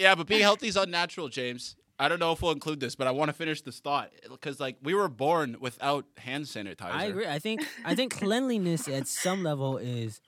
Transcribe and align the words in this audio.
Yeah, 0.00 0.14
but 0.14 0.26
being 0.26 0.40
healthy 0.40 0.66
is 0.68 0.76
unnatural, 0.76 1.28
James. 1.28 1.76
I 1.98 2.08
don't 2.08 2.18
know 2.18 2.32
if 2.32 2.40
we'll 2.40 2.52
include 2.52 2.80
this, 2.80 2.94
but 2.96 3.06
I 3.06 3.10
want 3.10 3.28
to 3.28 3.34
finish 3.34 3.60
this 3.60 3.78
thought 3.80 4.10
because, 4.30 4.58
like, 4.58 4.76
we 4.82 4.94
were 4.94 5.08
born 5.08 5.58
without 5.60 6.06
hand 6.16 6.46
sanitizer. 6.46 6.90
I 6.90 7.04
agree. 7.04 7.26
I 7.26 7.38
think 7.38 7.60
I 7.84 7.94
think 7.94 8.14
cleanliness 8.16 8.88
at 8.88 9.06
some 9.06 9.42
level 9.44 9.76
is 9.76 10.22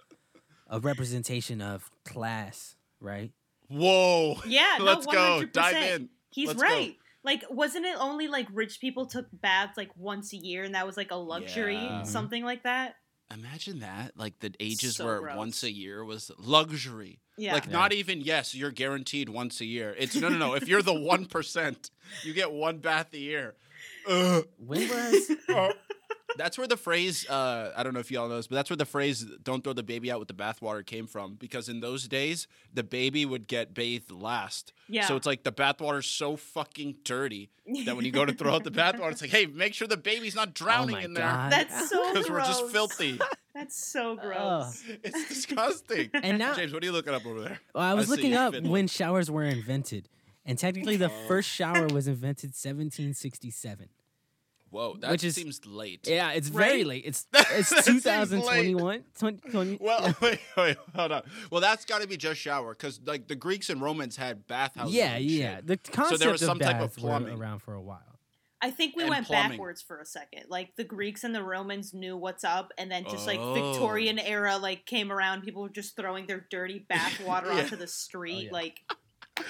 a 0.68 0.78
representation 0.78 1.62
of 1.62 1.90
class, 2.04 2.76
right? 3.00 3.32
Whoa. 3.68 4.36
Yeah, 4.46 4.76
Let's 4.80 5.06
go. 5.06 5.40
100%. 5.42 5.52
Dive 5.52 5.76
in. 6.00 6.08
He's 6.30 6.48
Let's 6.48 6.62
go. 6.62 6.68
right. 6.68 6.94
Like, 7.24 7.44
wasn't 7.48 7.86
it 7.86 7.96
only 7.98 8.28
like 8.28 8.48
rich 8.52 8.78
people 8.80 9.06
took 9.06 9.26
baths 9.32 9.78
like 9.78 9.90
once 9.96 10.34
a 10.34 10.36
year, 10.36 10.64
and 10.64 10.74
that 10.74 10.86
was 10.86 10.98
like 10.98 11.10
a 11.12 11.16
luxury, 11.16 11.76
Yeah. 11.76 11.88
Mm-hmm. 11.88 12.04
something 12.04 12.44
like 12.44 12.64
that? 12.64 12.96
Imagine 13.32 13.80
that. 13.80 14.12
Like 14.16 14.38
the 14.40 14.52
ages 14.60 14.96
So 14.96 15.04
where 15.06 15.20
gross. 15.20 15.36
once 15.36 15.62
a 15.62 15.70
year 15.72 16.04
was 16.04 16.30
luxury. 16.38 17.18
Yeah. 17.38 17.54
Like 17.54 17.66
Yeah. 17.66 17.72
not 17.72 17.92
even 17.92 18.20
yes, 18.20 18.54
you're 18.54 18.70
guaranteed 18.70 19.28
once 19.28 19.60
a 19.60 19.64
year. 19.64 19.94
It's 19.98 20.14
no 20.16 20.28
no 20.28 20.36
no. 20.38 20.54
if 20.54 20.68
you're 20.68 20.82
the 20.82 20.92
one 20.98 21.26
percent, 21.26 21.90
you 22.24 22.32
get 22.34 22.52
one 22.52 22.78
bath 22.78 23.12
a 23.14 23.18
year. 23.18 23.54
Ugh. 24.08 24.46
When 24.58 24.88
was 24.88 25.30
oh. 25.48 25.72
That's 26.36 26.56
where 26.58 26.66
the 26.66 26.76
phrase 26.76 27.28
uh, 27.28 27.72
I 27.76 27.82
don't 27.82 27.94
know 27.94 28.00
if 28.00 28.10
y'all 28.10 28.28
know 28.28 28.36
this, 28.36 28.46
but 28.46 28.56
that's 28.56 28.70
where 28.70 28.76
the 28.76 28.84
phrase 28.84 29.24
"don't 29.42 29.62
throw 29.62 29.72
the 29.72 29.82
baby 29.82 30.10
out 30.10 30.18
with 30.18 30.28
the 30.28 30.34
bathwater" 30.34 30.84
came 30.84 31.06
from. 31.06 31.34
Because 31.34 31.68
in 31.68 31.80
those 31.80 32.08
days, 32.08 32.46
the 32.72 32.82
baby 32.82 33.24
would 33.26 33.46
get 33.46 33.74
bathed 33.74 34.10
last. 34.10 34.72
yeah. 34.88 35.06
So 35.06 35.16
it's 35.16 35.26
like 35.26 35.42
the 35.44 35.52
bathwater's 35.52 36.06
so 36.06 36.36
fucking 36.36 36.96
dirty 37.04 37.50
that 37.84 37.94
when 37.96 38.04
you 38.04 38.12
go 38.12 38.24
to 38.24 38.32
throw 38.32 38.54
out 38.54 38.64
the 38.64 38.70
bathwater, 38.82 39.12
it's 39.12 39.20
like, 39.22 39.30
hey, 39.30 39.46
make 39.46 39.74
sure 39.74 39.86
the 39.88 39.96
baby's 39.96 40.34
not 40.34 40.54
drowning 40.54 40.94
oh 40.94 40.98
my 40.98 41.04
in 41.04 41.14
there 41.14 41.24
God. 41.24 41.52
That's 41.52 41.88
so 41.90 42.08
because 42.12 42.30
we're 42.30 42.40
just 42.40 42.60
gross. 42.60 42.72
filthy. 42.72 43.18
That's 43.54 43.76
so 43.76 44.16
gross. 44.16 44.82
Ugh. 44.88 44.98
It's 45.04 45.28
disgusting. 45.28 46.08
And 46.14 46.38
now 46.38 46.54
James, 46.54 46.72
what 46.72 46.82
are 46.82 46.86
you 46.86 46.92
looking 46.92 47.12
up 47.12 47.26
over 47.26 47.40
there? 47.42 47.60
Well, 47.74 47.84
I 47.84 47.92
was 47.94 48.06
see 48.06 48.12
looking 48.12 48.34
up 48.34 48.54
fiddling. 48.54 48.72
when 48.72 48.88
showers 48.88 49.30
were 49.30 49.44
invented, 49.44 50.08
and 50.46 50.56
technically 50.58 50.96
the 50.96 51.10
Oh. 51.10 51.28
first 51.28 51.50
shower 51.50 51.86
was 51.88 52.08
invented 52.08 52.54
1767. 52.54 53.88
Whoa, 54.72 54.96
that 55.00 55.10
Which 55.12 55.22
is- 55.22 55.34
seems 55.36 55.64
late. 55.66 56.08
Yeah, 56.08 56.32
it's 56.32 56.48
very 56.48 56.82
late. 56.82 57.04
It's 57.06 57.26
it's 57.32 57.84
2021. 57.84 59.04
20, 59.18 59.50
20 59.50 59.78
Well, 59.80 60.16
wait, 60.22 60.40
wait, 60.56 60.76
hold 60.96 61.12
on. 61.12 61.22
Well, 61.50 61.60
that's 61.60 61.84
got 61.84 62.00
to 62.02 62.08
be 62.08 62.16
just 62.16 62.40
shower 62.40 62.70
because 62.74 63.00
like 63.04 63.28
the 63.28 63.34
Greeks 63.36 63.70
and 63.70 63.80
Romans 63.80 64.16
had 64.16 64.46
bathhouses. 64.46 64.94
yeah, 64.94 65.16
yeah. 65.18 65.56
shit. 65.56 65.66
The 65.66 65.76
concept 65.76 66.30
was 66.32 66.42
of 66.42 66.46
some 66.46 66.58
type 66.58 66.80
of 66.80 66.96
plumbing. 66.96 67.38
around 67.38 67.60
for 67.60 67.74
a 67.74 67.80
while. 67.82 68.00
I 68.64 68.70
think 68.70 68.94
we 68.96 69.02
And 69.02 69.10
went 69.10 69.26
plumbing. 69.26 69.50
backwards 69.52 69.82
for 69.82 69.98
a 69.98 70.06
second. 70.06 70.44
Like 70.48 70.76
the 70.76 70.84
Greeks 70.84 71.24
and 71.24 71.34
the 71.34 71.42
Romans 71.42 71.92
knew 71.92 72.16
what's 72.16 72.44
up, 72.44 72.72
and 72.78 72.90
then 72.90 73.04
just 73.10 73.26
like 73.26 73.40
Oh. 73.40 73.54
Victorian 73.54 74.18
era 74.20 74.56
like 74.56 74.86
came 74.86 75.10
around. 75.12 75.42
People 75.42 75.62
were 75.62 75.68
just 75.68 75.96
throwing 75.96 76.26
their 76.26 76.46
dirty 76.48 76.78
bath 76.88 77.20
water 77.26 77.52
Yeah. 77.52 77.62
onto 77.64 77.76
the 77.76 77.82
oh, 77.84 77.86
street. 77.86 78.44
yeah. 78.44 78.52
Like 78.52 78.80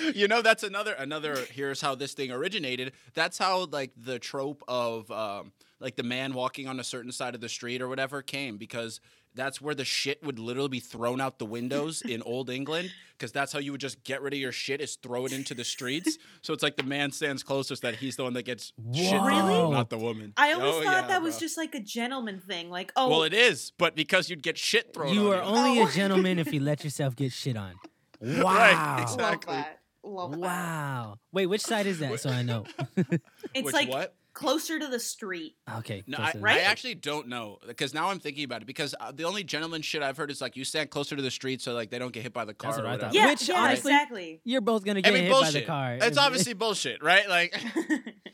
You 0.15 0.29
know, 0.29 0.43
that's 0.43 0.63
another 0.63 0.93
another. 0.93 1.37
Here's 1.51 1.81
how 1.81 1.95
this 1.95 2.13
thing 2.15 2.31
originated. 2.31 2.93
That's 3.15 3.39
how 3.39 3.67
like 3.67 3.93
the 3.97 4.19
trope 4.19 4.63
of 4.69 5.11
um, 5.11 5.53
like 5.81 5.97
the 5.97 6.03
man 6.03 6.35
walking 6.35 6.69
on 6.69 6.79
a 6.81 6.85
certain 6.85 7.13
side 7.13 7.35
of 7.35 7.41
the 7.41 7.49
street 7.49 7.81
or 7.83 7.89
whatever 7.89 8.23
came 8.23 8.57
because 8.57 9.01
that's 9.35 9.63
where 9.63 9.75
the 9.75 9.85
shit 9.85 10.23
would 10.23 10.39
literally 10.39 10.69
be 10.69 10.81
thrown 10.81 11.19
out 11.19 11.39
the 11.39 11.47
windows 11.47 12.03
in 12.03 12.21
old 12.27 12.51
England 12.51 12.93
because 13.17 13.33
that's 13.33 13.51
how 13.53 13.59
you 13.59 13.73
would 13.73 13.81
just 13.81 14.05
get 14.05 14.21
rid 14.21 14.35
of 14.35 14.39
your 14.39 14.53
shit 14.53 14.81
is 14.83 14.97
throw 14.97 15.25
it 15.25 15.33
into 15.33 15.55
the 15.55 15.65
streets. 15.65 16.19
So 16.43 16.53
it's 16.53 16.63
like 16.63 16.77
the 16.77 16.83
man 16.83 17.11
stands 17.13 17.43
closest 17.43 17.81
that 17.83 17.97
he's 17.97 18.17
the 18.17 18.25
one 18.25 18.35
that 18.35 18.43
gets 18.45 18.75
shit, 18.95 19.13
Whoa. 19.13 19.19
thrown, 19.27 19.49
Really? 19.49 19.71
not 19.71 19.89
the 19.89 19.97
woman. 19.99 20.35
I 20.37 20.53
always 20.53 20.75
Oh, 20.75 20.83
thought 20.83 21.03
yeah, 21.03 21.07
that 21.09 21.23
was 21.23 21.39
just 21.39 21.57
like 21.57 21.75
a 21.75 21.81
gentleman 21.81 22.41
thing. 22.41 22.69
Like 22.69 22.93
oh, 22.95 23.09
Well, 23.09 23.23
it 23.23 23.33
is, 23.33 23.73
but 23.79 23.97
because 23.97 24.29
you'd 24.29 24.43
get 24.43 24.59
shit 24.59 24.93
thrown. 24.93 25.15
You 25.15 25.33
on 25.33 25.39
are 25.39 25.43
only 25.43 25.81
Oh. 25.81 25.87
a 25.87 25.91
gentleman 25.91 26.39
if 26.39 26.53
you 26.53 26.61
let 26.61 26.85
yourself 26.85 27.17
get 27.17 27.33
shit 27.33 27.57
on. 27.57 27.75
Wow. 28.25 28.43
Right, 28.55 28.73
love 28.99 29.01
exactly. 29.01 29.65
That. 30.13 30.21
Love 30.21 30.31
that. 30.33 30.41
Wow. 30.41 31.19
Wait, 31.33 31.47
which 31.47 31.61
side 31.63 31.87
is 31.87 31.99
that? 32.01 32.19
So 32.21 32.31
I 32.31 32.43
know. 32.43 32.65
It's 33.55 33.67
Which 33.67 33.75
like 33.75 33.89
what? 33.91 34.15
closer 34.33 34.79
to 34.79 34.87
the 34.89 34.99
street. 34.99 35.57
okay. 35.81 36.03
No, 36.07 36.17
close 36.17 36.29
I, 36.29 36.33
to 36.33 36.39
the- 36.39 36.43
Right? 36.43 36.57
I 36.59 36.63
actually 36.63 36.95
don't 36.95 37.29
know 37.29 37.59
because 37.67 37.93
now 37.93 38.09
I'm 38.09 38.19
thinking 38.19 38.45
about 38.45 38.63
it 38.63 38.65
because 38.67 38.95
uh, 38.99 39.13
the 39.13 39.25
only 39.25 39.45
gentleman 39.45 39.83
shit 39.83 40.03
I've 40.03 40.17
heard 40.17 40.31
is 40.31 40.41
like 40.41 40.57
you 40.57 40.65
stand 40.65 40.89
closer 40.89 41.15
to 41.17 41.21
the 41.23 41.31
street 41.31 41.61
so 41.61 41.75
like 41.75 41.91
they 41.91 41.99
don't 41.99 42.13
get 42.15 42.23
hit 42.23 42.33
by 42.33 42.47
the 42.47 42.55
car 42.55 42.71
That's 42.71 42.81
or 42.81 42.85
what 42.85 42.89
I 42.89 42.93
whatever. 42.95 43.13
thought. 43.13 43.15
Yeah, 43.15 43.27
Which, 43.31 43.47
yeah, 43.49 43.55
honestly, 43.61 43.91
exactly. 43.93 44.41
You're 44.45 44.63
both 44.63 44.85
gonna 44.85 45.01
I 45.01 45.03
get 45.03 45.13
mean, 45.13 45.25
hit 45.25 45.33
bullshit. 45.33 45.53
by 45.55 45.61
the 45.61 45.67
car. 45.67 46.09
It's 46.09 46.17
obviously 46.19 46.55
bullshit, 46.55 47.03
right? 47.03 47.29
Like, 47.29 47.55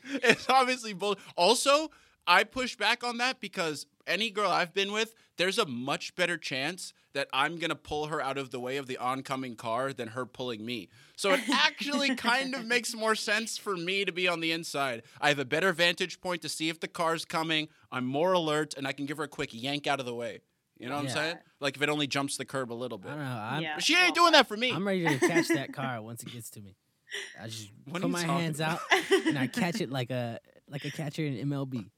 it's 0.05 0.49
obviously 0.49 0.93
bull. 0.93 1.17
Also, 1.35 1.91
I 2.25 2.43
push 2.45 2.75
back 2.77 3.03
on 3.03 3.17
that 3.17 3.39
because 3.41 3.85
any 4.09 4.29
girl 4.29 4.49
I've 4.51 4.73
been 4.73 4.91
with, 4.91 5.13
there's 5.37 5.57
a 5.57 5.65
much 5.65 6.15
better 6.15 6.37
chance 6.37 6.91
that 7.13 7.27
I'm 7.33 7.57
gonna 7.57 7.75
pull 7.75 8.07
her 8.07 8.21
out 8.21 8.37
of 8.37 8.51
the 8.51 8.59
way 8.59 8.77
of 8.77 8.87
the 8.87 8.97
oncoming 8.97 9.55
car 9.55 9.93
than 9.93 10.09
her 10.09 10.25
pulling 10.25 10.65
me. 10.65 10.89
So 11.15 11.31
it 11.33 11.41
actually 11.51 12.15
kind 12.15 12.53
of 12.55 12.65
makes 12.65 12.93
more 12.93 13.15
sense 13.15 13.57
for 13.57 13.75
me 13.77 14.05
to 14.05 14.11
be 14.11 14.27
on 14.27 14.39
the 14.41 14.51
inside. 14.51 15.03
I 15.21 15.29
have 15.29 15.39
a 15.39 15.45
better 15.45 15.71
vantage 15.73 16.19
point 16.21 16.41
to 16.41 16.49
see 16.49 16.69
if 16.69 16.79
the 16.79 16.87
car's 16.87 17.25
coming. 17.25 17.67
I'm 17.91 18.05
more 18.05 18.33
alert, 18.33 18.73
and 18.77 18.87
I 18.87 18.91
can 18.91 19.05
give 19.05 19.17
her 19.17 19.23
a 19.23 19.27
quick 19.29 19.49
yank 19.53 19.87
out 19.87 19.99
of 19.99 20.05
the 20.05 20.13
way. 20.15 20.41
You 20.77 20.87
know 20.87 20.95
what 20.95 21.03
Yeah. 21.05 21.09
I'm 21.09 21.15
saying? 21.15 21.37
Like 21.59 21.75
if 21.75 21.81
it 21.81 21.89
only 21.89 22.07
jumps 22.07 22.37
the 22.37 22.45
curb 22.45 22.71
a 22.71 22.75
little 22.75 22.97
bit. 22.97 23.11
I 23.11 23.15
bit. 23.15 23.19
don't 23.19 23.29
know. 23.29 23.41
I'm, 23.41 23.61
Yeah. 23.63 23.77
She 23.79 23.93
ain't 23.95 24.15
Well, 24.15 24.25
doing 24.25 24.31
that 24.33 24.47
for 24.47 24.55
me. 24.57 24.71
I'm 24.71 24.85
ready 24.87 25.05
to 25.05 25.19
catch 25.19 25.47
that 25.49 25.73
car 25.73 26.01
once 26.01 26.23
it 26.23 26.31
gets 26.31 26.49
to 26.51 26.61
me. 26.61 26.75
I 27.41 27.47
just 27.47 27.69
What 27.85 28.01
put 28.03 28.11
my 28.11 28.21
talking 28.21 28.35
hands 28.43 28.61
out 28.61 28.79
and 29.25 29.37
I 29.37 29.47
catch 29.47 29.81
it 29.81 29.89
like 29.89 30.11
a 30.11 30.39
like 30.69 30.85
a 30.85 30.91
catcher 30.91 31.25
in 31.25 31.49
MLB. 31.49 31.89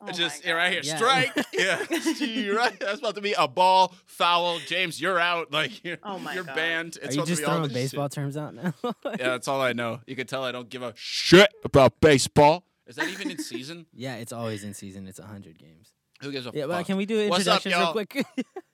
Oh 0.00 0.12
just 0.12 0.44
yeah, 0.44 0.52
right 0.52 0.72
here, 0.72 0.82
Yeah. 0.84 0.96
strike. 0.96 1.32
Yeah, 1.52 1.84
Gee, 2.18 2.50
right. 2.50 2.78
That's 2.78 3.00
about 3.00 3.16
to 3.16 3.20
be 3.20 3.32
a 3.36 3.48
ball 3.48 3.94
foul. 4.06 4.58
James, 4.60 5.00
you're 5.00 5.18
out. 5.18 5.50
Like 5.58 5.82
you're, 5.84 5.98
Oh 6.04 6.18
my 6.18 6.34
you're 6.34 6.44
God. 6.44 6.54
banned. 6.54 6.96
It's 6.96 6.98
Are 6.98 7.04
you 7.06 7.12
supposed 7.12 7.26
to 7.28 7.32
just 7.32 7.42
be 7.42 7.46
throwing 7.46 7.62
this 7.64 7.72
baseball 7.72 8.08
terms 8.08 8.36
out 8.36 8.54
now? 8.54 8.74
Yeah, 8.84 9.16
that's 9.30 9.48
all 9.48 9.60
I 9.60 9.72
know. 9.72 10.00
You 10.06 10.14
can 10.14 10.26
tell 10.26 10.44
I 10.44 10.52
don't 10.52 10.68
give 10.68 10.82
a 10.82 10.92
shit 10.96 11.48
about 11.64 12.00
baseball. 12.00 12.64
Is 12.86 12.96
that 12.96 13.08
even 13.08 13.30
in 13.30 13.38
season? 13.38 13.86
yeah, 13.92 14.16
it's 14.16 14.32
always 14.32 14.62
in 14.64 14.72
season. 14.74 15.06
It's 15.08 15.18
hundred 15.18 15.58
games. 15.58 15.92
Who 16.22 16.32
gives 16.32 16.46
a 16.46 16.50
Yeah, 16.54 16.64
well, 16.66 16.78
fuck? 16.78 16.86
can 16.86 16.96
we 16.96 17.06
do 17.06 17.28
What's 17.28 17.46
up, 17.46 17.64
introductions 17.64 17.74
real 17.76 17.92
quick? 17.92 18.26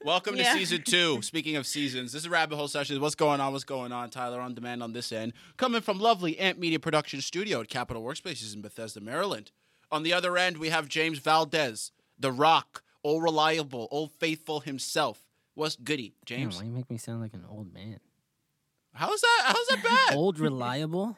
Welcome 0.05 0.37
Yeah. 0.37 0.53
to 0.53 0.59
season 0.59 0.83
two. 0.83 1.21
Speaking 1.23 1.57
of 1.57 1.67
seasons, 1.67 2.13
this 2.13 2.23
is 2.23 2.29
Rabbit 2.29 2.57
Hole 2.57 2.69
Sessions. 2.69 2.99
What's 3.01 3.15
going 3.15 3.41
on? 3.41 3.53
What's 3.53 3.65
going 3.65 3.93
on? 3.93 4.09
Tyler 4.11 4.41
on 4.41 4.55
demand 4.55 4.83
on 4.83 4.93
this 4.93 5.11
end. 5.13 5.33
Coming 5.57 5.81
from 5.83 5.99
lovely 5.99 6.39
Ant 6.39 6.59
Media 6.59 6.79
Production 6.79 7.21
Studio 7.21 7.61
at 7.61 7.69
Capital 7.69 8.03
Workspaces 8.03 8.55
in 8.55 8.61
Bethesda, 8.63 9.01
Maryland. 9.01 9.51
On 9.95 10.03
the 10.03 10.13
other 10.13 10.37
end, 10.37 10.59
we 10.59 10.71
have 10.71 10.89
James 10.89 11.21
Valdez, 11.21 11.93
the 12.19 12.33
rock, 12.33 12.83
old 13.05 13.23
reliable, 13.23 13.87
old 13.93 14.11
faithful 14.11 14.59
himself. 14.59 15.21
What's 15.55 15.77
goody, 15.77 16.17
Damn, 16.27 16.39
James? 16.39 16.57
why 16.57 16.65
you 16.65 16.73
make 16.73 16.91
me 16.91 16.99
sound 16.99 17.21
like 17.21 17.33
an 17.33 17.45
old 17.49 17.73
man? 17.73 18.01
How's 18.93 19.21
that? 19.21 19.43
How's 19.45 19.67
that 19.69 19.85
bad? 19.85 20.17
Old 20.17 20.41
reliable? 20.41 21.17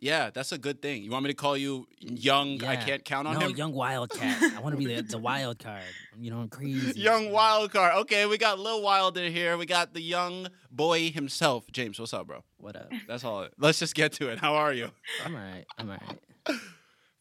Yeah, 0.00 0.30
that's 0.30 0.50
a 0.50 0.58
good 0.58 0.82
thing. 0.82 1.04
You 1.04 1.10
want 1.12 1.22
me 1.24 1.30
to 1.30 1.36
call 1.36 1.56
you 1.56 1.86
young? 2.00 2.62
I 2.64 2.74
can't 2.74 3.04
count 3.04 3.28
on 3.28 3.34
no, 3.34 3.46
him. 3.46 3.56
young 3.56 3.72
wildcat. 3.72 4.42
I 4.56 4.60
want 4.60 4.72
to 4.74 4.76
be 4.76 4.92
the, 4.92 5.02
the 5.02 5.18
wild 5.18 5.60
card. 5.60 5.82
You 6.18 6.32
know, 6.32 6.40
I'm 6.40 6.48
crazy. 6.48 7.00
Young 7.00 7.30
wild 7.30 7.72
card. 7.72 7.94
Okay, 8.02 8.26
we 8.26 8.38
got 8.38 8.58
Lil 8.58 8.82
Wilder 8.82 9.28
here. 9.28 9.56
We 9.56 9.66
got 9.66 9.94
the 9.94 10.02
young 10.02 10.48
boy 10.70 11.10
himself. 11.10 11.64
James, 11.70 12.00
what's 12.00 12.12
up, 12.12 12.26
bro? 12.26 12.42
What 12.58 12.74
up? 12.74 12.90
That's 13.06 13.22
all. 13.24 13.46
Let's 13.56 13.78
just 13.78 13.94
get 13.94 14.12
to 14.14 14.30
it. 14.30 14.40
How 14.40 14.54
are 14.56 14.72
you? 14.72 14.90
I'm 15.24 15.34
alright. 15.36 15.66
I'm 15.78 15.90
alright. 15.90 16.60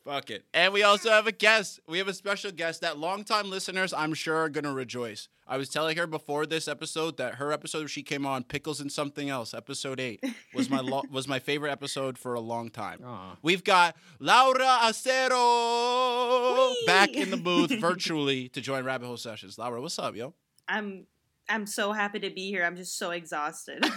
Fuck 0.05 0.29
it. 0.31 0.43
And 0.53 0.73
we 0.73 0.83
also 0.83 1.09
have 1.11 1.27
a 1.27 1.31
guest. 1.31 1.79
We 1.87 1.97
have 1.97 2.09
a 2.09 2.13
special 2.13 2.51
guest 2.51 2.81
that 2.81 2.97
longtime 2.97 3.49
listeners, 3.49 3.93
I'm 3.93 4.13
sure, 4.13 4.35
are 4.35 4.49
going 4.49 4.65
to 4.65 4.73
rejoice. 4.73 5.29
I 5.47 5.57
was 5.57 5.69
telling 5.69 5.95
her 5.97 6.07
before 6.07 6.45
this 6.45 6.67
episode 6.67 7.15
that 7.17 7.35
her 7.35 7.53
episode 7.53 7.79
where 7.79 7.87
she 7.87 8.03
came 8.03 8.25
on, 8.25 8.43
Pickles 8.43 8.81
and 8.81 8.91
Something 8.91 9.29
Else, 9.29 9.53
episode 9.53 9.99
eight, 10.01 10.21
was 10.53 10.69
my 10.69 10.79
lo- 10.79 11.03
was 11.09 11.27
my 11.27 11.39
favorite 11.39 11.71
episode 11.71 12.17
for 12.17 12.33
a 12.33 12.39
long 12.41 12.69
time. 12.69 12.99
Aw. 13.03 13.37
We've 13.41 13.63
got 13.63 13.95
Laura 14.19 14.79
Acero 14.81 16.69
Whee! 16.71 16.83
back 16.85 17.11
in 17.11 17.29
the 17.29 17.37
booth 17.37 17.71
virtually 17.79 18.49
to 18.49 18.61
join 18.61 18.83
Rabbit 18.83 19.05
Hole 19.07 19.17
Sessions. 19.17 19.57
Laura, 19.57 19.81
what's 19.81 19.99
up, 19.99 20.15
yo? 20.15 20.33
I'm 20.67 21.07
I'm 21.53 21.67
so 21.67 21.91
happy 21.91 22.19
to 22.21 22.29
be 22.31 22.49
here. 22.49 22.63
I'm 22.65 22.75
just 22.75 22.97
so 22.97 23.11
exhausted. 23.11 23.85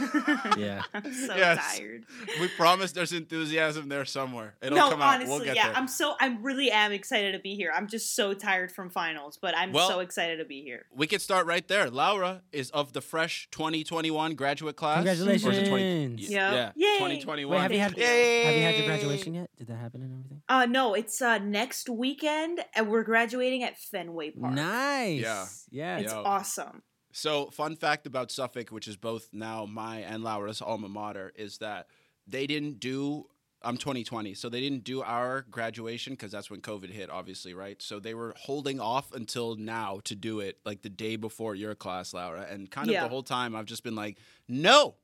Yeah. 0.57 0.83
I'm 0.95 1.13
so 1.13 1.35
Yes. 1.37 1.77
tired. 1.77 2.05
We 2.41 2.49
promise 2.49 2.93
there's 2.93 3.13
enthusiasm 3.13 3.89
there 3.89 4.05
somewhere. 4.05 4.55
It'll 4.63 4.77
no, 4.79 4.91
come 4.91 5.03
out. 5.03 5.15
honestly, 5.17 5.35
we'll 5.37 5.45
get 5.45 5.57
yeah. 5.57 5.69
there. 5.69 5.77
I'm 5.77 5.89
so 5.89 6.15
I'm 6.21 6.43
really 6.43 6.71
am 6.71 6.93
excited 6.93 7.33
to 7.33 7.39
be 7.39 7.55
here. 7.57 7.73
I'm 7.75 7.89
just 7.89 8.15
so 8.15 8.33
tired 8.35 8.71
from 8.73 8.91
finals, 8.91 9.39
but 9.41 9.57
I'm 9.57 9.73
Well- 9.73 9.89
so 9.89 10.01
excited 10.01 10.37
to 10.39 10.45
be 10.45 10.63
here. 10.63 10.87
we 10.95 11.07
could 11.07 11.21
start 11.21 11.47
right 11.47 11.67
there. 11.67 11.91
Laura 11.91 12.43
is 12.53 12.71
of 12.71 12.93
the 12.93 13.01
fresh 13.01 13.49
2021 13.51 14.35
graduate 14.35 14.77
class. 14.77 15.05
Or 15.05 15.09
is 15.11 15.21
it 15.21 15.25
20 15.25 15.39
Congratulations. 15.41 16.31
Yeah. 16.31 16.53
Yeah, 16.53 16.73
Yay. 16.77 16.99
2021. 16.99 17.51
Wait, 17.55 17.63
have 17.63 17.73
you 17.73 17.79
had 17.81 17.97
Yay! 17.97 18.45
have 18.45 18.55
you 18.57 18.63
had 18.63 18.77
your 18.77 18.87
graduation 18.87 19.35
yet? 19.35 19.51
Did 19.57 19.67
that 19.69 19.77
happen 19.77 20.03
and 20.03 20.13
everything? 20.13 20.43
Uh 20.49 20.67
no, 20.67 20.95
it's 20.95 21.21
uh 21.23 21.39
next 21.39 21.89
weekend 21.89 22.61
and 22.75 22.89
we're 22.89 23.03
graduating 23.05 23.63
at 23.63 23.79
Fenway 23.79 24.31
Park. 24.31 24.55
Nice. 24.55 25.21
Yeah. 25.21 25.47
Yeah. 25.71 25.99
It's 25.99 26.13
Yo. 26.13 26.23
awesome. 26.25 26.83
So, 27.19 27.47
fun 27.47 27.77
fact 27.77 28.07
about 28.07 28.31
Suffolk, 28.31 28.69
which 28.69 28.87
is 28.87 28.99
both 28.99 29.31
now 29.33 29.65
my 29.65 30.01
and 30.01 30.23
Laura's 30.23 30.61
alma 30.61 30.87
mater, 30.87 31.33
is 31.35 31.57
that 31.59 31.87
they 32.27 32.47
didn't 32.47 32.79
do. 32.79 33.25
I'm 33.63 33.79
2020, 33.79 34.35
so 34.35 34.51
they 34.51 34.61
didn't 34.61 34.85
do 34.85 35.01
our 35.03 35.47
graduation 35.51 36.13
because 36.13 36.31
that's 36.31 36.51
when 36.51 36.61
COVID 36.61 36.91
hit, 36.91 37.09
obviously, 37.09 37.55
right? 37.55 37.81
So 37.81 37.99
they 38.01 38.13
were 38.13 38.35
holding 38.37 38.81
off 38.81 39.15
until 39.15 39.57
now 39.57 40.01
to 40.05 40.15
do 40.15 40.41
it, 40.41 40.59
like 40.67 40.83
the 40.83 40.91
day 40.91 41.17
before 41.17 41.55
your 41.55 41.75
class, 41.75 42.13
Laura. 42.13 42.47
And 42.51 42.71
kind 42.71 42.89
of 42.89 42.93
Yeah. 42.93 43.05
the 43.05 43.09
whole 43.09 43.23
time, 43.23 43.57
I've 43.57 43.65
just 43.65 43.83
been 43.83 43.97
like, 43.97 44.19
no, 44.47 44.97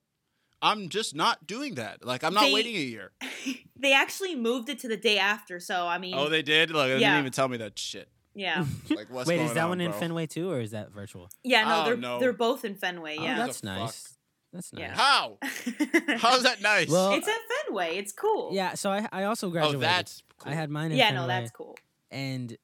I'm 0.60 0.90
just 0.90 1.14
not 1.16 1.46
doing 1.46 1.76
that. 1.76 2.04
Like 2.04 2.22
I'm 2.24 2.34
not 2.34 2.42
They- 2.44 2.52
waiting 2.52 2.76
a 2.76 2.80
year. 2.80 3.12
they 3.76 3.94
actually 3.94 4.36
moved 4.36 4.68
it 4.68 4.78
to 4.80 4.86
the 4.88 4.98
day 4.98 5.16
after, 5.18 5.58
so 5.58 5.86
I 5.88 5.96
mean, 5.96 6.14
Oh, 6.14 6.28
they 6.28 6.42
did. 6.42 6.70
Like 6.72 6.88
they 6.88 6.98
Yeah. 7.00 7.12
didn't 7.12 7.20
even 7.20 7.32
tell 7.32 7.48
me 7.48 7.56
that 7.56 7.78
shit. 7.78 8.10
Yeah, 8.34 8.64
Like 8.90 9.10
what's 9.10 9.28
Wait, 9.28 9.36
going 9.36 9.48
is 9.48 9.54
that 9.54 9.64
on, 9.64 9.68
one 9.70 9.80
in 9.80 9.90
bro? 9.90 10.00
Fenway 10.00 10.26
too, 10.26 10.50
or 10.50 10.60
is 10.60 10.70
that 10.72 10.90
virtual? 10.92 11.28
yeah. 11.44 11.64
No, 11.64 11.80
Oh, 11.80 11.84
they're 11.84 11.96
no. 11.96 12.18
they're 12.18 12.32
both 12.32 12.64
in 12.64 12.74
Fenway. 12.74 13.16
Oh, 13.18 13.22
Yeah, 13.24 13.34
the 13.38 13.46
that's 13.46 13.60
fuck? 13.60 13.64
nice. 13.78 14.18
That's 14.52 14.72
nice. 14.72 14.80
Yeah. 14.82 14.94
How? 14.94 15.38
How's 16.18 16.42
that 16.42 16.60
nice? 16.60 16.88
Well, 16.88 17.12
it's 17.14 17.26
at 17.28 17.34
Fenway. 17.66 17.96
It's 17.96 18.12
cool. 18.12 18.50
Yeah, 18.52 18.74
so 18.74 18.90
I 18.90 19.08
I 19.12 19.24
also 19.24 19.48
graduated. 19.50 19.76
oh, 19.76 19.80
graduated. 19.80 20.06
that's 20.06 20.22
cool. 20.38 20.52
I 20.52 20.54
had 20.54 20.70
mine 20.70 20.92
in 20.92 20.98
Fenway. 20.98 20.98
yeah. 20.98 21.08
Fenway, 21.08 21.20
No, 21.22 21.26
that's 21.28 21.50
cool. 21.50 21.76
and 22.10 22.56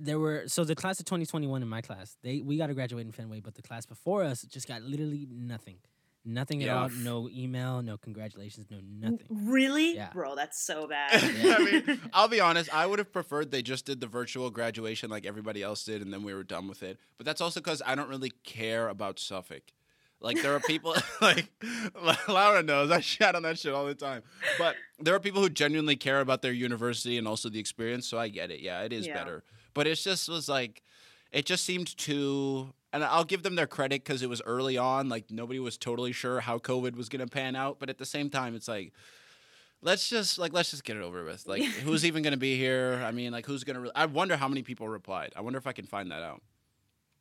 there 0.00 0.18
were 0.18 0.44
so 0.46 0.64
the 0.64 0.74
class 0.74 0.98
of 1.00 1.04
2021 1.04 1.60
in 1.62 1.68
my 1.68 1.82
class, 1.82 2.16
they 2.22 2.40
we 2.40 2.56
got 2.56 2.68
to 2.68 2.74
graduate 2.74 3.04
in 3.04 3.12
Fenway, 3.12 3.40
but 3.40 3.54
the 3.54 3.62
class 3.62 3.84
before 3.84 4.22
us 4.24 4.40
just 4.42 4.66
got 4.66 4.80
literally 4.82 5.26
nothing, 5.30 5.76
nothing 6.24 6.62
at 6.62 6.66
Yeah. 6.66 6.82
all. 6.82 6.88
No 6.88 7.28
email, 7.28 7.82
no 7.82 7.96
congratulations, 7.98 8.66
no 8.70 8.78
nothing. 8.82 9.26
Really, 9.28 9.94
Yeah. 9.94 10.10
bro? 10.12 10.34
That's 10.36 10.60
so 10.62 10.86
bad. 10.88 11.10
I 11.22 11.58
mean, 11.64 12.00
I'll 12.12 12.28
be 12.28 12.40
honest. 12.40 12.72
I 12.74 12.86
would 12.86 12.98
have 12.98 13.12
preferred 13.12 13.50
they 13.50 13.62
just 13.62 13.84
did 13.86 14.00
the 14.00 14.06
virtual 14.06 14.50
graduation 14.50 15.10
like 15.10 15.26
everybody 15.26 15.62
else 15.62 15.84
did, 15.84 16.02
and 16.02 16.12
then 16.12 16.22
we 16.22 16.34
were 16.34 16.44
done 16.44 16.68
with 16.68 16.82
it. 16.82 16.98
But 17.18 17.26
that's 17.26 17.40
also 17.40 17.60
because 17.60 17.82
I 17.84 17.94
don't 17.94 18.08
really 18.08 18.30
care 18.44 18.88
about 18.88 19.18
Suffolk. 19.18 19.62
Like 20.20 20.40
there 20.40 20.54
are 20.54 20.60
people 20.60 20.94
like 21.20 21.50
Laura 22.28 22.62
knows 22.62 22.92
I 22.92 23.00
shout 23.00 23.34
on 23.34 23.42
that 23.42 23.58
shit 23.58 23.74
all 23.74 23.86
the 23.86 23.94
time. 23.96 24.22
But 24.58 24.76
there 25.00 25.14
are 25.16 25.20
people 25.20 25.42
who 25.42 25.50
genuinely 25.50 25.96
care 25.96 26.20
about 26.20 26.42
their 26.42 26.52
university 26.52 27.18
and 27.18 27.26
also 27.26 27.48
the 27.48 27.58
experience. 27.58 28.06
So 28.06 28.18
I 28.18 28.28
get 28.28 28.50
it. 28.52 28.60
Yeah, 28.60 28.82
it 28.82 28.92
is 28.92 29.06
Yeah. 29.06 29.14
better. 29.14 29.42
But 29.74 29.88
it 29.88 29.96
just 29.96 30.28
was 30.28 30.48
like, 30.48 30.82
it 31.32 31.44
just 31.46 31.64
seemed 31.64 31.96
too. 31.96 32.72
And 32.92 33.02
I'll 33.02 33.24
give 33.24 33.42
them 33.42 33.54
their 33.54 33.66
credit 33.66 34.04
because 34.04 34.22
it 34.22 34.28
was 34.28 34.42
early 34.44 34.76
on. 34.76 35.08
Like 35.08 35.30
nobody 35.30 35.58
was 35.58 35.78
totally 35.78 36.12
sure 36.12 36.40
how 36.40 36.58
COVID 36.58 36.94
was 36.96 37.08
gonna 37.08 37.26
pan 37.26 37.56
out. 37.56 37.78
But 37.78 37.88
at 37.88 37.98
the 37.98 38.04
same 38.06 38.28
time, 38.28 38.54
it's 38.54 38.68
like 38.68 38.92
let's 39.80 40.08
just 40.08 40.38
like 40.38 40.52
let's 40.52 40.70
just 40.70 40.84
get 40.84 40.96
it 40.96 41.02
over 41.02 41.24
with. 41.24 41.46
Like, 41.46 41.62
who's 41.84 42.04
even 42.04 42.22
gonna 42.22 42.36
be 42.36 42.56
here? 42.56 43.02
I 43.04 43.10
mean, 43.10 43.32
like, 43.32 43.46
who's 43.46 43.64
gonna? 43.64 43.80
Re- 43.80 43.90
I 43.94 44.06
wonder 44.06 44.36
how 44.36 44.48
many 44.48 44.62
people 44.62 44.88
replied. 44.88 45.32
I 45.36 45.40
wonder 45.40 45.58
if 45.58 45.66
I 45.66 45.72
can 45.72 45.86
find 45.86 46.10
that 46.10 46.22
out. 46.22 46.42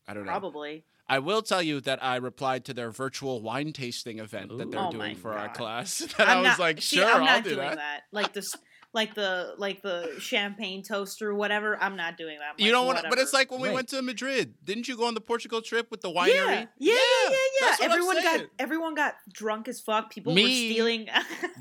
I 0.08 0.14
don't 0.14 0.26
know. 0.26 0.32
Probably. 0.32 0.84
I 1.08 1.20
will 1.20 1.42
tell 1.42 1.62
you 1.62 1.82
that 1.82 2.02
I 2.02 2.16
replied 2.18 2.64
to 2.66 2.74
their 2.74 2.90
virtual 2.90 3.42
wine 3.42 3.74
tasting 3.74 4.20
event 4.20 4.58
that 4.58 4.72
they're 4.72 4.80
Oh 4.80 4.92
doing 4.92 5.16
for 5.16 5.34
our 5.34 5.50
class. 5.50 6.00
That 6.18 6.28
I'm 6.30 6.38
I 6.38 6.42
was 6.42 6.48
not, 6.52 6.60
like, 6.60 6.82
see, 6.82 6.98
sure, 6.98 7.06
I'm 7.06 7.18
I'll 7.18 7.26
not 7.26 7.44
do 7.44 7.50
doing 7.56 7.62
that. 7.68 7.76
that. 7.76 8.02
Like 8.14 8.32
this, 8.34 8.56
like 8.94 9.16
the 9.16 9.54
like 9.58 9.82
the 9.82 10.16
champagne 10.20 10.84
toaster 10.84 11.30
or 11.30 11.36
whatever. 11.36 11.78
I'm 11.82 11.96
not 11.96 12.18
doing 12.18 12.38
that. 12.40 12.50
I'm 12.50 12.56
You 12.58 12.66
like, 12.66 12.72
don't 12.74 12.86
want 12.88 13.00
to, 13.04 13.10
but 13.10 13.20
it's 13.20 13.34
like 13.34 13.50
when 13.52 13.62
we 13.62 13.70
Wait. 13.70 13.76
went 13.76 13.88
to 13.90 14.02
Madrid. 14.02 14.54
Didn't 14.64 14.88
you 14.88 14.98
go 14.98 15.06
on 15.06 15.14
the 15.14 15.22
Portugal 15.22 15.62
trip 15.62 15.90
with 15.92 16.02
the 16.02 16.10
winery? 16.10 16.28
Yeah, 16.36 16.46
yeah, 16.50 16.66
yeah, 16.78 16.94
yeah, 16.94 17.30
yeah. 17.30 17.38
that's 17.62 17.80
what 17.80 17.86
I'm 17.86 17.92
Everyone 17.92 18.22
got 18.24 18.40
everyone 18.60 18.96
got 18.96 19.16
drunk 19.32 19.68
as 19.68 19.80
fuck. 19.80 20.12
People 20.12 20.34
were 20.34 20.40
stealing. 20.42 21.08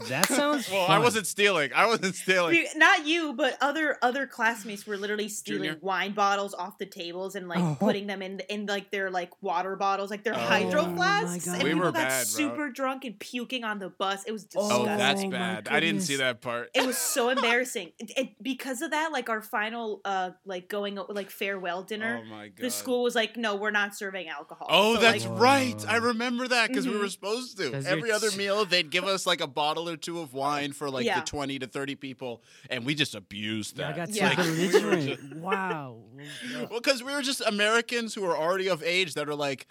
That 0.09 0.27
sounds. 0.27 0.69
Well, 0.71 0.87
I 0.87 0.99
wasn't 0.99 1.27
stealing. 1.27 1.73
I 1.75 1.87
wasn't 1.87 2.15
stealing. 2.15 2.65
Not 2.77 3.07
you, 3.07 3.35
but 3.35 3.59
other 3.61 3.99
other 4.03 4.27
classmates 4.27 4.87
were 4.87 4.97
literally 4.97 5.29
stealing 5.29 5.65
Junior? 5.65 5.79
wine 5.83 6.13
bottles 6.13 6.55
off 6.55 6.79
the 6.79 6.87
tables 6.87 7.35
and 7.35 7.49
like 7.49 7.59
Oh. 7.61 7.77
putting 7.79 8.07
them 8.07 8.23
in 8.23 8.41
in 8.49 8.65
like 8.67 8.91
their 8.91 9.11
like 9.11 9.31
water 9.43 9.77
bottles, 9.77 10.11
like 10.11 10.25
their 10.25 10.35
Oh 10.35 10.39
hydro 10.39 10.85
flasks. 10.97 11.45
God. 11.45 11.55
And 11.57 11.63
We 11.63 11.71
people 11.71 11.81
were 11.87 11.93
got 11.93 12.09
bad, 12.09 12.19
bro. 12.23 12.25
super 12.25 12.71
drunk 12.71 13.05
and 13.05 13.19
puking 13.21 13.63
on 13.63 13.79
the 13.79 13.91
bus. 13.91 14.25
It 14.25 14.33
was 14.33 14.47
Oh, 14.57 14.69
disgusting. 14.85 14.89
Oh, 14.89 14.97
that's 14.97 15.25
bad. 15.27 15.69
I 15.71 15.81
didn't 15.81 16.01
see 16.01 16.17
that 16.17 16.41
part. 16.41 16.71
it 16.75 16.87
was 16.87 16.97
so 16.97 17.20
embarrassing. 17.37 17.93
It, 17.99 18.11
it- 18.17 18.43
because 18.43 18.81
of 18.83 18.93
that, 18.93 19.13
like 19.13 19.29
our 19.29 19.43
final 19.43 20.01
uh 20.05 20.31
like 20.47 20.69
going 20.69 20.99
like 21.11 21.31
farewell 21.31 21.83
dinner, 21.83 22.23
Oh 22.25 22.29
my 22.29 22.49
god. 22.49 22.57
the 22.65 22.71
school 22.71 23.03
was 23.03 23.15
like, 23.15 23.37
no, 23.37 23.57
we're 23.57 23.71
not 23.71 23.95
serving 23.95 24.29
alcohol. 24.29 24.67
Oh, 24.71 24.95
So, 24.95 25.01
that's 25.03 25.25
like, 25.27 25.33
like- 25.33 25.41
right. 25.43 25.85
I 25.89 25.97
remember 25.97 26.49
that 26.49 26.69
because 26.69 26.89
we 26.89 26.95
Mhm. 26.95 27.01
were 27.01 27.09
supposed 27.09 27.59
to. 27.59 27.75
Every 27.87 28.11
other 28.11 28.31
meal, 28.33 28.65
they'd 28.65 28.91
give 28.91 29.05
us 29.05 29.27
like 29.27 29.41
a 29.41 29.47
bottle 29.47 29.89
or 29.89 29.97
two 29.97 30.21
of 30.21 30.33
wine 30.33 30.73
for 30.73 30.89
like 30.91 31.05
Yeah. 31.05 31.21
the 31.21 31.27
20 31.27 31.59
to 31.59 31.67
30 31.67 31.95
people, 31.97 32.43
and 32.71 32.87
we 32.87 32.95
just 32.95 33.15
abused 33.15 33.79
Y'all 33.79 33.89
that. 33.89 33.97
got 33.97 34.09
Yeah. 34.11 34.35
too 34.35 34.43
Like, 34.43 34.51
we 34.57 34.65
were 34.67 34.97
just- 34.97 35.21
belligerent. 35.31 35.37
wow. 35.37 35.97
well, 36.71 36.81
because 36.81 37.03
we 37.03 37.13
were 37.13 37.23
just 37.23 37.41
Americans 37.43 38.15
who 38.15 38.25
are 38.25 38.37
already 38.37 38.69
of 38.69 38.83
age 38.83 39.15
that 39.15 39.29
are 39.29 39.35
like, 39.35 39.67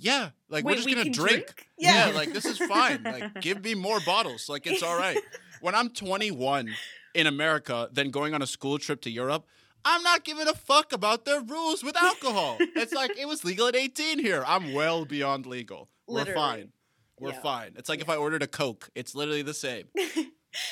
yeah, 0.00 0.30
like 0.48 0.64
we're 0.64 0.74
just 0.74 0.86
we 0.86 0.94
gonna 0.94 1.10
drink. 1.10 1.16
drink? 1.46 1.68
Yeah. 1.78 2.08
Yeah. 2.10 2.14
like 2.14 2.32
this 2.32 2.44
is 2.44 2.58
fine. 2.58 3.02
Like, 3.02 3.40
give 3.40 3.62
me 3.64 3.74
more 3.74 3.98
bottles. 4.00 4.48
Like 4.48 4.66
it's 4.66 4.82
all 4.82 4.96
right. 4.96 5.18
When 5.60 5.74
I'm 5.74 5.90
21 5.90 6.70
in 7.14 7.26
America, 7.26 7.88
then 7.92 8.10
going 8.10 8.34
on 8.34 8.42
a 8.42 8.46
school 8.46 8.78
trip 8.78 9.00
to 9.02 9.10
Europe. 9.10 9.46
I'm 9.84 10.02
not 10.02 10.24
giving 10.24 10.48
a 10.48 10.54
fuck 10.54 10.92
about 10.92 11.24
their 11.24 11.40
rules 11.40 11.82
with 11.84 11.96
alcohol. 11.96 12.56
it's 12.60 12.92
like 12.92 13.16
it 13.16 13.26
was 13.28 13.44
legal 13.44 13.68
at 13.68 13.76
18 13.76 14.18
here. 14.18 14.44
I'm 14.46 14.72
well 14.72 15.04
beyond 15.04 15.46
legal. 15.46 15.88
We're 16.06 16.26
fine. 16.26 16.72
We're 17.20 17.30
Yeah. 17.32 17.40
fine. 17.40 17.72
It's 17.76 17.88
like 17.88 18.00
if 18.00 18.08
I 18.08 18.16
ordered 18.16 18.42
a 18.42 18.46
Coke, 18.46 18.90
it's 18.94 19.14
literally 19.14 19.42
the 19.42 19.54
same. 19.54 19.86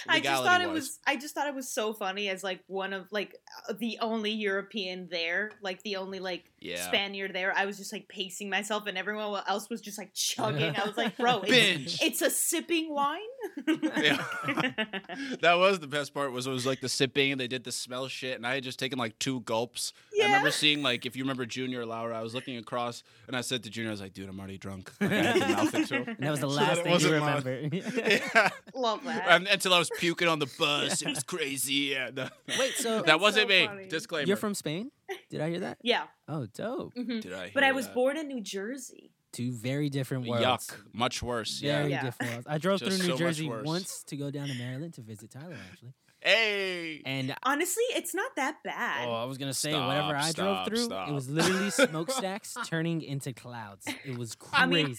I 0.08 0.20
just 0.20 0.42
thought 0.42 0.62
it 0.62 0.70
was. 0.70 0.98
I 1.06 1.16
just 1.16 1.34
thought 1.34 1.46
it 1.46 1.54
was 1.54 1.70
so 1.70 1.92
funny 1.92 2.28
as 2.28 2.42
like 2.42 2.60
one 2.66 2.92
of 2.92 3.06
like 3.12 3.36
uh, 3.68 3.74
the 3.78 3.98
only 4.00 4.30
European 4.32 5.08
there, 5.10 5.52
like 5.60 5.82
the 5.82 5.96
only 5.96 6.18
like 6.18 6.50
Yeah. 6.66 6.86
Spaniard 6.86 7.34
there. 7.34 7.52
I 7.56 7.66
was 7.66 7.78
just 7.78 7.92
like 7.92 8.08
pacing 8.08 8.50
myself, 8.50 8.86
and 8.86 8.98
everyone 8.98 9.42
else 9.46 9.70
was 9.70 9.80
just 9.80 9.98
like 9.98 10.12
chugging. 10.14 10.76
I 10.76 10.86
was 10.86 10.96
like, 10.96 11.16
bro, 11.18 11.42
it's, 11.44 12.02
it's 12.02 12.22
a 12.22 12.30
sipping 12.30 12.92
wine. 12.92 13.20
Yeah. 13.66 14.22
that 15.40 15.54
was 15.56 15.80
the 15.80 15.86
best 15.86 16.14
part 16.14 16.32
was 16.32 16.46
it 16.46 16.50
was 16.50 16.66
like 16.66 16.80
the 16.80 16.88
sipping 16.88 17.32
and 17.32 17.40
they 17.40 17.48
did 17.48 17.64
the 17.64 17.72
smell 17.72 18.08
shit 18.08 18.36
and 18.36 18.46
I 18.46 18.54
had 18.54 18.64
just 18.64 18.78
taken 18.78 18.98
like 18.98 19.18
two 19.18 19.40
gulps. 19.40 19.92
I 20.20 20.24
remember 20.24 20.50
seeing 20.50 20.82
like 20.82 21.06
if 21.06 21.16
you 21.16 21.24
remember 21.24 21.46
Junior 21.46 21.80
or 21.80 21.86
Laura, 21.86 22.18
I 22.18 22.22
was 22.22 22.34
looking 22.34 22.56
across 22.56 23.02
and 23.26 23.36
I 23.36 23.40
said 23.40 23.62
to 23.64 23.70
Junior, 23.70 23.90
I 23.90 23.92
was 23.92 24.00
like, 24.00 24.12
dude, 24.12 24.28
I'm 24.28 24.38
already 24.38 24.58
drunk. 24.58 24.92
Like, 25.00 25.12
I 25.12 25.14
had 25.14 25.34
to 25.34 25.48
mouth 25.48 25.74
it 25.74 25.88
to 25.88 25.94
him. 25.96 26.08
And 26.08 26.18
that 26.18 26.30
was 26.30 26.40
the 26.40 26.46
last 26.48 26.82
that 26.82 27.00
thing 27.00 27.00
you 27.00 27.12
remember. 27.12 27.60
yeah. 27.72 28.48
Love 28.74 29.04
that. 29.04 29.26
And, 29.28 29.46
until 29.46 29.74
I 29.74 29.78
was 29.78 29.90
puking 29.98 30.28
on 30.28 30.38
the 30.38 30.50
bus. 30.58 31.02
It 31.02 31.08
was 31.08 31.22
crazy. 31.22 31.74
Yeah. 31.92 32.10
no. 32.14 32.28
Wait, 32.58 32.74
so 32.74 33.02
that 33.02 33.20
wasn't 33.20 33.48
so 33.50 33.56
me. 33.56 33.66
funny. 33.66 33.86
Disclaimer. 33.86 34.26
you're 34.26 34.36
from 34.36 34.54
Spain? 34.54 34.90
Did 35.30 35.40
I 35.40 35.50
hear 35.50 35.60
that? 35.60 35.78
yeah, 35.82 36.04
Oh, 36.28 36.46
dope. 36.54 36.94
mhm. 36.94 37.20
Did 37.20 37.32
I 37.32 37.50
but 37.54 37.62
I 37.64 37.72
was 37.72 37.86
that? 37.86 37.94
born 37.94 38.16
in 38.16 38.28
New 38.28 38.40
Jersey. 38.40 39.10
Two 39.32 39.52
very 39.52 39.90
different 39.90 40.26
worlds. 40.26 40.44
Yuck. 40.44 40.74
Much 40.94 41.22
worse. 41.22 41.60
Yeah. 41.60 41.78
Very 41.80 41.90
Yeah. 41.90 42.02
different 42.04 42.32
worlds. 42.32 42.46
I 42.48 42.58
drove 42.58 42.80
through 42.80 42.96
New 42.98 43.08
much 43.10 43.18
Jersey 43.18 43.48
once 43.48 44.02
to 44.04 44.16
go 44.16 44.30
down 44.30 44.48
to 44.48 44.54
Maryland 44.54 44.94
to 44.94 45.02
visit 45.02 45.30
Tyler, 45.30 45.56
actually. 45.70 45.92
Hey. 46.20 47.02
And 47.04 47.36
Honestly, 47.42 47.84
it's 47.90 48.14
not 48.14 48.32
that 48.36 48.56
bad. 48.64 49.06
oh, 49.06 49.12
I 49.12 49.24
was 49.26 49.36
gonna 49.38 49.52
say 49.54 49.70
Stop, 49.72 49.88
whatever 49.88 50.16
I 50.16 50.32
drove 50.32 50.66
through, 50.66 50.84
stop. 50.84 51.08
it 51.08 51.12
was 51.12 51.28
literally 51.28 51.70
smokestacks 51.70 52.56
turning 52.66 53.02
into 53.02 53.32
clouds. 53.32 53.86
It 54.04 54.16
was 54.16 54.34
crazy. 54.34 54.62
I 54.62 54.66
mean, 54.66 54.96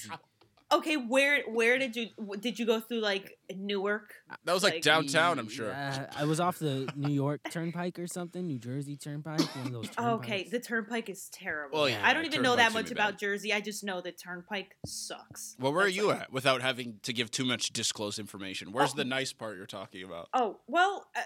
Okay, 0.69 0.97
where 0.97 1.43
where 1.43 1.77
did 1.79 1.95
you 1.95 2.07
did 2.41 2.59
you 2.59 2.65
go 2.65 2.81
through 2.81 2.99
like 2.99 3.37
Newark? 3.55 4.13
That 4.43 4.51
was 4.53 4.63
like, 4.63 4.73
like, 4.73 4.81
downtown, 4.81 5.39
I'm 5.39 5.47
sure. 5.47 5.71
Uh, 5.71 6.07
I 6.17 6.25
was 6.25 6.41
off 6.41 6.59
the 6.59 6.91
New 6.95 7.13
York 7.13 7.39
Turnpike 7.49 7.97
or 7.99 8.05
something, 8.07 8.45
New 8.45 8.59
Jersey 8.59 8.97
Turnpike, 8.97 9.39
one 9.55 9.67
of 9.67 9.71
those. 9.71 9.89
Oh, 9.97 10.11
okay, 10.15 10.43
the 10.51 10.59
turnpike 10.59 11.09
is 11.09 11.29
terrible. 11.29 11.77
Well, 11.79 11.89
yeah, 11.89 12.01
I 12.03 12.13
don't 12.13 12.25
even 12.25 12.41
know 12.41 12.57
that 12.57 12.73
much 12.73 12.91
about 12.91 13.13
bad. 13.13 13.19
Jersey. 13.19 13.53
I 13.53 13.61
just 13.61 13.85
know 13.85 14.01
the 14.01 14.11
turnpike 14.11 14.75
sucks. 14.85 15.55
Well, 15.57 15.71
where 15.71 15.85
are 15.85 15.87
you 15.87 16.07
like- 16.07 16.21
at 16.23 16.33
without 16.33 16.61
having 16.61 16.99
to 17.03 17.13
give 17.13 17.31
too 17.31 17.45
much 17.45 17.71
disclosed 17.71 18.19
information? 18.19 18.73
Where's 18.73 18.91
Oh. 18.93 18.97
the 18.97 19.05
nice 19.05 19.31
part 19.31 19.55
you're 19.55 19.65
talking 19.67 20.03
about? 20.03 20.27
Oh 20.33 20.57
well. 20.67 21.07
Uh, 21.15 21.21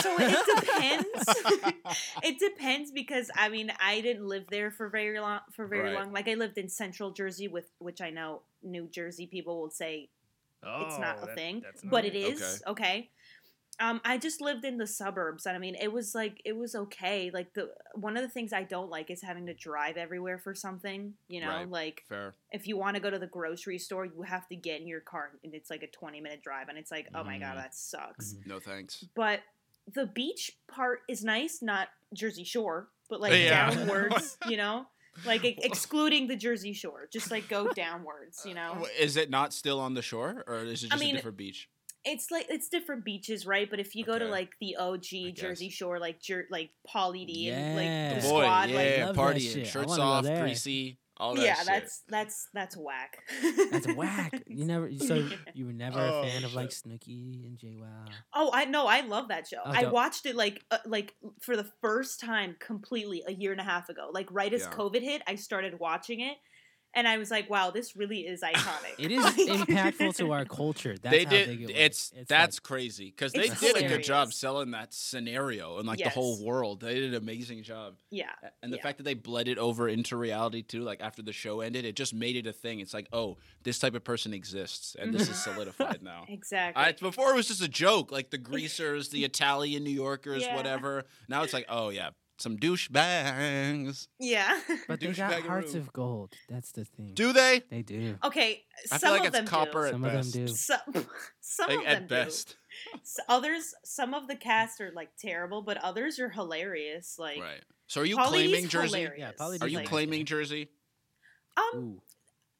so 0.00 0.16
it 0.18 0.36
depends. 0.60 1.36
it 2.22 2.38
depends 2.38 2.90
because 2.92 3.30
I 3.36 3.48
mean 3.48 3.72
I 3.80 4.00
didn't 4.00 4.26
live 4.26 4.44
there 4.50 4.70
for 4.70 4.88
very 4.88 5.18
long. 5.20 5.40
For 5.52 5.66
very 5.66 5.82
Right. 5.90 5.94
long, 5.94 6.12
like 6.12 6.28
I 6.28 6.34
lived 6.34 6.58
in 6.58 6.68
Central 6.68 7.10
Jersey, 7.10 7.48
with 7.48 7.70
which 7.78 8.00
I 8.00 8.10
know 8.10 8.42
New 8.62 8.88
Jersey 8.88 9.26
people 9.26 9.60
will 9.60 9.70
say 9.70 10.08
it's 10.80 10.98
not 10.98 11.18
Oh, 11.22 11.28
a 11.30 11.34
thing, 11.34 11.60
that's 11.62 11.82
but 11.82 12.04
not 12.04 12.14
it 12.14 12.14
is 12.16 12.62
okay. 12.66 13.10
Um, 13.80 14.00
I 14.04 14.18
just 14.18 14.40
lived 14.40 14.64
in 14.64 14.76
the 14.76 14.86
suburbs, 14.86 15.44
and 15.46 15.56
I 15.56 15.58
mean, 15.58 15.74
it 15.74 15.90
was 15.92 16.14
like 16.14 16.40
it 16.44 16.56
was 16.56 16.74
okay. 16.74 17.30
Like 17.32 17.52
the 17.54 17.70
one 17.94 18.16
of 18.16 18.22
the 18.22 18.28
things 18.28 18.52
I 18.52 18.62
don't 18.62 18.90
like 18.90 19.10
is 19.10 19.22
having 19.22 19.46
to 19.46 19.54
drive 19.54 19.96
everywhere 19.96 20.38
for 20.38 20.54
something. 20.54 21.14
You 21.28 21.40
know, 21.40 21.48
Right. 21.48 21.68
like 21.68 22.04
Fair. 22.08 22.34
if 22.52 22.68
you 22.68 22.76
want 22.76 22.94
to 22.96 23.02
go 23.02 23.10
to 23.10 23.18
the 23.18 23.26
grocery 23.26 23.78
store, 23.78 24.04
you 24.04 24.22
have 24.22 24.46
to 24.48 24.56
get 24.56 24.80
in 24.82 24.86
your 24.86 25.00
car, 25.00 25.30
and 25.42 25.54
it's 25.54 25.68
like 25.70 25.82
a 25.82 25.88
twenty 25.88 26.20
minute 26.20 26.42
drive, 26.42 26.68
and 26.68 26.78
it's 26.78 26.90
like, 26.92 27.08
oh 27.14 27.24
my 27.24 27.38
god, 27.38 27.54
Mhm. 27.56 27.62
that 27.62 27.74
sucks. 27.74 28.36
No 28.46 28.60
thanks. 28.60 29.04
But 29.16 29.40
the 29.94 30.06
beach 30.06 30.52
part 30.68 31.00
is 31.08 31.22
nice, 31.24 31.60
not 31.62 31.88
Jersey 32.14 32.44
Shore, 32.44 32.88
but 33.08 33.20
like 33.20 33.32
Yeah. 33.32 33.70
downwards. 33.74 34.36
you 34.48 34.56
know, 34.56 34.86
like 35.26 35.44
e- 35.44 35.58
excluding 35.62 36.26
the 36.28 36.36
Jersey 36.36 36.72
Shore, 36.72 37.08
just 37.12 37.30
like 37.30 37.48
go 37.48 37.68
downwards. 37.72 38.42
You 38.46 38.54
know, 38.54 38.86
Is 38.98 39.16
it 39.16 39.30
not 39.30 39.52
still 39.52 39.80
on 39.80 39.94
the 39.94 40.02
shore, 40.02 40.44
or 40.46 40.58
is 40.64 40.84
it 40.84 40.88
I 40.92 40.96
just 40.96 41.00
mean, 41.00 41.14
a 41.14 41.18
different 41.18 41.36
beach? 41.36 41.68
it's 42.04 42.32
like 42.32 42.46
it's 42.48 42.68
different 42.68 43.04
beaches, 43.04 43.46
right? 43.46 43.70
But 43.70 43.78
if 43.78 43.94
you 43.94 44.04
go 44.04 44.18
to 44.18 44.26
like 44.26 44.50
the 44.60 44.74
OG. 44.76 45.34
Jersey 45.36 45.68
Shore, 45.68 46.00
like 46.00 46.20
Jer- 46.20 46.48
like 46.50 46.70
Pauly 46.92 47.26
D 47.26 47.48
and 47.50 47.76
like 47.76 48.16
the 48.16 48.26
The 48.26 48.32
Boy, 48.32 48.42
squad, 48.42 48.70
yeah, 48.70 48.76
like 48.76 49.06
Love 49.06 49.16
that 49.16 49.36
partying, 49.36 49.66
shirts 49.66 49.98
off, 49.98 50.24
there. 50.24 50.42
greasy, 50.42 50.98
all 51.22 51.34
that 51.36 51.42
yeah, 51.44 51.54
shit. 51.54 51.66
that's 51.66 52.02
that's 52.08 52.48
that's 52.52 52.76
whack. 52.76 53.18
That's 53.70 53.86
whack. 53.94 54.42
You 54.46 54.64
never. 54.66 54.90
So 54.98 55.28
you 55.54 55.66
were 55.66 55.72
never 55.72 55.98
Oh, 56.00 56.22
a 56.22 56.26
fan 56.26 56.44
of 56.44 56.52
like. 56.54 56.70
Snooki 56.70 57.46
and 57.46 57.58
JWoww. 57.58 58.08
Oh, 58.34 58.50
I 58.52 58.64
know. 58.64 58.86
I 58.86 59.02
love 59.02 59.28
that 59.28 59.46
show. 59.46 59.58
Oh, 59.64 59.70
I 59.72 59.86
watched 59.88 60.26
it 60.26 60.34
like 60.36 60.62
uh, 60.70 60.78
like 60.84 61.14
for 61.40 61.56
the 61.56 61.64
first 61.80 62.20
time 62.20 62.56
completely 62.58 63.22
a 63.26 63.32
year 63.32 63.52
and 63.52 63.60
a 63.60 63.64
half 63.64 63.88
ago. 63.88 64.10
Like 64.12 64.26
right 64.30 64.52
as 64.52 64.62
Yeah. 64.62 64.70
COVID 64.72 65.02
hit, 65.02 65.22
I 65.26 65.36
started 65.36 65.78
watching 65.78 66.20
it, 66.20 66.36
and 66.94 67.08
I 67.08 67.18
was 67.18 67.30
like, 67.30 67.48
wow, 67.50 67.70
this 67.70 67.96
really 67.96 68.20
is 68.20 68.42
iconic. 68.42 68.94
It 68.98 69.10
is 69.12 69.24
impactful 69.48 70.16
to 70.16 70.32
our 70.32 70.44
culture. 70.44 70.96
That's 71.00 71.16
they 71.16 71.24
how 71.24 71.30
did. 71.30 71.48
big 71.48 71.60
it 71.62 71.66
was. 71.68 71.76
it's, 71.76 72.12
It's 72.16 72.28
that's 72.28 72.56
like- 72.56 72.62
crazy 72.62 73.06
because 73.06 73.32
they 73.32 73.44
It's 73.44 73.60
did 73.60 73.76
a 73.76 73.88
good 73.88 74.02
job 74.04 74.32
selling 74.32 74.70
that 74.72 74.92
scenario 74.94 75.78
and 75.78 75.86
like 75.86 75.98
the 75.98 76.08
whole 76.10 76.44
world. 76.44 76.80
They 76.80 76.94
did 76.94 77.04
an 77.10 77.14
amazing 77.14 77.62
job. 77.62 77.94
yeah, 78.10 78.26
And 78.62 78.72
the 78.72 78.76
Yeah. 78.76 78.82
fact 78.82 78.98
that 78.98 79.04
they 79.04 79.14
bled 79.14 79.48
it 79.48 79.58
over 79.58 79.88
into 79.88 80.16
reality 80.16 80.62
too, 80.62 80.82
like 80.82 81.00
after 81.00 81.22
the 81.22 81.32
show 81.32 81.60
ended, 81.60 81.84
it 81.84 81.96
just 81.96 82.14
made 82.14 82.36
it 82.36 82.46
a 82.46 82.52
thing. 82.52 82.80
It's 82.80 82.94
like, 82.94 83.08
oh, 83.12 83.38
this 83.62 83.78
type 83.78 83.94
of 83.94 84.04
person 84.04 84.32
exists, 84.34 84.96
and 84.98 85.12
this 85.14 85.22
is 85.22 85.28
mm-hmm. 85.36 85.52
solidified 85.52 86.02
now. 86.02 86.24
exactly. 86.28 86.82
I, 86.82 86.92
before 86.92 87.30
it 87.32 87.36
was 87.36 87.48
just 87.48 87.62
a 87.62 87.68
joke, 87.68 88.10
like 88.12 88.30
the 88.30 88.38
greasers, 88.38 89.08
the 89.10 89.24
Italian 89.32 89.84
New 89.84 89.90
Yorkers, 89.90 90.42
Yeah. 90.42 90.56
whatever. 90.56 91.04
Now 91.28 91.42
it's 91.42 91.52
like, 91.52 91.66
oh 91.68 91.88
yeah, 91.90 92.10
some 92.38 92.56
douchebags. 92.56 94.08
yeah. 94.18 94.58
But 94.88 95.00
they 95.00 95.08
got 95.12 95.32
douchebaggeroo. 95.32 95.46
hearts 95.46 95.74
of 95.74 95.92
gold. 95.92 96.32
That's 96.48 96.72
the 96.72 96.84
thing. 96.84 97.12
Do 97.14 97.32
they? 97.32 97.62
They 97.70 97.82
do. 97.82 98.16
okay, 98.24 98.62
I 98.92 98.98
some 98.98 98.98
feel 98.98 99.10
like 99.12 99.20
of 99.20 99.26
it's 99.28 99.36
them 99.36 99.46
copper 99.46 99.82
do. 99.82 99.86
at 99.86 99.92
Some 99.92 100.04
of 100.04 100.12
them 100.12 100.30
do. 100.30 100.48
Some, 100.48 100.78
some 101.40 101.68
Like, 101.68 101.78
of 101.78 101.84
them 101.84 101.92
at 101.94 102.08
best. 102.08 102.48
do. 102.94 102.98
S- 103.00 103.20
Others, 103.28 103.74
some 103.84 104.14
of 104.14 104.28
the 104.28 104.36
cast 104.36 104.80
are 104.80 104.92
like 104.94 105.10
terrible, 105.18 105.62
but 105.62 105.76
others 105.78 106.18
are 106.18 106.30
hilarious. 106.30 107.16
Like, 107.18 107.40
Right. 107.40 107.60
So 107.86 108.00
are 108.00 108.04
you 108.06 108.16
Pauly 108.16 108.28
claiming 108.28 108.62
D's 108.62 108.70
Jersey? 108.70 108.98
hilarious. 109.00 109.18
Yeah, 109.18 109.32
Pauly 109.38 109.62
Are 109.62 109.68
you 109.68 109.78
like- 109.78 109.88
claiming 109.88 110.24
Jersey? 110.24 110.68
Um, 111.56 111.78
Ooh. 111.78 112.02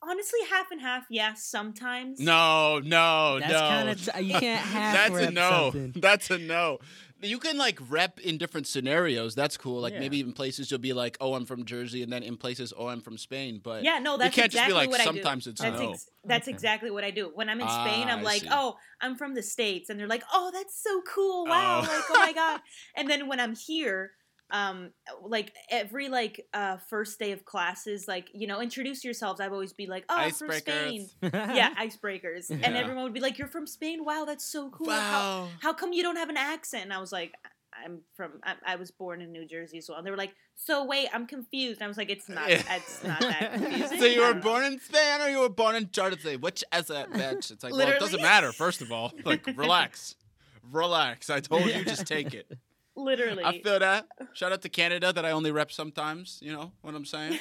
honestly, 0.02 0.40
half 0.50 0.70
and 0.70 0.80
half. 0.80 1.04
Yeah, 1.08 1.32
sometimes. 1.34 2.20
No, 2.20 2.78
no, 2.80 3.38
That's 3.40 3.52
no. 3.52 3.58
kind 3.58 3.88
of 3.88 4.22
you 4.26 4.38
can't 4.38 4.60
half 4.66 4.94
That's 5.10 5.26
a 5.26 5.30
no. 5.30 5.50
something. 5.72 5.92
That's 6.00 6.30
a 6.30 6.36
no. 6.38 6.78
You 7.22 7.38
can 7.38 7.56
like 7.56 7.78
rep 7.88 8.18
in 8.20 8.36
different 8.38 8.66
scenarios. 8.66 9.34
That's 9.34 9.56
cool. 9.56 9.80
Like 9.80 9.92
Yeah. 9.92 10.00
maybe 10.00 10.20
in 10.20 10.32
places 10.32 10.70
you'll 10.70 10.80
be 10.80 10.92
like, 10.92 11.16
"Oh, 11.20 11.34
I'm 11.34 11.46
from 11.46 11.64
Jersey," 11.64 12.02
and 12.02 12.12
then 12.12 12.22
in 12.22 12.36
places, 12.36 12.72
"Oh, 12.76 12.88
I'm 12.88 13.00
from 13.00 13.16
Spain." 13.16 13.60
But 13.62 13.84
Yeah, 13.84 13.98
no, 13.98 14.16
you 14.18 14.30
that's 14.30 14.30
can't 14.30 14.50
just 14.52 14.54
exactly 14.56 14.66
be 14.66 14.72
like, 14.72 14.90
what 14.90 15.00
I 15.00 15.08
do. 15.08 15.28
"Sometimes 15.28 15.46
it's 15.46 15.62
That's 15.62 15.80
no." 15.80 15.80
ex- 15.80 16.08
that's 16.24 16.48
Okay. 16.48 16.48
exactly 16.48 16.90
what 16.90 17.04
I 17.04 17.10
do. 17.10 17.30
When 17.34 17.48
I'm 17.48 17.60
in 17.60 17.68
Ah, 17.68 17.68
Spain, 17.68 18.08
I'm 18.10 18.22
I 18.22 18.22
like, 18.22 18.44
see. 18.44 18.48
"Oh, 18.50 18.76
I'm 19.00 19.16
from 19.16 19.34
the 19.34 19.42
states," 19.42 19.90
and 19.90 19.98
they're 19.98 20.06
like, 20.06 20.24
"Oh, 20.32 20.50
that's 20.52 20.80
so 20.80 21.02
cool! 21.02 21.48
Wow!" 21.48 21.82
Oh. 21.82 21.86
Like, 21.86 22.06
"Oh 22.10 22.18
my 22.18 22.32
god!" 22.32 22.60
And 22.96 23.08
then 23.10 23.28
when 23.28 23.40
I'm 23.40 23.54
here, 23.54 24.12
um, 24.52 24.90
like 25.22 25.52
every 25.70 26.08
like 26.08 26.46
uh 26.54 26.76
first 26.88 27.18
day 27.18 27.32
of 27.32 27.44
classes, 27.44 28.06
like 28.06 28.28
you 28.34 28.46
know, 28.46 28.60
introduce 28.60 29.02
yourselves. 29.04 29.40
I've 29.40 29.52
always 29.52 29.72
be 29.72 29.86
like, 29.86 30.04
"Oh, 30.08 30.16
I'm 30.16 30.30
from 30.30 30.52
Spain." 30.52 31.08
Icebreakers. 31.22 31.54
yeah, 31.56 31.74
icebreakers, 31.80 32.50
and 32.50 32.76
everyone 32.76 33.04
would 33.04 33.14
be 33.14 33.20
like, 33.20 33.38
"You're 33.38 33.48
from 33.48 33.66
Spain? 33.66 34.04
Wow, 34.04 34.24
that's 34.26 34.44
so 34.44 34.70
cool! 34.70 34.90
How, 34.90 34.98
Wow. 34.98 35.48
how 35.60 35.72
come 35.72 35.92
you 35.92 36.02
don't 36.02 36.16
have 36.16 36.28
an 36.28 36.36
accent?" 36.36 36.84
And 36.84 36.92
I 36.92 36.98
was 37.00 37.12
like. 37.12 37.34
I'm 37.74 38.00
from. 38.14 38.32
I, 38.44 38.54
I 38.66 38.76
was 38.76 38.90
born 38.90 39.22
in 39.22 39.32
New 39.32 39.46
Jersey 39.46 39.78
as 39.78 39.88
well. 39.88 39.96
And 39.96 40.06
they 40.06 40.10
were 40.10 40.16
like, 40.18 40.34
"So 40.54 40.84
wait, 40.84 41.08
I'm 41.10 41.26
confused." 41.26 41.80
And 41.80 41.86
I 41.86 41.88
was 41.88 41.96
like, 41.96 42.10
"It's 42.10 42.28
not. 42.28 42.50
Yeah. 42.50 42.62
It's 42.70 43.02
not 43.02 43.18
that 43.20 43.54
confusing." 43.54 43.98
So 43.98 44.04
you 44.04 44.20
were 44.20 44.34
born 44.34 44.64
in 44.64 44.78
Spain 44.78 45.22
or 45.22 45.28
you 45.30 45.40
were 45.40 45.48
born 45.48 45.74
in 45.76 45.88
Jersey? 45.90 46.36
Which 46.36 46.62
as 46.70 46.90
a 46.90 47.06
bitch? 47.06 47.50
It's 47.50 47.64
like, 47.64 47.72
well, 47.72 47.88
it 47.88 47.98
doesn't 47.98 48.20
matter. 48.20 48.52
First 48.52 48.82
of 48.82 48.92
all, 48.92 49.10
like, 49.24 49.46
relax, 49.56 50.16
relax. 50.70 51.30
I 51.30 51.40
told 51.40 51.64
you, 51.64 51.82
just 51.84 52.06
take 52.06 52.34
it. 52.34 52.46
Literally. 52.94 53.42
I 53.42 53.60
feel 53.62 53.78
that. 53.78 54.06
Shout 54.34 54.52
out 54.52 54.60
to 54.62 54.68
Canada 54.68 55.12
that 55.12 55.24
I 55.24 55.30
only 55.30 55.50
rep 55.50 55.72
sometimes. 55.72 56.38
You 56.42 56.52
know 56.52 56.72
what 56.82 56.94
I'm 56.94 57.06
saying? 57.06 57.38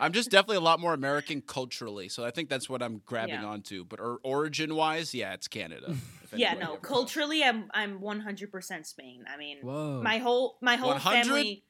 I'm 0.00 0.12
just 0.12 0.30
definitely 0.30 0.58
a 0.58 0.60
lot 0.60 0.78
more 0.80 0.94
American 0.94 1.40
culturally, 1.42 2.08
so 2.08 2.24
I 2.24 2.30
think 2.30 2.48
that's 2.48 2.68
what 2.68 2.82
I'm 2.82 3.02
grabbing 3.04 3.34
Yeah. 3.34 3.46
onto. 3.46 3.84
But 3.84 3.98
or, 4.00 4.18
origin 4.22 4.74
wise, 4.76 5.12
yeah, 5.12 5.32
it's 5.34 5.48
Canada. 5.48 5.96
yeah, 6.36 6.54
no. 6.54 6.74
ever 6.74 6.76
Culturally, 6.78 7.42
I'm 7.42 7.68
I'm 7.74 8.00
100% 8.00 8.86
Spain. 8.86 9.24
I 9.32 9.36
mean, 9.36 9.58
Whoa. 9.62 10.00
my 10.02 10.18
whole 10.18 10.58
my 10.60 10.76
whole 10.76 10.90
100? 10.90 11.24
family 11.26 11.64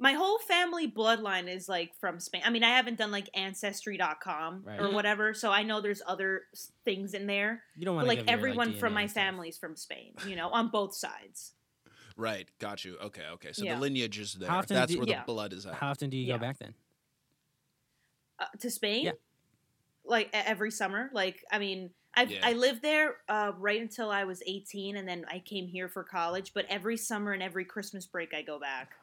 my 0.00 0.12
whole 0.12 0.38
family 0.38 0.88
bloodline 0.90 1.52
is 1.52 1.68
like 1.68 1.90
from 2.00 2.20
Spain. 2.20 2.42
I 2.44 2.50
mean, 2.50 2.62
I 2.62 2.68
haven't 2.76 2.98
done 2.98 3.10
like 3.10 3.28
ancestry.com 3.34 4.62
Right. 4.64 4.80
or 4.80 4.92
whatever, 4.92 5.34
so 5.34 5.50
I 5.50 5.62
know 5.64 5.80
there's 5.80 6.02
other 6.06 6.42
things 6.84 7.14
in 7.14 7.26
there. 7.26 7.64
you 7.76 7.84
don't 7.84 7.96
But 7.96 8.06
want 8.06 8.18
like 8.20 8.30
everyone 8.30 8.74
from 8.74 8.92
my 8.94 9.08
family's 9.08 9.58
from 9.58 9.76
Spain, 9.76 10.14
you 10.26 10.36
know, 10.36 10.50
on 10.50 10.68
both 10.70 10.94
sides. 10.94 11.52
Right, 12.18 12.48
got 12.58 12.84
you. 12.84 12.98
Okay, 12.98 13.22
okay. 13.34 13.52
So 13.52 13.64
Yeah. 13.64 13.76
the 13.76 13.80
lineage 13.80 14.18
is 14.18 14.34
there. 14.34 14.48
That's 14.66 14.92
do- 14.92 14.98
where 14.98 15.06
the 15.06 15.12
Yeah. 15.12 15.24
blood 15.24 15.52
is 15.52 15.64
at. 15.66 15.74
How 15.74 15.90
often 15.90 16.10
do 16.10 16.16
you 16.16 16.26
Yeah. 16.26 16.34
go 16.34 16.40
back 16.40 16.58
then? 16.58 16.74
Uh, 18.40 18.46
to 18.58 18.70
Spain? 18.70 19.04
Yeah. 19.06 19.12
Like 20.04 20.28
every 20.32 20.72
summer. 20.72 21.10
Like 21.12 21.44
I 21.52 21.60
mean, 21.60 21.94
I 22.14 22.24
Yeah. 22.24 22.40
I 22.42 22.54
lived 22.54 22.82
there 22.82 23.18
uh, 23.28 23.52
right 23.56 23.80
until 23.80 24.10
I 24.10 24.24
was 24.24 24.42
18 24.46 24.96
and 24.96 25.08
then 25.08 25.26
I 25.28 25.38
came 25.38 25.68
here 25.68 25.88
for 25.88 26.02
college, 26.02 26.52
but 26.54 26.66
every 26.66 26.96
summer 26.96 27.32
and 27.32 27.42
every 27.42 27.64
Christmas 27.64 28.04
break 28.06 28.34
I 28.34 28.42
go 28.42 28.58
back. 28.58 28.96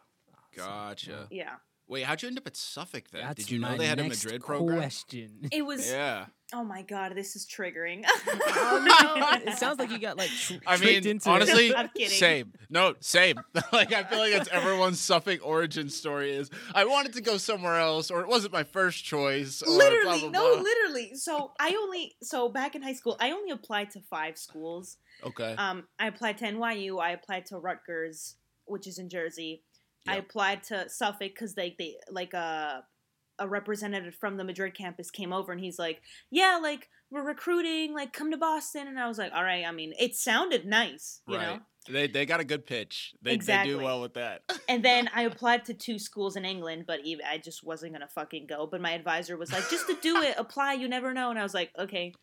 Gotcha. 0.53 1.27
Yeah. 1.31 1.55
Wait, 1.88 2.04
how'd 2.04 2.22
you 2.22 2.27
end 2.27 2.38
up 2.38 2.48
at 2.48 2.58
Suffolk 2.58 3.04
then? 3.12 3.22
That's 3.22 3.44
Did 3.44 3.51
you 3.51 3.60
know 3.60 3.77
they 3.77 3.86
had 3.86 4.00
a 4.00 4.04
Madrid 4.04 4.42
program? 4.42 4.80
Question. 4.80 5.50
It 5.51 5.63
was 5.65 5.89
Yeah. 5.92 6.25
Oh 6.54 6.63
my 6.63 6.84
god, 6.84 7.13
this 7.15 7.36
is 7.36 7.46
triggering. 7.48 8.06
oh 8.27 9.42
no! 9.46 9.51
It 9.51 9.58
sounds 9.58 9.80
like 9.80 9.89
you 9.89 9.98
got 9.98 10.15
like 10.15 10.30
tr- 10.30 10.54
I 10.68 10.77
mean, 10.77 11.06
into 11.06 11.27
honestly, 11.27 11.70
it. 11.70 11.75
I'm 11.77 11.89
kidding. 11.89 12.10
same. 12.10 12.54
No, 12.70 12.94
same. 13.00 13.38
like 13.74 13.92
I 13.92 14.04
feel 14.04 14.20
like 14.20 14.32
that's 14.32 14.50
everyone's 14.50 15.00
Suffolk 15.00 15.39
origin 15.44 15.89
story 15.89 16.36
is 16.36 16.51
I 16.74 16.86
wanted 16.86 17.13
to 17.13 17.22
go 17.22 17.38
somewhere 17.38 17.80
else, 17.80 18.12
or 18.12 18.22
it 18.22 18.27
wasn't 18.27 18.54
my 18.54 18.63
first 18.63 19.04
choice. 19.04 19.63
Or 19.63 19.72
literally, 19.72 20.20
blah, 20.20 20.30
blah, 20.30 20.56
no, 20.56 20.62
literally. 20.62 21.15
So 21.15 21.51
I 21.60 21.70
only 21.70 22.15
so 22.22 22.48
back 22.48 22.75
in 22.75 22.84
high 22.84 22.94
school, 22.94 23.18
I 23.20 23.32
only 23.32 23.50
applied 23.50 23.89
to 23.92 24.01
five 24.01 24.38
schools. 24.38 24.98
Okay. 25.25 25.56
Um, 25.58 25.86
I 26.00 26.08
applied 26.08 26.38
to 26.39 26.46
NYU, 26.46 27.01
I 27.01 27.12
applied 27.12 27.48
to 27.48 27.58
Rutgers, 27.58 28.36
which 28.65 28.86
is 28.86 29.00
in 29.00 29.10
Jersey. 29.10 29.63
I 30.07 30.17
applied 30.17 30.63
to 30.63 30.89
Suffolk 30.89 31.33
because 31.33 31.55
they 31.55 31.75
they 31.77 31.95
like 32.09 32.33
a 32.33 32.83
a 33.39 33.47
representative 33.47 34.15
from 34.15 34.38
the 34.38 34.43
Madrid 34.43 34.74
campus 34.74 35.12
came 35.12 35.33
over 35.33 35.51
and 35.51 35.59
he's 35.59 35.77
like, 35.77 36.01
yeah, 36.31 36.59
like 36.62 36.89
we're 37.12 37.25
recruiting, 37.25 37.93
like 37.93 38.13
come 38.13 38.31
to 38.31 38.38
Boston, 38.38 38.88
and 38.88 39.00
I 39.00 39.07
was 39.07 39.17
like, 39.17 39.31
all 39.33 39.43
right. 39.43 39.65
I 39.65 39.71
mean, 39.71 39.93
it 40.00 40.15
sounded 40.15 40.65
nice, 40.65 41.21
you 41.27 41.38
know. 41.38 41.51
right. 41.51 41.62
They 41.88 42.07
they 42.07 42.25
got 42.25 42.39
a 42.39 42.43
good 42.43 42.65
pitch. 42.65 43.13
They 43.21 43.38
they 43.38 43.63
do 43.63 43.77
well 43.77 44.01
with 44.01 44.15
that. 44.15 44.41
And 44.67 44.83
then 44.83 45.07
I 45.15 45.24
applied 45.24 45.65
to 45.65 45.74
two 45.74 46.00
schools 46.00 46.35
in 46.35 46.43
England, 46.43 46.85
but 46.88 47.01
I 47.29 47.38
just 47.38 47.63
wasn't 47.63 47.93
gonna 47.93 48.07
fucking 48.07 48.47
go. 48.47 48.65
But 48.65 48.81
my 48.81 48.93
advisor 48.93 49.38
was 49.38 49.51
like, 49.51 49.69
"Just 49.69 49.88
to 49.88 49.97
do 50.01 50.17
it, 50.24 50.33
apply. 50.38 50.74
You 50.74 50.88
never 50.88 51.13
know." 51.13 51.29
And 51.29 51.38
I 51.38 51.43
was 51.43 51.53
like, 51.53 51.71
"Okay." 51.77 52.13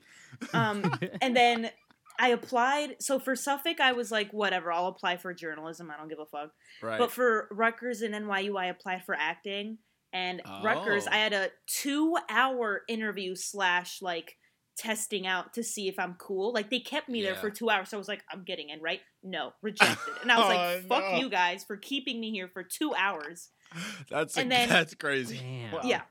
Um, 0.53 0.91
and 1.23 1.37
then 1.37 1.71
I 2.19 2.29
applied. 2.29 2.97
So 3.01 3.19
for 3.19 3.35
Suffolk, 3.37 3.81
I 3.81 3.93
was 3.93 4.11
like, 4.11 4.33
"Whatever, 4.33 4.73
I'll 4.73 4.87
apply 4.89 5.17
for 5.17 5.33
journalism. 5.35 5.91
I 5.91 5.97
don't 5.97 6.09
give 6.09 6.19
a 6.21 6.27
fuck." 6.27 6.51
right. 6.83 6.99
But 6.99 7.11
for 7.13 7.49
Rutgers 7.51 8.03
and 8.03 8.15
NYU, 8.15 8.59
I 8.59 8.67
applied 8.67 9.05
for 9.05 9.15
acting. 9.15 9.79
And 10.13 10.43
Rutgers, 10.63 11.07
Oh. 11.07 11.11
I 11.13 11.17
had 11.17 11.33
a 11.33 11.49
two-hour 11.67 12.83
interview 12.89 13.35
slash 13.35 14.03
like 14.03 14.37
testing 14.77 15.27
out 15.27 15.55
to 15.55 15.63
see 15.63 15.89
if 15.89 15.99
I'm 15.99 16.15
cool. 16.19 16.53
Like 16.53 16.71
they 16.71 16.81
kept 16.81 17.09
me 17.09 17.23
there 17.23 17.35
for 17.35 17.51
two 17.51 17.71
hours, 17.71 17.89
so 17.91 17.97
I 17.97 17.99
was 17.99 18.09
like, 18.09 18.23
I'm 18.31 18.45
getting 18.45 18.69
in, 18.71 18.81
right? 18.81 19.01
No, 19.23 19.53
rejected. 19.63 20.15
And 20.23 20.31
I 20.33 20.37
was 20.39 20.45
oh, 20.47 20.49
like, 20.49 20.59
Oh, 20.59 20.81
fuck 20.89 21.13
no. 21.13 21.19
you 21.19 21.29
guys 21.31 21.65
for 21.65 21.77
keeping 21.77 22.21
me 22.21 22.31
here 22.31 22.49
for 22.49 22.63
two 22.63 22.95
hours. 22.95 23.51
that's 24.11 24.37
a, 24.37 24.41
and 24.41 24.51
then- 24.51 24.69
that's 24.69 24.95
crazy. 24.95 25.41
Wow. 25.73 25.81
Yeah. 25.85 26.03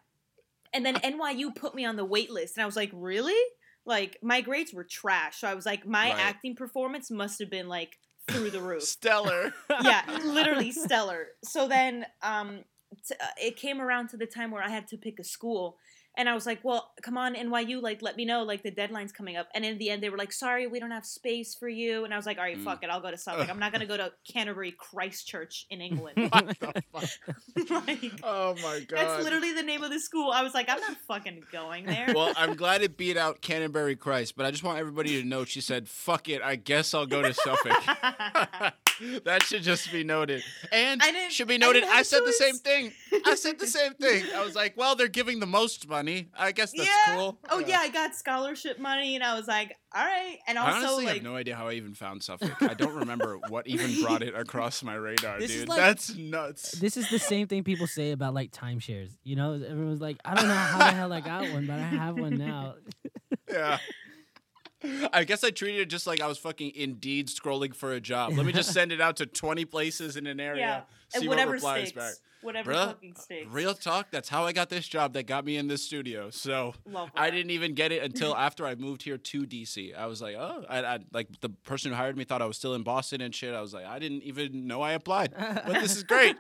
And 0.74 0.86
then 0.86 0.96
NYU 0.96 1.54
put 1.56 1.76
me 1.76 1.84
on 1.86 1.96
the 1.98 2.06
wait 2.06 2.32
list, 2.32 2.56
and 2.56 2.64
I 2.64 2.66
was 2.66 2.76
like, 2.78 2.92
really? 2.94 3.36
Like 3.86 4.18
my 4.22 4.42
grades 4.42 4.74
were 4.74 4.84
trash. 4.84 5.40
So 5.40 5.48
I 5.48 5.54
was 5.54 5.66
like, 5.66 5.86
my 5.86 6.10
Right. 6.12 6.20
acting 6.20 6.56
performance 6.56 7.10
must 7.10 7.40
have 7.40 7.50
been 7.50 7.68
like 7.68 7.98
through 8.30 8.52
the 8.52 8.62
roof. 8.62 8.84
Stellar. 8.84 9.54
yeah, 9.84 10.04
literally 10.24 10.72
stellar. 10.72 11.28
So 11.44 11.68
then 11.68 12.06
um, 12.22 12.60
t- 13.08 13.16
uh, 13.20 13.28
it 13.42 13.56
came 13.58 13.82
around 13.82 14.10
to 14.10 14.18
the 14.18 14.28
time 14.28 14.52
where 14.52 14.64
I 14.64 14.70
had 14.70 14.88
to 14.90 14.98
pick 14.98 15.20
a 15.20 15.24
school. 15.24 15.78
And 16.18 16.28
I 16.28 16.34
was 16.34 16.46
like, 16.46 16.60
well, 16.64 16.92
come 17.02 17.18
on, 17.18 17.36
NYU, 17.36 17.82
like, 17.82 18.02
let 18.02 18.18
me 18.18 18.26
know, 18.26 18.44
like, 18.44 18.64
the 18.64 18.70
deadline's 18.72 19.14
coming 19.14 19.38
up. 19.38 19.48
And 19.56 19.64
in 19.64 19.78
the 19.78 19.90
end, 19.90 20.04
they 20.04 20.10
were 20.10 20.18
like, 20.18 20.34
sorry, 20.34 20.68
we 20.68 20.78
don't 20.78 20.92
have 20.92 21.06
space 21.06 21.56
for 21.56 21.70
you. 21.70 22.04
And 22.04 22.14
I 22.14 22.18
was 22.18 22.26
like, 22.26 22.38
all 22.38 22.44
right, 22.44 22.58
Mm. 22.58 22.66
fuck 22.66 22.84
it, 22.84 22.90
I'll 22.90 23.00
go 23.00 23.10
to 23.12 23.18
Suffolk. 23.18 23.50
I'm 23.50 23.60
not 23.60 23.72
going 23.72 23.80
to 23.80 23.88
go 23.88 23.96
to 23.96 24.12
Canterbury 24.32 24.74
Christchurch 24.74 25.66
in 25.70 25.80
England. 25.90 26.18
what 26.32 26.48
the 26.60 26.84
fuck? 26.92 27.70
like, 27.88 28.12
Oh 28.24 28.56
my 28.62 28.82
god. 28.88 28.98
that's 28.98 29.24
literally 29.24 29.54
the 29.54 29.64
name 29.64 29.84
of 29.84 29.90
the 29.90 30.00
school. 30.02 30.32
I 30.32 30.44
was 30.44 30.54
like, 30.54 30.70
I'm 30.70 30.82
not 30.82 30.98
fucking 31.08 31.44
going 31.52 31.86
there. 31.86 32.12
well, 32.14 32.34
I'm 32.36 32.56
glad 32.56 32.82
it 32.82 32.98
beat 32.98 33.16
out 33.16 33.40
Canterbury 33.42 33.96
Christ, 33.96 34.36
but 34.36 34.46
I 34.46 34.52
just 34.52 34.64
want 34.64 34.80
everybody 34.80 35.22
to 35.22 35.28
know 35.28 35.46
she 35.46 35.62
said, 35.62 35.88
"Fuck 35.88 36.28
it, 36.28 36.42
I 36.42 36.58
guess 36.58 36.94
I'll 36.94 37.06
go 37.06 37.22
to 37.22 37.34
Suffolk." 37.34 37.84
that 39.24 39.44
should 39.44 39.64
just 39.64 39.92
be 39.92 40.04
noted, 40.04 40.44
and 40.72 41.02
I 41.02 41.30
should 41.30 41.48
be 41.48 41.58
noted. 41.58 41.84
I, 41.84 42.02
a 42.02 42.04
said 42.04 42.22
the 42.26 42.34
same 42.34 42.56
thing. 42.56 42.92
I 43.26 43.36
said 43.36 43.60
the 43.60 43.68
same 43.68 43.94
thing. 43.94 44.26
I 44.36 44.44
was 44.44 44.56
like, 44.56 44.76
"Well, 44.78 44.96
they're 44.96 45.08
giving 45.08 45.40
the 45.40 45.46
most 45.46 45.88
money. 45.88 46.30
I 46.38 46.52
guess 46.52 46.72
that's 46.72 46.88
yeah. 46.88 47.16
cool." 47.16 47.40
Oh, 47.50 47.60
yeah, 47.60 47.80
I 47.80 47.90
got 47.90 48.16
scholarship 48.16 48.80
money. 48.80 49.16
And 49.16 49.24
I 49.24 49.36
was 49.36 49.48
like, 49.48 49.76
all 49.94 50.06
right. 50.06 50.38
And 50.48 50.58
I 50.58 50.68
also, 50.68 50.78
honestly 50.88 51.06
like, 51.06 51.16
have 51.16 51.24
no 51.24 51.36
idea 51.36 51.56
how 51.56 51.68
I 51.68 51.74
even 51.74 51.94
found 51.94 52.24
Suffolk. 52.24 52.62
I 52.62 52.74
don't 52.74 52.96
remember 52.96 53.38
what 53.50 53.68
even 53.68 54.02
brought 54.02 54.22
it 54.22 54.34
across 54.34 54.84
my 54.84 54.94
radar, 54.96 55.40
This 55.40 55.52
dude. 55.52 55.68
like- 55.68 55.80
That's 55.80 56.16
nuts. 56.16 56.72
This 56.72 56.96
is 56.96 57.10
the 57.10 57.20
same 57.20 57.48
thing 57.48 57.64
people 57.64 57.88
say 57.88 58.12
about 58.12 58.34
like 58.34 58.52
timeshares. 58.52 59.12
You 59.24 59.36
know, 59.36 59.54
everyone's 59.54 60.00
like, 60.02 60.18
I 60.24 60.36
don't 60.36 60.48
know 60.48 60.54
how 60.54 60.78
the 60.78 60.92
hell 60.92 61.12
I 61.12 61.20
got 61.20 61.52
one, 61.52 61.68
but 61.68 61.80
I 61.80 61.84
have 61.84 62.18
one 62.18 62.38
now. 62.38 62.76
yeah. 63.50 63.80
I 65.14 65.24
guess 65.24 65.44
I 65.44 65.52
treated 65.52 65.82
it 65.82 65.90
just 65.90 66.08
like 66.08 66.22
I 66.22 66.28
was 66.28 66.38
fucking 66.38 66.72
Indeed 66.76 67.28
scrolling 67.28 67.76
for 67.76 67.92
a 67.94 68.02
job. 68.02 68.34
Let 68.36 68.46
me 68.46 68.52
just 68.54 68.72
send 68.74 68.92
it 68.92 69.00
out 69.02 69.18
to 69.18 69.26
20 69.26 69.66
places 69.66 70.18
in 70.18 70.28
an 70.28 70.40
area. 70.40 70.60
yeah, 70.62 70.82
See 71.10 71.20
and 71.20 71.28
what 71.28 71.36
whatever 71.36 71.52
replies 71.54 71.90
sticks. 71.90 71.98
back. 72.00 72.14
Whatever 72.42 72.74
Bruh, 72.74 72.86
fucking 72.88 73.16
sticks. 73.18 73.48
Real 73.52 73.76
talk, 73.76 74.08
that's 74.10 74.28
how 74.28 74.46
I 74.46 74.52
got 74.52 74.70
this 74.70 74.88
job 74.88 75.14
that 75.14 75.28
got 75.28 75.46
me 75.46 75.58
in 75.58 75.68
this 75.68 75.84
studio. 75.84 76.32
So 76.32 76.74
Love 76.88 77.12
I 77.16 77.30
that. 77.30 77.36
didn't 77.36 77.52
even 77.52 77.76
get 77.76 77.92
it 77.92 78.02
until 78.02 78.36
after 78.48 78.66
I 78.66 78.74
moved 78.74 79.04
here 79.04 79.20
to 79.20 79.46
DC. 79.46 79.96
I 79.96 80.08
was 80.08 80.24
like, 80.24 80.36
oh, 80.36 80.66
I, 80.68 80.84
I 80.84 81.00
like 81.14 81.28
the 81.42 81.50
person 81.50 81.92
who 81.92 81.98
hired 81.98 82.18
me 82.18 82.24
thought 82.24 82.42
I 82.42 82.46
was 82.48 82.58
still 82.58 82.74
in 82.74 82.82
Boston 82.82 83.22
and 83.22 83.36
shit. 83.36 83.54
I 83.54 83.62
was 83.62 83.76
like, 83.76 83.86
I 83.86 84.00
didn't 84.00 84.24
even 84.24 84.66
know 84.66 84.82
I 84.82 84.94
applied, 84.94 85.34
but 85.38 85.74
this 85.82 85.96
is 85.96 86.04
great. 86.04 86.36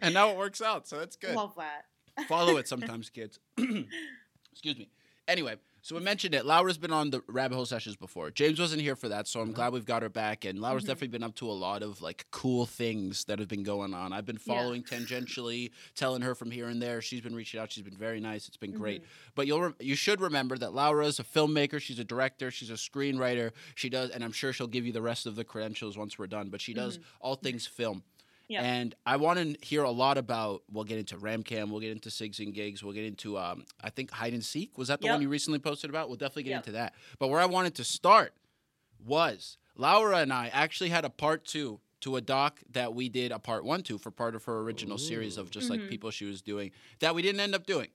and 0.00 0.14
now 0.14 0.30
it 0.30 0.36
works 0.36 0.62
out, 0.62 0.86
so 0.86 1.00
that's 1.00 1.16
good. 1.16 1.34
Love 1.34 1.54
that. 1.56 1.86
Follow 2.28 2.56
it 2.58 2.68
sometimes, 2.68 3.10
kids. 3.10 3.40
Excuse 4.52 4.78
me. 4.78 4.88
Anyway, 5.26 5.56
so 5.82 5.94
we 5.96 6.00
mentioned 6.02 6.34
it. 6.34 6.44
Laura's 6.44 6.78
been 6.78 6.92
on 6.92 7.10
the 7.10 7.22
rabbit 7.26 7.54
hole 7.54 7.64
sessions 7.66 7.96
before. 7.96 8.30
James 8.30 8.58
wasn't 8.60 8.82
here 8.82 8.96
for 8.96 9.08
that, 9.08 9.26
so 9.28 9.40
I'm 9.40 9.52
glad 9.52 9.72
we've 9.72 9.84
got 9.84 10.02
her 10.02 10.08
back. 10.08 10.44
And 10.44 10.60
Laura's 10.60 10.84
Mhm. 10.84 10.88
definitely 10.88 11.08
been 11.08 11.22
up 11.22 11.34
to 11.36 11.50
a 11.50 11.52
lot 11.52 11.82
of 11.82 12.00
like 12.02 12.26
cool 12.30 12.66
things 12.66 13.24
that 13.24 13.38
have 13.38 13.48
been 13.48 13.62
going 13.62 13.94
on. 13.94 14.12
I've 14.12 14.26
been 14.26 14.38
Yeah. 14.44 14.54
following 14.54 14.82
tangentially, 14.82 15.70
telling 15.94 16.22
her 16.22 16.34
from 16.34 16.50
here 16.50 16.68
and 16.68 16.80
there. 16.82 17.00
She's 17.02 17.20
been 17.20 17.34
reaching 17.34 17.60
out. 17.60 17.72
She's 17.72 17.84
been 17.84 17.96
very 17.96 18.20
nice. 18.20 18.46
It's 18.48 18.56
been 18.56 18.72
great. 18.72 19.02
Mm-hmm. 19.02 19.30
But 19.34 19.46
you'll 19.46 19.60
re- 19.62 19.72
you 19.80 19.94
should 19.94 20.20
remember 20.20 20.56
that 20.58 20.72
Laura 20.74 21.06
is 21.06 21.18
a 21.18 21.24
filmmaker. 21.24 21.80
She's 21.80 21.98
a 21.98 22.04
director. 22.04 22.50
She's 22.50 22.70
a 22.70 22.74
screenwriter. 22.74 23.52
She 23.74 23.88
does, 23.88 24.10
and 24.10 24.22
I'm 24.24 24.32
sure 24.32 24.52
she'll 24.52 24.66
give 24.66 24.86
you 24.86 24.92
the 24.92 25.02
rest 25.02 25.26
of 25.26 25.36
the 25.36 25.44
credentials 25.44 25.96
once 25.96 26.18
we're 26.18 26.26
done. 26.26 26.48
But 26.50 26.60
she 26.60 26.74
does 26.74 26.98
all 27.20 27.36
things 27.36 27.66
film. 27.66 28.02
And 28.58 28.94
I 29.06 29.16
want 29.16 29.38
to 29.38 29.66
hear 29.66 29.82
a 29.84 29.90
lot 29.90 30.18
about. 30.18 30.62
We'll 30.70 30.84
get 30.84 30.98
into 30.98 31.16
RamCam. 31.16 31.70
We'll 31.70 31.80
get 31.80 31.92
into 31.92 32.08
Sigs 32.08 32.38
and 32.40 32.52
Gigs. 32.52 32.82
We'll 32.82 32.92
get 32.94 33.04
into. 33.04 33.38
Um, 33.38 33.64
I 33.80 33.90
think 33.90 34.10
hide 34.10 34.32
and 34.32 34.44
seek. 34.44 34.76
Was 34.76 34.88
that 34.88 35.00
the 35.00 35.06
Yep. 35.06 35.14
one 35.14 35.22
you 35.22 35.28
recently 35.28 35.58
posted 35.60 35.88
about? 35.88 36.08
We'll 36.08 36.16
definitely 36.16 36.42
get 36.44 36.50
Yep. 36.50 36.58
into 36.66 36.72
that. 36.72 36.94
But 37.18 37.28
where 37.28 37.40
I 37.40 37.46
wanted 37.46 37.74
to 37.76 37.84
start 37.84 38.34
was 39.04 39.56
Laura 39.76 40.18
and 40.18 40.32
I 40.32 40.48
actually 40.48 40.90
had 40.90 41.04
a 41.04 41.10
part 41.10 41.44
two 41.44 41.80
to 42.00 42.16
a 42.16 42.20
doc 42.20 42.60
that 42.72 42.94
we 42.94 43.08
did 43.08 43.30
a 43.32 43.38
part 43.38 43.64
one 43.64 43.82
to 43.84 43.98
for 43.98 44.10
part 44.10 44.34
of 44.34 44.44
her 44.44 44.60
original 44.60 44.98
series 44.98 45.36
of 45.36 45.50
just 45.50 45.68
like 45.70 45.80
Mhm. 45.80 45.88
people 45.88 46.10
she 46.10 46.24
was 46.24 46.40
doing 46.42 46.70
that 47.00 47.14
we 47.14 47.22
didn't 47.22 47.40
end 47.40 47.54
up 47.54 47.66
doing. 47.66 47.88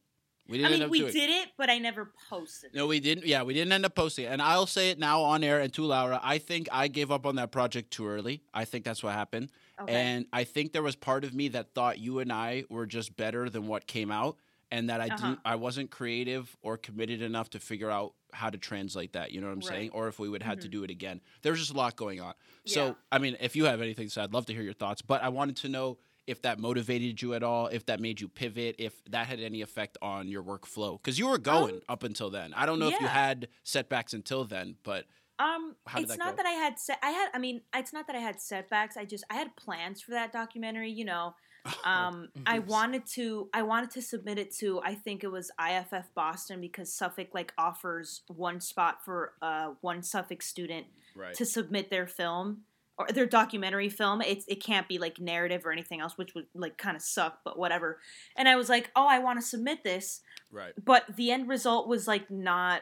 We 0.48 0.60
I 0.60 0.70
didn't 0.70 0.74
end 0.74 0.82
mean, 0.84 0.90
we 0.92 1.00
doing. 1.00 1.14
did 1.14 1.30
it, 1.32 1.50
but 1.58 1.72
I 1.72 1.80
never 1.80 2.14
posted. 2.30 2.72
No, 2.76 2.86
we 2.86 3.00
didn't. 3.00 3.26
Yeah, 3.26 3.42
we 3.42 3.56
didn't 3.56 3.72
end 3.74 3.84
up 3.84 3.96
posting 3.96 4.26
it. 4.26 4.28
And 4.28 4.44
I'll 4.44 4.68
say 4.68 4.92
it 4.92 5.00
now 5.00 5.22
on 5.24 5.44
air 5.44 5.60
and 5.60 5.74
to 5.74 5.82
Laura. 5.84 6.20
I 6.22 6.38
think 6.38 6.68
I 6.72 6.88
gave 6.88 7.10
up 7.12 7.26
on 7.26 7.36
that 7.38 7.52
project 7.52 7.90
too 7.90 8.06
early. 8.08 8.44
I 8.54 8.64
think 8.64 8.86
that's 8.86 9.02
what 9.02 9.14
happened. 9.14 9.52
Okay. 9.80 9.94
And 9.94 10.26
I 10.32 10.44
think 10.46 10.72
there 10.74 10.84
was 10.84 10.96
part 10.96 11.24
of 11.24 11.34
me 11.34 11.50
that 11.50 11.74
thought 11.74 12.00
you 12.00 12.20
and 12.20 12.32
I 12.32 12.64
were 12.70 12.86
just 12.86 13.16
better 13.18 13.50
than 13.50 13.68
what 13.68 13.88
came 13.88 14.10
out, 14.12 14.38
and 14.72 14.90
that 14.90 15.02
I 15.02 15.08
Uh-huh. 15.08 15.16
didn't, 15.18 15.40
I 15.46 15.56
wasn't 15.56 15.92
creative 15.92 16.56
or 16.62 16.78
committed 16.78 17.22
enough 17.22 17.50
to 17.52 17.60
figure 17.60 17.90
out 17.92 18.14
how 18.34 18.50
to 18.50 18.58
translate 18.58 19.14
that. 19.14 19.32
You 19.32 19.42
know 19.42 19.48
what 19.48 19.54
I'm 19.54 19.62
saying? 19.62 19.90
Or 19.92 20.08
if 20.08 20.18
we 20.20 20.28
would 20.30 20.42
have 20.44 20.50
had 20.50 20.62
to 20.62 20.68
do 20.70 20.84
it 20.84 20.90
again. 20.92 21.22
There 21.42 21.52
was 21.52 21.60
just 21.60 21.72
a 21.72 21.78
lot 21.78 21.96
going 21.96 22.20
on. 22.22 22.34
So 22.66 22.88
Yeah. 22.88 22.94
I 23.12 23.20
mean, 23.20 23.38
if 23.40 23.56
you 23.56 23.66
have 23.66 23.82
anything 23.82 24.08
to 24.08 24.10
say, 24.12 24.22
I'd 24.22 24.34
love 24.34 24.46
to 24.48 24.54
hear 24.54 24.64
your 24.64 24.74
thoughts. 24.74 25.02
But 25.02 25.22
I 25.24 25.30
wanted 25.30 25.56
to 25.58 25.70
know 25.70 25.98
if 26.28 26.42
that 26.42 26.60
motivated 26.60 27.22
you 27.22 27.36
at 27.36 27.44
all, 27.44 27.68
if 27.68 27.86
that 27.86 28.00
made 28.00 28.20
you 28.20 28.28
pivot, 28.28 28.76
if 28.80 29.04
that 29.06 29.28
had 29.28 29.40
any 29.40 29.62
effect 29.62 29.98
on 30.02 30.28
your 30.28 30.42
workflow, 30.42 30.98
because 30.98 31.20
you 31.20 31.28
were 31.28 31.38
going 31.38 31.82
up 31.88 32.02
until 32.04 32.30
then. 32.32 32.54
I 32.56 32.66
don't 32.66 32.80
know 32.80 32.88
if 32.88 33.00
you 33.00 33.06
Um, 33.08 33.14
had 33.14 33.48
setbacks 33.64 34.12
until 34.14 34.44
then, 34.44 34.76
but 34.84 35.06
Um, 35.38 35.76
it's 35.98 36.12
that 36.12 36.20
not 36.20 36.32
go? 36.32 36.44
that 36.44 36.46
I 36.46 36.54
had 36.54 36.80
set. 36.80 37.00
I 37.04 37.12
had. 37.12 37.30
I 37.34 37.40
mean, 37.40 37.62
it's 37.76 37.92
not 37.92 38.08
that 38.08 38.16
I 38.16 38.20
had 38.20 38.40
setbacks. 38.40 38.96
I 38.98 39.06
just 39.06 39.24
I 39.30 39.36
had 39.36 39.56
plans 39.56 40.02
for 40.02 40.12
that 40.12 40.32
documentary. 40.32 40.92
You 40.92 41.06
know, 41.06 41.36
um, 41.86 42.30
I 42.46 42.60
wanted 42.60 43.06
to. 43.14 43.50
I 43.54 43.64
wanted 43.64 43.92
to 43.92 44.02
submit 44.02 44.38
it 44.38 44.56
to. 44.58 44.82
I 44.84 44.96
think 44.96 45.24
it 45.24 45.32
was 45.32 45.52
IFF 45.60 46.14
Boston 46.16 46.62
because 46.62 46.94
Suffolk 46.94 47.30
like 47.34 47.54
offers 47.58 48.22
one 48.28 48.62
spot 48.62 49.04
for 49.04 49.34
uh 49.42 49.72
one 49.82 50.04
Suffolk 50.04 50.42
student 50.42 50.88
right. 51.16 51.34
to 51.36 51.46
submit 51.46 51.90
their 51.90 52.08
film 52.08 52.62
or 52.98 53.08
their 53.08 53.26
documentary 53.26 53.90
film. 53.90 54.22
It's 54.22 54.46
it 54.48 54.64
can't 54.64 54.88
be 54.88 54.98
like 55.00 55.20
narrative 55.20 55.66
or 55.66 55.72
anything 55.72 56.00
else, 56.00 56.18
which 56.18 56.34
would 56.34 56.48
like 56.54 56.78
kind 56.78 56.96
of 56.96 57.02
suck. 57.02 57.40
But 57.44 57.58
whatever. 57.60 58.00
And 58.38 58.48
I 58.48 58.56
was 58.56 58.70
like, 58.70 58.92
oh, 58.96 59.08
I 59.08 59.20
want 59.20 59.40
to 59.40 59.46
submit 59.46 59.84
this 59.84 60.22
right. 60.52 60.74
but 60.84 61.04
the 61.16 61.32
end 61.32 61.48
result 61.48 61.88
was 61.88 62.08
like 62.08 62.32
not 62.32 62.82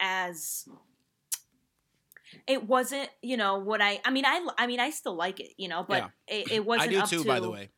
as 0.00 0.68
it 2.46 2.66
wasn't 2.66 3.08
you 3.22 3.36
know 3.36 3.58
what 3.58 3.80
i 3.80 4.00
i 4.04 4.10
mean 4.10 4.24
i 4.24 4.46
i 4.58 4.66
mean 4.66 4.80
i 4.80 4.90
still 4.90 5.14
like 5.14 5.40
it 5.40 5.52
you 5.56 5.68
know 5.68 5.84
but 5.86 5.98
Yeah. 6.28 6.36
it, 6.36 6.52
it 6.52 6.64
wasn't 6.64 6.90
I 6.90 6.92
do 6.92 6.98
up 7.00 7.08
too, 7.10 7.22
to 7.22 7.28
by 7.28 7.40
the 7.40 7.50
way. 7.50 7.70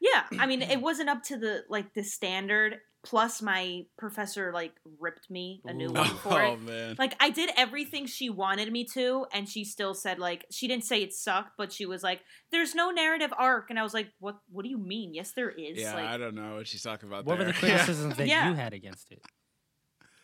yeah 0.00 0.24
i 0.38 0.46
mean 0.46 0.62
it 0.62 0.80
wasn't 0.88 1.08
up 1.08 1.22
to 1.24 1.36
the 1.36 1.64
like 1.68 1.94
the 1.94 2.02
standard 2.02 2.78
plus 3.04 3.40
my 3.40 3.82
professor 3.96 4.52
like 4.52 4.72
ripped 4.98 5.30
me 5.30 5.62
a 5.64 5.72
new 5.72 5.88
Ooh. 5.88 5.92
one 5.92 6.06
for 6.22 6.42
oh 6.42 6.54
it 6.54 6.62
man. 6.62 6.96
like 6.98 7.14
i 7.20 7.30
did 7.30 7.48
everything 7.56 8.06
she 8.06 8.28
wanted 8.28 8.72
me 8.72 8.84
to 8.84 9.24
and 9.32 9.48
she 9.48 9.64
still 9.64 9.94
said 9.94 10.18
like 10.18 10.44
she 10.50 10.66
didn't 10.66 10.82
say 10.84 11.00
it 11.02 11.12
sucked 11.14 11.52
but 11.56 11.72
she 11.72 11.86
was 11.86 12.02
like 12.02 12.20
there's 12.50 12.74
no 12.74 12.90
narrative 12.90 13.32
arc 13.38 13.70
and 13.70 13.78
i 13.78 13.84
was 13.84 13.94
like 13.94 14.08
what 14.18 14.36
what 14.50 14.64
do 14.64 14.68
you 14.68 14.78
mean 14.78 15.14
yes 15.14 15.30
there 15.30 15.48
is 15.50 15.78
yeah, 15.78 15.94
like 15.94 16.06
I 16.06 16.16
don't 16.18 16.34
know 16.34 16.56
what 16.56 16.66
she's 16.66 16.82
talking 16.82 17.08
about. 17.08 17.24
What 17.24 17.38
were 17.38 17.44
the 17.44 17.52
criticisms 17.62 18.16
that 18.16 18.26
Yeah. 18.26 18.48
you 18.48 18.54
had 18.56 18.72
against 18.74 19.12
it? 19.12 19.22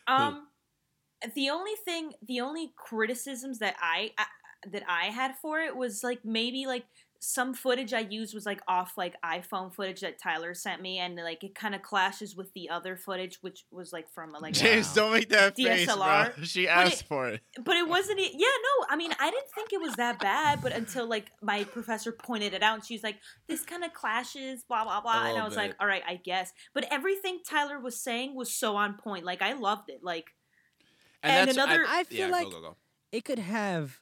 Um, 0.07 0.45
the 1.33 1.49
only 1.49 1.73
thing, 1.83 2.11
the 2.27 2.41
only 2.41 2.73
criticisms 2.77 3.59
that 3.59 3.75
I, 3.81 4.11
I 4.17 4.25
that 4.71 4.83
I 4.87 5.05
had 5.05 5.35
for 5.41 5.59
it 5.59 5.75
was 5.75 6.03
like 6.03 6.25
maybe 6.25 6.65
like 6.65 6.85
some 7.19 7.53
footage 7.55 7.91
I 7.93 8.01
used 8.01 8.35
was 8.35 8.45
like 8.45 8.61
off 8.67 8.97
like 8.97 9.15
iPhone 9.23 9.73
footage 9.73 10.01
that 10.01 10.19
Tyler 10.21 10.53
sent 10.53 10.81
me, 10.81 10.99
and 10.99 11.15
like 11.15 11.43
it 11.43 11.55
kind 11.55 11.73
of 11.73 11.81
clashes 11.81 12.35
with 12.35 12.53
the 12.53 12.69
other 12.69 12.95
footage, 12.97 13.39
which 13.41 13.63
was 13.71 13.91
like 13.93 14.11
from 14.13 14.33
like. 14.39 14.53
James, 14.65 14.87
Wow. 14.89 14.93
don't 14.95 15.13
make 15.13 15.29
that 15.29 15.55
face, 15.55 15.85
bro. 15.85 16.25
She 16.43 16.67
asked 16.67 17.01
it- 17.01 17.07
for 17.07 17.29
it. 17.29 17.41
But 17.63 17.77
it 17.77 17.87
wasn't. 17.87 18.19
Yeah, 18.19 18.27
no. 18.37 18.85
I 18.89 18.95
mean, 18.95 19.11
I 19.19 19.31
didn't 19.31 19.49
think 19.55 19.73
it 19.73 19.81
was 19.81 19.95
that 19.95 20.19
bad, 20.19 20.61
but 20.61 20.71
until 20.73 21.07
like 21.07 21.31
my 21.41 21.63
professor 21.63 22.11
pointed 22.11 22.53
it 22.53 22.61
out, 22.61 22.75
and 22.75 22.85
she's 22.85 23.01
like, 23.01 23.17
"This 23.47 23.63
kind 23.65 23.83
of 23.83 23.93
clashes," 23.93 24.63
blah 24.67 24.83
blah 24.83 25.01
blah, 25.01 25.27
and 25.29 25.39
I 25.39 25.45
was 25.45 25.55
like, 25.55 25.73
"All 25.79 25.87
right, 25.87 26.03
I 26.07 26.15
guess." 26.17 26.51
But 26.75 26.85
everything 26.91 27.39
Tyler 27.47 27.79
was 27.79 27.99
saying 27.99 28.35
was 28.35 28.53
so 28.53 28.75
on 28.75 28.97
point. 28.97 29.25
Like 29.25 29.41
I 29.41 29.53
loved 29.53 29.89
it. 29.89 30.01
Like 30.03 30.25
And 31.25 31.47
that's 31.49 31.57
another- 31.57 31.85
I 31.87 32.03
feel 32.03 32.27
yeah, 32.27 32.31
like- 32.31 32.45
go, 32.45 32.51
go, 32.51 32.61
go. 32.61 32.75
It 33.11 33.23
could 33.25 33.39
have 33.39 34.01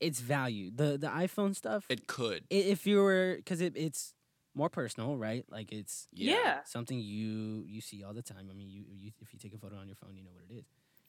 its 0.00 0.20
value. 0.20 0.70
The 0.74 0.96
the 0.98 1.08
iPhone 1.08 1.54
stuff. 1.54 1.86
it 1.88 2.06
could. 2.06 2.44
if 2.50 2.86
you 2.86 2.98
were 3.02 3.34
because 3.36 3.60
it, 3.60 3.74
it's 3.76 4.14
more 4.54 4.68
personal, 4.68 5.16
right? 5.16 5.44
Like 5.50 5.70
it's 5.72 6.08
yeah, 6.12 6.64
something 6.64 6.98
you 6.98 7.64
you 7.66 7.80
see 7.80 8.02
all 8.02 8.12
the 8.14 8.22
time. 8.22 8.48
I 8.50 8.54
mean, 8.54 8.68
you, 8.70 8.84
you 8.88 9.12
if 9.20 9.32
you 9.32 9.38
take 9.38 9.54
a 9.54 9.58
photo 9.58 9.76
on 9.76 9.86
your 9.86 9.96
phone, 9.96 10.16
you 10.16 10.24
know 10.24 10.30
what 10.32 10.42
it 10.50 10.54
is. 10.58 10.64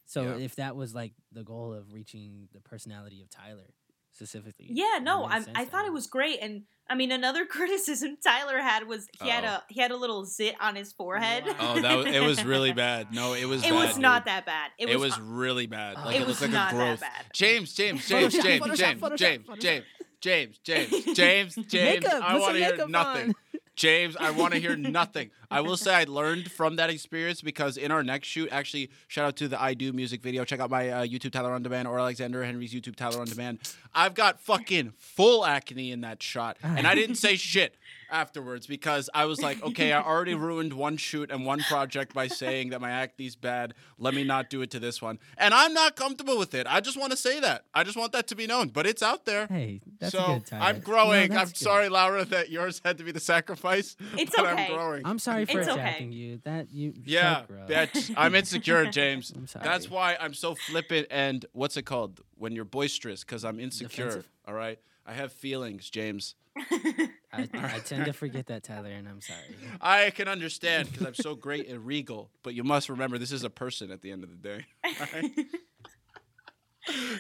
So 0.06 0.22
Yeah. 0.24 0.38
if 0.44 0.56
that 0.58 0.76
was 0.76 0.94
like 0.94 1.14
the 1.32 1.44
goal 1.44 1.74
of 1.74 1.94
reaching 1.94 2.50
the 2.54 2.62
personality 2.62 3.22
of 3.22 3.30
Tyler 3.30 3.70
specifically, 4.14 4.68
Yeah, 4.70 5.00
no, 5.02 5.24
I 5.26 5.44
I 5.56 5.66
thought 5.66 5.86
it 5.86 5.94
was 5.94 6.08
great, 6.08 6.40
and 6.42 6.64
I 6.90 6.96
mean 6.96 7.12
another 7.12 7.46
criticism 7.56 8.18
Tyler 8.24 8.60
had 8.60 8.88
was 8.88 9.08
he 9.22 9.30
had 9.30 9.46
Uh-oh. 9.46 9.54
a 9.56 9.64
he 9.74 9.80
had 9.82 9.92
a 9.92 9.96
little 9.98 10.26
zit 10.26 10.56
on 10.60 10.76
his 10.76 10.92
forehead. 10.94 11.46
Wow. 11.46 11.56
Oh, 11.60 11.82
that 11.82 11.96
was, 11.98 12.06
it 12.08 12.22
was 12.22 12.44
really 12.44 12.74
bad. 12.74 13.14
No, 13.14 13.34
it 13.34 13.46
was. 13.46 13.64
it 13.66 13.70
bad, 13.72 13.88
was 13.88 13.98
not 13.98 14.26
that 14.26 14.46
bad. 14.46 14.72
It 14.78 14.90
It 14.90 15.00
was, 15.00 15.12
was, 15.18 15.20
really 15.22 15.68
bad. 15.68 15.98
Uh, 15.98 16.06
Like 16.06 16.16
it 16.16 16.22
it, 16.22 16.28
was 16.28 16.42
looked 16.42 16.54
like 16.54 16.62
not 16.62 16.74
a 16.74 16.78
that 16.78 16.86
growth. 16.88 17.00
bad. 17.02 17.26
James, 17.34 17.74
James, 17.74 18.08
James, 18.08 18.34
Photoshop, 18.34 18.44
James, 18.44 18.64
Photoshop, 18.66 18.76
James, 18.78 19.02
Photoshop, 19.02 19.18
James, 19.18 19.46
Photoshop. 19.48 19.60
James, 19.60 19.86
James, 20.22 20.58
James, 20.64 21.06
James, 21.16 21.56
James. 21.68 22.04
Makeup, 22.04 22.24
I 22.24 22.40
want 22.40 22.54
to 22.56 22.60
hear 22.60 22.72
makeup 22.72 22.90
nothing. 22.90 23.36
James, 23.80 24.18
I 24.20 24.32
want 24.32 24.54
to 24.54 24.60
hear 24.60 24.76
nothing. 24.78 25.32
I 25.50 25.62
will 25.62 25.78
say 25.78 25.96
I 25.96 26.04
learned 26.04 26.52
from 26.52 26.76
that 26.76 26.90
experience 26.90 27.42
because 27.42 27.78
in 27.78 27.92
our 27.92 28.04
next 28.04 28.28
shoot, 28.28 28.50
actually, 28.52 28.90
shout 29.08 29.26
out 29.26 29.36
to 29.38 29.48
the 29.48 29.60
I 29.60 29.74
Do 29.74 29.94
music 29.94 30.22
video. 30.22 30.44
Check 30.44 30.60
out 30.60 30.70
my 30.70 30.90
uh, 30.90 31.06
YouTube 31.06 31.32
Tyler 31.32 31.54
on 31.54 31.64
Demand 31.64 31.88
or 31.88 31.98
Alexander 31.98 32.44
Henry's 32.44 32.74
YouTube 32.74 32.98
Tyler 32.98 33.22
on 33.22 33.28
Demand. 33.28 33.60
I've 33.96 34.16
got 34.16 34.42
fucking 34.42 34.92
full 34.98 35.46
acne 35.46 35.94
in 35.94 36.02
that 36.02 36.22
shot, 36.22 36.58
and 36.62 36.86
I 36.86 36.94
didn't 36.94 37.16
say 37.16 37.38
shit 37.38 37.74
afterwards 38.12 38.66
because 38.68 39.10
I 39.14 39.26
was 39.26 39.42
like, 39.42 39.62
okay, 39.64 39.94
I 39.94 40.02
already 40.02 40.34
ruined 40.34 40.74
one 40.74 40.98
shoot 40.98 41.30
and 41.32 41.46
one 41.46 41.60
project 41.62 42.14
by 42.14 42.28
saying 42.28 42.70
that 42.72 42.82
my 42.82 42.90
acne's 42.90 43.36
bad. 43.36 43.74
Let 43.98 44.14
me 44.14 44.24
not 44.24 44.50
do 44.50 44.62
it 44.62 44.72
to 44.72 44.80
this 44.80 45.02
one, 45.02 45.20
and 45.38 45.54
I'm 45.54 45.74
not 45.74 45.96
comfortable 45.96 46.38
with 46.38 46.54
it. 46.56 46.66
I 46.68 46.80
just 46.82 46.98
want 47.00 47.12
to 47.12 47.18
say 47.18 47.40
that. 47.40 47.66
I 47.74 47.84
just 47.84 47.98
want 47.98 48.12
that 48.14 48.28
to 48.28 48.36
be 48.36 48.48
known, 48.48 48.70
but 48.70 48.88
it's 48.88 49.04
out 49.04 49.26
there. 49.26 49.48
Hey, 49.48 49.82
that's 50.00 50.12
so 50.14 50.26
good. 50.36 50.46
Tyler. 50.48 50.64
I'm 50.66 50.76
No, 50.78 50.82
growing. 50.82 51.32
I'm 51.38 51.46
good. 51.48 51.58
sorry, 51.58 51.90
Laura, 51.90 52.26
that 52.26 52.50
yours 52.50 52.82
had 52.84 52.98
to 52.98 53.04
be 53.04 53.12
the 53.12 53.20
sacrifice. 53.20 53.96
It's 54.18 54.36
but 54.36 54.46
okay. 54.48 54.66
I'm 54.68 54.74
growing. 54.76 55.02
I'm 55.06 55.20
sorry 55.20 55.46
for 55.46 55.60
It's 55.60 55.70
okay. 55.70 55.80
attacking 55.80 56.12
you. 56.12 56.40
That 56.44 56.72
you. 56.72 56.94
yeah, 57.06 57.42
shut 57.42 57.68
bitch. 57.68 58.14
I'm 58.18 58.34
insecure, 58.36 58.86
James. 58.88 59.32
I'm 59.36 59.48
sorry. 59.48 59.64
That's 59.66 59.90
why 59.90 60.18
I'm 60.20 60.34
so 60.34 60.56
flippant 60.56 61.08
and 61.12 61.46
what's 61.54 61.78
it 61.78 61.84
called 61.84 62.22
when 62.36 62.54
you're 62.54 62.66
boisterous? 62.66 63.24
Because 63.24 63.44
I'm 63.46 63.60
insecure. 63.60 64.06
Defensive. 64.06 64.30
All 64.48 64.54
right, 64.54 64.80
I 65.06 65.14
have 65.14 65.32
feelings, 65.32 65.90
James. 65.90 66.36
I, 67.32 67.48
I 67.54 67.80
tend 67.86 68.06
to 68.06 68.14
forget 68.14 68.48
that, 68.48 68.64
Tyler, 68.64 68.90
and 68.90 69.08
I'm 69.08 69.22
sorry. 69.22 69.40
I 69.82 70.10
can 70.12 70.28
understand 70.28 70.92
because 70.92 71.06
I'm 71.06 71.14
so 71.14 71.36
great 71.36 71.68
and 71.68 71.86
regal, 71.86 72.30
but 72.44 72.54
you 72.54 72.64
must 72.64 72.90
remember 72.90 73.18
this 73.18 73.32
is 73.32 73.44
a 73.44 73.50
person 73.50 73.92
at 73.92 74.02
the 74.02 74.12
end 74.12 74.24
of 74.24 74.30
the 74.30 74.36
day. 74.36 74.66
All 74.86 74.92
right? 75.14 75.32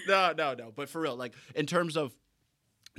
no, 0.08 0.34
no, 0.38 0.54
no. 0.54 0.71
But 0.75 0.89
for 0.89 1.02
real, 1.02 1.15
like 1.15 1.34
in 1.56 1.65
terms 1.65 1.95
of 1.95 2.13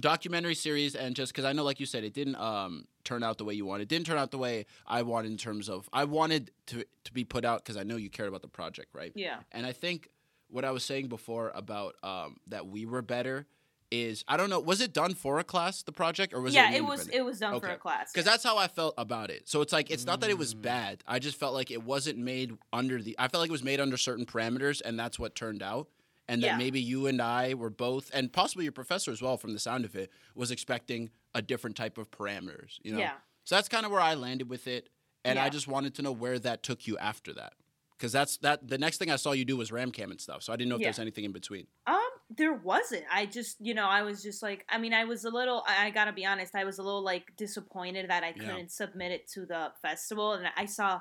documentary 0.00 0.54
series 0.54 0.94
and 0.94 1.14
just 1.14 1.32
because 1.32 1.44
I 1.44 1.52
know, 1.52 1.64
like 1.64 1.80
you 1.80 1.86
said, 1.86 2.04
it 2.04 2.14
didn't 2.14 2.36
um, 2.36 2.86
turn 3.04 3.22
out 3.22 3.38
the 3.38 3.44
way 3.44 3.54
you 3.54 3.66
wanted. 3.66 3.84
It 3.84 3.88
didn't 3.88 4.06
turn 4.06 4.18
out 4.18 4.30
the 4.30 4.38
way 4.38 4.66
I 4.86 5.02
wanted 5.02 5.30
in 5.30 5.36
terms 5.36 5.68
of 5.68 5.88
I 5.92 6.04
wanted 6.04 6.50
to 6.68 6.84
to 7.04 7.12
be 7.12 7.24
put 7.24 7.44
out 7.44 7.62
because 7.64 7.76
I 7.76 7.82
know 7.82 7.96
you 7.96 8.10
cared 8.10 8.28
about 8.28 8.42
the 8.42 8.48
project, 8.48 8.94
right? 8.94 9.12
yeah, 9.14 9.38
And 9.52 9.66
I 9.66 9.72
think 9.72 10.08
what 10.48 10.64
I 10.64 10.70
was 10.70 10.84
saying 10.84 11.08
before 11.08 11.52
about 11.54 11.94
um, 12.02 12.36
that 12.48 12.66
we 12.66 12.86
were 12.86 13.02
better 13.02 13.46
is 13.90 14.24
I 14.28 14.36
don't 14.36 14.50
know. 14.50 14.60
Was 14.60 14.80
it 14.80 14.92
done 14.92 15.14
for 15.14 15.38
a 15.38 15.44
class, 15.44 15.82
the 15.82 15.92
project, 15.92 16.32
or 16.32 16.40
was 16.40 16.54
yeah, 16.54 16.70
it? 16.70 16.76
it 16.76 16.84
was. 16.84 17.08
It 17.08 17.22
was 17.24 17.40
done 17.40 17.58
for 17.60 17.66
a 17.68 17.76
class. 17.76 18.12
Because 18.12 18.26
yeah. 18.26 18.32
that's 18.32 18.44
how 18.44 18.56
I 18.56 18.68
felt 18.68 18.94
about 18.96 19.30
it. 19.30 19.48
So 19.48 19.60
it's 19.62 19.72
like 19.72 19.90
it's 19.90 20.06
not 20.06 20.20
that 20.20 20.30
it 20.30 20.38
was 20.38 20.54
Mm. 20.54 20.62
bad. 20.62 21.04
I 21.06 21.18
just 21.18 21.36
felt 21.38 21.54
like 21.54 21.70
it 21.70 21.82
wasn't 21.82 22.18
made 22.18 22.56
under 22.72 23.02
the. 23.02 23.16
I 23.18 23.28
felt 23.28 23.40
like 23.40 23.48
it 23.48 23.52
was 23.52 23.64
made 23.64 23.80
under 23.80 23.96
certain 23.96 24.26
parameters, 24.26 24.80
and 24.84 24.98
that's 24.98 25.18
what 25.18 25.34
turned 25.34 25.62
out. 25.62 25.88
And 26.28 26.42
that 26.44 26.46
Yeah. 26.46 26.56
maybe 26.58 26.80
you 26.80 27.08
and 27.08 27.20
I 27.20 27.54
were 27.54 27.70
both, 27.70 28.08
and 28.14 28.32
possibly 28.32 28.64
your 28.64 28.72
professor 28.72 29.10
as 29.10 29.20
well, 29.20 29.36
from 29.36 29.52
the 29.52 29.58
sound 29.58 29.84
of 29.84 29.96
it, 29.96 30.12
was 30.36 30.52
expecting 30.52 31.10
a 31.34 31.42
different 31.42 31.76
type 31.76 31.98
of 31.98 32.10
parameters. 32.12 32.78
You 32.82 32.92
know. 32.92 32.98
Yeah. 33.00 33.14
So 33.44 33.56
that's 33.56 33.68
kind 33.68 33.84
of 33.84 33.90
where 33.90 34.00
I 34.00 34.14
landed 34.14 34.48
with 34.48 34.68
it, 34.68 34.88
and 35.24 35.38
I 35.38 35.48
just 35.48 35.66
wanted 35.66 35.94
to 35.96 36.02
know 36.02 36.12
where 36.12 36.38
that 36.38 36.62
took 36.62 36.86
you 36.86 36.96
after 36.98 37.32
that, 37.34 37.54
because 37.98 38.12
that's 38.12 38.36
that. 38.38 38.68
The 38.68 38.78
next 38.78 38.98
thing 38.98 39.10
I 39.10 39.16
saw 39.16 39.32
you 39.32 39.44
do 39.44 39.56
was 39.56 39.70
RamCam 39.72 40.10
and 40.12 40.20
stuff. 40.20 40.44
So 40.44 40.52
I 40.52 40.56
didn't 40.56 40.68
know 40.68 40.76
if 40.76 40.82
Yeah. 40.82 40.86
there's 40.88 41.00
anything 41.00 41.24
in 41.24 41.32
between. 41.32 41.66
Um, 41.88 41.98
there 42.36 42.54
wasn't. 42.54 43.04
I 43.12 43.26
just, 43.26 43.56
you 43.60 43.74
know, 43.74 43.86
I 43.86 44.02
was 44.02 44.22
just 44.22 44.42
like, 44.42 44.64
I 44.68 44.78
mean, 44.78 44.94
I 44.94 45.04
was 45.04 45.24
a 45.24 45.30
little. 45.30 45.64
I, 45.66 45.86
I 45.86 45.90
gotta 45.90 46.12
be 46.12 46.24
honest. 46.24 46.54
I 46.54 46.64
was 46.64 46.78
a 46.78 46.82
little 46.82 47.02
like 47.02 47.32
disappointed 47.36 48.08
that 48.08 48.22
I 48.22 48.32
couldn't 48.32 48.70
submit 48.70 49.10
it 49.12 49.28
to 49.34 49.46
the 49.46 49.72
festival, 49.82 50.32
and 50.34 50.46
I 50.56 50.66
saw. 50.66 51.00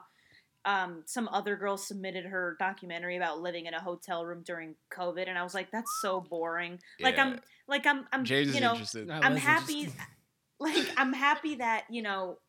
Um, 0.65 1.03
some 1.05 1.29
other 1.29 1.55
girl 1.55 1.77
submitted 1.77 2.25
her 2.25 2.57
documentary 2.59 3.15
about 3.15 3.39
living 3.39 3.65
in 3.65 3.73
a 3.73 3.79
hotel 3.81 4.25
room 4.25 4.43
during 4.45 4.75
COVID, 4.93 5.29
and 5.29 5.37
I 5.37 5.43
was 5.43 5.53
like, 5.53 5.71
"That's 5.71 5.89
so 6.01 6.19
boring." 6.19 6.79
Like 7.01 7.17
I'm, 7.17 7.39
like 7.69 7.87
I'm, 7.87 8.05
I'm, 8.11 8.25
James 8.25 8.53
you 8.53 8.59
know, 8.59 8.71
interested. 8.71 9.09
I'm 9.09 9.37
happy. 9.37 9.87
Like 10.59 10.91
I'm 10.97 11.13
happy 11.13 11.55
that 11.55 11.85
you 11.89 12.01
know 12.01 12.39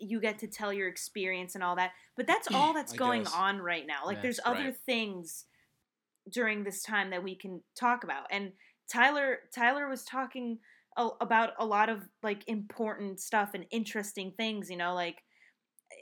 you 0.00 0.20
get 0.20 0.40
to 0.40 0.48
tell 0.48 0.72
your 0.72 0.88
experience 0.88 1.54
and 1.54 1.62
all 1.62 1.76
that, 1.76 1.92
but 2.16 2.26
that's 2.26 2.48
all 2.52 2.74
that's 2.74 2.94
I 2.94 2.96
going 2.96 3.22
guess. 3.22 3.32
on 3.32 3.60
right 3.60 3.86
now. 3.86 4.04
Like 4.04 4.16
Yeah. 4.16 4.22
there's 4.22 4.40
other 4.44 4.64
Right. 4.64 4.76
things 4.84 5.44
during 6.30 6.64
this 6.64 6.82
time 6.82 7.10
that 7.10 7.22
we 7.22 7.34
can 7.36 7.62
talk 7.78 8.04
about, 8.04 8.24
and 8.30 8.52
Tyler 8.90 9.38
Tyler 9.54 9.88
was 9.88 10.04
talking 10.04 10.58
a, 10.96 11.08
about 11.20 11.50
a 11.58 11.64
lot 11.66 11.88
of 11.88 12.02
like 12.22 12.42
important 12.46 13.20
stuff 13.20 13.50
and 13.54 13.64
interesting 13.70 14.32
things. 14.36 14.70
You 14.70 14.76
know, 14.76 14.94
like 14.94 15.22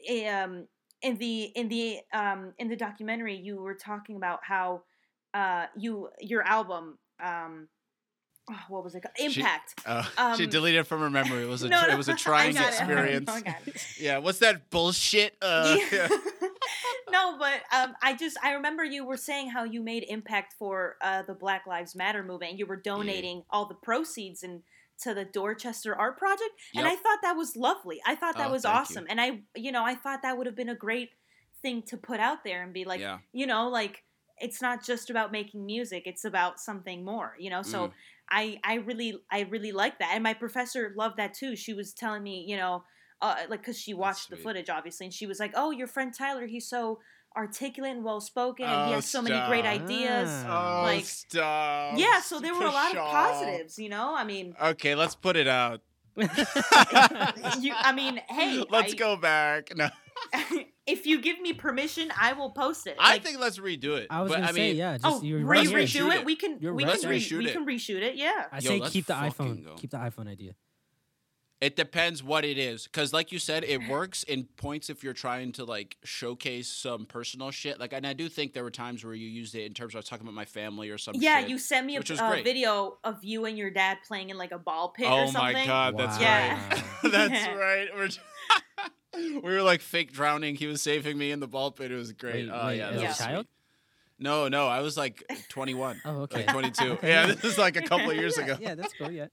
eh, 0.09 0.29
um 0.29 0.67
in 1.03 1.19
the 1.19 1.45
in 1.55 1.69
the 1.69 1.99
um 2.13 2.53
in 2.59 2.69
the 2.69 2.77
documentary 2.77 3.37
you 3.37 3.57
were 3.61 3.75
talking 3.75 4.17
about 4.17 4.41
how 4.43 4.83
uh 5.35 5.67
you 5.77 6.09
your 6.21 6.43
album 6.43 6.99
um 7.23 7.69
oh, 8.51 8.55
what 8.69 8.85
was 8.85 8.95
it 8.95 9.03
called? 9.03 9.15
She- 9.33 9.41
Impact. 9.41 9.75
Uh, 9.87 10.03
she 10.37 10.45
Um, 10.45 10.51
deleted 10.51 10.81
it 10.81 10.85
from 10.85 11.01
her 11.01 11.11
memory. 11.11 11.43
It 11.45 11.49
was 11.49 11.63
a 11.63 11.69
No, 11.71 11.83
no, 11.87 11.89
it 11.93 11.97
was 11.97 12.09
a 12.09 12.15
trying 12.29 12.57
experience. 12.57 13.31
It. 13.67 13.87
Yeah, 14.01 14.19
what's 14.19 14.39
that 14.41 14.71
bullshit? 14.71 15.37
Uh, 15.41 15.77
Yeah. 15.93 16.09
Yeah. 17.13 17.19
no, 17.33 17.39
but 17.39 17.61
um, 17.77 17.95
I 18.03 18.15
just 18.15 18.37
I 18.43 18.53
remember 18.53 18.85
you 18.85 19.05
were 19.05 19.17
saying 19.17 19.51
how 19.51 19.65
you 19.65 19.83
made 19.83 20.05
impact 20.09 20.55
for 20.59 20.97
uh, 21.03 21.23
the 21.23 21.35
Black 21.35 21.67
Lives 21.67 21.95
Matter 21.95 22.23
movement. 22.23 22.51
and 22.53 22.59
You 22.59 22.67
were 22.67 22.77
donating 22.77 23.45
all 23.51 23.67
the 23.67 23.75
proceeds 23.75 24.43
and 24.43 24.63
to 25.03 25.15
the 25.15 25.25
Dorchester 25.25 25.97
Art 25.97 26.17
Project, 26.19 26.51
and 26.77 26.87
I 26.87 26.95
thought 26.95 27.19
that 27.23 27.37
was 27.37 27.57
lovely. 27.57 28.01
I 28.07 28.15
thought 28.15 28.37
that 28.37 28.49
Oh, 28.49 28.53
was 28.53 28.63
thank 28.63 28.75
you. 28.75 28.81
awesome, 28.81 29.07
and 29.09 29.21
I 29.21 29.41
you 29.57 29.73
know 29.73 29.85
I 29.85 29.95
thought 29.95 30.23
that 30.23 30.37
would 30.39 30.47
have 30.47 30.57
been 30.57 30.69
a 30.69 30.75
great 30.77 31.11
thing 31.61 31.83
to 31.83 31.97
put 31.97 32.21
out 32.21 32.45
there 32.45 32.63
and 32.63 32.73
be 32.73 32.85
like 32.85 33.01
yeah. 33.01 33.19
you 33.33 33.47
know 33.47 33.69
like 33.69 34.03
it's 34.39 34.61
not 34.61 34.85
just 34.85 35.11
about 35.11 35.31
making 35.31 35.65
music 35.65 36.03
it's 36.07 36.25
about 36.25 36.59
something 36.59 37.05
more 37.05 37.37
you 37.39 37.49
know 37.51 37.63
so 37.63 37.87
Mm. 37.89 37.93
i 38.31 38.59
i 38.65 38.75
really 38.75 39.21
i 39.31 39.43
really 39.43 39.71
like 39.71 40.01
that 40.01 40.11
and 40.15 40.25
my 40.25 40.35
professor 40.35 40.93
loved 40.97 41.19
that 41.19 41.35
too 41.35 41.55
she 41.55 41.73
was 41.73 41.93
telling 41.93 42.23
me 42.25 42.45
you 42.49 42.57
know 42.57 42.83
uh, 43.23 43.37
like 43.49 43.61
because 43.61 43.79
she 43.79 43.95
watched 43.95 44.29
the 44.29 44.37
footage 44.37 44.69
obviously 44.69 45.07
and 45.07 45.15
she 45.15 45.27
was 45.27 45.39
like 45.41 45.53
oh 45.55 45.71
your 45.71 45.87
friend 45.87 46.13
tyler 46.13 46.47
he's 46.47 46.69
so 46.69 46.99
articulate 47.37 47.93
and 47.93 48.05
well 48.05 48.21
spoken 48.21 48.67
and 48.67 48.89
he 48.89 48.93
Oh, 48.93 48.97
has 48.97 49.07
so 49.07 49.23
many 49.23 49.41
great 49.49 49.65
ideas. 49.65 50.29
Oh, 50.47 50.83
like- 50.85 51.07
stop. 51.07 51.97
yeah 51.97 52.21
so 52.21 52.41
there 52.41 52.53
were 52.55 52.67
a 52.67 52.71
lot 52.71 52.91
of 52.95 52.99
positives 52.99 53.79
you 53.79 53.89
know 53.89 54.15
i 54.15 54.25
mean 54.25 54.55
Okay, 54.61 54.95
let's 54.95 55.15
put 55.15 55.37
it 55.37 55.49
out. 55.49 55.81
you 57.61 57.73
i 57.79 57.93
mean 57.95 58.21
hey 58.29 58.63
let's 58.71 58.93
I- 58.93 58.97
go 58.97 59.17
back. 59.17 59.75
No, 59.75 59.89
if 60.87 61.07
you 61.07 61.21
give 61.23 61.41
me 61.41 61.53
permission 61.55 62.13
i 62.21 62.33
will 62.35 62.51
post 62.51 62.87
it 62.87 62.97
I 62.99 63.19
think 63.19 63.41
let's 63.41 63.59
redo 63.59 63.97
it. 63.97 64.09
I 64.11 64.21
was 64.21 64.31
but 64.31 64.37
gonna 64.37 64.49
I 64.49 64.53
say, 64.53 64.69
mean, 64.69 64.77
yeah. 64.77 64.99
Just 64.99 65.07
oh 65.07 65.23
you 65.23 65.39
re- 65.39 65.59
let's 65.59 65.73
right 65.73 65.87
reshoot 65.87 66.03
redo 66.03 66.15
it. 66.15 66.19
it 66.21 66.25
we 66.27 66.37
can 66.37 66.59
You're 66.61 66.75
we 66.75 66.85
right 66.85 66.93
can 66.93 67.01
there. 67.03 67.11
re- 67.11 67.19
Reshoot 67.21 67.39
we 67.39 67.47
it. 67.49 67.53
can 67.53 67.67
reshoot 67.67 68.03
it 68.03 68.17
yeah 68.17 68.45
I 68.53 68.57
Yo, 68.59 68.71
say 68.71 68.81
let's 68.81 68.93
keep 68.93 69.07
the 69.07 69.15
iPhone. 69.15 69.65
go. 69.65 69.75
Keep 69.77 69.91
the 69.93 69.97
iPhone 69.99 70.29
idea. 70.29 70.53
It 71.63 71.77
depends 71.77 72.25
what 72.25 72.45
it 72.45 72.59
is, 72.59 72.89
because 72.89 73.13
like 73.13 73.31
you 73.31 73.39
said, 73.39 73.63
it 73.63 73.89
works 73.89 74.25
in 74.25 74.49
points 74.57 74.91
if 74.91 75.05
you're 75.05 75.13
trying 75.13 75.53
to 75.53 75.65
like 75.65 75.97
showcase 76.03 76.67
some 76.67 77.07
personal 77.07 77.53
shit. 77.53 77.79
Like, 77.79 77.93
and 77.93 78.05
I 78.05 78.15
do 78.15 78.29
think 78.29 78.53
there 78.53 78.65
were 78.65 78.71
times 78.73 79.05
where 79.05 79.15
you 79.15 79.29
used 79.29 79.55
it 79.55 79.65
in 79.67 79.73
terms 79.73 79.93
of 79.95 79.99
I 79.99 80.01
was 80.01 80.07
talking 80.07 80.27
about 80.27 80.35
my 80.35 80.45
family 80.45 80.91
or 80.91 80.99
something. 80.99 81.23
Yeah, 81.23 81.39
shit. 81.39 81.51
you 81.51 81.59
sent 81.59 81.87
me 81.87 81.95
a 81.95 82.01
which 82.01 82.11
uh, 82.11 82.37
video 82.43 82.99
of 83.05 83.23
you 83.23 83.45
and 83.45 83.57
your 83.57 83.71
dad 83.71 83.99
playing 84.05 84.31
in 84.31 84.39
like 84.39 84.51
a 84.51 84.59
ball 84.59 84.89
pit 84.89 85.07
or 85.07 85.23
Oh 85.23 85.27
something. 85.27 85.53
my 85.53 85.65
god, 85.65 85.97
that's 85.97 86.21
Yeah. 86.21 86.69
right. 86.69 86.83
that's 87.13 87.47
right. 87.57 87.89
We're 87.95 88.09
we 89.41 89.53
were 89.55 89.63
like 89.63 89.83
fake 89.83 90.13
drowning. 90.13 90.57
He 90.57 90.67
was 90.67 90.83
saving 90.83 91.17
me 91.17 91.31
in 91.31 91.39
the 91.39 91.47
ball 91.47 91.71
pit. 91.71 91.93
It 91.93 91.97
was 91.97 92.11
great. 92.11 92.49
Wait, 92.49 92.53
oh 92.53 92.67
wait, 92.67 92.79
yeah, 92.79 92.89
as 92.89 92.97
that 92.97 93.05
a 93.05 93.07
was 93.07 93.19
child? 93.19 93.47
No, 94.19 94.49
no, 94.49 94.67
I 94.67 94.81
was 94.81 94.97
like 94.97 95.23
21. 95.49 96.01
Oh, 96.05 96.11
okay. 96.23 96.39
Like 96.39 96.49
22. 96.49 96.85
Okay, 96.95 97.09
yeah, 97.09 97.27
yeah. 97.29 97.35
this 97.35 97.45
is 97.45 97.59
like 97.59 97.77
a 97.77 97.83
couple 97.83 98.11
of 98.11 98.17
years 98.17 98.37
yeah, 98.37 98.45
ago. 98.45 98.57
Yeah, 98.61 98.75
that's 98.75 98.95
cool. 98.95 99.13
Yeah. 99.13 99.27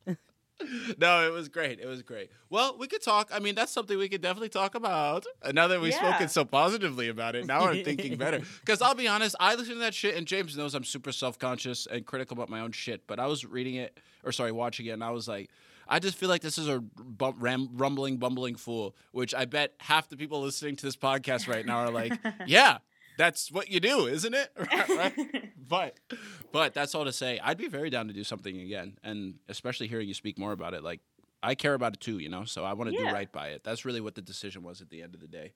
No, 0.97 1.25
it 1.25 1.31
was 1.31 1.47
great. 1.47 1.79
It 1.79 1.85
was 1.87 2.01
great. 2.01 2.31
Well, 2.49 2.75
we 2.77 2.87
could 2.87 3.01
talk. 3.01 3.29
I 3.33 3.39
mean, 3.39 3.55
that's 3.55 3.71
something 3.71 3.97
we 3.97 4.09
could 4.09 4.21
definitely 4.21 4.49
talk 4.49 4.75
about. 4.75 5.25
And 5.41 5.55
now 5.55 5.67
that 5.67 5.79
we've 5.81 5.91
Yeah. 5.93 5.99
spoken 6.11 6.27
so 6.27 6.43
positively 6.45 7.07
about 7.07 7.35
it, 7.35 7.45
now 7.45 7.61
I'm 7.69 7.83
thinking 7.83 8.17
better. 8.17 8.41
Because 8.59 8.81
I'll 8.81 8.95
be 8.95 9.07
honest, 9.07 9.35
I 9.39 9.55
listen 9.55 9.75
to 9.75 9.79
that 9.81 9.93
shit, 9.93 10.15
and 10.15 10.27
James 10.27 10.57
knows 10.57 10.73
I'm 10.75 10.83
super 10.83 11.11
self 11.11 11.39
conscious 11.39 11.87
and 11.87 12.05
critical 12.05 12.35
about 12.35 12.49
my 12.49 12.59
own 12.59 12.71
shit. 12.71 13.07
But 13.07 13.19
I 13.19 13.27
was 13.27 13.45
reading 13.45 13.75
it, 13.75 13.99
or 14.23 14.31
sorry, 14.31 14.51
watching 14.51 14.85
it, 14.87 14.91
and 14.91 15.03
I 15.03 15.11
was 15.11 15.27
like, 15.27 15.49
I 15.87 15.99
just 15.99 16.17
feel 16.17 16.29
like 16.29 16.41
this 16.41 16.57
is 16.57 16.67
a 16.67 16.79
bum, 16.79 17.35
ram, 17.39 17.69
rumbling, 17.73 18.17
bumbling 18.17 18.55
fool, 18.55 18.95
which 19.11 19.33
I 19.33 19.45
bet 19.45 19.73
half 19.79 20.07
the 20.09 20.17
people 20.17 20.41
listening 20.41 20.75
to 20.75 20.85
this 20.85 20.95
podcast 20.95 21.47
right 21.47 21.65
now 21.65 21.77
are 21.77 21.89
like, 21.89 22.19
yeah, 22.45 22.77
that's 23.19 23.51
what 23.51 23.69
you 23.69 23.79
do, 23.81 24.07
isn't 24.07 24.33
it? 24.33 24.49
right? 24.89 25.13
But, 25.69 25.99
but 26.51 26.73
that's 26.73 26.95
all 26.95 27.05
to 27.05 27.11
say. 27.11 27.39
I'd 27.43 27.59
be 27.59 27.67
very 27.67 27.91
down 27.91 28.07
to 28.07 28.13
do 28.13 28.23
something 28.23 28.59
again, 28.59 28.97
and 29.03 29.35
especially 29.49 29.85
hearing 29.85 30.07
you 30.07 30.15
speak 30.15 30.39
more 30.39 30.51
about 30.51 30.73
it. 30.73 30.81
Like, 30.83 30.99
I 31.43 31.53
care 31.53 31.75
about 31.75 31.93
it 31.93 31.99
too, 31.99 32.17
you 32.17 32.27
know. 32.27 32.43
So 32.45 32.63
I 32.65 32.73
want 32.73 32.89
to 32.89 32.95
Yeah. 32.95 33.09
do 33.09 33.13
right 33.13 33.31
by 33.31 33.49
it. 33.49 33.63
That's 33.63 33.85
really 33.85 34.01
what 34.01 34.15
the 34.15 34.21
decision 34.23 34.63
was 34.63 34.81
at 34.81 34.89
the 34.89 35.03
end 35.03 35.13
of 35.13 35.21
the 35.21 35.27
day. 35.27 35.53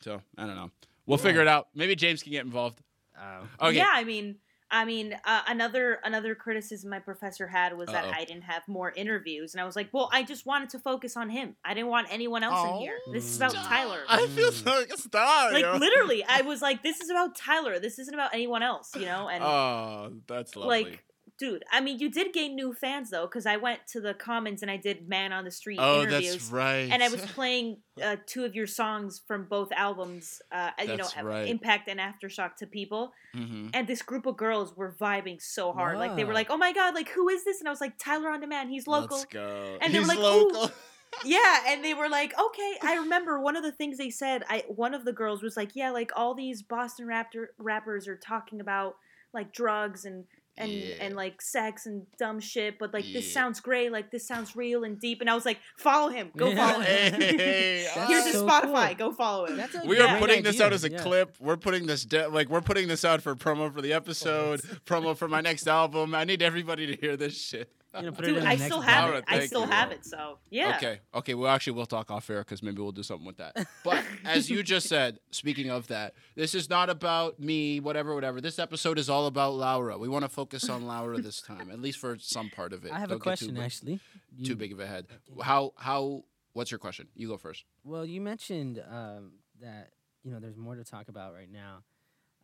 So 0.00 0.20
I 0.36 0.46
don't 0.46 0.56
know. 0.56 0.72
We'll 1.06 1.18
figure 1.18 1.42
it 1.42 1.46
out. 1.46 1.68
Maybe 1.76 1.94
James 1.94 2.24
can 2.24 2.32
get 2.32 2.44
involved. 2.44 2.80
Oh. 3.16 3.68
Okay. 3.68 3.76
Yeah, 3.76 3.90
I 3.92 4.02
mean, 4.02 4.38
I 4.74 4.86
mean, 4.86 5.14
uh, 5.26 5.42
another 5.48 6.00
another 6.02 6.34
criticism 6.34 6.88
my 6.88 6.98
professor 6.98 7.46
had 7.46 7.76
was 7.76 7.88
that 7.90 8.06
Uh-oh. 8.06 8.12
I 8.16 8.24
didn't 8.24 8.44
have 8.44 8.66
more 8.66 8.90
interviews, 8.90 9.52
and 9.52 9.60
I 9.60 9.64
was 9.66 9.76
like, 9.76 9.90
well, 9.92 10.08
I 10.12 10.22
just 10.22 10.46
wanted 10.46 10.70
to 10.70 10.78
focus 10.78 11.14
on 11.16 11.28
him. 11.28 11.56
I 11.62 11.74
didn't 11.74 11.90
want 11.90 12.08
anyone 12.10 12.42
else 12.42 12.66
in 12.70 12.76
here. 12.80 12.96
This 13.12 13.26
is 13.26 13.36
about 13.36 13.54
Oh, 13.54 13.62
Tyler. 13.68 14.00
I 14.08 14.26
feel 14.28 14.50
so 14.50 14.82
stop. 14.96 15.52
Like 15.52 15.62
yo. 15.62 15.76
literally, 15.76 16.24
I 16.24 16.40
was 16.52 16.62
like, 16.62 16.82
this 16.82 17.00
is 17.02 17.10
about 17.10 17.36
Tyler. 17.36 17.78
This 17.78 17.98
isn't 17.98 18.14
about 18.14 18.32
anyone 18.32 18.62
else, 18.62 18.96
you 18.96 19.04
know. 19.04 19.28
And 19.28 19.44
Oh, 19.44 20.12
that's 20.26 20.56
lovely. 20.56 20.84
like, 20.84 21.04
dude, 21.38 21.64
I 21.72 21.80
mean, 21.80 21.98
you 21.98 22.10
did 22.10 22.32
gain 22.32 22.54
new 22.54 22.72
fans 22.72 23.10
though, 23.10 23.26
because 23.26 23.46
I 23.46 23.56
went 23.56 23.80
to 23.88 24.00
the 24.00 24.14
Commons 24.14 24.62
and 24.62 24.70
I 24.70 24.76
did 24.76 25.08
man 25.08 25.32
on 25.32 25.44
the 25.44 25.50
street 25.50 25.78
oh, 25.80 26.02
interviews. 26.02 26.32
that's 26.32 26.50
right. 26.50 26.88
and 26.90 27.02
I 27.02 27.08
was 27.08 27.20
playing 27.22 27.78
uh, 28.02 28.16
two 28.26 28.44
of 28.44 28.54
your 28.54 28.66
songs 28.66 29.20
from 29.26 29.46
both 29.48 29.70
albums, 29.72 30.40
uh, 30.52 30.70
you 30.80 30.88
know, 30.88 30.96
That's 30.96 31.22
right. 31.22 31.48
Impact 31.48 31.88
and 31.88 32.00
Aftershock 32.00 32.56
to 32.56 32.66
people. 32.66 33.12
hmm 33.34 33.68
And 33.74 33.86
this 33.86 34.02
group 34.02 34.26
of 34.26 34.36
girls 34.36 34.76
were 34.76 34.94
vibing 35.00 35.40
so 35.40 35.72
hard. 35.72 35.98
Like 35.98 36.16
they 36.16 36.24
were 36.24 36.34
like, 36.34 36.50
"Oh 36.50 36.56
my 36.56 36.72
god, 36.72 36.94
like 36.94 37.08
who 37.08 37.28
is 37.28 37.44
this?" 37.44 37.60
And 37.60 37.68
I 37.68 37.70
was 37.70 37.80
like, 37.80 37.98
"Tyler 37.98 38.30
on 38.30 38.40
Demand. 38.40 38.70
He's 38.70 38.86
local." 38.86 39.18
Let's 39.18 39.32
go. 39.32 39.78
And 39.80 39.92
they 39.92 39.98
were 39.98 40.04
He's 40.06 40.16
like, 40.16 40.18
"Ooh." 40.18 40.48
local. 40.52 40.70
Yeah, 41.26 41.64
and 41.68 41.84
they 41.84 41.92
were 41.92 42.08
like, 42.08 42.32
"Okay." 42.38 42.78
I 42.82 42.96
remember 42.96 43.38
one 43.38 43.54
of 43.54 43.62
the 43.62 43.70
things 43.72 43.98
they 43.98 44.08
said. 44.08 44.44
I 44.48 44.64
one 44.68 44.94
of 44.94 45.04
the 45.04 45.12
girls 45.12 45.42
was 45.42 45.58
like, 45.58 45.76
"Yeah, 45.76 45.90
like 45.90 46.10
all 46.16 46.34
these 46.34 46.62
Boston 46.62 47.06
raptor 47.06 47.48
rappers 47.58 48.08
are 48.08 48.16
talking 48.16 48.60
about 48.60 48.96
like 49.34 49.52
drugs 49.52 50.04
and." 50.04 50.24
And, 50.58 50.70
Yeah. 50.70 50.94
and 51.00 51.16
like 51.16 51.40
sex 51.40 51.86
and 51.86 52.06
dumb 52.18 52.38
shit, 52.38 52.78
but 52.78 52.92
like 52.92 53.06
this 53.10 53.32
sounds 53.32 53.58
great, 53.60 53.90
like 53.90 54.10
this 54.10 54.28
sounds 54.28 54.54
real 54.54 54.84
and 54.84 55.00
deep. 55.00 55.22
And 55.22 55.30
I 55.30 55.34
was 55.34 55.46
like, 55.46 55.58
follow 55.78 56.10
him, 56.10 56.30
go 56.36 56.54
follow 56.56 56.80
him. 56.80 57.20
Hey, 57.20 57.88
Here's 58.06 58.24
his 58.26 58.34
so 58.34 58.46
Spotify, 58.46 58.88
cool. 58.98 59.10
go 59.10 59.12
follow 59.16 59.46
him. 59.46 59.56
That's 59.56 59.74
a 59.74 59.80
We 59.86 59.96
Yeah. 59.98 60.16
are 60.16 60.18
putting 60.18 60.42
this 60.42 60.56
idea, 60.56 60.66
out 60.66 60.72
as 60.74 60.84
a 60.84 60.90
yeah. 60.90 60.98
clip. 61.02 61.36
We're 61.40 61.56
putting 61.56 61.86
this 61.86 62.04
de- 62.04 62.28
like 62.28 62.50
we're 62.50 62.60
putting 62.60 62.86
this 62.86 63.02
out 63.02 63.22
for 63.22 63.34
promo 63.34 63.72
for 63.72 63.80
the 63.80 63.94
episode, 63.94 64.60
promo 64.84 65.16
for 65.16 65.26
my 65.26 65.40
next 65.40 65.66
album. 65.66 66.14
I 66.14 66.24
need 66.24 66.42
everybody 66.42 66.86
to 66.86 66.96
hear 67.00 67.16
this 67.16 67.34
shit. 67.40 67.72
You 67.94 68.02
know, 68.06 68.12
put 68.12 68.24
it 68.24 68.28
Dude, 68.28 68.36
in 68.38 68.44
the 68.44 68.48
I 68.48 68.54
next 68.54 68.64
still 68.64 68.80
have 68.80 69.04
Laura, 69.04 69.18
it. 69.18 69.24
I 69.28 69.46
still 69.46 69.60
you, 69.62 69.66
have 69.70 69.90
it. 69.92 70.04
So 70.06 70.38
yeah. 70.50 70.76
Okay. 70.76 71.00
Okay. 71.14 71.34
Well, 71.34 71.50
actually, 71.52 71.74
we'll 71.74 71.84
talk 71.86 72.10
off 72.10 72.30
air 72.30 72.38
because 72.40 72.62
maybe 72.62 72.80
we'll 72.80 72.92
do 72.92 73.02
something 73.02 73.26
with 73.26 73.36
that. 73.36 73.54
But 73.84 74.02
as 74.24 74.48
you 74.48 74.62
just 74.62 74.88
said, 74.88 75.18
speaking 75.30 75.70
of 75.70 75.88
that, 75.88 76.14
this 76.34 76.54
is 76.54 76.70
not 76.70 76.88
about 76.88 77.38
me, 77.38 77.80
whatever, 77.80 78.14
whatever. 78.14 78.40
This 78.40 78.58
episode 78.58 78.98
is 78.98 79.10
all 79.10 79.26
about 79.26 79.54
Laura. 79.54 79.98
We 79.98 80.08
want 80.08 80.24
to 80.24 80.28
focus 80.30 80.68
on 80.70 80.86
Laura 80.86 81.20
this 81.20 81.42
time, 81.42 81.70
at 81.70 81.80
least 81.80 81.98
for 81.98 82.16
some 82.18 82.48
part 82.48 82.72
of 82.72 82.84
it. 82.86 82.92
I 82.92 82.98
have 82.98 83.10
Don't 83.10 83.18
a 83.18 83.20
question 83.20 83.48
too, 83.48 83.54
big- 83.54 83.62
actually. 83.64 84.00
You- 84.36 84.46
Too 84.46 84.56
big 84.56 84.72
of 84.72 84.80
a 84.80 84.86
head. 84.86 85.06
How? 85.42 85.72
How? 85.76 86.24
What's 86.54 86.70
your 86.70 86.78
question? 86.78 87.08
You 87.14 87.28
go 87.28 87.36
first. 87.36 87.64
Well, 87.84 88.06
you 88.06 88.20
mentioned 88.20 88.82
um, 88.90 89.32
that 89.60 89.90
you 90.22 90.30
know 90.30 90.38
there's 90.40 90.56
more 90.56 90.76
to 90.76 90.84
talk 90.84 91.08
about 91.08 91.34
right 91.34 91.50
now, 91.50 91.82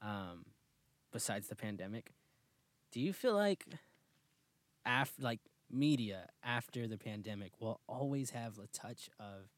um, 0.03 0.45
besides 1.13 1.49
the 1.49 1.57
pandemic. 1.57 2.13
Do 2.91 3.01
you 3.01 3.13
feel 3.13 3.35
like 3.35 3.65
after 4.89 5.23
like 5.23 5.41
media 5.71 6.27
after 6.43 6.89
the 6.89 6.97
pandemic 6.97 7.53
will 7.61 7.81
always 7.87 8.31
have 8.31 8.59
a 8.59 8.67
touch 8.69 9.11
of 9.21 9.51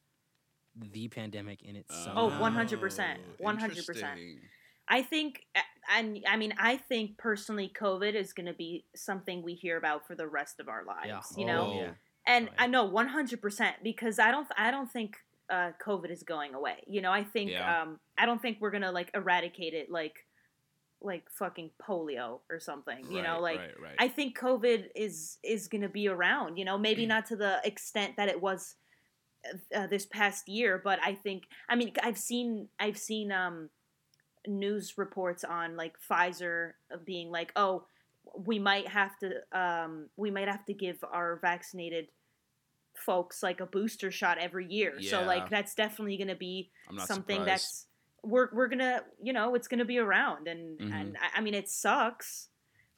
the 0.77 1.09
pandemic 1.09 1.63
in 1.63 1.77
it 1.77 1.87
Oh, 1.91 2.31
100%, 2.41 3.17
100%. 3.41 4.37
I 4.89 5.03
think, 5.03 5.45
and 5.93 6.19
I 6.29 6.37
mean, 6.37 6.53
I 6.59 6.77
think 6.77 7.17
personally, 7.17 7.71
COVID 7.81 8.15
is 8.15 8.33
going 8.33 8.47
to 8.47 8.53
be 8.55 8.85
something 8.97 9.43
we 9.43 9.55
hear 9.55 9.77
about 9.77 10.07
for 10.07 10.17
the 10.17 10.27
rest 10.27 10.59
of 10.59 10.69
our 10.69 10.85
lives. 10.85 11.07
Yeah. 11.07 11.21
You 11.37 11.45
Oh, 11.45 11.47
know, 11.47 11.81
yeah. 11.81 11.91
and 12.27 12.49
Oh, 12.49 12.53
yeah. 12.57 12.63
I 12.65 12.67
know 12.67 12.85
100 12.85 13.41
percent 13.41 13.77
because 13.85 14.19
I 14.19 14.33
don't, 14.33 14.49
I 14.57 14.73
don't 14.73 14.91
think 14.91 15.17
uh, 15.49 15.71
COVID 15.85 16.11
is 16.11 16.25
going 16.25 16.55
away. 16.55 16.83
You 16.89 17.03
know, 17.03 17.13
I 17.13 17.23
think, 17.23 17.51
Yeah. 17.53 17.83
um, 17.83 18.01
I 18.19 18.27
don't 18.27 18.43
think 18.43 18.59
we're 18.61 18.71
gonna 18.73 18.93
like 18.93 19.11
eradicate 19.15 19.75
it 19.75 19.91
like, 19.91 20.27
like 21.03 21.31
fucking 21.31 21.71
polio 21.81 22.41
or 22.51 22.61
something. 22.61 23.11
You 23.11 23.23
know, 23.23 23.41
like 23.41 23.59
right, 23.59 23.81
right. 23.81 23.95
I 23.99 24.09
think 24.09 24.39
COVID 24.39 24.89
is 24.95 25.39
is 25.43 25.69
going 25.69 25.83
to 25.83 25.89
be 25.89 26.09
around. 26.09 26.57
You 26.57 26.65
know, 26.65 26.79
maybe 26.79 27.05
Mm. 27.05 27.09
not 27.09 27.27
to 27.27 27.37
the 27.37 27.61
extent 27.65 28.17
that 28.17 28.29
it 28.29 28.41
was 28.41 28.77
uh, 29.75 29.87
this 29.87 30.07
past 30.07 30.49
year, 30.49 30.81
but 30.83 30.99
I 31.03 31.15
think 31.15 31.45
I 31.69 31.77
mean 31.77 31.93
I've 32.03 32.19
seen 32.19 32.69
I've 32.79 32.99
seen 32.99 33.33
um, 33.33 33.71
news 34.47 34.99
reports 34.99 35.45
on 35.45 35.77
like 35.77 35.95
Pfizer 36.09 36.73
being 37.05 37.31
like, 37.31 37.53
oh, 37.57 37.85
we 38.37 38.59
might 38.59 38.89
have 38.89 39.19
to 39.21 39.59
um, 39.59 40.09
we 40.17 40.31
might 40.31 40.49
have 40.49 40.65
to 40.67 40.75
give 40.75 41.03
our 41.11 41.37
vaccinated 41.37 42.09
folks 42.95 43.43
like 43.43 43.61
a 43.61 43.67
booster 43.67 44.11
shot 44.11 44.37
every 44.39 44.67
year. 44.67 45.01
So 45.01 45.23
like 45.23 45.49
that's 45.49 45.75
definitely 45.75 46.17
going 46.19 46.29
to 46.29 46.35
be 46.35 46.71
something 46.99 47.41
surprised. 47.41 47.47
that's 47.47 47.87
we're 48.25 48.49
we're 48.53 48.69
gonna 48.69 49.03
you 49.23 49.33
know 49.33 49.55
it's 49.55 49.69
gonna 49.69 49.85
be 49.85 49.99
around 49.99 50.47
and 50.49 50.79
Mhm. 50.79 50.93
and 51.01 51.17
I, 51.21 51.39
I 51.39 51.41
mean 51.41 51.55
it 51.55 51.69
sucks 51.69 52.49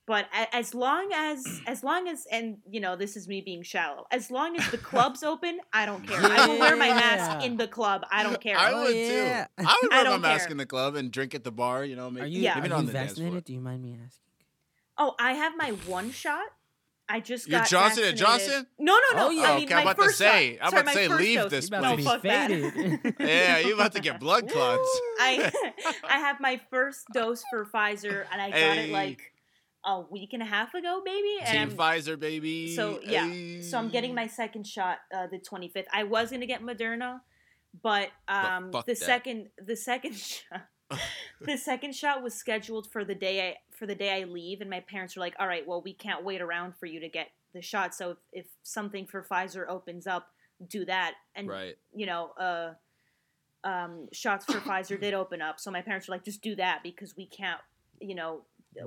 but 0.06 0.26
as 0.52 0.74
long 0.74 1.11
as 1.14 1.61
as 1.66 1.85
long 1.85 2.08
as 2.08 2.26
and 2.30 2.56
you 2.68 2.80
know 2.80 2.96
this 2.96 3.16
is 3.16 3.28
me 3.28 3.40
being 3.40 3.62
shallow 3.62 4.04
as 4.11 4.30
long 4.32 4.56
as 4.58 4.68
the 4.70 4.78
club's 4.78 5.22
open 5.32 5.61
i 5.72 5.87
don't 5.87 6.04
care 6.06 6.20
i 6.20 6.46
will 6.46 6.58
wear 6.58 6.76
my 6.76 6.88
mask 6.88 7.44
in 7.46 7.56
the 7.56 7.68
club 7.68 8.02
i 8.11 8.22
don't 8.24 8.40
care 8.40 8.58
I 8.58 8.72
Oh, 8.72 8.82
would 8.85 8.96
yeah. 8.96 9.44
too. 9.58 9.64
I 9.64 9.78
would 9.82 9.92
I 9.92 10.02
wear 10.02 10.11
my 10.18 10.28
mask 10.28 10.46
care. 10.46 10.50
in 10.52 10.56
the 10.58 10.66
club 10.66 10.96
and 10.96 11.11
drink 11.12 11.35
at 11.37 11.44
the 11.44 11.52
bar. 11.52 11.85
You 11.85 11.94
know, 11.96 12.11
maybe, 12.11 12.24
Are 12.24 12.28
you, 12.28 12.42
Yeah. 12.42 12.52
are 12.52 12.56
maybe 12.56 12.68
not 12.70 12.74
you 12.74 12.78
on 12.80 12.87
the 12.87 12.92
dance 12.92 13.12
floor. 13.12 13.24
vaccinated? 13.26 13.44
Do 13.44 13.52
you 13.54 13.61
mind 13.61 13.82
me 13.82 13.92
asking? 14.04 14.18
oh 14.98 15.14
i 15.18 15.32
have 15.32 15.52
my 15.56 15.70
one 15.87 16.11
shot 16.11 16.46
i 17.14 17.20
just 17.20 17.48
You're 17.48 17.61
got 17.61 17.68
Johnson 17.68 18.05
and. 18.05 18.16
Johnson? 18.16 18.66
no 18.79 18.92
no 18.94 19.16
no 19.18 19.27
Oh, 19.27 19.31
yeah. 19.31 19.42
i 19.42 19.53
Oh, 19.53 19.57
mean 19.57 19.64
okay, 19.66 19.75
I'm 19.75 19.87
about 19.87 19.98
to 20.03 20.11
say- 20.11 20.57
shot. 20.57 20.66
I'm 20.66 20.72
about 20.72 20.87
to 20.92 20.94
say, 20.94 21.09
leave 21.09 21.38
dose. 21.40 21.51
this 21.51 21.70
You 21.70 21.77
about 21.77 21.83
no 21.83 21.90
to 21.90 21.96
be 21.96 22.03
fuck 22.05 22.22
that. 22.22 23.14
Yeah, 23.20 23.59
you 23.59 23.75
about 23.75 23.92
to 23.92 24.01
get 24.01 24.18
blood 24.20 24.48
clots. 24.51 25.01
I 25.20 25.53
I 26.09 26.18
have 26.18 26.40
my 26.40 26.61
first 26.70 27.05
dose 27.12 27.42
for 27.51 27.64
Pfizer 27.66 28.25
and 28.33 28.40
I 28.40 28.51
got 28.51 28.77
it 28.79 28.90
like 28.90 29.20
a 29.85 30.01
week 30.01 30.33
and 30.33 30.42
a 30.42 30.46
half 30.46 30.75
ago, 30.75 31.03
maybe. 31.05 31.38
And 31.42 31.48
Team 31.70 31.81
I'm- 31.81 31.98
Pfizer, 32.01 32.18
baby. 32.18 32.75
So, 32.77 33.01
yeah. 33.05 33.61
So 33.62 33.79
I'm 33.79 33.88
getting 33.88 34.14
my 34.14 34.29
second 34.29 34.64
shot 34.66 34.98
uh, 35.14 35.27
the 35.27 35.38
25th. 35.38 35.87
I 35.92 36.05
was 36.05 36.31
gonna 36.31 36.46
get 36.46 36.62
Moderna, 36.62 37.20
but 37.83 38.09
um, 38.29 38.70
fuck 38.72 38.87
the 38.87 38.92
that. 38.94 38.96
second 39.12 39.48
the 39.64 39.77
second 39.77 40.14
shot 40.16 40.62
the 41.40 41.57
second 41.57 41.94
shot 41.94 42.22
was 42.22 42.35
scheduled 42.35 42.87
for 42.92 43.03
the 43.05 43.14
day 43.14 43.48
I 43.48 43.57
for 43.83 43.87
the 43.87 43.97
day 43.97 44.12
I 44.21 44.23
leave, 44.27 44.61
and 44.61 44.71
my 44.71 44.79
parents 44.79 45.16
were 45.16 45.21
like, 45.21 45.35
"All 45.40 45.47
right, 45.49 45.66
well, 45.66 45.83
we 45.83 45.92
can't 45.92 46.23
wait 46.23 46.40
around 46.40 46.77
for 46.77 46.87
you 46.87 47.01
to 47.01 47.09
get 47.09 47.33
the 47.53 47.61
shot. 47.61 47.97
So 47.97 48.11
if, 48.12 48.18
if 48.33 48.47
something 48.62 49.09
for 49.09 49.25
Pfizer 49.25 49.68
opens 49.68 50.07
up, 50.07 50.29
do 50.68 50.85
that." 50.85 51.14
And 51.35 51.49
Right. 51.49 51.75
you 51.92 52.07
know, 52.07 52.31
uh, 52.38 52.75
um, 53.64 54.07
shots 54.12 54.45
for 54.45 54.61
Pfizer 54.61 55.01
did 55.01 55.14
open 55.14 55.42
up, 55.42 55.59
so 55.59 55.73
my 55.73 55.83
parents 55.83 56.07
were 56.07 56.14
like, 56.14 56.25
"Just 56.25 56.42
do 56.42 56.55
that 56.55 56.85
because 56.85 57.16
we 57.16 57.27
can't, 57.27 57.61
you 58.01 58.14
know." 58.14 58.42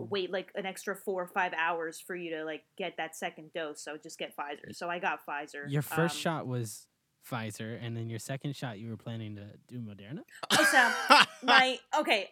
wait 0.10 0.32
like 0.32 0.52
an 0.56 0.66
extra 0.66 0.96
four 0.96 1.22
or 1.22 1.28
five 1.28 1.54
hours 1.54 2.00
for 2.00 2.16
you 2.16 2.32
to 2.36 2.44
like 2.44 2.64
get 2.76 2.98
that 2.98 3.16
second 3.16 3.54
dose 3.54 3.84
so 3.84 3.96
just 4.02 4.18
get 4.18 4.36
pfizer 4.36 4.76
so 4.76 4.90
i 4.90 4.98
got 4.98 5.20
pfizer 5.30 5.70
Your 5.72 5.84
first 5.84 6.16
Um, 6.16 6.22
shot 6.22 6.48
was 6.48 6.88
Pfizer, 7.30 7.78
and 7.80 7.96
then 7.96 8.10
your 8.10 8.18
second 8.18 8.56
shot 8.56 8.80
you 8.80 8.90
were 8.90 8.98
planning 8.98 9.36
to 9.36 9.46
do 9.68 9.80
Moderna. 9.80 10.22
oh, 10.52 10.64
so 10.64 11.46
my 11.46 11.78
okay 12.00 12.32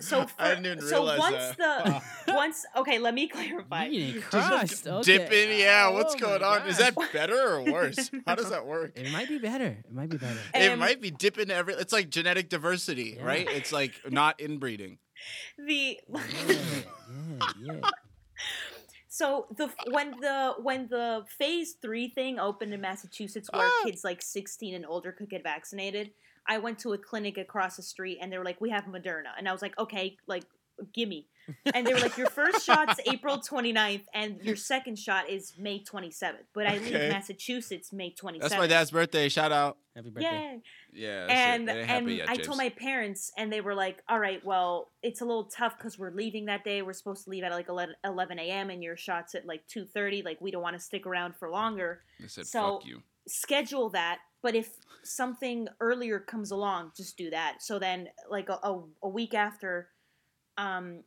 so 0.00 0.26
for, 0.26 0.42
I 0.42 0.54
didn't 0.56 0.82
so 0.82 0.96
realize 0.98 1.18
once 1.18 1.56
that. 1.56 2.02
the 2.26 2.32
once 2.34 2.64
okay 2.76 2.98
let 2.98 3.14
me 3.14 3.28
clarify 3.28 3.86
You 3.86 4.20
crust. 4.22 4.86
okay. 4.86 5.02
dip 5.18 5.32
in, 5.32 5.58
yeah. 5.58 5.88
What's 5.90 6.14
Oh 6.14 6.18
going 6.18 6.40
my 6.40 6.60
on? 6.60 6.68
Is 6.68 6.78
that 6.78 6.94
better 7.12 7.38
or 7.54 7.62
worse? 7.62 8.10
How 8.26 8.34
does 8.34 8.50
that 8.50 8.66
work? 8.66 8.92
It 8.96 9.10
might 9.12 9.28
be 9.28 9.38
better. 9.38 9.66
It 9.84 9.92
might 9.92 10.10
be 10.10 10.16
better. 10.16 10.38
It 10.54 10.72
Um, 10.72 10.78
might 10.78 11.00
be 11.00 11.10
dipping 11.10 11.50
every. 11.50 11.74
It's 11.74 11.92
like 11.92 12.10
genetic 12.10 12.48
diversity, 12.48 13.14
Yeah. 13.16 13.24
right? 13.24 13.46
It's 13.50 13.72
like 13.72 13.92
not 14.10 14.40
inbreeding. 14.40 14.98
the 15.58 16.00
Yeah, 16.08 16.18
yeah, 16.48 17.38
yeah. 17.62 17.90
so 19.08 19.46
the 19.56 19.70
when 19.90 20.10
the 20.20 20.54
when 20.62 20.88
the 20.88 21.24
phase 21.38 21.76
three 21.80 22.08
thing 22.08 22.38
opened 22.38 22.72
in 22.74 22.80
massachusetts 22.80 23.48
where 23.52 23.66
Ah. 23.66 23.82
kids 23.84 24.02
like 24.04 24.20
16 24.22 24.74
and 24.74 24.84
older 24.86 25.12
could 25.12 25.30
get 25.30 25.42
vaccinated 25.42 26.10
i 26.48 26.58
went 26.58 26.78
to 26.78 26.92
a 26.92 26.98
clinic 26.98 27.38
across 27.38 27.76
the 27.76 27.82
street 27.82 28.18
and 28.20 28.32
they 28.32 28.38
were 28.38 28.44
like 28.44 28.60
we 28.60 28.70
have 28.70 28.84
moderna 28.84 29.30
and 29.38 29.48
i 29.48 29.52
was 29.52 29.62
like 29.62 29.76
okay 29.78 30.16
like 30.26 30.44
gimme 30.92 31.28
and 31.74 31.86
they 31.86 31.94
were 31.94 32.00
like 32.00 32.16
your 32.18 32.28
first 32.28 32.64
shot's 32.66 32.98
april 33.12 33.36
29th 33.38 34.02
and 34.12 34.40
your 34.42 34.56
second 34.56 34.98
shot 34.98 35.28
is 35.30 35.52
may 35.58 35.78
27th 35.82 36.32
but 36.54 36.66
i 36.66 36.78
leave 36.78 36.88
Okay. 36.94 37.08
massachusetts 37.10 37.92
may 37.92 38.10
27th 38.10 38.40
That's 38.40 38.56
my 38.56 38.66
dad's 38.66 38.90
birthday. 38.90 39.28
Shout 39.28 39.52
out. 39.52 39.76
Happy 39.94 40.10
birthday. 40.10 40.30
Yay. 40.94 41.02
Yeah. 41.04 41.26
and 41.28 41.68
shit. 41.68 41.76
It 41.76 41.80
ain't 41.80 41.90
and 41.90 41.90
happy 41.90 42.14
yet, 42.16 42.28
I 42.28 42.34
James. 42.34 42.46
told 42.48 42.58
my 42.58 42.68
parents, 42.70 43.30
and 43.38 43.52
they 43.52 43.60
were 43.60 43.74
like, 43.76 44.02
"All 44.08 44.18
right, 44.18 44.44
well, 44.44 44.90
it's 45.04 45.20
a 45.20 45.24
little 45.24 45.44
tough 45.44 45.76
because 45.78 45.96
we're 46.00 46.10
leaving 46.10 46.46
that 46.46 46.64
day. 46.64 46.82
We're 46.82 46.94
supposed 46.94 47.22
to 47.24 47.30
leave 47.30 47.44
at 47.44 47.52
like 47.52 47.68
11, 47.68 47.94
11 48.04 48.38
a.m. 48.40 48.70
and 48.70 48.82
your 48.82 48.96
shots 48.96 49.36
at 49.36 49.46
like 49.46 49.64
two 49.68 49.84
thirty. 49.86 50.22
Like 50.22 50.40
we 50.40 50.50
don't 50.50 50.62
want 50.62 50.74
to 50.76 50.82
stick 50.82 51.06
around 51.06 51.36
for 51.36 51.48
longer. 51.48 52.00
They 52.18 52.26
said, 52.26 52.46
so- 52.48 52.78
"Fuck 52.78 52.86
you." 52.86 53.02
Schedule 53.28 53.88
that. 53.90 54.18
But 54.42 54.54
if 54.56 54.68
something 55.04 55.68
earlier 55.80 56.18
comes 56.18 56.50
along, 56.50 56.92
just 56.96 57.16
do 57.16 57.30
that. 57.30 57.56
So 57.60 57.78
then, 57.78 58.08
like 58.30 58.48
a, 58.48 58.58
a, 58.62 58.82
a 59.02 59.08
week 59.08 59.34
after, 59.34 59.88
um." 60.56 61.02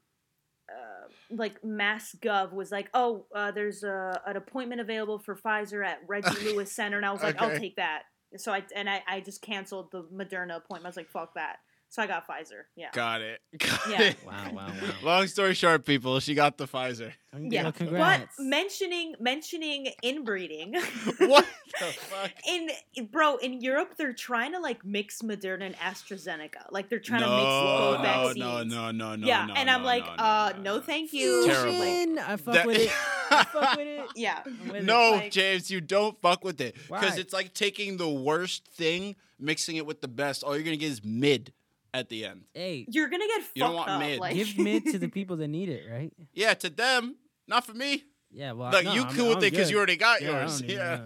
Uh, 0.69 1.07
like 1.29 1.63
Mass 1.63 2.13
Gov 2.21 2.51
was 2.51 2.73
like, 2.73 2.89
oh, 2.93 3.25
uh, 3.33 3.51
there's 3.51 3.83
a, 3.83 4.21
an 4.27 4.35
appointment 4.35 4.81
available 4.81 5.17
for 5.17 5.33
Pfizer 5.33 5.85
at 5.85 5.99
Reggie 6.05 6.35
Lewis 6.43 6.73
Center, 6.73 6.97
and 6.97 7.05
I 7.05 7.13
was 7.13 7.23
like, 7.23 7.41
I'll 7.41 7.57
take 7.57 7.77
that. 7.77 8.01
So 8.35 8.51
I 8.51 8.63
and 8.75 8.89
I, 8.89 9.01
I 9.07 9.21
just 9.21 9.41
canceled 9.41 9.91
the 9.91 10.03
Moderna 10.13 10.57
appointment. 10.57 10.85
I 10.85 10.89
was 10.89 10.97
like, 10.97 11.09
fuck 11.09 11.35
that. 11.35 11.59
So 11.89 12.01
I 12.01 12.07
got 12.07 12.27
Pfizer. 12.27 12.63
Yeah. 12.75 12.89
Got 12.91 13.21
it. 13.21 13.39
Got 13.57 13.89
Yeah. 13.89 14.01
it. 14.01 14.17
Wow, 14.25 14.33
wow, 14.53 14.67
wow. 14.67 14.73
Long 15.03 15.27
story 15.27 15.53
short, 15.53 15.85
people, 15.85 16.19
she 16.19 16.33
got 16.35 16.57
the 16.57 16.67
Pfizer. 16.67 17.13
Yeah. 17.39 17.63
Well, 17.63 17.71
congrats. 17.71 18.33
But 18.37 18.43
mentioning 18.43 19.15
mentioning 19.19 19.87
inbreeding. 20.03 20.73
what 21.19 21.45
the 21.79 21.85
fuck? 21.85 22.31
In 22.47 22.69
bro, 23.09 23.37
in 23.37 23.61
Europe 23.61 23.93
they're 23.97 24.11
trying 24.13 24.51
to 24.53 24.59
like 24.59 24.83
mix 24.85 25.21
Moderna 25.21 25.65
and 25.67 25.75
AstraZeneca. 25.77 26.71
Like 26.71 26.89
they're 26.89 26.99
trying 26.99 27.21
to 27.21 27.27
mix 27.29 27.43
No, 27.43 27.77
both 27.77 27.97
no, 27.99 28.03
vaccines. 28.03 28.37
no, 28.39 28.63
no, 28.63 28.91
no, 28.91 29.15
no. 29.15 29.27
yeah, 29.27 29.45
no, 29.45 29.53
and 29.53 29.69
I'm 29.69 29.81
no, 29.81 29.85
like, 29.87 30.05
no, 30.05 30.11
uh, 30.23 30.53
no, 30.57 30.61
no, 30.63 30.75
no. 30.77 30.81
thank 30.81 31.13
you. 31.13 31.47
Terrible. 31.47 31.71
Fusion. 31.73 32.19
I 32.19 32.35
fuck 32.37 32.53
That- 32.55 32.65
with 32.65 32.77
it. 32.77 32.91
I 33.29 33.43
fuck 33.45 33.77
with 33.77 33.87
it. 33.87 34.05
Yeah. 34.15 34.41
I'm 34.45 34.67
with 34.67 34.75
it. 34.77 34.83
No, 34.83 35.11
Like- 35.11 35.31
James, 35.31 35.69
you 35.71 35.79
don't 35.81 36.19
fuck 36.21 36.43
with 36.43 36.59
it 36.61 36.75
because 36.89 37.17
it's 37.17 37.33
like 37.33 37.53
taking 37.53 37.97
the 37.97 38.09
worst 38.09 38.67
thing, 38.67 39.15
mixing 39.39 39.77
it 39.77 39.85
with 39.85 40.01
the 40.01 40.07
best. 40.07 40.43
All 40.43 40.55
you're 40.55 40.63
gonna 40.65 40.77
get 40.77 40.91
is 40.91 41.03
mid 41.03 41.53
at 41.93 42.09
the 42.09 42.25
end. 42.25 42.43
Hey, 42.53 42.85
You're 42.89 43.09
gonna 43.09 43.27
get 43.27 43.41
fucked 43.41 43.51
You 43.55 43.63
don't 43.63 43.75
want 43.75 43.89
up. 43.89 43.99
mid. 43.99 44.19
Like, 44.19 44.35
give 44.35 44.57
mid 44.57 44.85
to 44.87 44.99
the 44.99 45.07
people 45.17 45.37
that 45.37 45.47
need 45.47 45.69
it, 45.69 45.83
right? 45.91 46.11
Yeah, 46.33 46.53
to 46.55 46.69
them, 46.69 47.15
not 47.47 47.65
for 47.65 47.73
me. 47.73 48.03
Yeah, 48.29 48.51
well, 48.51 48.71
Like 48.71 48.85
no, 48.85 48.93
you 48.93 49.03
I'm- 49.03 49.15
cool 49.15 49.27
with 49.29 49.37
I'm 49.37 49.43
it 49.45 49.51
because 49.51 49.67
good. 49.67 49.71
you 49.71 49.77
already 49.77 49.95
got 49.95 50.21
Yeah, 50.21 50.31
I 50.31 50.39
yours. 50.41 50.59
don't 50.59 50.67
need- 50.67 50.73
Yeah. 50.75 51.01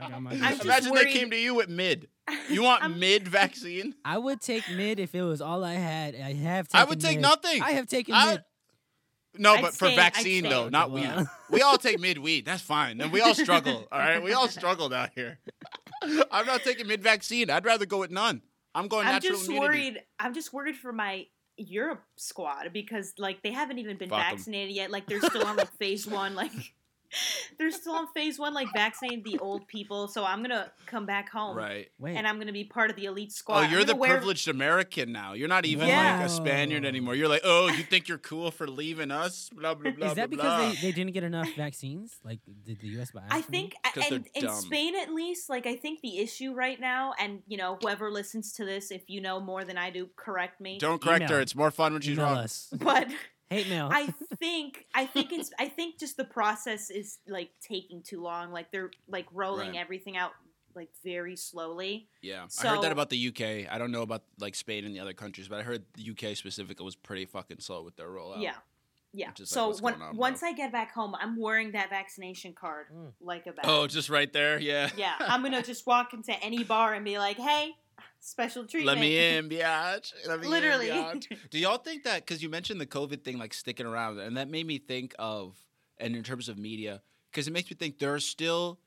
I 0.00 0.08
got 0.08 0.22
my 0.22 0.30
I'm 0.32 0.38
good 0.38 0.40
just 0.40 0.56
shit. 0.58 0.64
Imagine 0.66 0.92
worried- 0.92 1.06
they 1.08 1.12
came 1.12 1.30
to 1.30 1.36
you 1.36 1.54
with 1.54 1.68
mid. 1.68 2.08
You 2.48 2.62
want 2.62 2.82
I'm- 2.82 2.98
mid 3.00 3.26
vaccine? 3.26 3.94
I 4.04 4.18
would 4.18 4.40
take 4.40 4.68
mid 4.70 5.00
if 5.00 5.14
it 5.14 5.22
was 5.22 5.40
all 5.40 5.64
I 5.64 5.74
had. 5.74 6.14
I 6.14 6.32
have. 6.34 6.68
I 6.72 6.84
would 6.84 7.00
take 7.00 7.16
mid. 7.16 7.22
nothing. 7.22 7.60
I 7.62 7.72
have 7.72 7.86
taken 7.88 8.14
I- 8.14 8.30
mid. 8.32 8.44
No, 9.38 9.54
I'd 9.54 9.62
but 9.62 9.70
for 9.74 9.86
stay- 9.86 9.92
I'd 9.92 9.96
vaccine 9.96 10.40
stay. 10.44 10.48
though, 10.50 10.68
not 10.68 10.90
Okay, 10.90 10.94
weed. 11.00 11.06
well. 11.16 11.30
We 11.50 11.62
all 11.62 11.78
take 11.78 12.00
mid 12.00 12.18
weed. 12.18 12.44
That's 12.46 12.62
fine. 12.62 13.00
And 13.00 13.12
we 13.12 13.20
all 13.20 13.34
struggle. 13.34 13.86
all 13.90 13.98
right, 13.98 14.22
we 14.22 14.32
all 14.32 14.48
struggled 14.48 14.92
out 14.92 15.10
here. 15.14 15.38
I'm 16.30 16.46
not 16.46 16.62
taking 16.62 16.86
mid 16.86 17.02
vaccine. 17.02 17.50
I'd 17.50 17.64
rather 17.64 17.86
go 17.86 17.98
with 17.98 18.10
none. 18.10 18.42
I'm 18.74 18.88
going 18.88 19.06
I'm 19.06 19.20
just 19.20 19.46
immunity. 19.48 19.68
worried. 19.68 20.02
I'm 20.18 20.34
just 20.34 20.52
worried 20.52 20.76
for 20.76 20.92
my 20.92 21.26
Europe 21.56 22.02
squad 22.16 22.70
because 22.72 23.12
like 23.18 23.42
they 23.42 23.50
haven't 23.52 23.78
even 23.78 23.96
been 23.96 24.08
Fuck 24.08 24.18
'em. 24.20 24.30
vaccinated 24.36 24.74
yet. 24.74 24.90
Like 24.90 25.06
they're 25.06 25.20
still 25.20 25.44
on 25.46 25.56
like 25.56 25.70
phase 25.78 26.06
one. 26.06 26.34
Like 26.34 26.52
they're 27.58 27.70
still 27.70 27.94
on 27.94 28.06
phase 28.14 28.38
one, 28.38 28.54
like 28.54 28.68
vaccinating 28.74 29.22
the 29.24 29.38
old 29.38 29.66
people. 29.66 30.08
So 30.08 30.24
I'm 30.24 30.42
gonna 30.42 30.70
come 30.86 31.06
back 31.06 31.28
home 31.30 31.56
Right. 31.56 31.88
Wait, 31.98 32.16
and 32.16 32.26
I'm 32.26 32.38
gonna 32.38 32.52
be 32.52 32.64
part 32.64 32.90
of 32.90 32.96
the 32.96 33.06
elite 33.06 33.32
squad. 33.32 33.66
Oh, 33.66 33.70
you're 33.70 33.84
the 33.84 33.96
wear- 33.96 34.10
privileged 34.16 34.48
American 34.48 35.12
now. 35.12 35.32
You're 35.32 35.48
not 35.48 35.64
even 35.66 35.88
Yeah. 35.88 36.18
like 36.18 36.26
a 36.26 36.28
Spaniard 36.28 36.84
anymore. 36.84 37.14
You're 37.14 37.28
like, 37.28 37.42
oh, 37.44 37.68
you 37.68 37.82
think 37.82 38.08
you're 38.08 38.18
cool 38.18 38.50
for 38.50 38.66
leaving 38.68 39.10
us? 39.10 39.50
Blah 39.50 39.74
blah 39.74 39.90
blah. 39.92 40.08
is 40.10 40.14
that 40.14 40.30
blah, 40.30 40.36
because 40.36 40.60
blah. 40.62 40.68
they, 40.80 40.88
they 40.88 40.92
didn't 40.92 41.12
get 41.12 41.24
enough 41.24 41.48
vaccines? 41.56 42.18
Like, 42.24 42.40
did 42.64 42.80
the 42.80 42.88
U.S. 42.88 43.10
buy? 43.10 43.22
I 43.30 43.36
enough? 43.38 43.46
think, 43.48 43.74
'Cause 43.84 44.08
they're 44.08 44.18
and 44.18 44.26
in. 44.34 44.50
Spain 44.50 44.94
at 44.96 45.12
least, 45.12 45.48
like 45.50 45.66
I 45.66 45.76
think 45.76 46.00
the 46.02 46.18
issue 46.18 46.52
right 46.54 46.80
now, 46.80 47.14
and 47.18 47.42
you 47.46 47.56
know 47.56 47.78
whoever 47.80 48.10
listens 48.10 48.52
to 48.54 48.64
this, 48.64 48.90
if 48.90 49.02
you 49.08 49.20
know 49.20 49.40
more 49.40 49.64
than 49.64 49.76
I 49.78 49.90
do, 49.90 50.08
correct 50.16 50.60
me. 50.60 50.78
Don't 50.78 51.00
correct 51.00 51.22
Email. 51.24 51.36
her. 51.36 51.40
It's 51.42 51.54
more 51.54 51.70
fun 51.70 51.92
when 51.92 52.02
she's 52.02 52.12
Email 52.16 52.26
wrong. 52.26 52.36
us. 52.38 52.68
But 52.72 53.08
Hate 53.50 53.68
mail. 53.68 53.88
I 53.92 54.06
think 54.38 54.86
I 54.94 55.06
think 55.06 55.32
it's 55.32 55.50
I 55.58 55.68
think 55.68 55.98
just 55.98 56.16
the 56.16 56.24
process 56.24 56.88
is 56.90 57.18
like 57.28 57.50
taking 57.60 58.02
too 58.02 58.22
long. 58.22 58.52
Like 58.52 58.70
they're 58.72 58.90
like 59.08 59.26
rolling 59.32 59.70
Right. 59.72 59.80
everything 59.80 60.16
out 60.16 60.32
like 60.74 60.88
very 61.04 61.34
slowly. 61.36 62.08
Yeah, 62.22 62.46
I 62.62 62.66
heard 62.68 62.82
that 62.82 62.92
about 62.92 63.10
the 63.10 63.28
UK. 63.28 63.70
I 63.72 63.76
don't 63.76 63.90
know 63.90 64.02
about 64.02 64.22
like 64.38 64.54
Spain 64.54 64.84
and 64.84 64.94
the 64.94 65.00
other 65.00 65.12
countries, 65.12 65.48
but 65.48 65.58
I 65.58 65.62
heard 65.62 65.82
the 65.94 66.10
UK 66.12 66.36
specifically 66.36 66.84
was 66.84 66.94
pretty 66.94 67.26
fucking 67.26 67.58
slow 67.58 67.82
with 67.82 67.96
their 67.96 68.08
rollout. 68.08 68.40
Yeah. 68.40 68.54
Yeah. 69.12 69.30
Which 69.30 69.40
is 69.40 69.56
like, 69.56 69.74
So 69.74 69.82
when, 69.82 69.94
going 69.94 70.02
on, 70.10 70.10
bro? 70.14 70.20
once 70.20 70.42
I 70.44 70.52
get 70.52 70.70
back 70.70 70.92
home, 70.94 71.16
I'm 71.20 71.36
wearing 71.36 71.72
that 71.72 71.90
vaccination 71.90 72.52
card 72.52 72.86
Mm. 72.94 73.12
like 73.20 73.48
a 73.48 73.52
bag. 73.52 73.64
Oh, 73.66 73.88
just 73.88 74.08
right 74.08 74.32
there. 74.32 74.60
Yeah. 74.60 74.90
yeah. 74.96 75.14
I'm 75.18 75.42
gonna 75.42 75.62
just 75.72 75.84
walk 75.88 76.14
into 76.14 76.32
any 76.40 76.62
bar 76.62 76.94
and 76.94 77.04
be 77.04 77.18
like, 77.18 77.36
"Hey, 77.36 77.72
special 78.20 78.66
treatment." 78.66 78.98
Let 78.98 79.00
me 79.00 79.36
in, 79.36 79.48
biatch. 79.48 80.12
Let 80.26 80.40
me 80.40 80.46
in, 80.46 80.50
Literally. 80.50 80.88
biatch. 80.88 81.26
Do 81.50 81.58
y'all 81.58 81.78
think 81.78 82.04
that 82.04 82.24
because 82.26 82.42
you 82.42 82.48
mentioned 82.48 82.80
the 82.80 82.86
COVID 82.86 83.22
thing 83.24 83.38
like 83.38 83.54
sticking 83.54 83.86
around, 83.86 84.18
and 84.18 84.36
that 84.36 84.48
made 84.48 84.66
me 84.66 84.78
think 84.78 85.14
of, 85.18 85.56
and 85.98 86.16
in 86.16 86.22
terms 86.22 86.48
of 86.48 86.58
media, 86.58 87.02
because 87.30 87.46
it 87.48 87.52
makes 87.52 87.70
me 87.70 87.76
think 87.76 87.98
there 87.98 88.14
are 88.14 88.20
still 88.20 88.80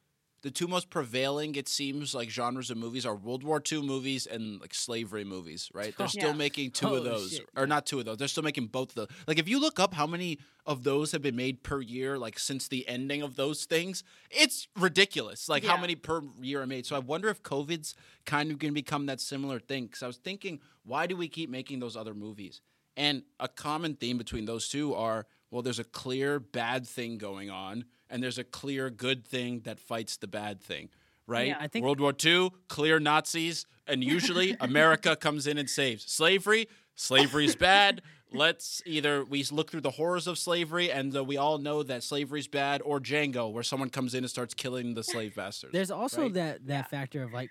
the 0.43 0.51
two 0.51 0.67
most 0.67 0.89
prevailing, 0.89 1.55
it 1.55 1.67
seems 1.67 2.13
like 2.13 2.29
genres 2.29 2.69
of 2.69 2.77
movies 2.77 3.05
are 3.05 3.15
World 3.15 3.43
War 3.43 3.61
II 3.71 3.81
movies 3.81 4.25
and 4.27 4.59
like 4.61 4.73
slavery 4.73 5.23
movies, 5.23 5.69
right? 5.73 5.93
They're 5.97 6.07
still 6.07 6.29
Yeah. 6.29 6.33
making 6.33 6.71
two 6.71 6.93
of 6.95 7.03
those, 7.05 7.31
shit, 7.31 7.49
or 7.57 7.65
not 7.65 7.85
two 7.85 7.99
of 7.99 8.05
those. 8.05 8.17
They're 8.17 8.27
still 8.27 8.43
making 8.43 8.67
both 8.67 8.89
of 8.89 8.95
those. 8.95 9.07
Like 9.25 9.39
if 9.39 9.47
you 9.47 9.59
look 9.59 9.79
up 9.79 9.93
how 9.93 10.05
many 10.05 10.39
of 10.65 10.83
those 10.83 11.11
have 11.13 11.21
been 11.21 11.35
made 11.37 11.63
per 11.63 11.81
year, 11.81 12.19
like 12.19 12.37
since 12.37 12.67
the 12.67 12.87
ending 12.87 13.21
of 13.21 13.35
those 13.37 13.65
things, 13.65 14.03
it's 14.29 14.67
ridiculous. 14.77 15.47
Like 15.49 15.63
how 15.63 15.77
many 15.77 15.95
per 15.95 16.21
year 16.41 16.61
are 16.61 16.67
made. 16.67 16.85
So 16.85 16.95
I 16.95 16.99
wonder 16.99 17.29
if 17.29 17.41
COVID's 17.41 17.95
kind 18.25 18.51
of 18.51 18.59
going 18.59 18.71
to 18.71 18.75
become 18.75 19.05
that 19.07 19.21
similar 19.21 19.59
thing. 19.59 19.85
Because 19.85 20.03
I 20.03 20.07
was 20.07 20.17
thinking, 20.17 20.59
why 20.83 21.07
do 21.07 21.15
we 21.17 21.27
keep 21.29 21.49
making 21.49 21.79
those 21.79 21.95
other 21.97 22.13
movies? 22.13 22.61
And 22.95 23.23
a 23.39 23.47
common 23.47 23.95
theme 23.95 24.17
between 24.17 24.45
those 24.45 24.67
two 24.67 24.93
are 24.93 25.25
well, 25.51 25.61
there's 25.61 25.79
a 25.79 25.83
clear 25.83 26.39
bad 26.39 26.87
thing 26.87 27.19
going 27.19 27.51
on, 27.51 27.85
and 28.13 28.21
there's 28.21 28.37
a 28.37 28.43
clear 28.43 28.91
good 28.91 29.25
thing 29.27 29.61
that 29.61 29.79
fights 29.79 30.17
the 30.17 30.27
bad 30.27 30.61
thing, 30.61 30.89
right? 31.25 31.47
Yeah. 31.47 31.57
I 31.59 31.67
think- 31.67 31.83
World 31.83 31.99
War 31.99 32.13
II, 32.23 32.51
clear 32.69 32.99
Nazis, 32.99 33.65
and 33.87 34.03
usually 34.03 34.55
America 34.61 35.15
comes 35.15 35.47
in 35.47 35.57
and 35.57 35.67
saves. 35.67 36.05
Slavery, 36.05 36.67
slavery's 36.93 37.55
bad. 37.55 38.03
Let's 38.33 38.81
either 38.85 39.23
we 39.23 39.43
look 39.51 39.69
through 39.71 39.81
the 39.81 39.91
horrors 39.91 40.27
of 40.27 40.37
slavery, 40.37 40.91
and 40.91 41.15
uh, 41.15 41.23
we 41.23 41.37
all 41.37 41.57
know 41.57 41.83
that 41.83 42.03
slavery's 42.03 42.47
bad, 42.47 42.81
or 42.83 42.99
Django, 42.99 43.51
where 43.51 43.63
someone 43.63 43.89
comes 43.89 44.13
in 44.13 44.23
and 44.23 44.29
starts 44.29 44.53
killing 44.53 44.93
the 44.93 45.03
slave 45.13 45.35
bastards. 45.35 45.73
There's 45.73 45.91
also 45.91 46.23
right? 46.23 46.33
that 46.33 46.67
that 46.67 46.73
Yeah. 46.73 46.83
factor 46.83 47.23
of 47.23 47.33
like 47.33 47.49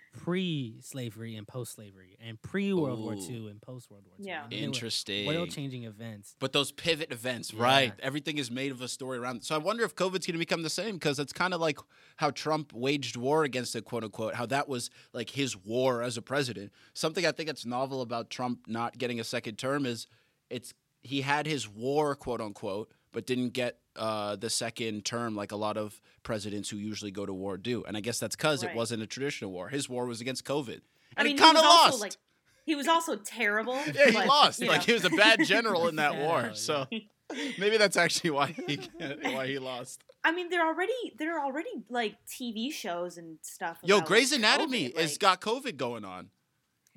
pre-slavery 0.52 1.36
and 1.36 1.46
post-slavery, 1.46 2.16
and 2.20 2.40
pre-World 2.42 2.98
War 3.00 3.14
II 3.14 3.48
and 3.48 3.60
post-World 3.62 4.04
War 4.06 4.16
II. 4.20 4.26
Yeah. 4.26 4.42
I 4.44 4.48
mean, 4.48 4.64
Interesting. 4.64 5.26
World-changing 5.26 5.84
events. 5.84 6.36
But 6.40 6.52
those 6.52 6.72
pivot 6.72 7.12
events, 7.12 7.52
Yeah. 7.52 7.62
right? 7.62 7.92
Everything 8.00 8.38
is 8.38 8.50
made 8.50 8.72
of 8.72 8.80
a 8.82 8.88
story 8.88 9.18
around. 9.18 9.44
So 9.44 9.54
I 9.54 9.58
wonder 9.58 9.84
if 9.84 9.94
COVID's 9.94 10.26
going 10.26 10.32
to 10.34 10.38
become 10.38 10.62
the 10.62 10.70
same 10.70 10.94
because 10.94 11.18
it's 11.18 11.32
kind 11.32 11.54
of 11.54 11.60
like 11.60 11.78
how 12.16 12.30
Trump 12.30 12.72
waged 12.72 13.16
war 13.16 13.44
against 13.44 13.76
it, 13.76 13.84
quote 13.84 14.04
unquote. 14.04 14.34
How 14.34 14.46
that 14.46 14.68
was 14.68 14.90
like 15.12 15.30
his 15.30 15.56
war 15.56 16.02
as 16.02 16.16
a 16.16 16.22
president. 16.22 16.72
Something 16.94 17.24
I 17.26 17.32
think 17.32 17.46
that's 17.48 17.64
novel 17.66 18.00
about 18.02 18.30
Trump 18.30 18.60
not 18.66 18.98
getting 18.98 19.20
a 19.20 19.24
second 19.24 19.56
term 19.56 19.86
is 19.86 20.06
it's 20.52 20.74
he 21.02 21.22
had 21.22 21.46
his 21.46 21.68
war, 21.68 22.14
quote 22.14 22.40
unquote, 22.40 22.92
but 23.12 23.26
didn't 23.26 23.50
get 23.50 23.78
uh, 23.96 24.36
the 24.36 24.50
second 24.50 25.04
term 25.04 25.36
like 25.36 25.52
a 25.52 25.56
lot 25.56 25.76
of 25.76 26.00
presidents 26.22 26.70
who 26.70 26.76
usually 26.76 27.10
go 27.10 27.26
to 27.26 27.32
war 27.32 27.56
do. 27.56 27.84
And 27.84 27.96
I 27.96 28.00
guess 28.00 28.18
that's 28.18 28.36
because 28.36 28.62
it 28.62 28.74
wasn't 28.74 29.02
a 29.02 29.06
traditional 29.06 29.50
war. 29.50 29.68
His 29.68 29.88
war 29.88 30.06
was 30.06 30.20
against 30.20 30.44
COVID, 30.44 30.68
and 30.74 30.82
I 31.16 31.24
mean, 31.24 31.36
he 31.36 31.42
kind 31.42 31.56
of 31.56 31.64
was 31.64 31.72
also, 31.72 31.90
lost. 31.90 32.00
Like, 32.00 32.12
he 32.64 32.74
was 32.74 32.88
also 32.88 33.16
terrible. 33.16 33.74
yeah, 33.94 34.06
he 34.06 34.12
but, 34.12 34.26
lost. 34.26 34.60
Like 34.60 34.80
know. 34.80 34.84
he 34.86 34.92
was 34.92 35.04
a 35.04 35.10
bad 35.10 35.44
general 35.44 35.88
in 35.88 35.96
that 35.96 36.14
Yeah, 36.14 36.26
war. 36.26 36.40
yeah. 36.46 36.52
So 36.54 36.86
maybe 37.58 37.76
that's 37.76 37.96
actually 37.96 38.30
why 38.30 38.54
he 38.66 38.80
why 39.22 39.46
he 39.46 39.58
lost. 39.58 40.02
I 40.24 40.32
mean, 40.32 40.50
there 40.50 40.64
already 40.64 40.92
there 41.18 41.38
are 41.38 41.44
already 41.44 41.70
like 41.88 42.16
TV 42.26 42.72
shows 42.72 43.18
and 43.18 43.38
stuff. 43.42 43.78
Yo, 43.82 43.96
about, 43.98 44.08
Grey's 44.08 44.32
like, 44.32 44.38
Anatomy 44.38 44.90
COVID, 44.90 45.00
has 45.00 45.18
got 45.18 45.40
COVID 45.40 45.76
going 45.76 46.04
on, 46.04 46.30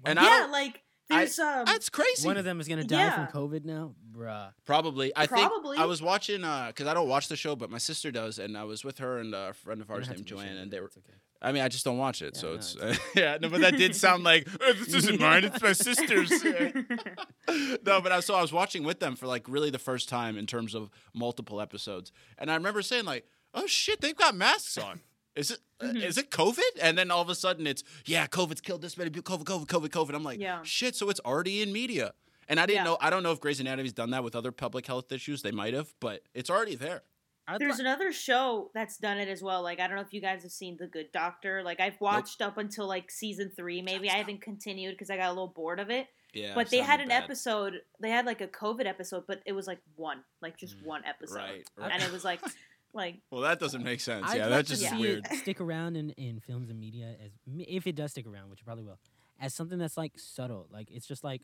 and 0.06 0.20
I 0.20 0.24
yeah, 0.24 0.30
don't, 0.42 0.52
like 0.52 0.82
I- 1.10 1.18
there's 1.20 1.38
um. 1.40 1.66
that's 1.66 1.90
crazy. 1.90 2.26
One 2.28 2.38
of 2.38 2.46
them 2.46 2.60
is 2.60 2.68
gonna 2.68 2.84
die 2.84 2.98
Yeah. 3.06 3.28
from 3.28 3.42
COVID 3.50 3.64
now, 3.66 3.94
bruh. 4.12 4.52
Probably. 4.66 5.12
I 5.16 5.28
Probably. 5.28 5.78
think 5.78 5.84
I 5.84 5.86
was 5.86 6.02
watching 6.02 6.42
because 6.42 6.88
I 6.88 6.94
don't 6.94 7.08
watch 7.10 7.28
the 7.28 7.36
show, 7.36 7.56
but 7.56 7.70
my 7.70 7.78
sister 7.78 8.12
does, 8.12 8.40
and 8.40 8.58
I 8.58 8.64
was 8.64 8.84
with 8.84 8.98
her 9.00 9.20
and 9.20 9.34
a 9.36 9.54
friend 9.54 9.82
of 9.82 9.92
ours 9.92 10.08
named 10.08 10.20
to 10.20 10.24
Joanne, 10.36 10.58
and 10.58 10.72
they 10.72 10.80
were. 10.80 10.88
okay. 10.88 11.18
I 11.42 11.52
mean, 11.52 11.62
I 11.62 11.68
just 11.68 11.86
don't 11.86 11.98
watch 12.00 12.24
it, 12.24 12.32
Yeah, 12.36 12.42
so 12.42 12.48
no, 12.48 12.54
it's 12.56 12.76
it's 12.80 13.00
yeah. 13.16 13.38
No, 13.40 13.50
but 13.50 13.62
that 13.62 13.78
did 13.78 13.96
sound 13.96 14.24
like 14.24 14.48
"Oh, 14.62 14.74
this 14.74 14.94
isn't 14.96 15.20
mine. 15.20 15.44
It's 15.44 15.62
my 15.62 15.74
sister's. 15.74 16.32
no, 17.86 18.02
but 18.02 18.12
I 18.12 18.20
so 18.22 18.34
I 18.36 18.42
was 18.42 18.52
watching 18.54 18.84
with 18.84 19.00
them 19.00 19.16
for 19.16 19.28
like 19.28 19.48
really 19.48 19.70
the 19.70 19.80
first 19.80 20.10
time 20.10 20.38
in 20.38 20.46
terms 20.48 20.74
of 20.74 20.90
multiple 21.14 21.62
episodes, 21.62 22.12
and 22.38 22.50
I 22.50 22.56
remember 22.56 22.82
saying 22.82 23.06
like, 23.06 23.28
"Oh 23.54 23.68
shit, 23.68 24.02
they've 24.02 24.16
got 24.16 24.36
masks 24.36 24.78
on." 24.78 25.02
Is 25.36 25.52
it 25.52 25.60
uh, 25.82 25.86
Mhm. 25.88 26.02
is 26.04 26.18
it 26.18 26.32
COVID? 26.32 26.62
And 26.82 26.98
then 26.98 27.12
all 27.12 27.22
of 27.22 27.30
a 27.30 27.36
sudden 27.36 27.68
it's 27.68 27.84
yeah, 28.06 28.28
COVID's 28.28 28.62
killed 28.62 28.82
this 28.82 28.98
many 28.98 29.10
people. 29.10 29.38
COVID, 29.38 29.44
COVID, 29.46 29.68
COVID, 29.68 29.90
COVID. 29.90 30.16
I'm 30.16 30.24
like, 30.24 30.40
Yeah. 30.40 30.64
shit. 30.64 30.96
So 30.96 31.10
it's 31.10 31.20
already 31.22 31.62
in 31.62 31.74
media. 31.74 32.14
And 32.48 32.60
I 32.60 32.66
didn't 32.66 32.78
Yeah. 32.78 32.84
know. 32.86 32.98
I 33.02 33.10
don't 33.10 33.24
know 33.24 33.32
if 33.32 33.40
Grey's 33.42 33.60
Anatomy's 33.60 33.92
done 33.94 34.12
that 34.12 34.24
with 34.24 34.36
other 34.36 34.52
public 34.52 34.86
health 34.88 35.12
issues. 35.12 35.42
They 35.42 35.52
might 35.52 35.74
have, 35.74 35.94
but 36.00 36.22
it's 36.34 36.50
already 36.50 36.76
there. 36.76 37.04
I'd 37.48 37.60
There's 37.60 37.78
li- 37.78 37.82
another 37.82 38.12
show 38.12 38.72
that's 38.74 38.98
done 38.98 39.18
it 39.20 39.28
as 39.28 39.44
well. 39.44 39.62
Like 39.62 39.80
I 39.80 39.88
don't 39.88 39.96
know 39.98 40.02
if 40.02 40.14
you 40.14 40.22
guys 40.22 40.42
have 40.44 40.52
seen 40.52 40.78
The 40.78 40.88
Good 40.88 41.12
Doctor. 41.12 41.62
Like 41.64 41.80
I've 41.80 42.00
watched 42.00 42.42
up 42.42 42.58
until 42.58 42.88
like 42.88 43.12
season 43.12 43.52
three. 43.56 43.82
Maybe 43.82 44.10
I 44.10 44.14
haven't 44.14 44.42
continued 44.42 44.92
because 44.92 45.10
I 45.10 45.18
got 45.18 45.28
a 45.28 45.34
little 45.34 45.48
bored 45.48 45.80
of 45.80 45.90
it. 45.90 46.08
Yeah. 46.34 46.54
but 46.54 46.70
they 46.70 46.80
had 46.80 47.00
an 47.00 47.08
bad. 47.10 47.24
episode. 47.24 47.82
They 48.02 48.10
had 48.10 48.26
like 48.26 48.42
a 48.42 48.48
COVID 48.50 48.86
episode, 48.86 49.24
but 49.26 49.42
it 49.46 49.54
was 49.54 49.68
like 49.68 49.80
one, 49.96 50.22
like 50.42 50.58
just 50.58 50.78
Mm. 50.80 50.84
one 50.84 51.06
episode, 51.06 51.36
Right. 51.38 51.64
right. 51.78 51.92
and 51.94 52.04
it 52.04 52.12
was 52.12 52.26
like, 52.26 52.42
like 52.96 53.18
well, 53.30 53.42
that 53.42 53.60
doesn't 53.60 53.84
make 53.84 54.00
sense. 54.00 54.26
I'd 54.28 54.38
yeah, 54.38 54.44
like 54.44 54.52
that's 54.52 54.70
just 54.70 54.82
Yeah. 54.82 54.92
see 54.92 54.98
weird. 55.02 55.28
it 55.30 55.38
stick 55.38 55.62
around 55.62 55.96
in, 55.98 56.12
in 56.12 56.40
films 56.40 56.70
and 56.70 56.80
media 56.80 57.16
as 57.24 57.32
if 57.60 57.86
it 57.88 57.96
does 57.96 58.12
stick 58.12 58.26
around, 58.26 58.50
which 58.50 58.62
it 58.62 58.66
probably 58.66 58.84
will, 58.86 59.00
as 59.40 59.54
something 59.54 59.78
that's 59.78 59.98
like 59.98 60.14
subtle. 60.18 60.68
Like 60.72 60.90
it's 60.92 61.06
just 61.06 61.24
like 61.24 61.42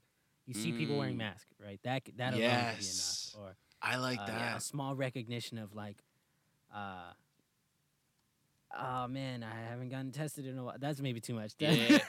you 0.47 0.53
see 0.55 0.71
people 0.71 0.97
wearing 0.97 1.15
Mm. 1.15 1.19
masks, 1.19 1.53
right? 1.63 1.79
That 1.83 2.03
c- 2.07 2.13
that 2.17 2.29
alone 2.33 2.41
Yes. 2.41 3.31
could 3.33 3.39
be 3.39 3.43
enough. 3.45 3.51
Or 3.51 3.55
I 3.83 3.97
like 3.97 4.19
uh, 4.19 4.25
that. 4.27 4.39
yeah, 4.39 4.57
a 4.57 4.59
small 4.61 4.95
recognition 4.95 5.57
of 5.59 5.73
like, 5.75 5.97
uh, 6.73 7.11
oh 8.79 9.07
man, 9.07 9.43
I 9.43 9.69
haven't 9.69 9.89
gotten 9.89 10.11
tested 10.11 10.45
in 10.45 10.57
a 10.57 10.63
while. 10.63 10.75
That's 10.79 10.99
maybe 11.01 11.19
too 11.19 11.33
much. 11.33 11.53
Yeah. 11.59 11.99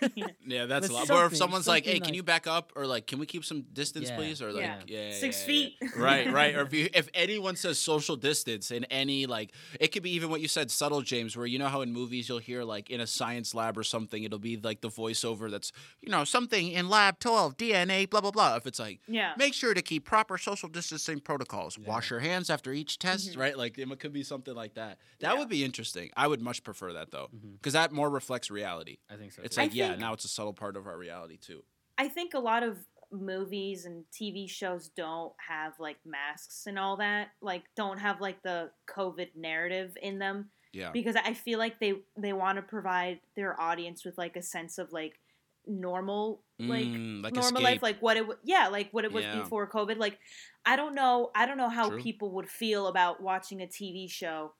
Yeah, 0.44 0.66
that's 0.66 0.88
But 0.88 0.92
a 0.92 0.94
lot. 0.94 1.10
Or 1.10 1.26
if 1.26 1.36
someone's 1.36 1.66
like, 1.66 1.84
"Hey, 1.84 1.92
something 1.92 2.04
can 2.06 2.14
you 2.14 2.22
back 2.22 2.46
up?" 2.46 2.72
or 2.76 2.86
like, 2.86 3.06
"Can 3.06 3.18
we 3.18 3.26
keep 3.26 3.44
some 3.44 3.62
distance, 3.72 4.08
Yeah. 4.08 4.16
please?" 4.16 4.42
or 4.42 4.52
like, 4.52 4.62
Yeah. 4.64 4.80
yeah, 4.86 5.12
six 5.12 5.40
yeah, 5.40 5.46
feet. 5.46 5.76
yeah. 5.80 5.88
right, 5.96 6.32
right. 6.32 6.54
Or 6.54 6.62
if 6.62 6.72
you, 6.74 6.88
if 6.92 7.08
anyone 7.14 7.56
says 7.56 7.78
social 7.78 8.16
distance 8.16 8.70
in 8.70 8.84
any 8.84 9.26
like, 9.26 9.52
it 9.80 9.88
could 9.92 10.02
be 10.02 10.10
even 10.12 10.30
what 10.30 10.40
you 10.40 10.48
said, 10.48 10.70
subtle, 10.70 11.00
James, 11.02 11.36
where 11.36 11.46
you 11.46 11.58
know 11.58 11.68
how 11.68 11.80
in 11.80 11.92
movies 11.92 12.28
you'll 12.28 12.38
hear 12.38 12.64
like 12.64 12.90
in 12.90 13.00
a 13.00 13.06
science 13.06 13.54
lab 13.54 13.78
or 13.78 13.82
something, 13.84 14.22
it'll 14.22 14.38
be 14.38 14.56
like 14.56 14.80
the 14.80 14.88
voiceover 14.90 15.50
that's 15.50 15.72
you 16.00 16.10
know 16.10 16.24
something 16.24 16.68
in 16.72 16.88
lab 16.88 17.18
twelve 17.18 17.56
DNA 17.56 18.08
blah 18.08 18.20
blah 18.20 18.30
blah. 18.30 18.56
If 18.56 18.66
it's 18.66 18.78
like. 18.78 19.00
yeah, 19.08 19.32
Make 19.38 19.54
sure 19.54 19.72
to 19.74 19.82
keep 19.82 20.04
proper 20.04 20.36
social 20.38 20.68
distancing 20.68 21.20
protocols. 21.20 21.78
Yeah. 21.80 21.88
Wash 21.88 22.10
your 22.10 22.20
hands 22.20 22.50
after 22.50 22.72
each 22.72 22.98
test, 22.98 23.32
Mhm. 23.32 23.38
right? 23.38 23.56
Like 23.56 23.78
it 23.78 23.88
could 24.00 24.12
be 24.12 24.22
something 24.22 24.54
like 24.54 24.74
that. 24.74 24.98
That 25.20 25.32
Yeah. 25.32 25.38
would 25.38 25.48
be 25.48 25.64
interesting. 25.64 26.10
I 26.16 26.26
would 26.26 26.40
much 26.42 26.51
prefer 26.60 26.92
that 26.94 27.10
though, 27.10 27.28
because 27.58 27.72
that 27.74 27.92
more 27.92 28.10
reflects 28.10 28.50
reality. 28.50 28.98
I 29.10 29.16
think 29.16 29.32
so. 29.32 29.42
It's 29.42 29.56
too. 29.56 29.62
I 29.62 29.64
like, 29.64 29.74
yeah, 29.74 29.94
now 29.96 30.12
it's 30.12 30.24
a 30.24 30.28
subtle 30.28 30.52
part 30.54 30.76
of 30.76 30.86
our 30.86 30.96
reality 30.96 31.36
too. 31.36 31.62
I 31.98 32.08
think 32.08 32.34
a 32.34 32.38
lot 32.40 32.62
of 32.62 32.78
movies 33.10 33.84
and 33.84 34.04
TV 34.12 34.48
shows 34.48 34.88
don't 34.96 35.32
have 35.48 35.74
like 35.78 35.98
masks 36.04 36.64
and 36.66 36.78
all 36.78 36.96
that. 36.96 37.28
Like, 37.42 37.64
don't 37.76 37.98
have 37.98 38.20
like 38.20 38.42
the 38.42 38.70
COVID 38.88 39.28
narrative 39.36 39.96
in 40.02 40.18
them. 40.18 40.50
Yeah. 40.74 40.90
because 40.90 41.16
I 41.16 41.34
feel 41.34 41.58
like 41.58 41.78
they 41.80 41.92
they 42.16 42.32
want 42.32 42.56
to 42.56 42.62
provide 42.62 43.20
their 43.36 43.60
audience 43.60 44.06
with 44.06 44.16
like 44.16 44.36
a 44.36 44.42
sense 44.42 44.78
of 44.78 44.90
like 44.90 45.20
normal 45.66 46.42
like 46.58 46.86
Mm, 46.86 47.22
like 47.22 47.34
normal 47.34 47.50
escape. 47.60 47.62
life 47.62 47.82
like 47.82 48.00
what 48.00 48.16
it 48.16 48.20
w- 48.20 48.38
yeah 48.44 48.68
like 48.68 48.88
what 48.92 49.04
it 49.04 49.12
was 49.12 49.24
Yeah. 49.24 49.40
before 49.40 49.68
covid 49.70 49.98
like 49.98 50.18
i 50.64 50.74
don't 50.76 50.94
know 50.94 51.30
i 51.34 51.46
don't 51.46 51.56
know 51.58 51.68
how 51.68 51.90
True. 51.90 52.00
people 52.00 52.32
would 52.32 52.48
feel 52.48 52.86
about 52.86 53.20
watching 53.22 53.60
a 53.62 53.66
tv 53.66 54.10
show 54.10 54.54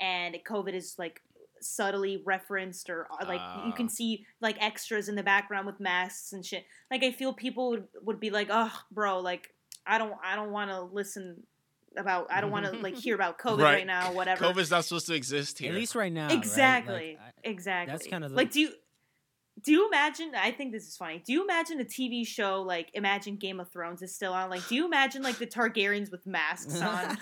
and 0.00 0.36
covid 0.48 0.74
is 0.74 0.94
like 0.98 1.20
subtly 1.60 2.22
referenced 2.24 2.88
or 2.90 3.06
uh, 3.10 3.24
like 3.26 3.40
you 3.40 3.72
Ah. 3.72 3.74
can 3.76 3.88
see 3.88 4.26
like 4.40 4.56
extras 4.60 5.08
in 5.08 5.14
the 5.14 5.22
background 5.22 5.66
with 5.66 5.78
masks 5.80 6.32
and 6.32 6.44
shit 6.44 6.64
like 6.90 7.02
i 7.04 7.10
feel 7.12 7.32
people 7.32 7.70
would 7.70 7.88
would 8.02 8.18
be 8.20 8.30
like 8.30 8.48
oh 8.50 8.72
bro 8.90 9.20
like 9.20 9.52
i 9.86 9.98
don't 9.98 10.14
i 10.24 10.34
don't 10.36 10.50
want 10.52 10.70
to 10.70 10.80
listen 10.82 11.42
about 11.96 12.26
i 12.30 12.40
don't 12.40 12.50
want 12.50 12.64
to 12.66 12.72
like 12.72 12.94
hear 12.96 13.14
about 13.14 13.38
covid 13.44 13.58
Right. 13.62 13.74
right, 13.74 13.86
now 13.86 14.12
whatever 14.12 14.44
COVID's 14.44 14.70
not 14.70 14.84
supposed 14.84 15.06
to 15.08 15.14
exist 15.14 15.58
here. 15.58 15.70
At 15.72 15.74
least 15.76 15.94
right 15.94 16.12
now. 16.12 16.28
right? 16.28 16.30
Like, 16.30 16.38
exactly 16.38 17.18
I- 17.20 17.30
exactly 17.48 17.92
That's 17.92 18.06
kind 18.06 18.24
of 18.24 18.30
the- 18.30 18.36
like 18.36 18.52
do 18.52 18.60
you 18.60 18.72
Do 19.62 19.72
you 19.72 19.88
imagine? 19.88 20.32
I 20.36 20.50
think 20.52 20.72
this 20.72 20.86
is 20.86 20.96
funny. 20.96 21.22
Do 21.24 21.32
you 21.32 21.42
imagine 21.42 21.80
a 21.80 21.84
TV 21.84 22.26
show 22.26 22.62
like 22.62 22.90
Imagine 22.94 23.36
Game 23.36 23.60
of 23.60 23.70
Thrones 23.70 24.02
is 24.02 24.14
still 24.14 24.32
on? 24.32 24.50
Like, 24.50 24.66
do 24.68 24.74
you 24.74 24.86
imagine 24.86 25.22
like 25.22 25.38
the 25.38 25.46
Targaryens 25.46 26.10
with 26.10 26.26
masks 26.26 26.80
on? 26.80 27.18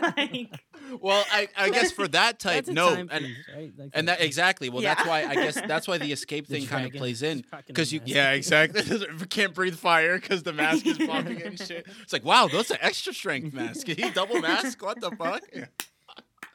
like, 0.16 0.64
Well, 1.00 1.24
I, 1.32 1.48
I 1.56 1.70
guess 1.70 1.90
for 1.92 2.08
that 2.08 2.38
type, 2.38 2.66
That's 2.66 2.68
a 2.68 2.72
no, 2.72 2.94
time 2.94 3.08
and 3.10 3.24
piece, 3.24 3.36
right? 3.54 3.72
Like 3.76 3.90
and 3.94 4.08
that 4.08 4.20
exactly. 4.20 4.68
Well, 4.70 4.82
that's 4.82 5.06
why 5.06 5.24
I 5.24 5.34
guess 5.34 5.60
that's 5.60 5.88
why 5.88 5.98
the 5.98 6.12
escape 6.12 6.46
thing 6.46 6.66
kind 6.66 6.86
of 6.86 6.92
plays 6.92 7.22
in 7.22 7.44
because 7.66 7.92
you 7.92 8.00
yeah 8.04 8.32
exactly 8.32 8.82
can't 9.28 9.54
breathe 9.54 9.76
fire 9.76 10.18
because 10.18 10.42
the 10.42 10.52
mask 10.52 10.86
is 10.86 10.98
blocking 10.98 11.40
it 11.40 11.46
and 11.46 11.58
shit. 11.58 11.86
It's 12.02 12.12
like 12.12 12.24
wow, 12.24 12.48
that's 12.52 12.70
an 12.70 12.78
extra 12.80 13.12
strength 13.12 13.52
mask. 13.52 13.86
He 13.86 14.10
double 14.10 14.40
mask? 14.40 14.82
What 14.82 15.00
the 15.00 15.10
fuck? 15.10 15.42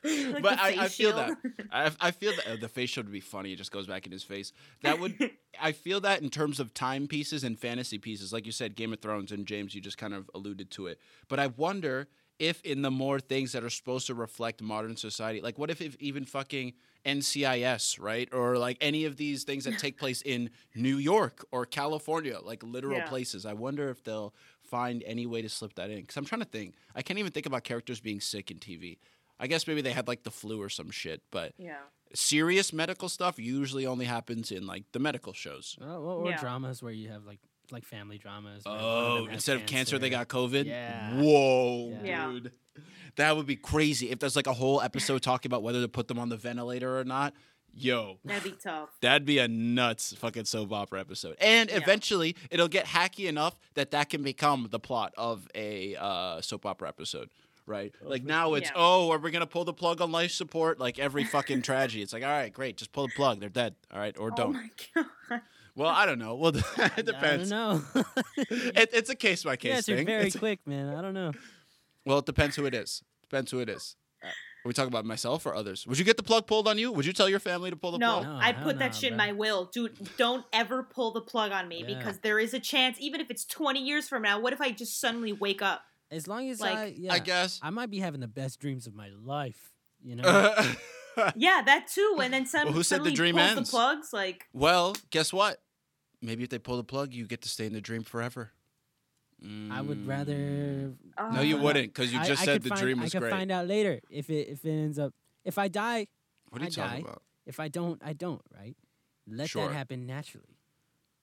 like 0.33 0.41
but 0.43 0.59
I, 0.59 0.75
I 0.85 0.87
feel 0.87 1.15
that. 1.15 1.37
I, 1.71 1.91
I 1.99 2.11
feel 2.11 2.33
that 2.35 2.47
uh, 2.47 2.55
the 2.55 2.69
face 2.69 2.91
shield 2.91 3.07
would 3.07 3.13
be 3.13 3.19
funny. 3.19 3.53
It 3.53 3.57
just 3.57 3.71
goes 3.71 3.87
back 3.87 4.05
in 4.05 4.11
his 4.11 4.23
face. 4.23 4.51
That 4.83 4.99
would. 4.99 5.31
I 5.61 5.71
feel 5.71 6.01
that 6.01 6.21
in 6.21 6.29
terms 6.29 6.59
of 6.59 6.73
time 6.73 7.07
pieces 7.07 7.43
and 7.43 7.57
fantasy 7.57 7.97
pieces, 7.97 8.31
like 8.33 8.45
you 8.45 8.51
said, 8.51 8.75
Game 8.75 8.93
of 8.93 8.99
Thrones 8.99 9.31
and 9.31 9.45
James, 9.45 9.73
you 9.73 9.81
just 9.81 9.97
kind 9.97 10.13
of 10.13 10.29
alluded 10.35 10.69
to 10.71 10.87
it. 10.87 10.99
But 11.27 11.39
I 11.39 11.47
wonder 11.47 12.07
if 12.37 12.61
in 12.63 12.81
the 12.81 12.91
more 12.91 13.19
things 13.21 13.53
that 13.53 13.63
are 13.63 13.69
supposed 13.69 14.07
to 14.07 14.13
reflect 14.13 14.61
modern 14.61 14.97
society, 14.97 15.39
like 15.39 15.57
what 15.57 15.69
if, 15.71 15.81
if 15.81 15.95
even 16.01 16.25
fucking 16.25 16.73
NCIS, 17.05 17.99
right, 18.01 18.27
or 18.33 18.57
like 18.57 18.77
any 18.81 19.05
of 19.05 19.15
these 19.17 19.43
things 19.43 19.63
that 19.65 19.77
take 19.79 19.97
place 19.97 20.21
in 20.21 20.49
New 20.75 20.97
York 20.97 21.45
or 21.51 21.65
California, 21.65 22.39
like 22.43 22.61
literal 22.63 22.97
Yeah. 22.99 23.07
places. 23.07 23.45
I 23.45 23.53
wonder 23.53 23.89
if 23.89 24.03
they'll 24.03 24.33
find 24.61 25.03
any 25.05 25.25
way 25.25 25.41
to 25.41 25.49
slip 25.49 25.75
that 25.75 25.89
in. 25.89 26.01
Because 26.01 26.17
I'm 26.17 26.25
trying 26.25 26.41
to 26.41 26.47
think. 26.47 26.75
I 26.95 27.01
can't 27.01 27.19
even 27.19 27.31
think 27.31 27.45
about 27.45 27.63
characters 27.63 27.99
being 27.99 28.19
sick 28.19 28.51
in 28.51 28.57
TV. 28.57 28.97
I 29.39 29.47
guess 29.47 29.67
maybe 29.67 29.81
they 29.81 29.91
had 29.91 30.07
like 30.07 30.23
the 30.23 30.31
flu 30.31 30.61
or 30.61 30.69
some 30.69 30.91
shit, 30.91 31.21
but 31.31 31.53
yeah. 31.57 31.79
serious 32.13 32.71
medical 32.71 33.09
stuff 33.09 33.37
usually 33.39 33.85
only 33.85 34.05
happens 34.05 34.51
in 34.51 34.65
like 34.65 34.83
the 34.93 34.99
medical 34.99 35.33
shows. 35.33 35.77
Oh, 35.81 35.85
or, 36.01 36.11
or 36.25 36.29
Yeah. 36.29 36.37
dramas 36.39 36.81
where 36.81 36.93
you 36.93 37.09
have 37.09 37.25
like 37.25 37.39
like 37.71 37.83
family 37.83 38.17
dramas. 38.19 38.63
where 38.63 38.75
of 38.75 38.81
Oh, 38.83 39.25
them 39.25 39.33
instead 39.33 39.57
of 39.57 39.65
cancer, 39.65 39.97
they 39.97 40.09
got 40.11 40.27
COVID. 40.27 40.65
Yeah. 40.65 41.19
Whoa, 41.19 41.97
Yeah. 42.03 42.27
dude, 42.31 42.51
that 43.15 43.35
would 43.35 43.47
be 43.47 43.55
crazy 43.55 44.11
if 44.11 44.19
there's 44.19 44.35
like 44.35 44.45
a 44.47 44.53
whole 44.53 44.81
episode 44.81 45.21
talking 45.23 45.49
about 45.49 45.63
whether 45.63 45.81
to 45.81 45.87
put 45.87 46.07
them 46.07 46.19
on 46.19 46.29
the 46.29 46.37
ventilator 46.37 46.97
or 46.99 47.03
not. 47.03 47.33
Yo, 47.77 48.19
That'd 48.23 48.43
be 48.43 48.51
tough. 48.63 48.89
that'd 49.01 49.25
be 49.25 49.37
a 49.39 49.49
nuts 49.49 50.13
fucking 50.13 50.45
soap 50.45 50.71
opera 50.71 51.01
episode. 51.01 51.35
And 51.41 51.69
Yeah. 51.69 51.75
eventually, 51.77 52.35
it'll 52.49 52.69
get 52.69 52.85
hacky 52.85 53.27
enough 53.27 53.57
that 53.73 53.91
that 53.91 54.09
can 54.09 54.23
become 54.23 54.67
the 54.71 54.79
plot 54.79 55.13
of 55.17 55.45
a 55.53 55.95
uh, 55.97 56.39
soap 56.41 56.65
opera 56.65 56.87
episode. 56.87 57.31
Right, 57.67 57.95
Oh, 58.03 58.09
like 58.09 58.21
for 58.21 58.27
now 58.27 58.53
it's 58.53 58.69
Yeah. 58.69 58.75
oh, 58.75 59.11
are 59.11 59.17
we 59.17 59.31
gonna 59.31 59.47
pull 59.47 59.65
the 59.65 59.73
plug 59.73 59.99
on 59.99 60.11
life 60.11 60.31
support? 60.31 60.79
Like 60.79 60.99
every 60.99 61.23
fucking 61.23 61.63
tragedy, 61.63 62.03
it's 62.03 62.13
like 62.13 62.23
all 62.23 62.29
right, 62.29 62.53
great, 62.53 62.77
just 62.77 62.91
pull 62.91 63.07
the 63.07 63.13
plug. 63.15 63.39
They're 63.39 63.49
dead. 63.49 63.75
All 63.91 63.99
right, 63.99 64.15
or 64.17 64.31
Oh 64.31 64.35
don't. 64.35 64.53
my 64.53 64.69
god. 64.93 65.41
Well, 65.75 65.89
I 65.89 66.05
don't 66.05 66.19
know. 66.19 66.35
Well, 66.35 66.55
it 66.97 67.05
depends. 67.05 67.51
I 67.51 67.73
don't 67.73 67.95
know. 67.95 68.03
It, 68.37 68.89
it's 68.93 69.09
a 69.09 69.15
case 69.15 69.43
by 69.43 69.55
case 69.55 69.77
answered 69.77 69.97
thing. 69.97 70.05
very 70.05 70.27
It's- 70.27 70.37
quick, 70.37 70.59
man. 70.67 70.95
I 70.95 71.01
don't 71.01 71.13
know. 71.13 71.31
well, 72.05 72.19
it 72.19 72.25
depends 72.25 72.55
who 72.55 72.65
it 72.65 72.73
is. 72.75 73.03
Depends 73.23 73.49
who 73.51 73.59
it 73.59 73.67
is. 73.69 73.95
Uh, 74.23 74.27
Are 74.27 74.31
we 74.67 74.73
talking 74.73 74.87
about 74.93 75.03
myself 75.05 75.45
or 75.45 75.53
others? 75.55 75.85
Would 75.87 75.97
you 75.99 76.05
get 76.05 76.17
the 76.17 76.23
plug 76.23 76.47
pulled 76.47 76.67
on 76.67 76.77
you? 76.77 76.91
Would 76.91 77.05
you 77.05 77.13
tell 77.13 77.27
your 77.27 77.39
family 77.39 77.71
to 77.71 77.75
pull 77.75 77.91
the 77.91 77.97
No, 77.97 78.19
plug? 78.19 78.23
No, 78.27 78.35
I 78.35 78.51
hell 78.53 78.63
put 78.63 78.79
that 78.79 78.91
nah, 78.91 78.97
shit 78.97 79.11
in 79.11 79.17
my 79.17 79.31
will. 79.31 79.65
Dude, 79.65 79.97
don't 80.17 80.45
ever 80.53 80.81
pull 80.83 81.11
the 81.11 81.21
plug 81.21 81.51
on 81.51 81.67
me 81.67 81.83
Yeah. 81.85 81.97
because 81.97 82.19
there 82.19 82.39
is 82.39 82.53
a 82.53 82.59
chance, 82.59 82.97
even 82.99 83.19
if 83.21 83.29
it's 83.29 83.43
20 83.43 83.79
years 83.83 84.07
from 84.07 84.21
now, 84.21 84.39
what 84.39 84.53
if 84.53 84.61
I 84.61 84.71
just 84.71 84.99
suddenly 85.01 85.33
wake 85.33 85.61
up? 85.61 85.83
As 86.11 86.27
long 86.27 86.49
as 86.49 86.59
Like, 86.59 86.77
I, 86.77 86.93
yeah, 86.97 87.13
I 87.13 87.19
guess. 87.19 87.59
I 87.63 87.69
might 87.71 87.89
be 87.89 87.99
having 87.99 88.19
the 88.21 88.27
best 88.27 88.59
dreams 88.59 88.87
of 88.87 88.93
my 88.95 89.09
life. 89.23 89.73
You 90.03 90.15
know. 90.17 90.73
Yeah, 91.35 91.61
that 91.65 91.87
too. 91.87 92.19
And 92.21 92.33
then 92.33 92.45
some, 92.45 92.65
Well, 92.65 92.73
who 92.73 92.83
said 92.83 93.03
the 93.03 93.11
dream 93.11 93.37
ends? 93.37 93.69
the 93.69 93.71
plugs. 93.71 94.11
Like, 94.13 94.45
well, 94.53 94.95
guess 95.09 95.31
what? 95.33 95.61
Maybe 96.21 96.43
if 96.43 96.49
they 96.49 96.59
pull 96.59 96.77
the 96.77 96.83
plug, 96.83 97.13
you 97.13 97.25
get 97.25 97.41
to 97.43 97.49
stay 97.49 97.65
in 97.65 97.73
the 97.73 97.81
dream 97.81 98.03
forever. 98.03 98.51
I 99.71 99.81
would 99.81 99.99
Mm. 99.99 100.07
rather. 100.07 100.93
oh, 101.17 101.29
No, 101.31 101.41
you 101.41 101.57
Uh, 101.57 101.61
wouldn't, 101.61 101.93
because 101.93 102.11
you 102.11 102.19
just 102.23 102.41
I 102.41 102.45
said 102.45 102.53
could 102.53 102.63
the 102.63 102.69
find- 102.69 102.81
dream 102.81 102.99
I 102.99 103.09
could 103.09 103.19
great. 103.19 103.29
find 103.29 103.51
out 103.51 103.67
later 103.67 103.99
if 104.09 104.29
it 104.29 104.47
if 104.47 104.65
it 104.65 104.71
ends 104.71 104.97
up 104.97 105.13
if 105.43 105.57
I 105.57 105.67
die. 105.67 106.07
what 106.49 106.61
are 106.61 106.65
you 106.65 106.71
I 106.71 106.71
talking 106.71 107.03
die. 107.03 107.09
about? 107.09 107.21
If 107.45 107.59
I 107.59 107.67
don't, 107.67 108.01
I 108.03 108.13
don't. 108.13 108.41
Right? 108.55 108.75
Let 109.27 109.49
Sure. 109.49 109.67
that 109.67 109.73
happen 109.73 110.05
naturally. 110.07 110.57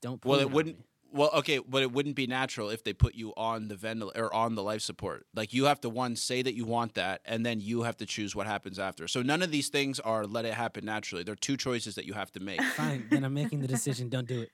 Don't. 0.03 0.25
Well, 0.25 0.39
pull 0.39 0.47
it 0.47 0.53
wouldn't- 0.53 0.79
me. 0.79 0.85
Well, 1.13 1.31
okay, 1.35 1.59
but 1.59 1.83
it 1.83 1.93
wouldn't 1.93 2.17
be 2.17 2.27
natural 2.27 2.71
if 2.71 2.83
they 2.85 2.93
put 2.93 3.15
you 3.15 3.33
on 3.37 3.69
the 3.69 3.77
ventilator 3.77 4.25
or 4.27 4.35
on 4.35 4.55
the 4.55 4.63
life 4.63 4.81
support. 4.83 5.27
Like 5.35 5.53
you 5.53 5.67
have 5.67 5.81
to 5.83 5.89
one 5.89 6.17
say 6.17 6.43
that 6.43 6.55
you 6.55 6.65
want 6.65 6.95
that, 6.95 7.21
and 7.25 7.45
then 7.45 7.61
you 7.61 7.83
have 7.83 7.97
to 7.99 8.07
choose 8.07 8.35
what 8.35 8.47
happens 8.47 8.79
after. 8.79 9.07
So 9.09 9.21
none 9.23 9.43
of 9.43 9.51
these 9.51 9.69
things 9.69 10.01
are 10.01 10.27
let 10.27 10.45
it 10.45 10.55
happen 10.55 10.85
naturally. 10.85 11.23
There 11.23 11.35
are 11.35 11.37
two 11.37 11.57
choices 11.57 11.95
that 11.97 12.07
you 12.07 12.15
have 12.15 12.33
to 12.33 12.41
make. 12.41 12.63
Fine. 12.63 13.09
then 13.11 13.25
I'm 13.25 13.35
making 13.35 13.61
the 13.61 13.69
decision. 13.69 14.09
Don't 14.09 14.27
do 14.27 14.41
it. 14.41 14.51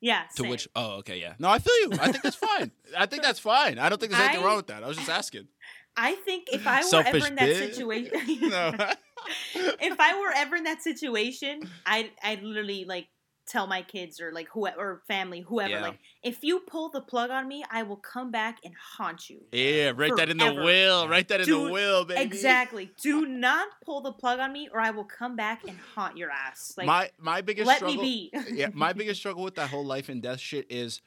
yeah. 0.00 0.22
To 0.36 0.42
same. 0.42 0.50
which, 0.50 0.68
oh, 0.74 0.96
okay, 0.98 1.18
yeah. 1.20 1.34
No, 1.38 1.48
I 1.50 1.58
feel 1.58 1.74
you. 1.82 1.90
I 2.00 2.10
think 2.12 2.22
that's 2.22 2.36
fine. 2.36 2.70
I 2.96 3.06
think 3.06 3.22
that's 3.22 3.38
fine. 3.40 3.78
I 3.78 3.88
don't 3.88 4.00
think 4.00 4.12
there's 4.12 4.24
anything 4.24 4.42
I- 4.42 4.46
wrong 4.46 4.56
with 4.56 4.68
that. 4.68 4.82
I 4.82 4.88
was 4.88 4.96
just 4.96 5.10
asking. 5.10 5.48
I 6.00 6.14
think 6.14 6.48
if 6.52 6.64
I 6.66 6.78
were 6.78 6.82
Selfish 6.84 7.14
ever 7.24 7.26
in 7.26 7.34
that 7.34 7.48
bitch. 7.48 7.74
situation, 7.74 8.12
No. 8.48 8.72
if 9.54 9.98
I 10.00 10.18
were 10.20 10.32
ever 10.34 10.54
in 10.56 10.62
that 10.64 10.80
situation, 10.82 11.60
I'd 11.84 12.10
I'd 12.22 12.42
literally 12.42 12.84
like 12.84 13.08
tell 13.48 13.66
my 13.66 13.82
kids 13.82 14.20
or 14.20 14.30
like 14.32 14.48
whoever 14.52 14.78
or 14.78 15.02
family 15.08 15.40
whoever 15.40 15.70
Yeah. 15.70 15.80
like 15.82 15.98
if 16.22 16.42
you 16.42 16.60
pull 16.60 16.90
the 16.90 17.00
plug 17.00 17.30
on 17.30 17.48
me, 17.48 17.64
I 17.70 17.82
will 17.82 17.96
come 17.96 18.30
back 18.30 18.58
and 18.64 18.74
haunt 18.96 19.28
you. 19.30 19.40
yeah, 19.52 19.92
write 19.94 20.16
that 20.16 20.28
in 20.28 20.36
the 20.38 20.52
will. 20.54 21.08
Write 21.08 21.28
that 21.28 21.40
in 21.40 21.48
the 21.50 21.70
will, 21.70 22.04
baby. 22.04 22.20
Exactly. 22.22 22.90
Do 23.02 23.26
not 23.26 23.68
pull 23.84 24.00
the 24.00 24.12
plug 24.12 24.38
on 24.38 24.52
me, 24.52 24.68
or 24.72 24.80
I 24.80 24.90
will 24.90 25.04
come 25.04 25.34
back 25.36 25.62
and 25.66 25.78
haunt 25.94 26.16
your 26.16 26.30
ass. 26.30 26.74
Like, 26.76 26.86
my 26.86 27.10
my 27.18 27.40
biggest 27.40 27.66
let 27.66 27.78
struggle. 27.78 28.02
me 28.02 28.30
be. 28.32 28.40
yeah, 28.52 28.68
my 28.72 28.92
biggest 28.92 29.20
struggle 29.20 29.42
with 29.42 29.56
that 29.56 29.70
whole 29.70 29.84
life 29.84 30.08
and 30.08 30.22
death 30.22 30.40
shit 30.40 30.66
is 30.70 31.00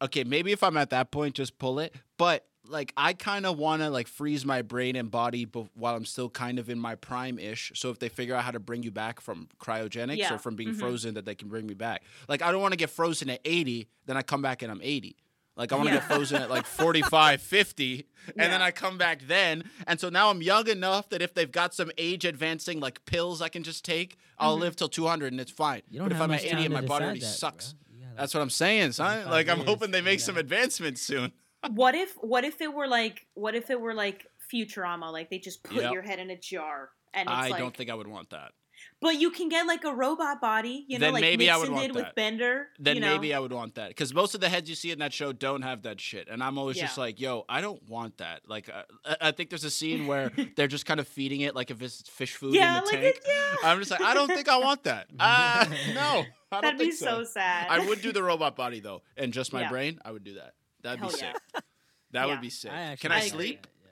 okay, 0.00 0.24
maybe 0.24 0.52
if 0.52 0.62
I'm 0.62 0.76
at 0.76 0.90
that 0.90 1.10
point, 1.10 1.34
just 1.34 1.58
pull 1.58 1.78
it. 1.78 1.94
But 2.16 2.46
like, 2.66 2.92
I 2.96 3.12
kind 3.14 3.46
of 3.46 3.58
want 3.58 3.82
to 3.82 3.90
like 3.90 4.08
freeze 4.08 4.44
my 4.44 4.62
brain 4.62 4.94
and 4.96 5.10
body 5.10 5.46
bef- 5.46 5.68
while 5.74 5.94
I'm 5.96 6.04
still 6.04 6.28
kind 6.28 6.58
of 6.58 6.68
in 6.68 6.78
my 6.78 6.94
prime 6.96 7.38
ish. 7.38 7.72
So 7.74 7.90
if 7.90 7.98
they 7.98 8.08
figure 8.08 8.34
out 8.34 8.44
how 8.44 8.50
to 8.50 8.60
bring 8.60 8.82
you 8.82 8.90
back 8.90 9.20
from 9.20 9.48
cryogenics 9.58 10.18
Yeah, 10.18 10.34
or 10.34 10.38
from 10.38 10.56
being 10.56 10.70
mhm. 10.74 10.78
frozen, 10.78 11.14
that 11.14 11.24
they 11.24 11.34
can 11.34 11.48
bring 11.48 11.66
me 11.66 11.74
back. 11.74 12.02
Like, 12.28 12.42
I 12.42 12.52
don't 12.52 12.60
want 12.60 12.72
to 12.72 12.76
get 12.78 12.90
frozen 12.90 13.30
at 13.30 13.40
80, 13.44 13.88
then 14.06 14.16
I 14.16 14.22
come 14.22 14.42
back 14.42 14.62
and 14.62 14.70
I'm 14.70 14.80
80. 14.82 15.16
Like 15.56 15.72
I 15.72 15.76
want 15.76 15.88
to 15.88 15.94
Yeah. 15.94 16.00
get 16.00 16.08
frozen 16.08 16.40
at 16.40 16.50
like 16.50 16.66
45, 16.66 17.42
50, 17.42 18.06
and 18.38 18.52
then 18.52 18.62
I 18.62 18.70
come 18.70 18.96
back 18.96 19.22
then. 19.26 19.64
And 19.88 19.98
so 19.98 20.08
now 20.08 20.30
I'm 20.30 20.40
young 20.40 20.68
enough 20.68 21.08
that 21.08 21.20
if 21.20 21.34
they've 21.34 21.50
got 21.50 21.74
some 21.74 21.90
age 21.98 22.24
advancing 22.24 22.78
like 22.78 23.04
pills 23.06 23.42
I 23.42 23.48
can 23.48 23.64
just 23.64 23.84
take, 23.84 24.18
I'll 24.38 24.56
Mhm. 24.56 24.60
live 24.60 24.76
till 24.76 24.88
200 24.88 25.32
and 25.32 25.40
it's 25.40 25.50
fine. 25.50 25.82
You 25.90 25.98
don't 25.98 26.10
but 26.10 26.14
if 26.16 26.22
I'm 26.22 26.30
at 26.30 26.44
80 26.44 26.64
and 26.66 26.74
my 26.74 26.80
body 26.82 26.86
decide 26.86 27.02
already 27.04 27.20
that, 27.20 27.26
sucks, 27.26 27.72
bro. 27.72 27.96
You 27.98 28.06
that's 28.16 28.34
what 28.34 28.40
I'm 28.40 28.50
saying, 28.50 28.92
son. 28.92 29.28
Like 29.28 29.48
I'm 29.48 29.58
years, 29.58 29.68
hoping 29.68 29.90
they 29.90 29.98
you 29.98 30.04
make 30.04 30.20
some 30.20 30.36
advancements 30.36 31.02
soon. 31.02 31.32
What 31.70 31.94
if 31.94 32.14
what 32.20 32.44
if 32.44 32.60
it 32.60 32.72
were 32.72 32.86
like 32.88 33.26
what 33.34 33.54
if 33.54 33.70
it 33.70 33.80
were 33.80 33.94
like 33.94 34.26
Futurama? 34.52 35.12
Like 35.12 35.30
they 35.30 35.38
just 35.38 35.62
put 35.62 35.82
Yep. 35.82 35.92
your 35.92 36.02
head 36.02 36.18
in 36.18 36.30
a 36.30 36.36
jar 36.38 36.90
and 37.14 37.28
it's 37.28 37.36
I 37.36 37.48
like 37.48 37.58
don't 37.60 37.76
think 37.76 37.90
I 37.90 37.94
would 37.94 38.06
want 38.08 38.30
that. 38.30 38.52
But 39.00 39.16
you 39.20 39.30
can 39.32 39.48
get 39.48 39.66
like 39.66 39.82
a 39.82 39.92
robot 39.92 40.40
body, 40.40 40.84
you 40.88 40.98
know, 41.00 41.06
Then 41.06 41.14
like 41.14 41.20
maybe 41.20 41.50
I 41.50 41.56
would 41.56 41.68
want 41.68 41.82
did 41.88 41.96
with 41.96 42.04
that. 42.04 42.14
Bender. 42.14 42.68
Then 42.78 42.94
you 42.94 43.00
know? 43.00 43.12
maybe 43.14 43.34
I 43.34 43.40
would 43.40 43.52
want 43.52 43.74
that 43.74 43.88
because 43.88 44.14
most 44.14 44.36
of 44.36 44.40
the 44.40 44.48
heads 44.48 44.68
you 44.70 44.76
see 44.76 44.92
in 44.92 45.00
that 45.00 45.12
show 45.12 45.32
don't 45.32 45.62
have 45.62 45.82
that 45.82 46.00
shit, 46.00 46.28
and 46.28 46.44
I'm 46.44 46.58
always 46.58 46.76
just 46.76 46.96
like, 46.96 47.18
yo, 47.18 47.44
I 47.48 47.60
don't 47.60 47.82
want 47.88 48.18
that. 48.18 48.42
Like, 48.46 48.68
uh, 48.68 49.16
I- 49.20 49.32
think 49.32 49.50
there's 49.50 49.64
a 49.64 49.70
scene 49.70 50.06
where 50.06 50.30
they're 50.56 50.68
just 50.68 50.86
kind 50.86 51.00
of 51.00 51.08
feeding 51.08 51.40
it 51.40 51.56
like 51.56 51.72
if 51.72 51.82
it's 51.82 52.08
fish 52.08 52.34
food 52.34 52.54
yeah, 52.54 52.78
in 52.78 52.84
the 52.84 52.90
like 52.92 53.00
tank. 53.00 53.16
it, 53.16 53.24
yeah. 53.26 53.68
I'm 53.68 53.80
just 53.80 53.90
like, 53.90 54.00
I 54.00 54.14
don't 54.14 54.28
think 54.28 54.48
I 54.48 54.58
want 54.58 54.84
that. 54.84 55.08
Uh, 55.18 55.64
no, 55.94 56.24
I 56.52 56.60
That'd 56.60 56.78
be 56.78 56.84
think 56.86 56.94
so, 56.94 57.24
sad. 57.24 57.66
I 57.68 57.84
would 57.84 58.00
do 58.00 58.12
the 58.12 58.22
robot 58.22 58.54
body 58.54 58.78
though, 58.78 59.02
and 59.16 59.32
just 59.32 59.52
my 59.52 59.62
Yeah. 59.62 59.70
brain. 59.70 59.98
I 60.04 60.12
would 60.12 60.22
do 60.22 60.34
that. 60.34 60.52
That'd 60.96 61.00
Hell 61.00 61.10
be 61.10 61.16
yeah. 61.18 61.32
sick. 61.32 61.64
That 62.12 62.26
Yeah. 62.26 62.32
would 62.32 62.40
be 62.40 62.50
sick. 62.50 62.72
I 62.72 62.96
Can 62.96 63.12
I 63.12 63.16
I 63.18 63.28
sleep? 63.28 63.66
yeah. 63.84 63.90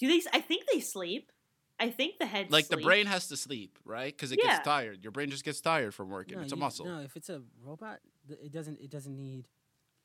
Do 0.00 0.08
they? 0.08 0.22
I 0.32 0.40
think 0.40 0.64
they 0.72 0.80
sleep. 0.80 1.30
I 1.78 1.88
think 1.90 2.18
the 2.18 2.26
head. 2.26 2.50
Like 2.50 2.66
the 2.68 2.76
brain 2.76 3.06
has 3.06 3.28
to 3.28 3.36
sleep, 3.36 3.78
right? 3.84 4.12
Because 4.12 4.32
it 4.32 4.40
Yeah. 4.42 4.56
gets 4.56 4.64
tired. 4.64 5.02
Your 5.04 5.12
brain 5.12 5.30
just 5.30 5.44
gets 5.44 5.60
tired 5.60 5.94
from 5.94 6.10
working. 6.10 6.36
No, 6.38 6.42
it's 6.42 6.52
a 6.52 6.56
you- 6.56 6.60
muscle. 6.60 6.86
No, 6.86 6.98
if 7.00 7.16
it's 7.16 7.28
a 7.28 7.40
robot, 7.64 8.00
it 8.28 8.50
doesn't. 8.52 8.80
It 8.80 8.90
doesn't 8.90 9.16
need 9.16 9.46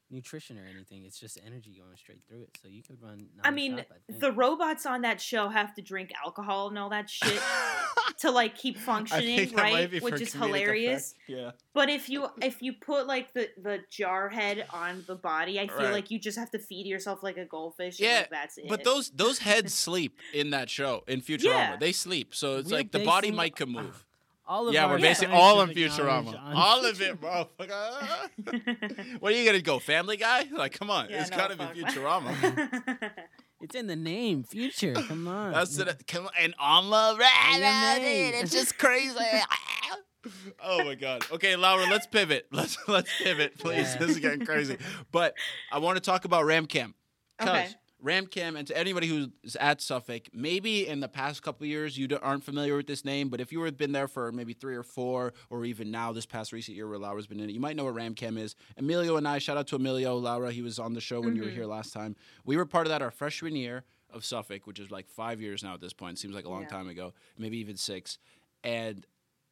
nutrition 0.09 0.57
or 0.57 0.65
anything. 0.65 1.03
It's 1.05 1.19
just 1.19 1.37
energy 1.45 1.75
going 1.77 1.95
straight 1.97 2.21
through 2.27 2.43
it. 2.43 2.57
So 2.61 2.67
you 2.69 2.81
could 2.83 3.01
run. 3.01 3.27
I 3.43 3.51
mean, 3.51 3.79
I 3.79 4.13
the 4.19 4.31
robots 4.31 4.85
on 4.85 5.01
that 5.01 5.19
show 5.19 5.49
have 5.49 5.73
to 5.75 5.81
drink 5.81 6.11
alcohol 6.23 6.69
and 6.69 6.77
all 6.79 6.89
that 6.89 7.09
shit 7.09 7.39
to 8.19 8.31
like 8.31 8.55
keep 8.55 8.77
functioning, 8.77 9.37
think 9.37 9.55
that 9.55 9.63
might 9.63 9.91
right? 9.93 10.01
Which 10.01 10.21
is 10.21 10.33
hilarious. 10.33 11.13
effect. 11.27 11.29
Yeah. 11.29 11.51
But 11.73 11.89
if 11.89 12.09
you 12.09 12.27
if 12.41 12.61
you 12.61 12.73
put 12.73 13.05
like 13.07 13.33
the 13.33 13.49
the 13.61 13.79
jar 13.91 14.29
head 14.29 14.65
on 14.73 15.03
the 15.07 15.15
body, 15.15 15.59
I 15.59 15.67
feel 15.67 15.77
Right. 15.77 15.91
like 15.93 16.11
you 16.11 16.19
just 16.19 16.37
have 16.37 16.49
to 16.51 16.59
feed 16.59 16.87
yourself 16.87 17.21
like 17.23 17.37
a 17.37 17.45
goldfish. 17.45 17.99
Yeah, 17.99 18.07
and, 18.09 18.17
like, 18.21 18.29
that's 18.31 18.57
it. 18.57 18.65
But 18.69 18.83
those 18.83 19.09
those 19.11 19.39
heads 19.39 19.73
sleep 19.73 20.17
in 20.33 20.49
that 20.51 20.69
show 20.69 21.03
in 21.07 21.21
Futurama. 21.21 21.43
Yeah. 21.43 21.75
They 21.79 21.91
sleep, 21.91 22.33
so 22.33 22.57
it's 22.57 22.71
We're 22.71 22.77
like 22.77 22.91
the 22.91 22.99
body 23.03 23.27
basing- 23.27 23.35
might 23.35 23.55
can 23.55 23.75
uh, 23.75 23.81
move. 23.83 24.05
All 24.47 24.67
of 24.69 24.73
yeah, 24.73 24.85
our 24.85 24.91
we're 24.91 24.99
basing 24.99 25.29
all 25.31 25.59
on 25.59 25.69
Futurama. 25.69 26.39
All 26.55 26.85
of 26.85 27.01
it, 27.01 27.19
bro. 27.19 27.49
motherfucker. 27.59 27.69
Ah. 27.71 28.27
what 29.19 29.33
are 29.33 29.35
you 29.35 29.45
gonna 29.45 29.61
go, 29.61 29.77
Family 29.79 30.15
Guy? 30.15 30.45
Like, 30.55 30.71
come 30.71 30.89
on, 30.89 31.09
Yeah, 31.09 31.21
it's 31.21 31.31
no, 31.31 31.37
gotta 31.37 31.55
fuck. 31.57 31.73
be 31.73 31.81
Futurama. 31.83 33.11
It's 33.59 33.73
in 33.73 33.87
the 33.87 33.95
name, 33.95 34.43
future. 34.43 34.93
Come 34.93 35.27
on. 35.27 35.51
That's 35.51 35.75
it. 35.79 36.03
Come 36.07 36.25
on, 36.25 36.31
and 36.39 36.53
on 36.59 36.85
the 36.91 37.17
ride, 37.19 37.59
Lemonade. 37.59 38.35
it's 38.35 38.51
just 38.51 38.77
crazy. 38.77 39.15
oh 40.63 40.83
my 40.83 40.93
god. 40.93 41.23
Okay, 41.31 41.55
Laura, 41.55 41.87
let's 41.89 42.05
pivot. 42.05 42.45
Let's 42.51 42.77
let's 42.87 43.09
pivot, 43.17 43.57
please. 43.57 43.93
Yeah. 43.93 43.97
This 43.97 44.11
is 44.11 44.19
getting 44.19 44.45
crazy. 44.45 44.77
But 45.11 45.33
I 45.71 45.79
want 45.79 45.95
to 45.97 46.01
talk 46.01 46.25
about 46.25 46.45
RamCam. 46.45 46.93
Because 47.39 47.49
Okay. 47.49 47.67
RamCam, 48.03 48.57
and 48.57 48.67
to 48.67 48.77
anybody 48.77 49.07
who's 49.07 49.55
at 49.55 49.81
Suffolk, 49.81 50.23
maybe 50.33 50.87
in 50.87 50.99
the 50.99 51.07
past 51.07 51.41
couple 51.41 51.63
of 51.63 51.69
years 51.69 51.97
you 51.97 52.07
aren't 52.21 52.43
familiar 52.43 52.75
with 52.77 52.85
this 52.87 53.03
name, 53.03 53.29
but 53.29 53.41
if 53.41 53.51
you 53.51 53.61
have 53.63 53.77
been 53.77 53.91
there 53.91 54.07
for 54.07 54.31
maybe 54.31 54.53
three 54.53 54.75
or 54.75 54.83
four, 54.83 55.33
or 55.49 55.65
even 55.65 55.89
now 55.89 56.11
this 56.13 56.25
past 56.25 56.51
recent 56.53 56.75
year 56.77 56.87
where 56.87 56.99
Laura's 56.99 57.25
been 57.27 57.39
in 57.39 57.49
it, 57.49 57.53
you 57.53 57.59
might 57.59 57.75
know 57.75 57.85
what 57.85 57.95
RamCam 57.95 58.37
is. 58.37 58.55
Emilio 58.77 59.17
and 59.17 59.27
I, 59.27 59.39
shout 59.39 59.57
out 59.57 59.67
to 59.67 59.75
Emilio, 59.77 60.15
Laura, 60.17 60.51
he 60.51 60.61
was 60.61 60.77
on 60.79 60.93
the 60.93 61.01
show 61.01 61.21
when 61.21 61.35
you 61.35 61.41
were 61.43 61.49
Mhm. 61.49 61.53
here 61.53 61.65
last 61.65 61.91
time. 61.91 62.15
We 62.45 62.55
were 62.55 62.65
part 62.65 62.85
of 62.85 62.89
that 62.89 63.01
our 63.01 63.11
freshman 63.11 63.55
year 63.55 63.83
of 64.11 64.23
Suffolk, 64.23 64.67
which 64.67 64.79
is 64.79 64.91
like 64.91 65.09
five 65.09 65.41
years 65.41 65.63
now 65.63 65.73
at 65.73 65.81
this 65.81 65.93
point. 65.93 66.19
Seems 66.19 66.35
like 66.35 66.45
a 66.45 66.49
long 66.49 66.61
Yeah. 66.63 66.67
time 66.69 66.87
ago, 66.87 67.13
maybe 67.37 67.57
even 67.57 67.77
six. 67.77 68.19
And 68.63 69.05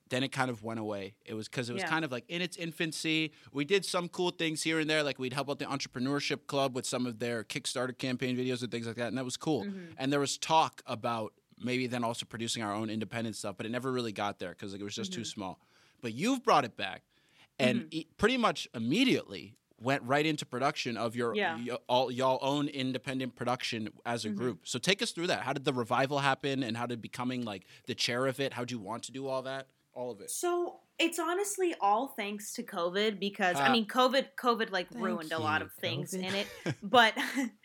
then 0.09 0.23
it 0.23 0.31
kind 0.31 0.49
of 0.51 0.61
went 0.63 0.79
away. 0.79 1.15
It 1.25 1.33
was 1.33 1.47
because 1.47 1.69
it 1.69 1.73
was 1.73 1.81
Yeah. 1.81 1.89
kind 1.89 2.05
of 2.05 2.11
like 2.11 2.25
in 2.29 2.41
its 2.41 2.57
infancy. 2.57 3.31
We 3.51 3.65
did 3.65 3.83
some 3.85 4.07
cool 4.09 4.29
things 4.31 4.61
here 4.63 4.79
and 4.79 4.89
there, 4.89 5.01
like 5.03 5.17
we'd 5.17 5.33
help 5.33 5.49
out 5.49 5.57
the 5.59 5.65
entrepreneurship 5.65 6.45
club 6.47 6.75
with 6.75 6.85
some 6.85 7.05
of 7.07 7.19
their 7.19 7.43
Kickstarter 7.43 7.97
campaign 7.97 8.37
videos 8.37 8.61
and 8.61 8.71
things 8.71 8.85
like 8.87 8.97
that, 8.97 9.07
and 9.07 9.17
that 9.17 9.25
was 9.25 9.37
cool. 9.37 9.65
Mhm. 9.65 9.93
And 9.97 10.13
there 10.13 10.19
was 10.19 10.37
talk 10.37 10.81
about 10.85 11.33
maybe 11.57 11.87
then 11.87 12.03
also 12.03 12.25
producing 12.25 12.61
our 12.61 12.73
own 12.73 12.89
independent 12.89 13.35
stuff, 13.35 13.55
but 13.57 13.65
it 13.65 13.69
never 13.69 13.91
really 13.91 14.11
got 14.11 14.39
there 14.39 14.49
because 14.49 14.73
like, 14.73 14.81
it 14.81 14.83
was 14.83 14.93
just 14.95 15.11
too 15.13 15.21
Mhm. 15.21 15.27
small. 15.27 15.59
But 16.01 16.13
you've 16.13 16.43
brought 16.43 16.65
it 16.65 16.75
back, 16.77 17.03
and 17.57 17.81
Mhm. 17.83 17.87
e- 17.91 18.07
pretty 18.17 18.37
much 18.37 18.67
immediately 18.75 19.55
went 19.81 20.03
right 20.03 20.25
into 20.25 20.45
production 20.45 20.95
of 20.97 21.15
your 21.15 21.35
Yeah. 21.35 21.57
y- 21.57 21.77
all 21.87 22.11
y'all 22.11 22.39
own 22.41 22.67
independent 22.67 23.35
production 23.35 23.89
as 24.05 24.23
a 24.25 24.29
Mhm. 24.29 24.35
group. 24.35 24.67
So 24.67 24.79
take 24.79 25.01
us 25.01 25.11
through 25.11 25.27
that. 25.27 25.41
How 25.43 25.53
did 25.53 25.65
the 25.65 25.73
revival 25.73 26.19
happen, 26.19 26.61
and 26.63 26.77
how 26.77 26.85
did 26.85 27.01
becoming 27.01 27.43
like 27.43 27.65
the 27.85 27.95
chair 27.95 28.27
of 28.27 28.39
it? 28.39 28.53
How 28.53 28.63
do 28.65 28.73
you 28.75 28.79
want 28.79 29.03
to 29.03 29.11
do 29.11 29.27
all 29.27 29.41
that? 29.43 29.67
All 29.95 30.11
of 30.11 30.19
it. 30.21 30.29
So 30.29 30.79
it's 30.99 31.19
honestly 31.19 31.73
all 31.81 32.09
thanks 32.09 32.53
to 32.53 32.63
COVID 32.63 33.19
because 33.19 33.55
I 33.55 33.67
Ah. 33.69 33.71
mean 33.71 33.87
COVID 33.87 34.27
COVID 34.37 34.71
like 34.71 34.89
Thank 34.89 35.03
ruined 35.05 35.31
a 35.31 35.39
lot 35.39 35.61
you, 35.61 35.67
of 35.67 35.73
things 35.73 36.11
COVID. 36.13 36.23
in 36.27 36.35
it. 36.35 36.47
But 36.83 37.13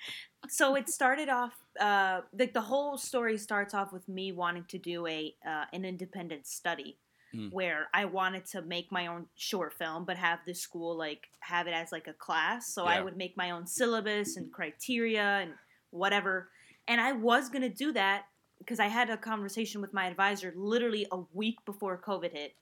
so 0.49 0.75
it 0.77 0.89
started 0.89 1.29
off 1.29 1.53
uh 1.79 2.23
like 2.39 2.55
the 2.55 2.61
whole 2.63 2.97
story 2.99 3.37
starts 3.39 3.75
off 3.75 3.93
with 3.93 4.09
me 4.09 4.33
wanting 4.33 4.65
to 4.69 4.79
do 4.79 5.07
a 5.07 5.35
uh, 5.47 5.65
an 5.73 5.85
independent 5.85 6.47
study 6.47 6.99
Mm. 7.33 7.53
where 7.53 7.87
I 7.95 8.07
wanted 8.07 8.45
to 8.47 8.61
make 8.63 8.91
my 8.91 9.07
own 9.07 9.27
short 9.37 9.73
film 9.75 10.05
but 10.05 10.17
have 10.17 10.41
the 10.47 10.53
school 10.53 10.97
like 10.99 11.29
have 11.39 11.69
it 11.69 11.75
as 11.75 11.93
like 11.93 12.09
a 12.09 12.13
class. 12.13 12.75
So 12.75 12.87
I 12.87 13.01
would 13.01 13.17
make 13.17 13.37
my 13.37 13.53
own 13.53 13.69
syllabus 13.69 14.37
and 14.37 14.53
criteria 14.53 15.23
and 15.43 15.53
whatever. 15.91 16.51
And 16.89 17.01
I 17.01 17.13
was 17.13 17.49
going 17.49 17.63
to 17.63 17.69
do 17.85 17.93
that 17.93 18.25
because 18.61 18.79
I 18.79 18.87
had 18.87 19.11
a 19.11 19.17
conversation 19.17 19.81
with 19.81 19.93
my 19.93 20.07
advisor 20.07 20.55
literally 20.57 21.07
a 21.11 21.19
week 21.33 21.57
before 21.67 22.01
COVID 22.01 22.31
hit. 22.33 22.55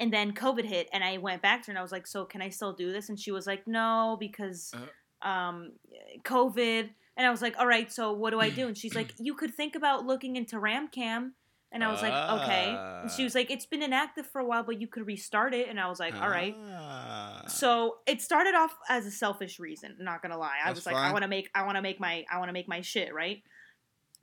And 0.00 0.12
then 0.12 0.32
COVID 0.34 0.64
hit, 0.64 0.88
and 0.92 1.04
I 1.04 1.18
went 1.18 1.40
back 1.40 1.62
to 1.62 1.66
her 1.68 1.70
and 1.72 1.78
I 1.78 1.82
was 1.82 1.92
like, 1.92 2.08
"So 2.08 2.24
can 2.24 2.42
I 2.42 2.48
still 2.48 2.72
do 2.72 2.90
this?" 2.92 3.08
And 3.08 3.18
she 3.18 3.30
was 3.30 3.46
like, 3.46 3.64
"No, 3.68 4.16
because 4.18 4.72
Uh-huh. 4.74 5.30
um, 5.30 5.78
COVID." 6.24 6.90
And 7.16 7.24
I 7.26 7.30
was 7.30 7.40
like, 7.40 7.56
"All 7.58 7.66
right, 7.66 7.92
so 7.92 8.12
what 8.12 8.30
do 8.30 8.40
I 8.40 8.50
do?" 8.50 8.66
And 8.66 8.76
she's 8.76 8.96
like, 8.96 9.12
"You 9.20 9.36
could 9.36 9.54
think 9.54 9.76
about 9.76 10.04
looking 10.04 10.34
into 10.34 10.56
RamCam." 10.56 11.34
And 11.70 11.84
I 11.84 11.90
was 11.92 12.02
like, 12.02 12.12
"Okay." 12.28 12.68
And 13.02 13.10
she 13.10 13.22
Ah. 13.22 13.26
was 13.26 13.34
like, 13.36 13.50
"It's 13.52 13.66
been 13.66 13.82
inactive 13.82 14.26
for 14.26 14.40
a 14.40 14.44
while, 14.44 14.64
but 14.64 14.80
you 14.80 14.88
could 14.88 15.06
restart 15.06 15.54
it." 15.54 15.68
And 15.68 15.78
I 15.78 15.88
was 15.88 16.00
like, 16.00 16.14
"All 16.20 16.28
right." 16.28 16.54
Ah. 16.58 17.44
So 17.46 17.98
it 18.06 18.20
started 18.20 18.54
off 18.54 18.74
as 18.88 19.06
a 19.06 19.10
selfish 19.12 19.60
reason. 19.60 19.96
Not 20.00 20.22
gonna 20.22 20.38
lie, 20.38 20.58
I 20.62 20.68
That's 20.68 20.78
was 20.78 20.86
like, 20.86 20.96
I 20.96 21.12
want 21.12 21.22
to 21.22 21.28
make, 21.28 21.50
I 21.54 21.62
want 21.64 21.76
to 21.76 21.82
make 21.82 22.00
my, 22.00 22.24
I 22.30 22.38
want 22.38 22.48
to 22.48 22.52
make 22.52 22.68
my 22.68 22.80
shit 22.80 23.14
right. 23.14 23.42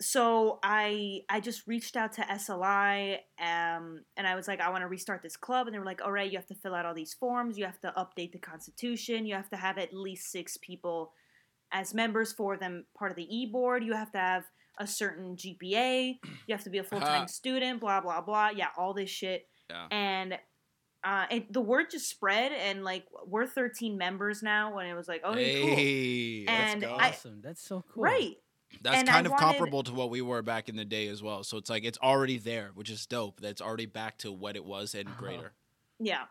So 0.01 0.59
I, 0.63 1.21
I 1.29 1.39
just 1.39 1.67
reached 1.67 1.95
out 1.95 2.11
to 2.13 2.21
SLI, 2.23 3.19
um, 3.39 4.01
and 4.17 4.25
I 4.27 4.35
was 4.35 4.47
like, 4.47 4.59
I 4.59 4.69
want 4.69 4.81
to 4.81 4.87
restart 4.87 5.21
this 5.21 5.37
club, 5.37 5.67
and 5.67 5.73
they 5.73 5.79
were 5.79 5.85
like, 5.85 6.01
all 6.03 6.11
right, 6.11 6.29
you 6.29 6.37
have 6.37 6.47
to 6.47 6.55
fill 6.55 6.73
out 6.75 6.85
all 6.85 6.93
these 6.95 7.13
forms, 7.13 7.57
you 7.57 7.65
have 7.65 7.79
to 7.81 7.93
update 7.95 8.31
the 8.31 8.39
constitution, 8.39 9.25
you 9.25 9.35
have 9.35 9.49
to 9.51 9.57
have 9.57 9.77
at 9.77 9.93
least 9.93 10.31
six 10.31 10.57
people 10.57 11.13
as 11.71 11.93
members 11.93 12.33
for 12.33 12.57
them, 12.57 12.85
part 12.97 13.11
of 13.11 13.15
the 13.17 13.27
e 13.33 13.45
board, 13.45 13.83
you 13.83 13.93
have 13.93 14.11
to 14.11 14.17
have 14.17 14.43
a 14.79 14.87
certain 14.87 15.35
GPA, 15.37 16.17
you 16.47 16.55
have 16.55 16.63
to 16.63 16.69
be 16.69 16.79
a 16.79 16.83
full 16.83 16.99
time 16.99 17.27
student, 17.27 17.79
blah 17.79 18.01
blah 18.01 18.21
blah, 18.21 18.49
yeah, 18.49 18.67
all 18.77 18.93
this 18.93 19.09
shit 19.09 19.47
Yeah. 19.69 19.87
and 19.91 20.37
uh, 21.03 21.25
it, 21.31 21.51
the 21.51 21.61
word 21.61 21.89
just 21.91 22.09
spread, 22.09 22.51
and 22.51 22.83
like 22.83 23.05
we're 23.25 23.47
13 23.47 23.97
members 23.97 24.43
now. 24.43 24.75
When 24.75 24.85
it 24.85 24.93
was 24.93 25.07
like, 25.07 25.21
oh, 25.23 25.33
Hey, 25.33 26.45
let's 26.47 26.73
And 26.73 26.81
go. 26.83 26.95
I- 26.99 27.09
awesome. 27.09 27.41
That's 27.43 27.63
so 27.63 27.77
cool. 27.87 27.93
cool, 27.93 28.03
right? 28.03 28.35
That's 28.81 28.97
and 28.97 29.09
I 29.09 29.13
kind 29.13 29.25
of 29.25 29.31
wanted- 29.33 29.45
comparable 29.45 29.83
to 29.83 29.93
what 29.93 30.09
we 30.09 30.21
were 30.21 30.41
back 30.41 30.69
in 30.69 30.75
the 30.75 30.85
day 30.85 31.07
as 31.07 31.21
well. 31.21 31.43
So 31.43 31.57
it's 31.57 31.69
like 31.69 31.83
it's 31.83 31.97
already 31.99 32.37
there, 32.37 32.71
which 32.75 32.89
is 32.89 33.05
dope. 33.05 33.39
That's 33.41 33.61
already 33.61 33.85
back 33.85 34.17
to 34.19 34.31
what 34.31 34.55
it 34.55 34.63
was 34.65 34.95
and 34.95 35.09
Oh. 35.09 35.13
greater. 35.17 35.53
Yeah. 35.99 36.25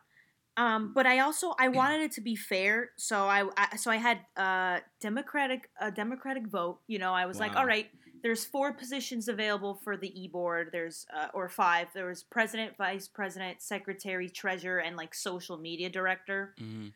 Um, 0.56 0.92
but 0.92 1.06
I 1.06 1.20
also 1.20 1.54
I 1.58 1.68
wanted 1.68 2.00
it 2.02 2.12
to 2.12 2.20
be 2.20 2.34
fair, 2.36 2.90
so 2.96 3.24
I, 3.26 3.48
I 3.56 3.76
so 3.76 3.90
I 3.90 3.96
had 3.96 4.18
a 4.36 4.80
democratic 5.00 5.70
a 5.80 5.90
democratic 5.90 6.46
vote. 6.48 6.80
You 6.86 6.98
know, 6.98 7.14
I 7.14 7.24
was 7.26 7.38
like, 7.38 7.54
all 7.56 7.64
right, 7.64 7.88
there's 8.22 8.44
four 8.44 8.72
positions 8.72 9.28
available 9.28 9.74
for 9.76 9.96
the 9.96 10.10
e 10.20 10.26
board. 10.28 10.70
There's 10.72 11.06
uh, 11.14 11.28
or 11.32 11.48
five. 11.48 11.86
There 11.94 12.06
was 12.08 12.24
president, 12.24 12.76
vice 12.76 13.06
president, 13.08 13.62
secretary, 13.62 14.28
treasurer, 14.28 14.80
and 14.80 14.96
like 14.96 15.14
social 15.14 15.56
media 15.56 15.88
director. 15.88 16.54
Mhm. 16.60 16.92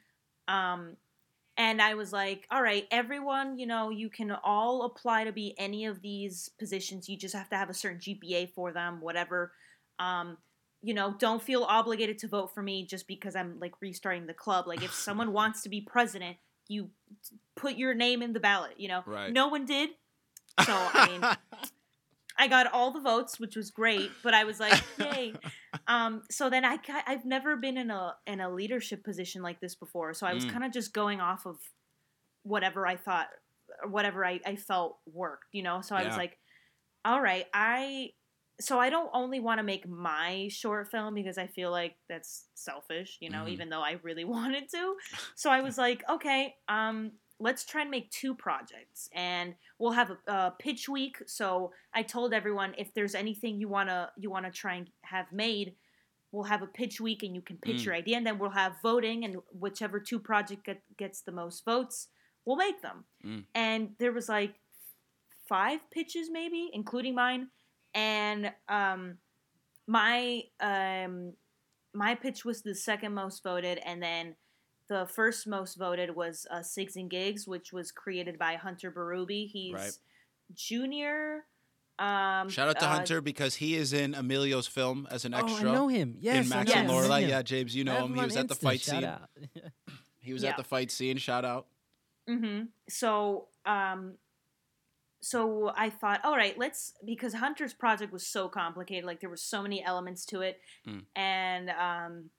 Um, 0.48 0.96
and 1.56 1.80
I 1.80 1.94
was 1.94 2.12
like, 2.12 2.46
all 2.50 2.62
right, 2.62 2.86
everyone, 2.90 3.58
you 3.58 3.66
know, 3.66 3.90
you 3.90 4.10
can 4.10 4.32
all 4.42 4.82
apply 4.82 5.24
to 5.24 5.32
be 5.32 5.54
any 5.56 5.86
of 5.86 6.02
these 6.02 6.50
positions. 6.58 7.08
You 7.08 7.16
just 7.16 7.34
have 7.34 7.48
to 7.50 7.56
have 7.56 7.70
a 7.70 7.74
certain 7.74 8.00
GPA 8.00 8.50
for 8.50 8.72
them, 8.72 9.00
whatever. 9.00 9.52
Um, 10.00 10.36
you 10.82 10.94
know, 10.94 11.14
don't 11.18 11.42
feel 11.42 11.62
obligated 11.62 12.18
to 12.18 12.28
vote 12.28 12.52
for 12.52 12.62
me 12.62 12.84
just 12.84 13.06
because 13.06 13.36
I'm 13.36 13.58
like 13.60 13.80
restarting 13.80 14.26
the 14.26 14.34
club. 14.34 14.66
Like, 14.66 14.82
if 14.82 14.92
someone 14.92 15.32
wants 15.32 15.62
to 15.62 15.68
be 15.68 15.80
president, 15.80 16.36
you 16.66 16.90
put 17.56 17.76
your 17.76 17.94
name 17.94 18.20
in 18.20 18.32
the 18.32 18.40
ballot, 18.40 18.74
you 18.78 18.88
know? 18.88 19.04
Right. 19.06 19.32
No 19.32 19.48
one 19.48 19.64
did. 19.64 19.90
So, 20.64 20.72
I 20.72 21.08
mean, 21.08 21.20
I 22.38 22.48
got 22.48 22.72
all 22.72 22.90
the 22.92 23.00
votes, 23.00 23.38
which 23.38 23.56
was 23.56 23.70
great, 23.70 24.22
but 24.22 24.34
I 24.34 24.44
was 24.44 24.60
like, 24.60 24.84
yay. 24.98 25.38
Um, 25.86 26.22
so 26.30 26.48
then 26.50 26.64
I 26.64 26.78
I've 27.06 27.24
never 27.26 27.56
been 27.56 27.76
in 27.76 27.90
a 27.90 28.14
in 28.26 28.40
a 28.40 28.50
leadership 28.50 29.04
position 29.04 29.42
like 29.42 29.60
this 29.60 29.74
before, 29.74 30.14
so 30.14 30.26
I 30.26 30.34
was 30.34 30.44
Mm. 30.44 30.50
kind 30.52 30.64
of 30.64 30.72
just 30.72 30.92
going 30.94 31.20
off 31.20 31.46
of 31.46 31.58
whatever 32.42 32.86
I 32.86 32.96
thought, 32.96 33.28
or 33.82 33.90
whatever 33.90 34.24
I, 34.24 34.40
I 34.44 34.56
felt 34.56 34.98
worked, 35.06 35.46
you 35.52 35.62
know. 35.62 35.80
So 35.80 35.96
I 35.96 36.04
was 36.04 36.16
like, 36.16 36.38
all 37.04 37.20
right, 37.20 37.46
I 37.54 38.10
so 38.60 38.78
I 38.78 38.90
don't 38.90 39.10
only 39.12 39.40
want 39.40 39.58
to 39.58 39.64
make 39.64 39.88
my 39.88 40.48
short 40.50 40.90
film 40.90 41.14
because 41.14 41.38
I 41.38 41.48
feel 41.48 41.70
like 41.72 41.96
that's 42.08 42.46
selfish, 42.54 43.18
you 43.20 43.30
know, 43.30 43.44
Mhm. 43.44 43.48
even 43.48 43.68
though 43.68 43.82
I 43.82 43.98
really 44.02 44.24
wanted 44.26 44.68
to. 44.70 44.94
So 45.36 45.50
I 45.50 45.60
was 45.62 45.78
like, 45.78 46.02
okay, 46.10 46.54
um, 46.68 47.12
let's 47.40 47.64
try 47.64 47.82
and 47.82 47.90
make 47.90 48.10
two 48.10 48.34
projects, 48.34 49.08
and 49.12 49.54
we'll 49.78 49.92
have 49.92 50.10
a, 50.10 50.32
a 50.32 50.54
pitch 50.58 50.88
week. 50.88 51.16
So 51.26 51.72
I 51.92 52.02
told 52.02 52.32
everyone 52.32 52.74
if 52.78 52.94
there's 52.94 53.14
anything 53.14 53.58
you 53.58 53.68
wanna 53.68 54.10
you 54.16 54.30
wanna 54.30 54.50
try 54.50 54.74
and 54.74 54.88
have 55.02 55.32
made, 55.32 55.74
we'll 56.32 56.44
have 56.44 56.62
a 56.62 56.66
pitch 56.66 57.00
week, 57.00 57.22
and 57.22 57.34
you 57.34 57.42
can 57.42 57.56
pitch 57.58 57.82
Mm. 57.82 57.84
your 57.86 57.94
idea, 57.94 58.16
and 58.16 58.26
then 58.26 58.38
we'll 58.38 58.50
have 58.50 58.74
voting, 58.82 59.24
and 59.24 59.36
whichever 59.52 60.00
two 60.00 60.18
project 60.18 60.64
get, 60.64 60.82
gets 60.96 61.22
the 61.22 61.32
most 61.32 61.64
votes, 61.64 62.08
we'll 62.44 62.56
make 62.56 62.82
them. 62.82 63.04
Mm. 63.24 63.44
And 63.54 63.90
there 63.98 64.12
was 64.12 64.28
like 64.28 64.54
five 65.48 65.80
pitches, 65.90 66.30
maybe, 66.30 66.70
including 66.72 67.14
mine, 67.14 67.48
and 67.94 68.52
um, 68.68 69.18
my 69.86 70.42
um, 70.60 71.34
my 71.92 72.14
pitch 72.14 72.44
was 72.44 72.62
the 72.62 72.74
second 72.74 73.14
most 73.14 73.42
voted, 73.44 73.78
and 73.84 74.02
then 74.02 74.34
the 74.88 75.06
first 75.06 75.46
most 75.46 75.76
voted 75.76 76.14
was 76.14 76.46
uh, 76.50 76.58
Sigs 76.58 76.96
and 76.96 77.08
Gigs, 77.10 77.46
which 77.48 77.72
was 77.72 77.90
created 77.92 78.38
by 78.38 78.56
Hunter 78.56 78.90
Barubi. 78.90 79.46
He's 79.48 79.74
Right. 79.74 79.92
junior. 80.54 81.44
Um, 81.98 82.48
Shout 82.48 82.68
out 82.68 82.80
to 82.80 82.86
uh, 82.86 82.88
Hunter 82.88 83.20
because 83.20 83.54
he 83.56 83.76
is 83.76 83.92
in 83.92 84.14
Emilio's 84.14 84.66
film 84.66 85.06
as 85.10 85.24
an 85.24 85.32
Oh, 85.32 85.38
extra 85.38 85.70
I 85.70 85.72
know 85.74 85.88
him. 85.88 86.16
Yes, 86.18 86.44
in 86.44 86.48
Max 86.50 86.70
know 86.70 86.76
and 86.80 86.88
Yes. 86.90 87.06
Lorelai. 87.06 87.28
Yeah. 87.28 87.42
James, 87.42 87.74
you 87.76 87.84
know 87.84 87.96
him. 87.96 88.04
him 88.06 88.14
He 88.14 88.18
on 88.20 88.24
was 88.26 88.36
at 88.36 88.48
the 88.48 88.54
fight 88.56 88.80
Shout 88.80 89.02
scene. 89.02 89.70
He 90.18 90.32
was 90.32 90.42
Yeah. 90.42 90.50
at 90.50 90.56
the 90.56 90.64
fight 90.64 90.90
scene. 90.90 91.18
Shout 91.18 91.44
out. 91.44 91.66
Mm-hmm. 92.28 92.64
So, 92.88 93.48
um, 93.64 94.14
so 95.22 95.72
I 95.76 95.88
thought, 95.90 96.20
all 96.24 96.36
right, 96.36 96.58
let's 96.58 96.94
because 97.04 97.34
Hunter's 97.34 97.72
project 97.72 98.12
was 98.12 98.26
so 98.26 98.48
complicated. 98.48 99.04
Like 99.04 99.20
there 99.20 99.30
were 99.30 99.36
so 99.36 99.62
many 99.62 99.82
elements 99.84 100.24
to 100.26 100.40
it, 100.42 100.60
Mm. 100.86 101.04
and 101.16 101.70
um, 101.70 102.30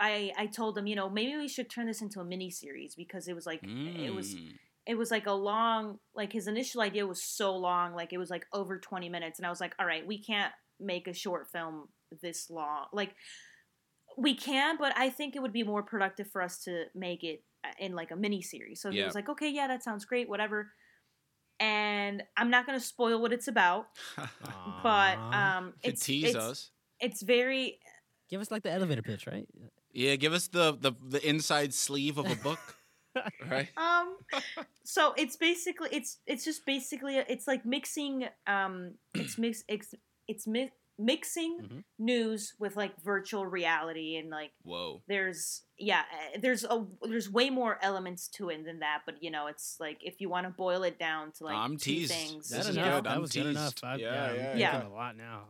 I 0.00 0.32
I 0.36 0.46
told 0.46 0.76
him, 0.78 0.86
you 0.86 0.96
know, 0.96 1.10
maybe 1.10 1.36
we 1.36 1.48
should 1.48 1.70
turn 1.70 1.86
this 1.86 2.00
into 2.00 2.20
a 2.20 2.24
mini 2.24 2.50
series 2.50 2.94
because 2.94 3.28
it 3.28 3.34
was 3.34 3.46
like 3.46 3.60
it 3.62 4.14
was 4.14 4.34
Mm. 4.34 4.52
it 4.86 4.94
was 4.96 5.10
like 5.10 5.26
a 5.26 5.32
long 5.32 5.98
like 6.14 6.32
his 6.32 6.46
initial 6.48 6.80
idea 6.80 7.06
was 7.06 7.22
so 7.22 7.54
long 7.54 7.94
like 7.94 8.12
it 8.12 8.18
was 8.18 8.30
like 8.30 8.46
over 8.52 8.78
20 8.78 9.08
minutes 9.10 9.38
and 9.38 9.46
i 9.46 9.50
was 9.50 9.60
like 9.60 9.74
all 9.78 9.86
right 9.86 10.06
we 10.06 10.18
can't 10.18 10.52
make 10.80 11.06
a 11.06 11.12
short 11.12 11.48
film 11.52 11.88
this 12.22 12.48
long 12.48 12.86
like 12.92 13.14
we 14.16 14.34
can 14.34 14.76
but 14.78 14.92
i 14.96 15.10
think 15.10 15.36
it 15.36 15.42
would 15.42 15.52
be 15.52 15.62
more 15.62 15.82
productive 15.82 16.28
for 16.30 16.40
us 16.42 16.64
to 16.64 16.84
make 16.94 17.22
it 17.22 17.44
uh, 17.64 17.68
in 17.78 17.94
like 17.94 18.10
a 18.10 18.16
mini 18.16 18.40
series 18.40 18.80
so 18.80 18.90
he 18.90 19.02
was 19.04 19.14
like 19.14 19.28
okay 19.28 19.50
yeah 19.50 19.66
that 19.68 19.82
sounds 19.82 20.04
great 20.06 20.28
whatever 20.28 20.72
and 21.60 22.22
i'm 22.36 22.50
not 22.50 22.66
going 22.66 22.78
to 22.78 22.84
spoil 22.84 23.20
what 23.20 23.32
it's 23.32 23.48
about 23.48 23.86
but 24.82 25.18
Aw. 25.18 25.58
um 25.58 25.74
it's 25.82 26.04
tease 26.04 26.24
it's, 26.34 26.36
us. 26.36 26.70
it's 27.00 27.22
very 27.22 27.78
Give 28.30 28.40
us 28.40 28.52
like 28.52 28.62
the 28.62 28.70
elevator 28.70 29.02
pitch, 29.02 29.26
right? 29.26 29.44
Yeah, 29.92 30.16
give 30.16 30.32
us 30.32 30.48
the 30.48 30.76
the, 30.76 30.92
the 31.02 31.26
inside 31.26 31.74
sleeve 31.74 32.18
of 32.18 32.30
a 32.30 32.36
book. 32.36 32.58
right. 33.50 33.68
Um, 33.76 34.16
so 34.84 35.14
it's 35.16 35.36
basically 35.36 35.88
it's 35.92 36.18
it's 36.26 36.44
just 36.44 36.64
basically 36.64 37.16
it's 37.16 37.46
like 37.46 37.64
mixing 37.64 38.26
um 38.46 38.94
it's 39.14 39.38
mix 39.38 39.64
it's 39.68 39.94
it's 40.28 40.46
mi- 40.46 40.70
mixing 41.00 41.58
Mhm. 41.62 41.84
news 41.98 42.54
with 42.58 42.76
like 42.76 43.00
virtual 43.02 43.46
reality 43.46 44.16
and 44.16 44.28
like 44.30 44.52
Whoa. 44.62 45.02
there's 45.08 45.62
yeah 45.78 46.02
eh, 46.34 46.38
there's 46.42 46.62
a 46.64 46.86
there's 47.02 47.30
way 47.30 47.48
more 47.48 47.78
elements 47.82 48.28
to 48.28 48.50
it 48.50 48.64
than 48.66 48.80
that 48.80 49.00
but 49.06 49.22
you 49.22 49.30
know 49.30 49.46
it's 49.46 49.76
like 49.80 49.98
if 50.04 50.20
you 50.20 50.28
want 50.28 50.46
to 50.46 50.50
boil 50.52 50.82
it 50.82 50.98
down 50.98 51.32
to 51.32 51.44
like 51.44 51.56
I'm 51.56 51.78
two 51.78 51.90
teased. 51.92 52.12
things 52.12 52.48
That's 52.50 52.68
is 52.68 52.76
you 52.76 52.82
enough. 52.82 52.90
know? 52.92 52.96
good. 52.98 53.04
That 53.04 53.14
I'm 53.14 53.20
was 53.22 53.32
good 53.32 53.46
enough. 53.46 53.74
I, 53.82 53.94
Yeah, 53.96 54.06
yeah, 54.06 54.34
yeah, 54.34 54.50
I'm 54.52 54.58
yeah. 54.58 54.70
thinking 54.72 54.90
a 54.90 54.94
lot 54.94 55.16
now. 55.16 55.40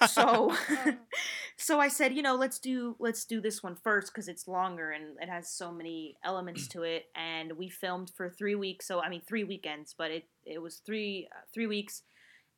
so 0.06 0.54
so 1.56 1.80
i 1.80 1.88
said 1.88 2.14
you 2.14 2.22
know 2.22 2.36
let's 2.36 2.58
do 2.58 2.94
let's 3.00 3.24
do 3.24 3.40
this 3.40 3.62
one 3.62 3.74
first 3.74 4.12
because 4.12 4.28
it's 4.28 4.46
longer 4.46 4.90
and 4.92 5.16
it 5.20 5.28
has 5.28 5.50
so 5.50 5.72
many 5.72 6.16
elements 6.24 6.68
to 6.68 6.82
it 6.82 7.06
and 7.16 7.52
we 7.54 7.68
filmed 7.68 8.10
for 8.16 8.30
three 8.30 8.54
weeks 8.54 8.86
so 8.86 9.00
i 9.00 9.08
mean 9.08 9.20
three 9.22 9.44
weekends 9.44 9.94
but 9.96 10.10
it 10.10 10.24
it 10.46 10.62
was 10.62 10.76
three 10.86 11.28
uh, 11.32 11.40
three 11.52 11.66
weeks 11.66 12.02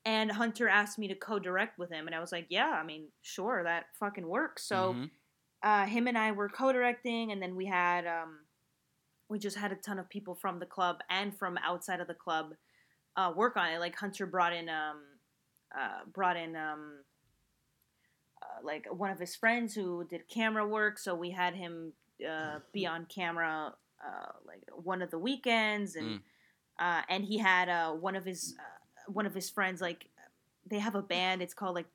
and 0.05 0.33
hunter 0.33 0.69
asked 0.69 0.99
me 0.99 1.09
to 1.09 1.15
co-direct 1.15 1.79
with 1.79 1.91
him 1.91 2.07
and 2.07 2.15
i 2.15 2.21
was 2.21 2.33
like 2.33 2.47
yeah 2.49 2.71
i 2.71 2.83
mean 2.85 3.05
sure 3.23 3.63
that 3.65 3.85
fucking 3.99 4.27
works 4.27 4.65
so 4.67 4.95
Mhm. 4.95 5.11
uh, 5.63 5.87
him 5.87 6.07
and 6.09 6.17
I 6.17 6.33
were 6.33 6.49
co-directing, 6.49 7.33
and 7.33 7.43
then 7.43 7.55
we 7.55 7.67
had 7.67 8.07
um, 8.07 8.39
we 9.29 9.39
just 9.39 9.57
had 9.59 9.73
a 9.73 9.77
ton 9.77 9.99
of 9.99 10.09
people 10.09 10.35
from 10.35 10.59
the 10.59 10.67
club 10.67 11.01
and 11.11 11.37
from 11.37 11.59
outside 11.59 12.01
of 12.01 12.07
the 12.09 12.15
club 12.15 12.55
uh, 13.17 13.33
work 13.37 13.57
on 13.57 13.69
it. 13.71 13.79
Like 13.79 13.97
Hunter 13.97 14.27
brought 14.27 14.55
in 14.55 14.69
um, 14.69 15.03
uh, 15.79 16.05
brought 16.13 16.37
in 16.37 16.57
um, 16.57 17.05
uh, 18.43 18.65
like 18.65 18.87
one 18.91 19.11
of 19.11 19.19
his 19.19 19.37
friends 19.37 19.75
who 19.75 20.05
did 20.09 20.29
camera 20.29 20.67
work, 20.67 20.99
so 20.99 21.15
we 21.15 21.31
had 21.31 21.55
him 21.55 21.93
uh, 22.27 22.61
be 22.73 22.87
on 22.87 23.07
camera 23.07 23.75
uh, 24.05 24.33
like 24.47 24.63
one 24.73 25.03
of 25.03 25.11
the 25.11 25.19
weekends, 25.19 25.95
and 25.97 26.07
Mm. 26.07 26.21
uh, 26.81 27.03
and 27.09 27.25
he 27.25 27.39
had 27.39 27.69
uh, 27.69 27.93
one 27.93 28.17
of 28.17 28.25
his 28.25 28.55
uh, 28.59 28.80
one 29.07 29.27
of 29.27 29.35
his 29.35 29.51
friends 29.51 29.81
like 29.81 30.07
they 30.69 30.79
have 30.79 30.95
a 30.95 31.03
band. 31.03 31.43
It's 31.43 31.55
called 31.55 31.75
like 31.75 31.87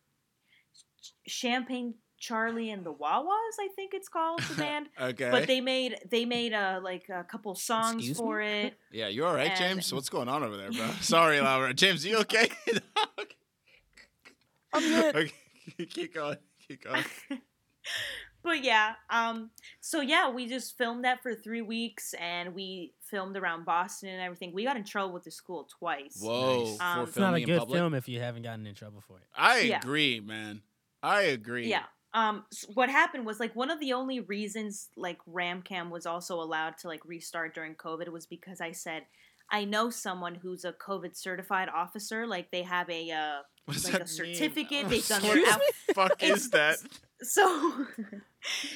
Champagne 1.28 1.96
Charlie 2.18 2.72
and 2.72 2.84
the 2.84 2.94
Wawas, 2.94 3.56
I 3.60 3.68
think 3.76 3.94
it's 3.94 4.08
called 4.10 4.40
the 4.42 4.56
band. 4.58 4.88
Okay. 5.00 5.30
But 5.30 5.48
they 5.48 5.62
made 5.62 5.98
they 6.10 6.26
made 6.26 6.54
uh, 6.54 6.80
like 6.84 7.10
a 7.10 7.24
couple 7.24 7.54
songs 7.56 7.98
Excuse 7.98 8.18
for 8.18 8.40
me? 8.40 8.46
it. 8.64 8.74
yeah, 8.92 9.08
you 9.08 9.26
all 9.26 9.36
right, 9.36 9.50
and- 9.50 9.58
James? 9.58 9.94
What's 9.94 10.10
going 10.10 10.28
on 10.30 10.44
over 10.44 10.58
there, 10.58 10.72
bro? 10.72 10.88
Sorry, 11.02 11.40
Laura. 11.40 11.74
James, 11.74 12.06
you 12.06 12.18
okay? 12.20 12.50
I'm 14.74 14.82
good. 14.82 15.16
okay. 15.16 15.86
Keep 15.90 16.14
going. 16.16 16.38
Keep 16.68 16.84
going. 16.84 17.04
But 18.46 18.64
yeah, 18.64 18.94
um, 19.10 19.50
so 19.82 20.00
yeah, 20.02 20.30
we 20.30 20.48
just 20.48 20.78
filmed 20.78 21.04
that 21.04 21.22
for 21.24 21.34
three 21.36 21.64
weeks, 21.64 22.14
and 22.22 22.54
we 22.54 22.94
filmed 23.02 23.36
around 23.36 23.66
Boston 23.66 24.10
and 24.10 24.22
everything. 24.22 24.54
We 24.54 24.64
got 24.64 24.78
in 24.78 24.84
trouble 24.84 25.14
with 25.14 25.24
the 25.24 25.32
school 25.32 25.68
twice. 25.80 26.20
Whoa. 26.22 26.64
Nice. 26.66 26.80
Um, 26.80 27.00
It's 27.08 27.18
not 27.18 27.34
a 27.34 27.42
good 27.42 27.58
public. 27.60 27.78
film 27.80 27.94
if 27.96 28.08
you 28.08 28.20
haven't 28.20 28.44
gotten 28.44 28.68
in 28.68 28.76
trouble 28.76 29.02
for 29.02 29.18
it. 29.18 29.24
I 29.36 29.62
Yeah. 29.62 29.80
agree, 29.80 30.20
man. 30.20 30.62
I 31.02 31.24
agree. 31.24 31.68
Yeah. 31.70 31.84
Um, 32.14 32.46
s- 32.54 32.66
what 32.74 32.90
happened 32.90 33.26
was 33.26 33.40
like 33.40 33.56
one 33.56 33.70
of 33.72 33.80
the 33.80 33.94
only 33.94 34.20
reasons 34.22 34.90
like 34.96 35.18
RamCam 35.26 35.90
was 35.90 36.06
also 36.06 36.40
allowed 36.40 36.78
to 36.78 36.88
like 36.88 37.04
restart 37.04 37.54
during 37.56 37.76
COVID 37.76 38.08
was 38.10 38.26
because 38.28 38.62
I 38.62 38.72
said 38.72 39.08
I 39.52 39.64
know 39.66 39.90
someone 39.92 40.34
who's 40.36 40.66
a 40.66 40.74
COVID 40.74 41.16
certified 41.16 41.70
officer. 41.70 42.26
Like 42.26 42.50
they 42.52 42.64
have 42.64 42.90
a 42.90 43.12
uh, 43.12 43.38
What 43.66 43.74
does 43.76 43.84
like 43.84 43.94
that 43.94 44.02
a 44.02 44.24
mean? 44.24 44.34
certificate. 44.36 44.90
They've 44.90 45.08
done 45.08 45.22
What 45.24 45.34
their 45.36 45.46
the 45.46 45.52
out- 45.52 45.62
fuck 45.94 46.24
is 46.24 46.50
that? 46.52 46.78
so 47.22 47.86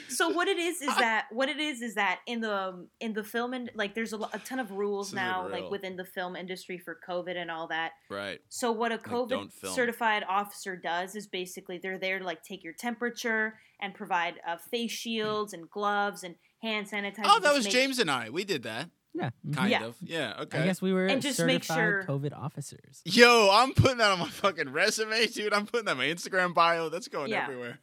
so 0.10 0.30
what 0.30 0.48
it 0.48 0.58
is 0.58 0.82
is 0.82 0.96
that 0.98 1.26
what 1.32 1.50
it 1.50 1.60
is 1.60 1.82
is 1.82 1.96
that 1.96 2.20
in 2.28 2.42
the 2.42 2.88
in 3.00 3.14
the 3.14 3.24
film 3.24 3.54
and 3.54 3.70
like 3.76 3.94
there's 3.96 4.14
a, 4.14 4.18
a 4.34 4.40
ton 4.44 4.60
of 4.60 4.72
rules 4.72 5.14
now 5.14 5.44
real. 5.48 5.52
like 5.62 5.72
within 5.72 5.96
the 5.96 6.06
film 6.06 6.36
industry 6.36 6.78
for 6.78 6.98
covid 7.08 7.36
and 7.36 7.50
all 7.52 7.68
that 7.68 7.92
Right. 8.10 8.40
so 8.50 8.72
what 8.72 8.92
a 8.92 8.98
covid 8.98 9.52
film. 9.54 9.74
certified 9.74 10.24
officer 10.28 10.76
does 10.76 11.16
is 11.16 11.28
basically 11.28 11.78
they're 11.78 12.00
there 12.00 12.20
to 12.20 12.26
like 12.26 12.44
take 12.44 12.64
your 12.64 12.74
temperature 12.74 13.56
and 13.82 13.94
provide 13.94 14.36
uh, 14.48 14.58
face 14.58 14.92
shields 14.92 15.54
and 15.54 15.70
gloves 15.70 16.24
and 16.24 16.36
hand 16.62 16.90
sanitizer 16.90 17.22
Oh, 17.26 17.40
that 17.40 17.54
was 17.54 17.66
make- 17.66 17.74
James 17.74 18.00
and 18.00 18.12
I. 18.12 18.30
We 18.30 18.44
did 18.44 18.64
that. 18.64 18.90
Yeah. 19.14 19.30
mhm. 19.48 19.56
Kind 19.56 19.72
Yeah. 19.72 19.86
of. 19.86 19.96
Yeah. 20.02 20.34
Okay. 20.42 20.60
I 20.60 20.66
guess 20.66 20.82
we 20.82 20.92
were 20.94 21.08
And 21.08 21.22
just 21.22 21.40
make 21.40 21.64
certified 21.64 21.78
sure- 21.78 22.04
COVID 22.20 22.38
officers. 22.38 23.02
Yo, 23.06 23.50
I'm 23.52 23.74
putting 23.74 23.98
that 24.00 24.12
on 24.12 24.20
my 24.20 24.28
fucking 24.30 24.70
resume, 24.72 25.26
dude. 25.28 25.54
I'm 25.54 25.66
putting 25.66 25.86
that 25.86 25.92
on 25.92 25.98
my 25.98 26.06
Instagram 26.08 26.54
bio. 26.54 26.90
That's 26.90 27.08
going 27.08 27.32
Yeah. 27.32 27.44
everywhere. 27.44 27.80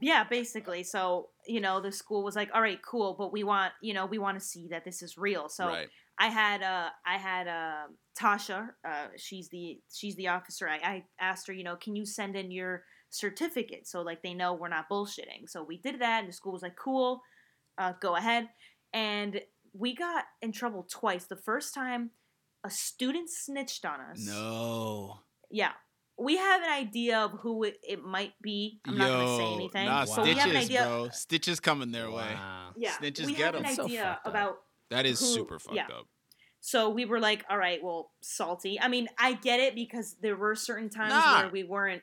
Yeah 0.00 0.24
basically 0.24 0.82
so 0.82 1.28
you 1.46 1.60
know 1.60 1.80
the 1.80 1.90
school 1.90 2.22
was 2.22 2.36
like 2.36 2.50
all 2.54 2.60
right 2.60 2.80
cool 2.82 3.14
but 3.18 3.32
we 3.32 3.42
want 3.42 3.72
you 3.80 3.94
know 3.94 4.04
we 4.04 4.18
want 4.18 4.38
to 4.38 4.44
see 4.44 4.68
that 4.68 4.84
this 4.84 5.02
is 5.02 5.16
real 5.16 5.48
so 5.48 5.66
right. 5.66 5.88
I 6.18 6.28
had 6.28 6.62
uh 6.62 6.88
I 7.06 7.16
had 7.16 7.46
uh 7.46 7.86
Tasha, 8.18 8.70
uh 8.84 9.06
she's 9.16 9.48
the 9.48 9.80
she's 9.92 10.16
the 10.16 10.28
officer. 10.28 10.68
I, 10.68 10.76
I 10.76 11.04
asked 11.20 11.46
her, 11.46 11.52
you 11.52 11.62
know, 11.62 11.76
can 11.76 11.94
you 11.94 12.04
send 12.04 12.34
in 12.36 12.50
your 12.50 12.82
certificate 13.10 13.86
so 13.86 14.02
like 14.02 14.22
they 14.22 14.34
know 14.34 14.52
we're 14.54 14.68
not 14.68 14.88
bullshitting. 14.90 15.48
So 15.48 15.62
we 15.62 15.78
did 15.78 16.00
that 16.00 16.20
and 16.20 16.28
the 16.28 16.32
school 16.32 16.52
was 16.52 16.62
like, 16.62 16.76
cool, 16.76 17.22
uh 17.78 17.92
go 18.00 18.16
ahead. 18.16 18.48
And 18.92 19.40
we 19.72 19.94
got 19.94 20.24
in 20.42 20.50
trouble 20.50 20.86
twice. 20.90 21.26
The 21.26 21.36
first 21.36 21.72
time 21.72 22.10
a 22.64 22.70
student 22.70 23.30
snitched 23.30 23.84
on 23.84 24.00
us. 24.00 24.26
No. 24.26 25.20
Yeah. 25.50 25.72
We 26.18 26.36
have 26.36 26.62
an 26.62 26.70
idea 26.70 27.18
of 27.20 27.32
who 27.40 27.62
it, 27.64 27.78
it 27.86 28.02
might 28.02 28.32
be. 28.42 28.80
I'm 28.86 28.98
not 28.98 29.08
gonna 29.08 29.36
say 29.36 29.54
anything. 29.54 29.86
Nah, 29.86 30.04
so 30.04 30.22
we 30.24 30.34
have 30.34 30.50
an 30.50 30.56
idea. 30.56 30.82
bro. 30.84 31.08
Stitches 31.12 31.60
coming 31.60 31.92
their 31.92 32.10
way. 32.10 32.34
Wow. 32.34 32.70
Yeah, 32.76 32.90
Snitches 32.92 33.26
we 33.26 33.34
get 33.34 33.54
have 33.54 33.54
an 33.56 33.66
'em. 33.66 33.74
So 33.74 33.84
idea 33.84 34.02
fucked 34.02 34.26
up. 34.26 34.32
about 34.32 34.56
That 34.90 35.06
is 35.06 35.20
Who- 35.20 35.26
super 35.26 35.58
fucked 35.58 35.76
yeah. 35.76 35.86
up. 35.86 36.06
So 36.60 36.88
we 36.88 37.04
were 37.04 37.20
like, 37.20 37.44
all 37.48 37.56
right, 37.58 37.78
well, 37.82 38.10
salty. 38.20 38.80
I 38.80 38.88
mean, 38.88 39.06
I 39.18 39.34
get 39.34 39.60
it 39.60 39.74
because 39.76 40.16
there 40.20 40.34
were 40.34 40.54
certain 40.56 40.88
times 40.90 41.10
Nah. 41.12 41.42
where 41.42 41.50
we 41.50 41.62
weren't. 41.62 42.02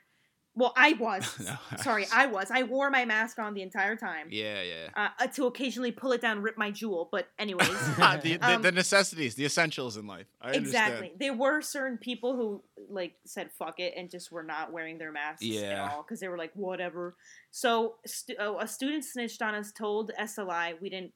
Well, 0.58 0.74
I 0.78 0.94
was. 0.94 1.38
No, 1.46 1.56
Sorry, 1.84 2.08
I 2.14 2.28
was. 2.28 2.50
I 2.50 2.64
wore 2.64 2.90
my 2.90 3.04
mask 3.06 3.40
on 3.40 3.54
the 3.54 3.62
entire 3.62 3.96
time. 3.96 4.28
Yeah, 4.32 4.62
yeah. 4.62 5.10
Uh, 5.20 5.28
to 5.28 5.48
occasionally 5.48 5.92
pull 5.92 6.12
it 6.14 6.22
down, 6.22 6.42
rip 6.42 6.58
my 6.58 6.72
Juul. 6.72 7.10
But 7.12 7.28
anyways, 7.38 7.68
the, 7.98 8.20
the, 8.24 8.38
Um, 8.42 8.62
the 8.62 8.72
necessities, 8.72 9.36
the 9.36 9.46
essentials 9.46 9.98
in 9.98 10.08
life. 10.08 10.28
I 10.42 10.52
exactly. 10.54 10.96
understand. 10.96 11.20
There 11.20 11.34
were 11.34 11.62
certain 11.62 11.98
people 11.98 12.36
who 12.36 12.64
like 12.90 13.16
said 13.26 13.52
fuck 13.52 13.80
it 13.80 13.94
and 13.98 14.10
just 14.10 14.32
were 14.32 14.44
not 14.44 14.72
wearing 14.72 14.98
their 14.98 15.12
masks 15.12 15.44
at 15.44 15.48
Yeah. 15.52 15.90
all 15.92 16.04
because 16.04 16.20
they 16.20 16.28
were 16.28 16.38
like 16.38 16.52
whatever. 16.56 17.16
So 17.52 17.96
stu- 18.06 18.36
uh, 18.40 18.56
a 18.60 18.68
student 18.68 19.04
snitched 19.04 19.42
on 19.42 19.56
us, 19.56 19.72
told 19.72 20.12
SLI. 20.20 20.80
We 20.82 20.90
didn't 20.90 21.12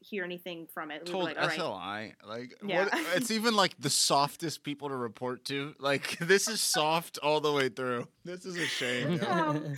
hear 0.00 0.24
anything 0.24 0.66
from 0.72 0.90
it. 0.90 1.02
We 1.06 1.12
were 1.12 1.18
Told 1.18 1.24
like, 1.36 1.38
all 1.40 1.48
right. 1.48 2.14
SLI, 2.24 2.28
like 2.28 2.54
Yeah. 2.64 2.84
what, 2.84 2.92
it's 3.16 3.30
even 3.30 3.54
like 3.56 3.74
the 3.78 3.90
softest 3.90 4.62
people 4.62 4.88
to 4.88 4.96
report 4.96 5.44
to. 5.46 5.74
Like 5.78 6.18
this 6.20 6.48
is 6.48 6.60
soft 6.60 7.18
all 7.22 7.40
the 7.40 7.52
way 7.52 7.68
through. 7.68 8.06
This 8.24 8.44
is 8.44 8.56
a 8.56 8.66
shame. 8.66 9.14
yo. 9.14 9.26
Um, 9.30 9.76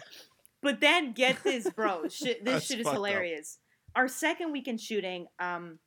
But 0.61 0.81
then 0.81 1.13
get 1.13 1.43
this, 1.45 1.71
bro. 1.71 2.09
Shit, 2.09 2.45
this 2.45 2.55
That's 2.55 2.67
shit 2.67 2.81
is 2.81 2.85
fucked 2.85 2.97
up. 2.97 3.05
hilarious. 3.05 3.59
Our 3.95 4.09
second 4.09 4.51
weekend 4.53 4.81
shooting, 4.81 5.29
um, 5.39 5.79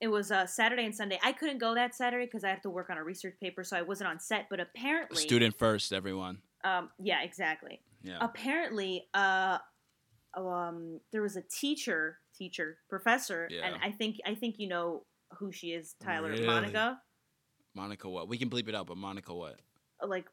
it 0.00 0.08
was 0.08 0.30
uh, 0.32 0.46
Saturday 0.46 0.84
and 0.86 0.94
Sunday. 0.94 1.18
I 1.22 1.32
couldn't 1.32 1.58
go 1.58 1.74
that 1.74 1.94
Saturday 1.94 2.24
because 2.24 2.42
I 2.44 2.48
had 2.48 2.62
to 2.62 2.70
work 2.70 2.88
on 2.88 2.96
a 2.96 3.04
research 3.04 3.34
paper, 3.40 3.64
so 3.64 3.76
I 3.76 3.82
wasn't 3.82 4.08
on 4.08 4.18
set. 4.18 4.46
But 4.48 4.60
apparently, 4.60 5.20
Student 5.22 5.58
first, 5.58 5.92
everyone. 5.92 6.38
um, 6.64 6.88
yeah, 6.98 7.22
exactly. 7.22 7.80
Yeah. 8.02 8.16
Apparently, 8.20 9.08
uh, 9.12 9.58
um, 10.36 11.00
there 11.12 11.20
was 11.22 11.36
a 11.36 11.42
teacher, 11.42 12.18
teacher, 12.38 12.78
professor, 12.88 13.48
and 13.62 13.74
I 13.82 13.90
think 13.90 14.16
I 14.24 14.34
think 14.34 14.56
you 14.58 14.68
know 14.68 15.02
who 15.38 15.50
she 15.52 15.72
is, 15.72 15.94
Tyler 16.00 16.30
Really? 16.30 16.46
Monica, 16.46 17.00
Monica, 17.74 18.08
what? 18.08 18.28
We 18.28 18.38
can 18.38 18.48
bleep 18.48 18.68
it 18.68 18.74
out, 18.74 18.86
but 18.86 18.96
Monica, 18.96 19.34
what? 19.34 19.56
Like 20.06 20.26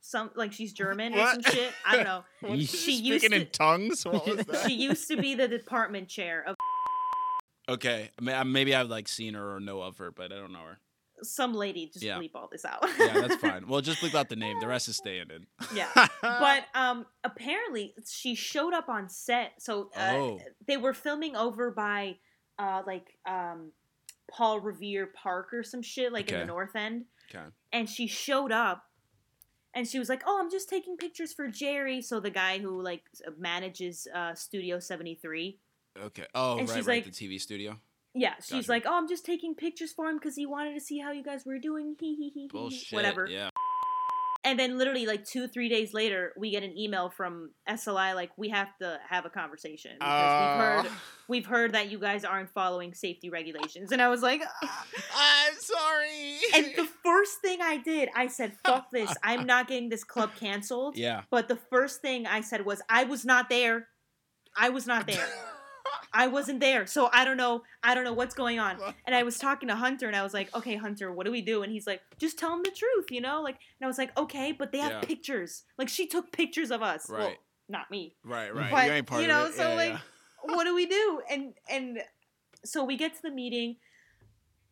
some 0.00 0.30
like 0.34 0.52
she's 0.52 0.72
German 0.72 1.14
or 1.14 1.26
some 1.26 1.42
shit. 1.42 1.72
I 1.86 1.96
don't 1.96 2.04
know. 2.04 2.24
What, 2.40 2.58
Yeesh. 2.58 2.70
she 2.70 2.76
She 2.76 2.92
used 3.02 3.24
speaking 3.24 3.40
in 3.40 3.48
tongues. 3.52 4.04
What 4.04 4.26
was 4.26 4.36
that? 4.46 4.66
she 4.68 4.74
used 4.74 5.08
to 5.08 5.16
be 5.16 5.34
the 5.34 5.48
department 5.48 6.08
chair 6.08 6.44
of 6.46 6.56
okay, 7.68 8.10
I 8.18 8.22
mean, 8.22 8.34
I- 8.36 8.42
maybe 8.44 8.74
I've 8.74 8.88
like 8.90 9.08
seen 9.08 9.34
her 9.34 9.56
or 9.56 9.60
know 9.60 9.80
of 9.80 9.98
her, 9.98 10.10
but 10.10 10.32
I 10.32 10.36
don't 10.36 10.52
know 10.52 10.64
her. 10.66 10.78
Some 11.22 11.54
lady. 11.54 11.86
Just 11.92 12.04
Yeah. 12.04 12.18
bleep 12.18 12.30
all 12.34 12.48
this 12.50 12.64
out. 12.64 12.84
Yeah, 12.98 13.20
that's 13.20 13.36
fine. 13.40 13.66
Well, 13.66 13.80
just 13.80 14.00
bleep 14.00 14.14
out 14.14 14.28
the 14.28 14.36
name. 14.36 14.58
The 14.60 14.66
rest 14.66 14.88
is 14.88 14.96
staying 14.96 15.26
in. 15.34 15.46
Yeah. 15.74 15.88
but 16.22 16.64
um 16.74 17.06
apparently 17.24 17.94
she 18.08 18.34
showed 18.34 18.72
up 18.74 18.88
on 18.88 19.08
set 19.08 19.52
so 19.58 19.90
uh, 19.96 20.10
Oh. 20.14 20.40
they 20.66 20.76
were 20.76 20.94
filming 20.94 21.34
over 21.36 21.70
by 21.70 22.16
uh 22.58 22.82
like 22.86 23.18
um 23.26 23.72
paul 24.30 24.60
revere 24.60 25.06
park 25.06 25.52
or 25.52 25.62
some 25.62 25.82
shit 25.82 26.12
like 26.12 26.30
in 26.30 26.38
the 26.40 26.46
north 26.46 26.74
end 26.76 27.04
okay. 27.34 27.44
and 27.72 27.88
she 27.88 28.06
showed 28.06 28.52
up 28.52 28.84
and 29.74 29.86
she 29.88 29.98
was 29.98 30.08
like 30.08 30.22
oh 30.26 30.38
i'm 30.42 30.50
just 30.50 30.68
taking 30.68 30.96
pictures 30.96 31.32
for 31.32 31.48
jerry 31.48 32.00
so 32.02 32.18
the 32.20 32.30
guy 32.30 32.58
who 32.58 32.80
like 32.82 33.02
manages 33.38 34.06
uh 34.14 34.34
studio 34.34 34.78
73 34.78 35.58
Okay. 36.06 36.24
Oh, 36.34 36.56
And 36.58 36.66
right, 36.70 36.76
right. 36.78 36.86
like- 36.86 37.04
the 37.04 37.10
TV 37.10 37.38
studio. 37.38 37.78
Yeah 38.14 38.34
she's 38.42 38.50
Gotcha. 38.66 38.70
like 38.70 38.84
oh 38.86 38.96
i'm 38.98 39.08
just 39.08 39.24
taking 39.24 39.54
pictures 39.54 39.92
for 39.92 40.06
him 40.08 40.16
because 40.18 40.36
he 40.36 40.46
wanted 40.46 40.74
to 40.74 40.80
see 40.80 40.98
how 40.98 41.12
you 41.12 41.22
guys 41.22 41.44
were 41.46 41.58
doing 41.58 41.96
he 42.00 42.14
he 42.14 42.30
he 42.34 42.48
he 42.68 42.94
whatever 42.94 43.26
Yeah. 43.28 43.48
and 44.44 44.58
then 44.58 44.76
literally 44.76 45.06
like 45.06 45.24
two 45.24 45.46
three 45.48 45.68
days 45.68 45.94
later 45.94 46.32
we 46.36 46.50
get 46.50 46.62
an 46.62 46.76
email 46.76 47.08
from 47.10 47.50
sli 47.68 48.14
like 48.14 48.30
we 48.36 48.48
have 48.50 48.68
to 48.80 48.98
have 49.08 49.24
a 49.24 49.30
conversation 49.30 49.92
because 49.98 50.40
we've 50.40 50.60
heard 50.64 50.86
Uh, 50.86 50.94
we've 51.28 51.46
heard 51.46 51.72
that 51.72 51.90
you 51.90 51.98
guys 51.98 52.24
aren't 52.24 52.50
following 52.50 52.92
safety 52.92 53.30
regulations 53.30 53.92
and 53.92 54.02
i 54.02 54.08
was 54.08 54.20
like 54.22 54.42
"Ah." 54.62 54.86
I'm 55.16 55.54
sorry. 55.58 56.38
and 56.54 56.66
the 56.76 56.88
first 57.04 57.40
thing 57.40 57.60
i 57.62 57.76
did 57.78 58.08
i 58.14 58.26
said 58.26 58.52
fuck 58.66 58.90
this 58.90 59.14
i'm 59.22 59.46
not 59.54 59.68
getting 59.68 59.88
this 59.88 60.04
club 60.04 60.30
canceled 60.38 60.96
yeah. 60.96 61.22
but 61.30 61.48
the 61.48 61.56
first 61.70 62.02
thing 62.02 62.26
i 62.26 62.40
said 62.42 62.64
was 62.66 62.82
i 62.90 63.04
was 63.04 63.24
not 63.24 63.48
there 63.48 63.88
i 64.56 64.68
was 64.68 64.86
not 64.86 65.06
there 65.06 65.28
i 66.14 66.26
wasn't 66.26 66.60
there 66.60 66.86
so 66.86 67.08
i 67.12 67.24
don't 67.24 67.36
know 67.36 67.62
i 67.82 67.94
don't 67.94 68.04
know 68.04 68.12
what's 68.12 68.34
going 68.34 68.58
on 68.58 68.76
and 69.06 69.14
I 69.14 69.22
was 69.22 69.38
talking 69.38 69.68
to 69.68 69.74
Hunter 69.74 70.06
and 70.06 70.16
I 70.16 70.22
was 70.22 70.32
like, 70.34 70.54
okay, 70.54 70.76
Hunter, 70.76 71.12
what 71.12 71.26
do 71.26 71.32
we 71.32 71.42
do? 71.42 71.62
And 71.62 71.72
he's 71.72 71.86
like, 71.86 72.00
just 72.18 72.38
tell 72.38 72.52
him 72.54 72.62
the 72.62 72.70
truth, 72.70 73.10
you 73.10 73.20
know? 73.20 73.42
Like, 73.42 73.56
and 73.78 73.84
I 73.84 73.86
was 73.86 73.98
like, 73.98 74.16
okay, 74.16 74.52
but 74.52 74.72
they 74.72 74.78
have 74.78 74.92
Yeah. 74.92 75.00
pictures. 75.00 75.64
Like, 75.78 75.88
she 75.88 76.06
took 76.06 76.32
pictures 76.32 76.70
of 76.70 76.82
us. 76.82 77.08
Well, 77.08 77.32
not 77.68 77.90
me. 77.90 78.14
Right, 78.24 78.54
right. 78.54 78.70
But, 78.70 78.86
you 78.86 78.92
ain't 78.92 79.06
part 79.06 79.22
you 79.22 79.28
know, 79.28 79.44
of 79.46 79.50
it. 79.50 79.56
so, 79.56 79.68
Yeah, 79.70 79.74
like, 79.74 79.90
yeah. 79.90 80.54
what 80.54 80.64
do 80.64 80.74
we 80.74 80.86
do? 80.86 81.22
And, 81.30 81.54
and 81.68 81.98
so 82.64 82.84
we 82.84 82.96
get 82.96 83.14
to 83.16 83.22
the 83.22 83.30
meeting 83.30 83.76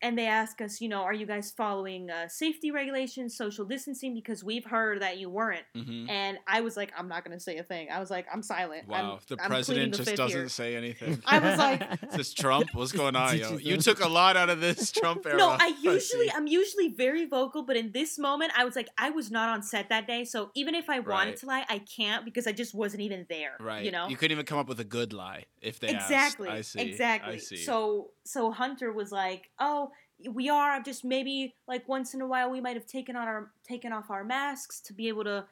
and 0.01 0.17
they 0.17 0.27
ask 0.27 0.61
us, 0.61 0.81
you 0.81 0.89
know, 0.89 1.01
are 1.01 1.13
you 1.13 1.25
guys 1.25 1.51
following 1.51 2.09
uh, 2.09 2.27
safety 2.27 2.71
regulations, 2.71 3.35
social 3.37 3.65
distancing? 3.65 4.13
Because 4.13 4.43
we've 4.43 4.65
heard 4.65 5.01
that 5.01 5.17
you 5.17 5.29
weren't. 5.29 5.63
Mhm. 5.75 6.09
And 6.09 6.37
I 6.47 6.61
was 6.61 6.75
like, 6.77 6.91
I'm 6.97 7.07
not 7.07 7.23
going 7.23 7.37
to 7.37 7.43
say 7.43 7.57
a 7.57 7.63
thing. 7.63 7.89
I 7.91 7.99
was 7.99 8.09
like, 8.09 8.25
I'm 8.33 8.43
silent. 8.43 8.85
I'm- 8.89 9.07
Wow, 9.07 9.19
the 9.27 9.37
I'm 9.41 9.49
president 9.49 9.91
the 9.93 9.97
just 9.99 10.09
fifth 10.09 10.17
doesn't 10.17 10.37
here. 10.39 10.49
say 10.49 10.75
anything. 10.75 11.21
I 11.25 11.39
was 11.39 11.57
like- 11.57 11.81
Is 12.09 12.15
this 12.15 12.33
Trump? 12.33 12.69
What's 12.73 12.91
going 12.91 13.15
on, 13.15 13.37
yo? 13.37 13.57
You 13.57 13.77
took 13.77 14.03
a 14.03 14.07
lot 14.09 14.37
out 14.37 14.49
of 14.49 14.59
this 14.61 14.91
Trump 15.01 15.25
era. 15.25 15.37
No, 15.37 15.49
I 15.49 15.75
usually 15.81 16.31
I'm 16.31 16.47
usually 16.47 16.89
very 16.89 17.25
vocal, 17.25 17.63
but 17.63 17.77
in 17.77 17.91
this 17.91 18.17
moment 18.19 18.51
I 18.57 18.63
was 18.65 18.75
like 18.75 18.89
I 18.97 19.09
was 19.11 19.31
not 19.31 19.49
on 19.49 19.63
set 19.63 19.89
that 19.89 20.07
day, 20.07 20.23
so 20.25 20.51
even 20.55 20.75
if 20.75 20.89
I 20.89 20.99
wanted 20.99 21.11
Right. 21.31 21.37
to 21.37 21.45
lie, 21.45 21.65
I 21.69 21.79
can't 21.79 22.25
because 22.25 22.47
I 22.47 22.51
just 22.51 22.73
wasn't 22.73 23.01
even 23.01 23.25
there. 23.29 23.53
Right. 23.59 23.83
You 23.85 23.91
know? 23.91 24.07
You 24.07 24.17
couldn't 24.17 24.33
even 24.33 24.45
come 24.45 24.57
up 24.57 24.67
with 24.67 24.79
a 24.79 24.83
good 24.85 25.13
lie 25.13 25.45
if 25.61 25.79
they 25.79 25.89
asked. 25.89 26.09
exactly. 26.11 26.49
I 26.49 26.61
see. 26.61 26.81
Exactly. 26.81 27.33
I 27.35 27.37
see. 27.37 27.57
So 27.57 28.11
so 28.25 28.51
Hunter 28.51 28.91
was 28.91 29.11
like, 29.11 29.49
"Oh, 29.59 29.91
we 30.29 30.49
are 30.49 30.81
just 30.81 31.03
maybe 31.03 31.55
like 31.67 31.87
once 31.87 32.13
in 32.13 32.21
a 32.21 32.27
while 32.27 32.49
we 32.49 32.61
might 32.61 32.75
have 32.75 32.85
taken 32.85 33.15
on 33.15 33.27
our 33.27 33.51
taken 33.63 33.91
off 33.91 34.09
our 34.09 34.23
masks 34.23 34.79
to 34.81 34.93
be 34.93 35.07
able 35.07 35.23
to 35.23 35.37
uh, 35.37 35.43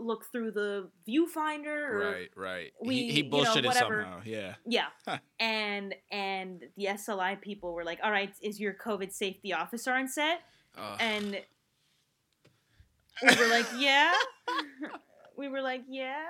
look 0.00 0.24
through 0.32 0.50
the 0.52 0.88
viewfinder 1.08 1.90
or 1.90 2.12
right, 2.12 2.30
right. 2.36 2.72
we- 2.82 2.94
he 2.94 3.10
he 3.10 3.22
you 3.24 3.30
know, 3.30 3.38
whatever. 3.38 4.02
somehow. 4.02 4.20
Yeah. 4.24 4.54
yeah." 4.66 4.86
Huh. 5.06 5.18
and 5.38 5.94
and 6.10 6.64
the 6.76 6.86
SLI 6.86 7.40
people 7.40 7.72
were 7.74 7.84
like, 7.84 8.00
"All 8.02 8.10
right, 8.10 8.32
is 8.40 8.58
your 8.60 8.74
COVID 8.74 9.12
safety 9.12 9.52
officer 9.52 9.92
on 9.92 10.08
set?" 10.08 10.40
Ugh. 10.76 10.96
and 11.00 11.40
we 13.22 13.36
were 13.36 13.46
like, 13.48 13.66
yeah. 13.76 14.12
we 15.36 15.48
were 15.48 15.62
like, 15.62 15.82
yeah. 15.88 16.24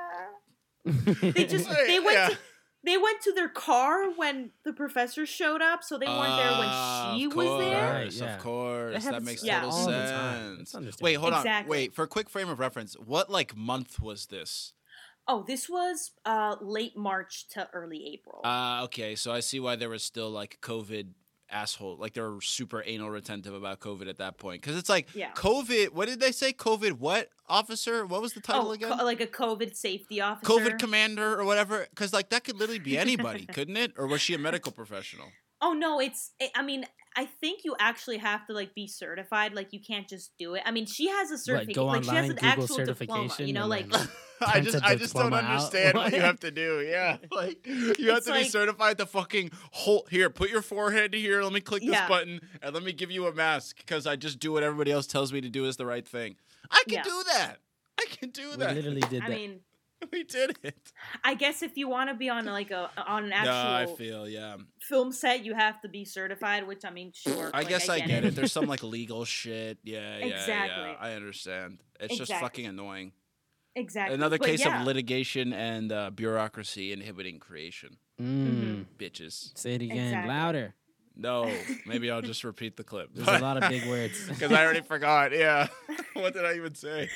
They 0.85 1.45
just 1.47 1.69
they 1.69 1.99
went 1.99 2.13
yeah. 2.13 2.29
to, 2.29 2.39
they 2.85 2.97
went 2.99 3.21
to 3.23 3.33
their 3.33 3.49
car 3.49 4.11
when 4.11 4.51
the 4.65 4.73
professor 4.73 5.27
showed 5.27 5.63
up, 5.63 5.83
so 5.83 5.99
they 5.99 6.07
weren't 6.07 6.37
there 6.37 6.51
Ah, 6.53 7.11
when 7.11 7.19
she 7.19 7.27
of 7.27 7.35
was 7.35 7.59
there. 7.59 7.93
Right, 7.93 8.03
course, 8.05 8.21
yeah. 8.21 8.37
Of 8.37 8.43
course, 8.43 9.05
That 9.05 9.11
that 9.13 9.23
makes 9.23 9.43
Yeah. 9.45 9.61
total 9.61 9.71
all 9.77 9.87
the 9.87 9.93
time. 9.93 10.57
sense. 10.57 10.59
That's 10.59 10.75
understandable. 10.75 11.05
Wait, 11.05 11.15
hold 11.15 11.33
on. 11.35 11.67
Wait, 11.69 11.95
for 11.95 12.03
a 12.03 12.09
quick 12.09 12.29
frame 12.31 12.49
of 12.49 12.59
reference, 12.59 12.95
what 12.99 13.31
like 13.31 13.57
month 13.57 13.99
was 14.01 14.27
this? 14.27 14.73
Oh, 15.27 15.43
this 15.43 15.69
was 15.71 16.13
uh 16.27 16.57
late 16.61 16.97
March 16.97 17.49
to 17.49 17.69
early 17.73 18.07
April. 18.13 18.43
Uh 18.45 18.83
okay, 18.85 19.15
so 19.15 19.33
I 19.33 19.41
see 19.41 19.59
why 19.59 19.75
there 19.77 19.89
was 19.89 20.03
still 20.03 20.31
like 20.31 20.59
COVID 20.61 21.15
asshole, 21.51 21.97
like 21.97 22.15
they're 22.15 22.41
super 22.41 22.83
anal 22.87 23.11
retentive 23.11 23.55
about 23.55 23.81
COVID 23.81 24.09
at 24.09 24.19
that 24.19 24.39
point, 24.39 24.63
because 24.63 24.77
it's 24.77 24.89
like 24.89 25.15
Yeah. 25.15 25.33
COVID. 25.33 25.91
What 25.91 26.09
did 26.09 26.21
they 26.21 26.33
say? 26.33 26.53
COVID 26.53 26.93
what 26.93 27.31
officer? 27.49 28.07
What 28.07 28.23
was 28.23 28.33
the 28.33 28.41
oh, 28.41 28.53
title 28.53 28.69
oh, 28.69 28.73
again? 28.73 28.97
co- 28.99 29.05
like 29.05 29.21
a 29.21 29.27
COVID 29.27 29.75
safety 29.77 30.21
officer. 30.21 30.51
COVID 30.51 30.79
commander 30.79 31.39
or 31.39 31.45
whatever, 31.45 31.87
because 31.91 32.13
like 32.13 32.31
that 32.31 32.45
could 32.45 32.57
literally 32.57 32.79
be 32.79 32.97
anybody, 33.07 33.47
couldn't 33.47 33.77
it? 33.77 33.93
Or 33.97 34.07
was 34.07 34.21
she 34.21 34.35
a 34.35 34.39
medical 34.39 34.73
professional? 34.73 35.29
Oh 35.65 35.73
no, 35.73 35.99
it's. 35.99 36.33
It, 36.39 36.51
I 36.55 36.63
mean, 36.63 36.85
I 37.17 37.25
think 37.25 37.65
you 37.65 37.75
actually 37.81 38.19
have 38.19 38.47
to 38.49 38.53
like 38.53 38.75
be 38.75 38.87
certified. 38.87 39.55
Like 39.55 39.73
you 39.73 39.81
can't 39.81 40.07
just 40.07 40.33
do 40.39 40.55
it. 40.55 40.63
I 40.67 40.71
mean, 40.71 40.85
she 40.87 41.09
has 41.09 41.31
a 41.31 41.39
certificate. 41.39 41.75
go 41.77 41.87
like 41.87 42.05
she 42.05 42.11
has 42.11 42.29
an 42.29 42.37
Google 42.37 42.65
actual 42.65 42.85
diploma. 42.85 43.35
You 43.39 43.53
know, 43.55 43.67
like 43.67 43.87
I 44.47 44.61
just 44.61 44.77
a 44.77 44.85
I 44.85 44.95
just 44.97 45.15
don't 45.15 45.31
diploma 45.31 45.37
out. 45.37 45.45
understand 45.45 45.97
what 45.97 46.13
you 46.13 46.21
have 46.21 46.41
to 46.41 46.51
do. 46.51 46.81
Yeah. 46.87 47.17
Like 47.33 47.67
you 47.67 48.09
have 48.11 48.19
It's 48.19 48.27
to 48.27 48.33
be 48.35 48.45
certified 48.45 48.99
to 48.99 49.07
fucking 49.07 49.51
hold 49.71 50.09
here, 50.11 50.29
put 50.29 50.51
your 50.51 50.61
forehead 50.63 51.15
here, 51.15 51.43
let 51.43 51.53
me 51.53 51.61
click 51.61 51.83
this 51.83 51.93
Yeah. 51.93 52.09
button 52.09 52.41
and 52.63 52.75
let 52.75 52.83
me 52.83 52.93
give 52.93 53.11
you 53.11 53.27
a 53.27 53.33
mask 53.33 53.79
because 53.79 54.07
I 54.07 54.17
just 54.17 54.39
do 54.39 54.53
what 54.53 54.63
everybody 54.63 54.91
else 54.93 55.07
tells 55.07 55.33
me 55.33 55.41
to 55.41 55.49
do 55.49 55.65
is 55.65 55.77
the 55.77 55.87
right 55.87 56.07
thing. 56.07 56.37
I 56.71 56.83
can 56.87 56.95
Yeah. 56.95 57.03
do 57.05 57.23
that. 57.33 57.57
I 57.99 58.07
can 58.11 58.31
do 58.31 58.51
we 58.51 58.57
that. 58.59 58.75
literally 58.75 59.01
did 59.03 59.23
I 59.23 59.29
that. 59.29 59.35
mean, 59.35 59.61
we 60.13 60.25
did 60.25 60.57
it. 60.63 60.93
I 61.23 61.35
guess 61.35 61.63
if 61.63 61.77
you 61.77 61.89
want 61.89 62.11
to 62.11 62.15
be 62.15 62.29
on 62.29 62.45
like 62.47 62.71
a 62.71 62.91
on 63.07 63.25
an 63.25 63.31
No, 63.31 63.37
I 63.51 63.83
actual 63.83 63.97
feel 63.97 64.29
yeah. 64.29 64.57
film 64.81 65.13
set, 65.13 65.45
you 65.45 65.55
have 65.55 65.81
to 65.83 65.89
be 65.89 66.05
certified. 66.05 66.67
Which 66.67 66.85
I 66.85 66.91
mean, 66.91 67.13
sure. 67.15 67.51
I 67.53 67.59
like, 67.59 67.69
guess 67.69 67.89
I, 67.89 68.01
get, 68.01 68.25
it. 68.25 68.29
it. 68.29 68.35
There's 68.37 68.53
some 68.53 68.67
like 68.75 68.83
legal 68.83 69.25
shit. 69.25 69.79
Yeah, 69.85 70.19
yeah, 70.19 70.27
yeah. 70.27 70.35
Exactly. 70.35 70.97
I 71.01 71.13
understand. 71.15 71.79
It's 72.01 72.17
just 72.17 72.33
fucking 72.33 72.67
annoying. 72.67 73.13
exactly. 73.75 74.15
Another 74.15 74.39
But 74.39 74.49
case 74.49 74.61
yeah. 74.61 74.81
of 74.81 74.87
litigation 74.87 75.53
and 75.53 75.93
uh, 75.93 76.11
bureaucracy 76.11 76.93
inhibiting 76.93 77.39
creation. 77.39 77.97
Mm. 78.21 78.87
Bitches. 78.99 79.57
Say 79.59 79.75
it 79.75 79.83
again, 79.83 80.07
Exactly. 80.07 80.29
louder. 80.29 80.75
No, 81.17 81.49
maybe 81.87 82.11
I'll 82.11 82.23
just 82.23 82.43
repeat 82.45 82.77
the 82.77 82.83
clip. 82.85 83.11
There's 83.15 83.29
a 83.29 83.39
lot 83.39 83.63
of 83.63 83.69
big 83.71 83.89
words. 83.89 84.27
Because 84.29 84.51
I 84.53 84.65
already 84.65 84.81
forgot. 84.81 85.31
Yeah. 85.33 85.69
what 86.15 86.35
did 86.35 86.45
I 86.45 86.55
even 86.55 86.75
say? 86.75 87.09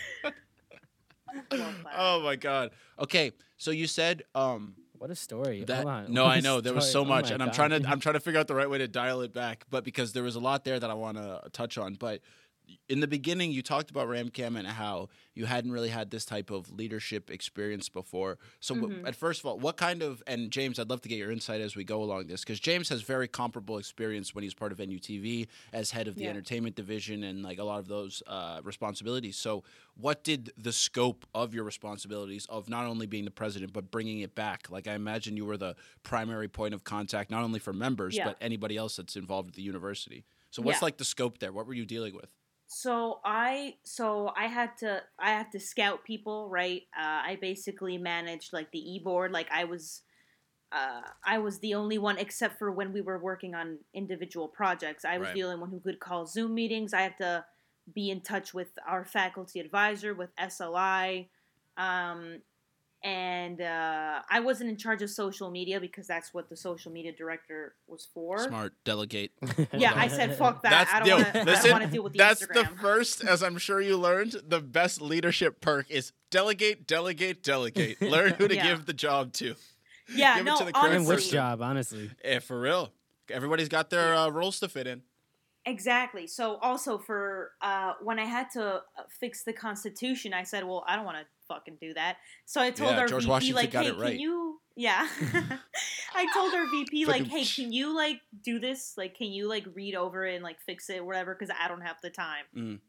Well, 1.35 1.45
Clara. 1.51 1.75
Oh 1.97 2.21
my 2.23 2.37
god. 2.37 2.71
Okay, 2.99 3.33
so 3.57 3.71
you 3.71 3.87
said 3.87 4.23
um 4.35 4.75
What 4.99 5.11
a 5.11 5.15
story. 5.17 5.65
that 5.65 5.77
Hold 5.85 5.89
on. 5.89 6.13
no, 6.13 6.25
What 6.25 6.31
I 6.37 6.39
a 6.39 6.43
know 6.43 6.61
there 6.61 6.75
was 6.75 6.85
so 6.87 6.91
story. 6.91 7.07
Oh 7.07 7.09
much, 7.09 7.31
and 7.31 7.43
I'm 7.43 7.49
God. 7.49 7.55
trying 7.55 7.71
to 7.83 7.89
I'm 7.89 8.01
trying 8.01 8.15
to 8.15 8.21
figure 8.21 8.41
out 8.41 8.47
the 8.49 8.55
right 8.55 8.69
way 8.71 8.79
to 8.79 8.89
dial 8.89 9.21
it 9.23 9.33
back, 9.33 9.65
but 9.71 9.85
because 9.85 10.13
there 10.13 10.23
was 10.23 10.35
a 10.37 10.41
lot 10.41 10.65
there 10.65 10.79
that 10.81 10.91
I 10.91 10.95
want 10.95 11.17
to 11.19 11.43
touch 11.53 11.79
on. 11.79 11.95
But 11.95 12.21
in 12.89 13.01
the 13.01 13.07
beginning, 13.07 13.51
you 13.53 13.63
talked 13.63 13.91
about 13.91 14.09
RamCam 14.09 14.59
and 14.59 14.67
how 14.67 15.09
you 15.35 15.47
hadn't 15.47 15.73
really 15.73 15.89
had 15.89 16.11
this 16.11 16.25
type 16.25 16.51
of 16.51 16.71
leadership 16.71 17.31
experience 17.31 17.89
before. 17.89 18.39
So, 18.61 18.75
w- 18.75 19.03
Mhm. 19.03 19.07
at 19.09 19.15
first 19.17 19.41
of 19.41 19.47
all, 19.47 19.59
what 19.59 19.77
kind 19.77 20.03
of 20.03 20.23
and 20.27 20.51
James, 20.51 20.79
I'd 20.79 20.91
love 20.91 21.01
to 21.03 21.09
get 21.09 21.17
your 21.19 21.31
insight 21.31 21.61
as 21.61 21.77
we 21.77 21.85
go 21.85 22.03
along 22.03 22.27
this 22.27 22.41
because 22.43 22.61
James 22.61 22.89
has 22.91 23.03
very 23.03 23.29
comparable 23.29 23.79
experience 23.79 24.35
when 24.35 24.43
he's 24.45 24.55
part 24.55 24.73
of 24.73 24.79
NUTV 24.81 25.47
as 25.73 25.93
head 25.93 26.09
of 26.09 26.15
the 26.17 26.25
Yeah. 26.25 26.31
entertainment 26.31 26.77
division 26.77 27.23
and 27.25 27.43
like 27.43 27.59
a 27.59 27.65
lot 27.65 27.79
of 27.79 27.89
those 27.89 28.23
uh, 28.27 28.61
responsibilities. 28.65 29.37
So, 29.37 29.65
what 29.97 30.23
did 30.25 30.53
the 30.57 30.73
scope 30.73 31.27
of 31.35 31.55
your 31.55 31.65
responsibilities 31.65 32.47
of 32.47 32.69
not 32.69 32.87
only 32.87 33.07
being 33.07 33.25
the 33.25 33.31
president 33.31 33.73
but 33.73 33.91
bringing 33.91 34.21
it 34.21 34.35
back? 34.35 34.71
Like, 34.71 34.87
I 34.87 34.95
imagine 34.95 35.37
you 35.37 35.45
were 35.47 35.57
the 35.57 35.77
primary 36.03 36.49
point 36.49 36.75
of 36.75 36.85
contact 36.85 37.31
not 37.31 37.43
only 37.45 37.59
for 37.61 37.73
members 37.73 38.17
Yeah. 38.17 38.25
but 38.25 38.37
anybody 38.41 38.77
else 38.77 38.97
that's 38.97 39.17
involved 39.17 39.49
at 39.51 39.55
the 39.55 39.63
university. 39.63 40.25
So, 40.51 40.63
what's 40.63 40.81
Yeah. 40.81 40.87
like 40.87 40.97
the 40.99 41.05
scope 41.05 41.39
there? 41.39 41.53
What 41.53 41.67
were 41.67 41.75
you 41.75 41.85
dealing 41.87 42.15
with? 42.15 42.35
So 42.71 43.21
I 43.25 43.77
so 43.83 44.33
I 44.37 44.47
had 44.47 44.77
to 44.79 45.03
I 45.19 45.31
had 45.31 45.51
to 45.53 45.61
scout 45.61 46.05
people, 46.05 46.51
right? 46.51 46.83
Uh, 46.97 47.23
I 47.33 47.39
basically 47.41 47.97
managed 47.97 48.53
like 48.53 48.71
the 48.73 48.79
e 48.79 48.99
board. 48.99 49.33
Like 49.33 49.51
I 49.51 49.65
was 49.65 50.03
uh, 50.73 51.03
I 51.27 51.39
was 51.39 51.61
the 51.61 51.75
only 51.75 51.99
one 51.99 52.19
except 52.19 52.59
for 52.59 52.71
when 52.73 52.93
we 52.93 53.01
were 53.01 53.19
working 53.19 53.55
on 53.55 53.79
individual 53.95 54.49
projects. 54.49 55.05
I 55.05 55.19
was 55.19 55.29
Right. 55.29 55.35
the 55.35 55.45
only 55.45 55.57
one 55.61 55.71
who 55.71 55.81
could 55.81 56.01
call 56.01 56.27
Zoom 56.27 56.55
meetings. 56.55 56.93
I 56.95 57.03
had 57.03 57.19
to 57.19 57.47
be 57.95 58.11
in 58.11 58.21
touch 58.21 58.53
with 58.55 58.69
our 58.87 59.05
faculty 59.05 59.61
advisor, 59.61 60.15
with 60.15 60.31
SLI, 60.39 61.29
um, 61.79 62.43
and 63.05 63.61
uh, 63.61 64.21
I 64.29 64.41
wasn't 64.41 64.71
in 64.71 64.77
charge 64.77 65.03
of 65.03 65.11
social 65.11 65.51
media 65.51 65.81
because 65.81 66.07
that's 66.07 66.35
what 66.35 66.49
the 66.49 66.57
social 66.57 66.91
media 66.91 67.13
director 67.13 67.75
was 67.87 68.09
for. 68.13 68.39
Smart, 68.41 68.75
delegate. 68.85 69.33
Yeah, 69.73 69.93
I 69.95 70.09
said 70.09 70.37
fuck 70.37 70.63
that. 70.63 70.71
That's 70.71 70.93
I 70.93 71.01
don't 71.01 71.23
want 71.23 71.33
to. 71.33 71.41
I 71.41 71.45
listen, 71.45 71.65
don't 71.71 71.73
want 71.81 71.85
to 71.85 71.91
deal 71.91 72.03
with 72.03 72.13
the 72.15 72.19
That's 72.19 72.45
Instagram. 72.45 72.71
the 72.71 72.77
first, 72.81 73.25
as 73.25 73.43
I'm 73.43 73.59
sure 73.59 73.81
you 73.81 73.97
learned, 73.97 74.37
the 74.47 74.61
best 74.61 75.01
leadership 75.01 75.61
perk 75.61 75.91
is 75.91 76.13
delegate, 76.31 76.87
delegate, 76.87 77.43
delegate. 77.43 78.01
Learn 78.03 78.33
who 78.33 78.49
to 78.49 78.55
Yeah. 78.55 78.67
give 78.69 78.87
the 78.87 78.93
job 78.93 79.33
to. 79.35 79.55
yeah, 80.13 80.39
give 80.39 80.47
it 80.47 80.51
no, 80.51 80.59
to 80.59 80.65
the 80.65 80.73
correct 80.73 80.95
and 80.95 81.07
which 81.07 81.31
job, 81.31 81.63
honestly? 81.63 82.11
Yeah, 82.25 82.41
for 82.41 82.61
real. 82.61 82.93
Everybody's 83.31 83.69
got 83.69 83.91
their 83.91 84.15
uh, 84.15 84.29
roles 84.31 84.59
to 84.61 84.69
fit 84.69 84.87
in. 84.87 85.03
Exactly. 85.67 86.27
So 86.27 86.57
also 86.63 86.99
for 86.99 87.53
uh, 87.61 87.93
when 88.03 88.19
I 88.19 88.25
had 88.25 88.51
to 88.53 88.65
uh, 88.65 88.81
fix 89.21 89.45
the 89.45 89.53
Constitution, 89.53 90.33
I 90.33 90.43
said, 90.43 90.65
"Well, 90.65 90.83
I 90.89 90.97
don't 90.97 91.05
want 91.05 91.19
to 91.19 91.27
fucking 91.49 91.79
do 91.81 91.95
that." 91.95 92.19
So 92.47 92.61
I 92.61 92.71
told 92.71 92.93
Yeah, 92.93 93.01
our 93.01 93.07
George 93.07 93.25
VP, 93.25 93.31
Washington 93.31 93.57
like, 93.57 93.71
got 93.71 93.85
"Hey, 93.85 93.91
it 93.91 93.99
right." 93.99 94.11
can 94.13 94.21
you?" 94.21 94.61
Yeah, 94.79 95.09
I 96.15 96.27
told 96.33 96.55
our 96.55 96.71
VP, 96.71 97.07
like, 97.07 97.27
"Hey, 97.27 97.45
can 97.45 97.73
you 97.73 97.97
like 97.97 98.21
do 98.45 98.61
this? 98.61 98.95
Like, 98.97 99.17
can 99.17 99.27
you 99.27 99.49
like 99.49 99.65
read 99.75 99.97
over 99.97 100.25
it 100.25 100.37
and 100.37 100.45
like 100.45 100.61
fix 100.61 100.89
it, 100.89 101.05
whatever? 101.05 101.35
Because 101.35 101.53
I 101.61 101.67
don't 101.67 101.81
have 101.81 101.97
the 102.01 102.11
time." 102.11 102.45
Mm. 102.57 102.81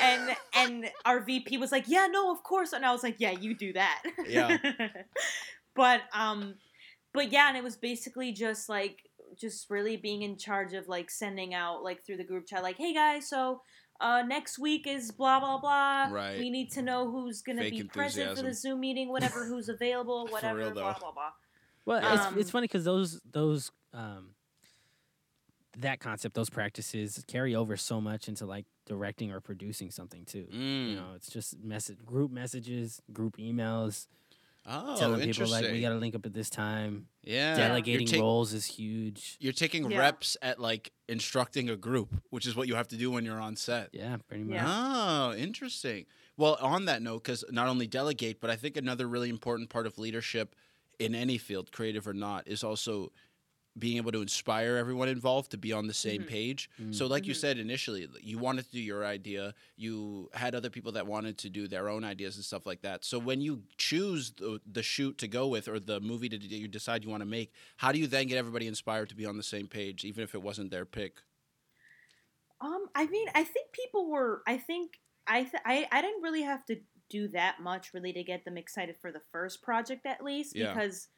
and 0.00 0.36
and 0.56 0.90
our 1.04 1.20
VP 1.20 1.58
was 1.58 1.70
like, 1.70 1.84
"Yeah, 1.86 2.08
no, 2.10 2.32
of 2.32 2.42
course." 2.42 2.72
And 2.72 2.84
I 2.84 2.90
was 2.90 3.04
like, 3.04 3.16
"Yeah, 3.18 3.30
you 3.30 3.54
do 3.54 3.72
that." 3.74 4.02
Yeah. 4.26 4.58
but 5.76 6.00
um, 6.12 6.56
but 7.14 7.30
yeah, 7.30 7.48
and 7.48 7.56
it 7.56 7.62
was 7.62 7.76
basically 7.76 8.32
just 8.32 8.68
like 8.68 8.98
just 9.40 9.70
really 9.70 9.96
being 9.96 10.22
in 10.22 10.36
charge 10.36 10.72
of 10.72 10.88
like 10.88 11.08
sending 11.10 11.54
out 11.54 11.84
like 11.84 12.04
through 12.04 12.16
the 12.16 12.24
group 12.24 12.46
chat, 12.46 12.64
like, 12.64 12.78
"Hey 12.78 12.92
guys, 12.92 13.28
so 13.28 13.62
uh, 14.00 14.22
next 14.26 14.58
week 14.58 14.86
is 14.86 15.10
blah 15.10 15.38
blah 15.40 15.58
blah. 15.58 16.08
Right. 16.10 16.38
We 16.38 16.50
need 16.50 16.70
to 16.72 16.82
know 16.82 17.10
who's 17.10 17.42
gonna 17.42 17.62
Fake 17.62 17.72
be 17.72 17.82
present 17.84 18.36
for 18.36 18.42
the. 18.42 18.54
Zoom 18.54 18.80
meeting, 18.80 19.08
whatever, 19.12 19.44
who's 19.46 19.68
available, 19.68 20.26
whatever, 20.28 20.58
real, 20.58 20.70
blah 20.72 20.98
blah 20.98 21.12
blah. 21.12 21.30
Well, 21.86 21.98
it's, 21.98 22.36
it's 22.36 22.48
Um, 22.48 22.52
funny 22.52 22.64
because 22.66 22.84
those 22.84 23.20
those 23.30 23.70
um, 23.92 24.34
that 25.78 26.00
concept, 26.00 26.34
those 26.34 26.50
practices 26.50 27.24
carry 27.28 27.54
over 27.54 27.76
so 27.76 28.00
much 28.00 28.28
into 28.28 28.44
like 28.44 28.66
directing 28.86 29.30
or 29.32 29.40
producing 29.40 29.90
something 29.90 30.24
too. 30.24 30.46
You 30.50 30.58
Mm. 30.58 30.96
know, 30.96 31.12
it's 31.14 31.30
just 31.30 31.58
message 31.62 32.04
group 32.04 32.30
messages, 32.32 33.00
group 33.12 33.36
emails, 33.36 34.06
Oh, 34.66 34.96
telling 34.98 35.16
people 35.20 35.28
interesting. 35.44 35.62
like 35.64 35.72
we 35.72 35.80
got 35.80 35.88
to 35.90 35.94
link 35.96 36.14
up 36.14 36.26
at 36.26 36.34
this 36.34 36.50
time. 36.50 37.06
yeah. 37.24 37.56
Delegating 37.56 38.06
ta- 38.06 38.18
roles 38.20 38.52
is 38.52 38.66
huge. 38.66 39.36
you're 39.40 39.52
taking 39.54 39.90
Yeah. 39.90 39.98
reps 39.98 40.36
at 40.42 40.60
like 40.60 40.92
instructing 41.08 41.70
a 41.70 41.76
group, 41.76 42.20
which 42.30 42.46
is 42.46 42.54
what 42.54 42.68
you 42.68 42.74
have 42.74 42.88
to 42.88 42.96
do 42.96 43.10
when 43.10 43.24
you're 43.24 43.40
on 43.40 43.56
set. 43.56 43.88
Yeah, 43.92 44.18
pretty 44.28 44.44
much. 44.44 44.56
Yeah. 44.56 44.64
Oh, 44.66 45.34
interesting. 45.34 46.04
Well, 46.36 46.56
on 46.60 46.84
that 46.84 47.02
note, 47.02 47.24
because 47.24 47.44
not 47.50 47.68
only 47.68 47.86
delegate, 47.86 48.40
but 48.40 48.50
I 48.50 48.56
think 48.56 48.76
another 48.76 49.06
really 49.08 49.28
important 49.30 49.70
part 49.70 49.86
of 49.86 49.98
leadership 49.98 50.54
in 50.98 51.14
any 51.14 51.38
field, 51.38 51.72
creative 51.72 52.06
or 52.06 52.12
not, 52.14 52.46
is 52.46 52.62
also 52.62 53.12
being 53.78 53.96
able 53.98 54.12
to 54.12 54.20
inspire 54.20 54.76
everyone 54.76 55.08
involved 55.08 55.50
to 55.52 55.58
be 55.58 55.72
on 55.72 55.86
the 55.86 55.94
same 55.94 56.22
Mhm. 56.22 56.26
page. 56.26 56.68
Mm. 56.80 56.90
So, 56.90 57.06
like 57.06 57.26
you 57.26 57.34
Mhm. 57.34 57.34
said 57.34 57.58
initially, 57.58 58.08
you 58.20 58.38
wanted 58.38 58.64
to 58.66 58.70
do 58.72 58.80
your 58.80 59.04
idea, 59.04 59.54
you 59.76 60.28
had 60.34 60.54
other 60.54 60.70
people 60.70 60.92
that 60.92 61.06
wanted 61.06 61.38
to 61.38 61.50
do 61.50 61.68
their 61.68 61.88
own 61.88 62.02
ideas 62.04 62.36
and 62.36 62.44
stuff 62.44 62.66
like 62.66 62.82
that. 62.82 63.04
So, 63.04 63.18
when 63.18 63.40
you 63.40 63.64
choose 63.78 64.32
the, 64.32 64.60
the 64.66 64.82
shoot 64.82 65.18
to 65.18 65.28
go 65.28 65.46
with 65.48 65.68
or 65.68 65.78
the 65.78 66.00
movie 66.00 66.28
that 66.28 66.42
you 66.42 66.68
decide 66.68 67.04
you 67.04 67.10
want 67.10 67.20
to 67.22 67.26
make, 67.26 67.52
how 67.78 67.92
do 67.92 67.98
you 67.98 68.06
then 68.06 68.26
get 68.26 68.38
everybody 68.38 68.66
inspired 68.66 69.08
to 69.10 69.14
be 69.14 69.26
on 69.26 69.36
the 69.36 69.42
same 69.42 69.68
page, 69.68 70.04
even 70.04 70.24
if 70.24 70.34
it 70.34 70.42
wasn't 70.42 70.70
their 70.70 70.84
pick? 70.86 71.22
Um, 72.60 72.88
I 72.94 73.06
mean, 73.06 73.28
I 73.34 73.44
think 73.44 73.72
people 73.72 74.10
were. 74.10 74.42
I 74.46 74.58
think 74.58 75.00
I 75.26 75.44
th- 75.44 75.62
I 75.64 75.88
I 75.90 76.02
didn't 76.02 76.22
really 76.22 76.42
have 76.42 76.64
to 76.66 76.80
do 77.08 77.28
that 77.28 77.60
much 77.60 77.92
really 77.94 78.12
to 78.12 78.22
get 78.22 78.44
them 78.44 78.56
excited 78.56 78.96
for 79.00 79.10
the 79.10 79.22
first 79.32 79.62
project 79.62 80.06
at 80.06 80.22
least 80.22 80.54
Yeah. 80.54 80.78
because, 80.78 81.08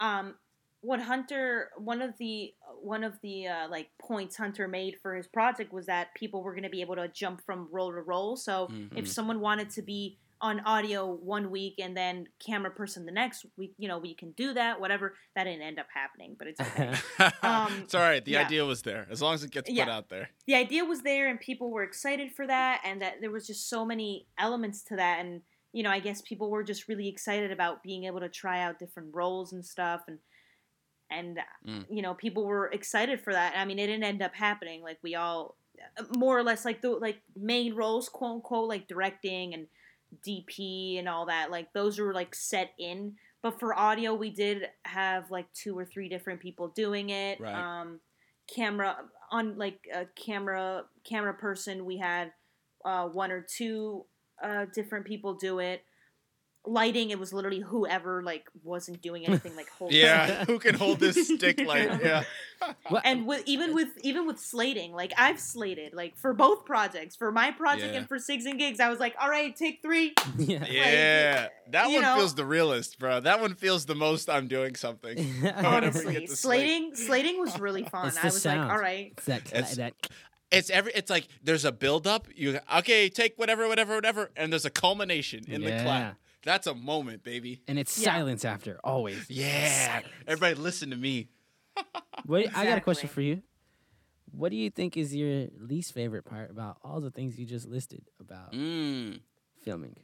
um, 0.00 0.38
what 0.82 1.00
Hunter 1.00 1.70
one 1.76 2.00
of 2.02 2.16
the 2.18 2.52
one 2.82 3.04
of 3.04 3.14
the 3.22 3.46
uh, 3.48 3.68
like 3.68 3.88
points 4.00 4.36
Hunter 4.36 4.66
made 4.68 4.96
for 5.02 5.14
his 5.14 5.26
project 5.26 5.72
was 5.72 5.86
that 5.86 6.14
people 6.14 6.42
were 6.42 6.52
going 6.52 6.62
to 6.64 6.70
be 6.70 6.80
able 6.80 6.96
to 6.96 7.08
jump 7.08 7.42
from 7.44 7.68
role 7.70 7.92
to 7.92 8.00
role. 8.00 8.36
So 8.36 8.68
Mhm. 8.68 8.96
if 8.98 9.08
someone 9.08 9.40
wanted 9.40 9.70
to 9.70 9.82
be 9.82 10.18
on 10.42 10.60
audio 10.60 11.04
one 11.06 11.50
week 11.50 11.74
and 11.78 11.94
then 11.94 12.26
camera 12.38 12.70
person 12.70 13.04
the 13.04 13.12
next 13.12 13.44
week, 13.58 13.74
you 13.76 13.86
know, 13.86 13.98
we 13.98 14.14
can 14.14 14.30
do 14.32 14.54
that. 14.54 14.80
Whatever 14.80 15.14
that 15.36 15.44
didn't 15.44 15.60
end 15.60 15.78
up 15.78 15.86
happening, 15.92 16.34
but 16.38 16.48
it's 16.48 16.60
okay. 16.60 16.94
Um, 17.42 17.70
it's 17.82 17.94
all 17.94 18.00
right. 18.00 18.24
The 18.24 18.32
yeah. 18.32 18.46
idea 18.46 18.64
was 18.64 18.80
there, 18.80 19.06
as 19.10 19.20
long 19.20 19.34
as 19.34 19.44
it 19.44 19.50
gets 19.50 19.68
put 19.68 19.78
out 19.88 20.08
there. 20.08 20.30
the 20.46 20.54
idea 20.54 20.82
was 20.86 21.02
there 21.02 21.28
and 21.28 21.38
people 21.38 21.70
were 21.70 21.82
excited 21.82 22.32
for 22.32 22.46
that 22.46 22.80
and 22.86 23.02
that 23.02 23.16
there 23.20 23.30
was 23.30 23.46
just 23.46 23.68
so 23.68 23.84
many 23.84 24.26
elements 24.38 24.82
to 24.84 24.96
that 24.96 25.20
and 25.20 25.42
you 25.72 25.82
know 25.84 25.90
i 25.90 26.00
guess 26.00 26.20
people 26.22 26.50
were 26.50 26.64
just 26.64 26.88
really 26.88 27.06
excited 27.06 27.52
about 27.52 27.80
being 27.82 28.04
able 28.04 28.18
to 28.18 28.28
try 28.28 28.60
out 28.62 28.78
different 28.78 29.08
roles 29.14 29.52
and 29.52 29.64
stuff 29.64 30.00
and 30.08 30.18
and 31.10 31.38
Mm. 31.66 31.84
you 31.90 32.02
know 32.02 32.14
people 32.14 32.46
were 32.46 32.68
excited 32.68 33.20
for 33.20 33.32
that 33.32 33.54
i 33.56 33.64
mean 33.64 33.78
it 33.78 33.86
didn't 33.86 34.04
end 34.04 34.22
up 34.22 34.34
happening 34.34 34.82
like 34.82 34.98
we 35.02 35.14
all 35.14 35.56
more 36.16 36.38
or 36.38 36.42
less 36.42 36.64
like 36.64 36.80
the 36.82 36.90
like 36.90 37.20
main 37.36 37.74
roles 37.74 38.08
quote 38.08 38.36
unquote 38.36 38.68
like 38.68 38.86
directing 38.88 39.54
and 39.54 39.66
dp 40.26 40.98
and 40.98 41.08
all 41.08 41.26
that 41.26 41.50
like 41.50 41.72
those 41.72 41.98
were 41.98 42.12
like 42.12 42.34
set 42.34 42.70
in 42.78 43.14
but 43.42 43.58
for 43.60 43.78
audio 43.78 44.12
we 44.14 44.30
did 44.30 44.68
have 44.84 45.30
like 45.30 45.46
two 45.52 45.76
or 45.78 45.84
three 45.84 46.08
different 46.08 46.40
people 46.40 46.68
doing 46.68 47.10
it 47.10 47.40
Right. 47.40 47.54
um 47.54 48.00
camera 48.52 48.96
on 49.30 49.56
like 49.56 49.86
a 49.94 50.06
camera 50.16 50.84
camera 51.04 51.34
person 51.34 51.84
we 51.84 51.96
had 51.98 52.32
uh, 52.84 53.06
one 53.06 53.30
or 53.30 53.40
two 53.42 54.04
uh, 54.42 54.64
different 54.74 55.04
people 55.06 55.34
do 55.34 55.58
it 55.60 55.82
lighting 56.66 57.08
it 57.08 57.18
was 57.18 57.32
literally 57.32 57.60
whoever 57.60 58.22
like 58.22 58.44
wasn't 58.62 59.00
doing 59.00 59.26
anything 59.26 59.56
like 59.56 59.68
hold 59.78 59.92
Yeah, 59.92 60.44
who 60.44 60.58
can 60.58 60.74
hold 60.74 61.00
this 61.00 61.28
stick 61.34 61.58
light? 61.64 62.00
Yeah. 62.02 62.24
And 63.02 63.26
with 63.26 63.42
even 63.46 63.74
with 63.74 63.88
even 64.02 64.26
with 64.26 64.38
slating 64.38 64.92
like 64.92 65.12
i've 65.16 65.40
slated 65.40 65.94
like 65.94 66.18
for 66.18 66.34
both 66.34 66.66
projects 66.66 67.16
for 67.16 67.32
my 67.32 67.50
project 67.52 67.92
Yeah. 67.94 68.00
and 68.00 68.08
for 68.08 68.18
sigs 68.18 68.44
and 68.44 68.58
gigs 68.58 68.78
i 68.80 68.90
was 68.90 69.00
like 69.00 69.14
all 69.18 69.30
right 69.30 69.56
take 69.56 69.80
three 69.80 70.12
yeah. 70.38 70.66
Yeah, 70.70 71.48
that 71.70 71.90
one 71.90 72.02
know- 72.02 72.16
feels 72.16 72.34
the 72.34 72.44
realest, 72.44 72.98
bro. 72.98 73.20
That 73.20 73.40
one 73.40 73.54
feels 73.54 73.86
the 73.86 73.94
most 73.94 74.28
I'm 74.28 74.46
doing 74.46 74.74
something. 74.76 75.16
Whenever 75.16 75.60
we 75.62 75.66
honestly 75.66 76.12
get 76.12 76.28
to 76.28 76.36
slate. 76.36 76.60
slating 76.60 76.94
slating 76.94 77.40
was 77.40 77.58
really 77.58 77.84
fun 77.84 78.08
It's 78.08 78.18
i 78.18 78.20
the 78.22 78.26
was 78.26 78.44
like 78.44 78.58
all 78.58 78.78
right 78.78 79.12
It's 79.16 79.24
that, 79.26 79.46
It's- 79.46 79.76
that 79.76 79.94
It's 80.52 80.68
every. 80.68 80.92
It's 80.94 81.08
like 81.10 81.28
there's 81.44 81.64
a 81.64 81.70
build 81.72 82.06
up. 82.08 82.26
You 82.34 82.58
okay? 82.78 83.08
Take 83.08 83.38
whatever, 83.38 83.68
whatever, 83.68 83.94
whatever, 83.94 84.30
and 84.36 84.50
there's 84.52 84.64
a 84.64 84.70
culmination 84.70 85.44
in 85.46 85.62
the 85.62 85.68
Yeah. 85.70 85.82
clap. 85.84 86.16
That's 86.44 86.66
a 86.66 86.74
moment, 86.74 87.22
baby. 87.22 87.62
and 87.68 87.78
it's 87.78 87.98
Yeah. 87.98 88.04
silence 88.14 88.44
after 88.44 88.78
always. 88.82 89.28
Yeah. 89.28 89.86
Silence. 89.86 90.08
Everybody, 90.26 90.54
listen 90.54 90.90
to 90.90 90.96
me. 90.96 91.28
Wait, 92.26 92.56
I 92.56 92.64
got 92.64 92.78
a 92.78 92.80
question 92.80 93.08
for 93.08 93.20
you. 93.20 93.42
What 94.32 94.50
do 94.50 94.56
you 94.56 94.70
think 94.70 94.96
is 94.96 95.14
your 95.14 95.48
least 95.58 95.92
favorite 95.92 96.24
part 96.24 96.50
about 96.50 96.78
all 96.84 97.00
the 97.00 97.10
things 97.10 97.38
you 97.38 97.44
just 97.46 97.66
listed 97.66 98.02
about 98.20 98.52
Mm. 98.52 99.20
filming? 99.62 99.96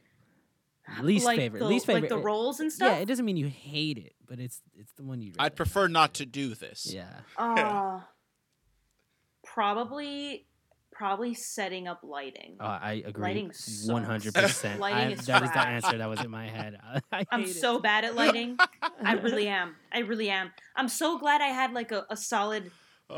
Least 1.01 1.25
like 1.25 1.37
favorite. 1.37 1.59
the, 1.59 1.65
least 1.65 1.85
favorite. 1.85 2.01
like 2.03 2.09
the 2.09 2.17
roles 2.17 2.59
and 2.61 2.71
stuff 2.71 2.93
Yeah, 2.93 2.99
it 2.99 3.05
doesn't 3.07 3.25
mean 3.25 3.35
you 3.37 3.47
hate 3.47 3.97
it, 3.97 4.13
but 4.25 4.39
it's 4.39 4.61
it's 4.73 4.93
the 4.93 5.03
one 5.03 5.21
you. 5.21 5.33
I'd 5.39 5.55
prefer 5.55 5.87
not 5.89 6.13
to 6.15 6.25
do 6.25 6.55
this. 6.55 6.93
Yeah. 6.93 7.09
Uh, 7.37 8.01
probably, 9.43 10.45
probably 10.97 11.33
setting 11.33 11.87
up 11.87 11.99
lighting. 12.03 12.57
Oh, 12.59 12.65
I 12.65 13.03
agree. 13.05 13.21
Lighting. 13.23 13.51
One 13.85 14.03
hundred 14.03 14.33
percent. 14.33 14.79
Lighting 14.79 15.11
is 15.17 15.25
That 15.27 15.41
was 15.41 15.51
the 15.51 15.59
answer 15.59 15.97
that 15.97 16.09
was 16.09 16.21
in 16.23 16.31
my 16.31 16.47
head. 16.47 16.77
I, 17.11 17.25
I'm 17.31 17.41
hate 17.41 17.49
it. 17.49 17.53
so 17.59 17.79
bad 17.79 18.03
at 18.05 18.15
lighting. 18.15 18.57
I 19.03 19.13
really 19.13 19.47
am. 19.47 19.75
I 19.91 19.99
really 19.99 20.29
am. 20.29 20.51
I'm 20.75 20.87
so 20.89 21.17
glad 21.19 21.41
I 21.41 21.47
had 21.47 21.73
like 21.73 21.91
a, 21.91 22.05
a 22.09 22.17
solid 22.17 22.71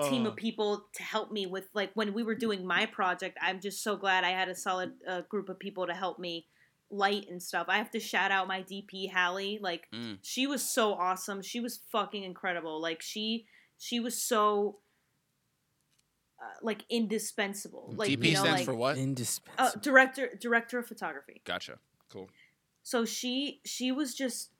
team 0.10 0.26
Oh. 0.26 0.30
of 0.30 0.36
people 0.36 0.86
to 0.96 1.02
help 1.04 1.32
me 1.32 1.48
with 1.48 1.68
like 1.74 1.90
when 1.96 2.14
we 2.14 2.22
were 2.24 2.36
doing 2.36 2.68
my 2.68 2.86
project. 2.86 3.38
I'm 3.42 3.60
just 3.60 3.82
so 3.84 3.96
glad 3.98 4.24
I 4.24 4.30
had 4.32 4.48
a 4.50 4.56
solid 4.56 4.92
uh, 5.08 5.22
group 5.22 5.50
of 5.50 5.58
people 5.58 5.88
to 5.88 5.94
help 5.94 6.20
me 6.20 6.46
light 6.92 7.26
and 7.30 7.42
stuff. 7.42 7.66
I 7.70 7.78
have 7.78 7.92
to 7.92 8.00
shout 8.00 8.32
out 8.32 8.48
my 8.48 8.62
DP 8.64 9.12
Hallie. 9.12 9.58
Like 9.62 9.88
Mm. 9.94 10.18
she 10.22 10.46
was 10.48 10.62
so 10.62 10.94
awesome. 10.94 11.42
She 11.42 11.60
was 11.60 11.80
fucking 11.92 12.24
incredible. 12.24 12.82
Like 12.82 13.02
she 13.02 13.46
she 13.80 14.00
was 14.00 14.22
so 14.22 14.80
uh, 16.42 16.46
like 16.62 16.86
indispensable. 16.90 17.94
Like 17.96 18.10
DP 18.10 18.26
you 18.28 18.34
know 18.34 18.40
stands 18.42 18.60
like 18.62 18.66
for 18.66 18.74
what? 18.76 18.98
uh, 19.58 19.72
director 19.82 20.30
director 20.40 20.80
of 20.80 20.88
photography. 20.88 21.42
Gotcha. 21.46 21.80
Cool. 22.12 22.30
So 22.84 23.06
she 23.06 23.62
she 23.66 23.92
was 23.92 24.16
just 24.16 24.52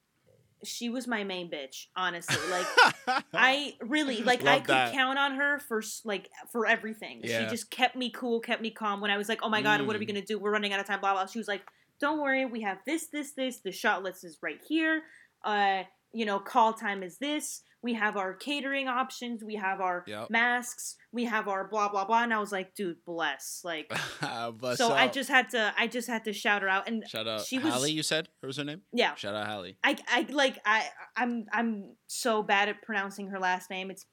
she 0.64 0.90
was 0.90 1.08
my 1.08 1.24
main 1.24 1.50
bitch, 1.50 1.86
honestly. 1.96 2.36
Like 2.52 3.24
I 3.34 3.76
really 3.82 4.22
like 4.24 4.46
I 4.46 4.60
could 4.60 4.68
that. 4.76 4.94
count 4.94 5.18
on 5.18 5.36
her 5.36 5.60
for 5.60 5.82
like 6.04 6.30
for 6.52 6.66
everything. 6.68 7.22
Yeah. 7.24 7.44
She 7.44 7.50
just 7.50 7.72
kept 7.72 7.96
me 7.96 8.12
cool, 8.12 8.40
kept 8.42 8.62
me 8.62 8.70
calm. 8.72 9.00
When 9.02 9.10
I 9.10 9.18
was 9.18 9.30
like, 9.30 9.40
"Oh 9.42 9.50
my 9.50 9.62
god, 9.62 9.82
what 9.88 9.96
are 9.96 10.00
we 10.00 10.06
Mm. 10.06 10.10
gonna 10.10 10.26
do? 10.26 10.38
We're 10.38 10.52
running 10.52 10.74
out 10.74 10.80
of 10.82 10.86
time." 10.86 11.00
Blah 11.00 11.14
blah. 11.14 11.26
She 11.28 11.40
was 11.40 11.48
like, 11.48 11.62
"Don't 12.02 12.20
worry, 12.20 12.46
we 12.46 12.62
have 12.62 12.80
this, 12.86 13.08
this, 13.08 13.32
this. 13.32 13.60
The 13.62 13.72
shot 13.72 14.04
list 14.04 14.24
is 14.26 14.38
right 14.42 14.60
here. 14.68 15.04
Uh, 15.46 15.84
you 16.14 16.26
know, 16.26 16.40
call 16.40 16.74
time 16.74 17.04
is 17.04 17.18
this. 17.18 17.62
We 17.82 17.94
have 17.94 18.18
our 18.18 18.34
catering 18.34 18.90
options. 18.90 19.42
We 19.42 19.56
have 19.56 19.80
our 19.80 20.04
Yep. 20.06 20.30
masks. 20.32 20.98
We 21.14 21.24
have 21.26 21.48
our 21.48 21.68
blah 21.70 21.88
blah 21.90 22.04
blah." 22.06 22.24
And 22.24 22.34
I 22.34 22.40
was 22.40 22.52
like, 22.52 22.76
"Dude, 22.76 22.98
bless." 23.06 23.62
Like, 23.64 23.90
But 24.22 24.76
so 24.78 24.92
I 24.92 25.08
just 25.08 25.30
had 25.30 25.50
to, 25.52 25.74
I 25.78 25.88
just 25.88 26.08
had 26.10 26.26
to 26.26 26.34
shout 26.34 26.62
her 26.62 26.68
out, 26.68 26.88
and 26.90 27.04
shout 27.08 27.28
out 27.28 27.46
she 27.46 27.58
was- 27.58 27.74
Hallie. 27.74 27.92
You 27.94 28.04
said 28.04 28.28
what 28.42 28.48
was 28.48 28.58
her 28.58 28.66
name? 28.66 28.82
yeah, 28.92 29.16
Shout 29.16 29.34
out 29.34 29.48
Hallie. 29.48 29.78
I, 29.84 29.96
I 30.10 30.26
like 30.30 30.60
I 30.66 30.88
I'm 31.16 31.46
I'm 31.54 31.96
so 32.08 32.44
bad 32.44 32.68
at 32.70 32.82
pronouncing 32.82 33.28
her 33.28 33.40
last 33.40 33.70
name. 33.70 33.90
It's 33.92 34.06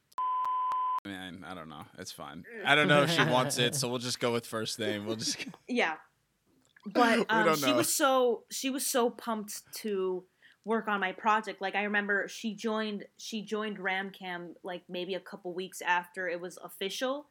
Man, 1.05 1.44
I 1.47 1.55
don't 1.55 1.68
know. 1.68 1.84
It's 1.99 2.11
fine. 2.12 2.44
I 2.66 2.74
don't 2.74 2.88
know 2.88 3.03
if 3.03 3.11
she 3.11 3.22
wants 3.24 3.59
it, 3.59 3.74
so 3.76 3.88
we'll 3.88 3.99
just 4.01 4.18
go 4.20 4.32
with 4.32 4.44
first 4.47 4.78
name. 4.78 5.07
We'll 5.07 5.16
just. 5.16 5.44
yeah. 5.68 5.94
But 6.92 7.26
um, 7.28 7.57
she 7.57 7.72
was 7.72 7.92
so 7.92 8.44
she 8.51 8.70
was 8.70 8.86
so 8.86 9.11
pumped 9.11 9.62
to 9.78 10.24
work 10.67 10.89
on 10.89 11.01
my 11.01 11.12
project. 11.12 11.62
Like 11.62 11.75
I 11.77 11.85
remember 11.85 12.27
she 12.29 12.55
joined 12.55 13.05
she 13.17 13.41
joined 13.43 13.79
RamCam 13.79 14.55
like 14.64 14.83
maybe 14.89 15.14
a 15.14 15.21
couple 15.21 15.55
weeks 15.55 15.81
after 15.81 16.29
it 16.29 16.41
was 16.41 16.59
official. 16.62 17.29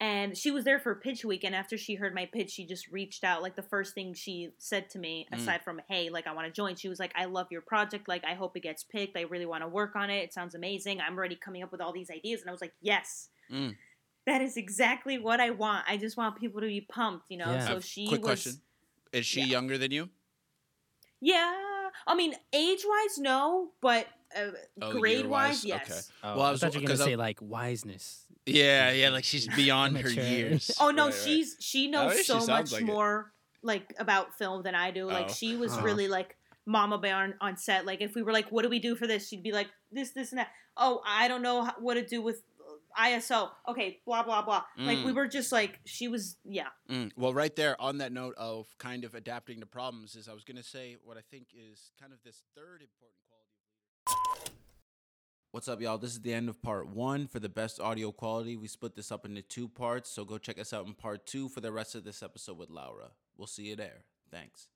And 0.00 0.36
she 0.36 0.50
was 0.50 0.64
there 0.64 0.80
for 0.80 0.92
pitch 0.96 1.24
week 1.24 1.44
and 1.44 1.54
after 1.54 1.78
she 1.78 1.94
heard 1.94 2.16
my 2.16 2.26
pitch, 2.26 2.50
she 2.50 2.66
just 2.66 2.88
reached 2.88 3.22
out. 3.22 3.42
Like 3.42 3.54
the 3.54 3.62
first 3.62 3.94
thing 3.94 4.12
she 4.12 4.50
said 4.58 4.90
to 4.90 4.98
me, 4.98 5.28
Mm. 5.32 5.36
aside 5.38 5.62
from, 5.62 5.80
Hey, 5.88 6.10
like 6.10 6.26
I 6.26 6.32
want 6.34 6.48
to 6.48 6.52
join, 6.52 6.74
she 6.74 6.88
was 6.88 6.98
like, 6.98 7.12
I 7.14 7.26
love 7.26 7.46
your 7.52 7.60
project, 7.60 8.08
like 8.08 8.24
I 8.24 8.34
hope 8.34 8.56
it 8.56 8.64
gets 8.64 8.82
picked. 8.82 9.16
I 9.16 9.20
really 9.22 9.46
want 9.46 9.62
to 9.62 9.68
work 9.68 9.94
on 9.94 10.10
it. 10.10 10.24
It 10.24 10.34
sounds 10.34 10.56
amazing. 10.56 11.00
I'm 11.00 11.16
already 11.16 11.36
coming 11.36 11.62
up 11.62 11.70
with 11.70 11.80
all 11.80 11.92
these 11.92 12.10
ideas. 12.10 12.40
And 12.40 12.50
I 12.50 12.52
was 12.52 12.60
like, 12.60 12.74
Yes. 12.82 13.28
Mm. 13.50 13.76
That 14.26 14.42
is 14.42 14.56
exactly 14.56 15.16
what 15.18 15.38
I 15.38 15.50
want. 15.50 15.84
I 15.86 15.96
just 15.96 16.16
want 16.16 16.40
people 16.40 16.60
to 16.60 16.66
be 16.66 16.80
pumped, 16.80 17.26
you 17.30 17.36
know. 17.36 17.52
Yeah. 17.52 17.66
So 17.66 17.80
she 17.80 18.08
quick 18.08 18.22
was 18.22 18.42
question: 18.42 18.60
Is 19.12 19.26
she 19.26 19.40
yeah. 19.42 19.46
younger 19.46 19.78
than 19.78 19.92
you? 19.92 20.08
Yeah. 21.20 21.52
I 22.06 22.14
mean, 22.14 22.34
age 22.52 22.84
wise, 22.86 23.18
no, 23.18 23.70
but 23.80 24.06
uh, 24.36 24.50
Oh, 24.82 24.92
grade 24.92 25.20
year-wise? 25.20 25.64
wise, 25.64 25.64
Okay. 25.64 25.82
yes. 25.88 26.10
Oh, 26.22 26.36
Well, 26.36 26.44
I 26.44 26.48
I, 26.48 26.50
was- 26.52 26.60
thought 26.60 26.74
you 26.74 26.80
were 26.80 26.86
gonna 26.86 26.98
'cause 26.98 27.00
I- 27.02 27.10
say 27.10 27.16
like 27.16 27.38
wiseness. 27.40 28.20
Yeah, 28.46 28.90
yeah, 28.90 29.08
like 29.10 29.24
she's 29.24 29.48
beyond 29.48 29.96
her 29.98 30.10
years. 30.10 30.70
Oh 30.80 30.90
no, 30.90 31.04
Right, 31.06 31.14
right. 31.14 31.22
she's 31.24 31.56
she 31.60 31.88
knows 31.88 32.10
least 32.12 32.26
she 32.26 32.32
so 32.32 32.38
sounds 32.40 32.48
much 32.48 32.72
like 32.72 32.82
it. 32.82 32.86
more 32.86 33.32
like 33.62 33.94
about 33.98 34.36
film 34.36 34.62
than 34.62 34.74
I 34.74 34.90
do. 34.90 35.06
Like 35.06 35.26
Oh. 35.30 35.32
she 35.32 35.56
was 35.56 35.74
Huh. 35.74 35.82
really 35.82 36.08
like 36.08 36.36
mama 36.66 36.98
bear 36.98 37.16
on, 37.16 37.34
on 37.40 37.56
set. 37.56 37.86
Like 37.86 38.00
if 38.02 38.14
we 38.14 38.22
were 38.22 38.32
like, 38.32 38.50
what 38.52 38.62
do 38.62 38.68
we 38.68 38.78
do 38.80 38.96
for 38.96 39.06
this? 39.06 39.28
She'd 39.28 39.42
be 39.42 39.52
like 39.52 39.68
this, 39.90 40.10
this, 40.10 40.30
and 40.32 40.38
that. 40.40 40.48
Oh, 40.76 41.00
I 41.06 41.28
don't 41.28 41.40
know 41.42 41.70
what 41.78 41.94
to 41.94 42.04
do 42.04 42.20
with 42.20 42.42
ISO. 42.98 43.50
Okay, 43.68 44.00
blah 44.06 44.22
blah 44.22 44.42
blah. 44.42 44.64
Like 44.78 45.04
we 45.04 45.12
Mm. 45.12 45.14
were 45.16 45.28
just 45.28 45.50
like 45.52 45.80
she 45.84 46.08
was. 46.08 46.36
Yeah. 46.44 46.68
Mm, 46.88 47.12
Well, 47.16 47.34
right 47.34 47.54
there 47.54 47.80
on 47.80 47.98
that 47.98 48.12
note 48.12 48.34
of 48.36 48.66
kind 48.78 49.04
of 49.04 49.14
adapting 49.14 49.60
to 49.60 49.66
problems 49.66 50.16
is 50.16 50.28
I 50.28 50.32
was 50.34 50.44
going 50.44 50.56
to 50.56 50.62
say 50.62 50.96
what 51.04 51.16
I 51.16 51.22
think 51.30 51.48
is 51.54 51.90
kind 52.00 52.12
of 52.12 52.18
this 52.24 52.42
third 52.54 52.82
important 52.82 53.18
quality. 53.28 54.50
What's 55.50 55.68
up, 55.68 55.80
y'all? 55.80 55.98
This 55.98 56.10
is 56.12 56.20
the 56.20 56.32
end 56.34 56.48
of 56.48 56.60
part 56.62 56.88
one 56.88 57.28
for 57.28 57.38
the 57.38 57.48
best 57.48 57.80
audio 57.80 58.10
quality. 58.10 58.56
We 58.56 58.66
split 58.66 58.96
this 58.96 59.12
up 59.12 59.24
into 59.24 59.40
two 59.40 59.68
parts, 59.68 60.10
so 60.10 60.24
go 60.24 60.36
check 60.36 60.58
us 60.58 60.72
out 60.72 60.86
in 60.86 60.94
part 60.94 61.26
two 61.26 61.48
for 61.48 61.60
the 61.60 61.70
rest 61.70 61.94
of 61.94 62.02
this 62.02 62.22
episode 62.24 62.58
with 62.58 62.70
Laura. 62.70 63.10
We'll 63.36 63.46
see 63.46 63.64
you 63.68 63.76
there. 63.76 64.04
Thanks. 64.32 64.66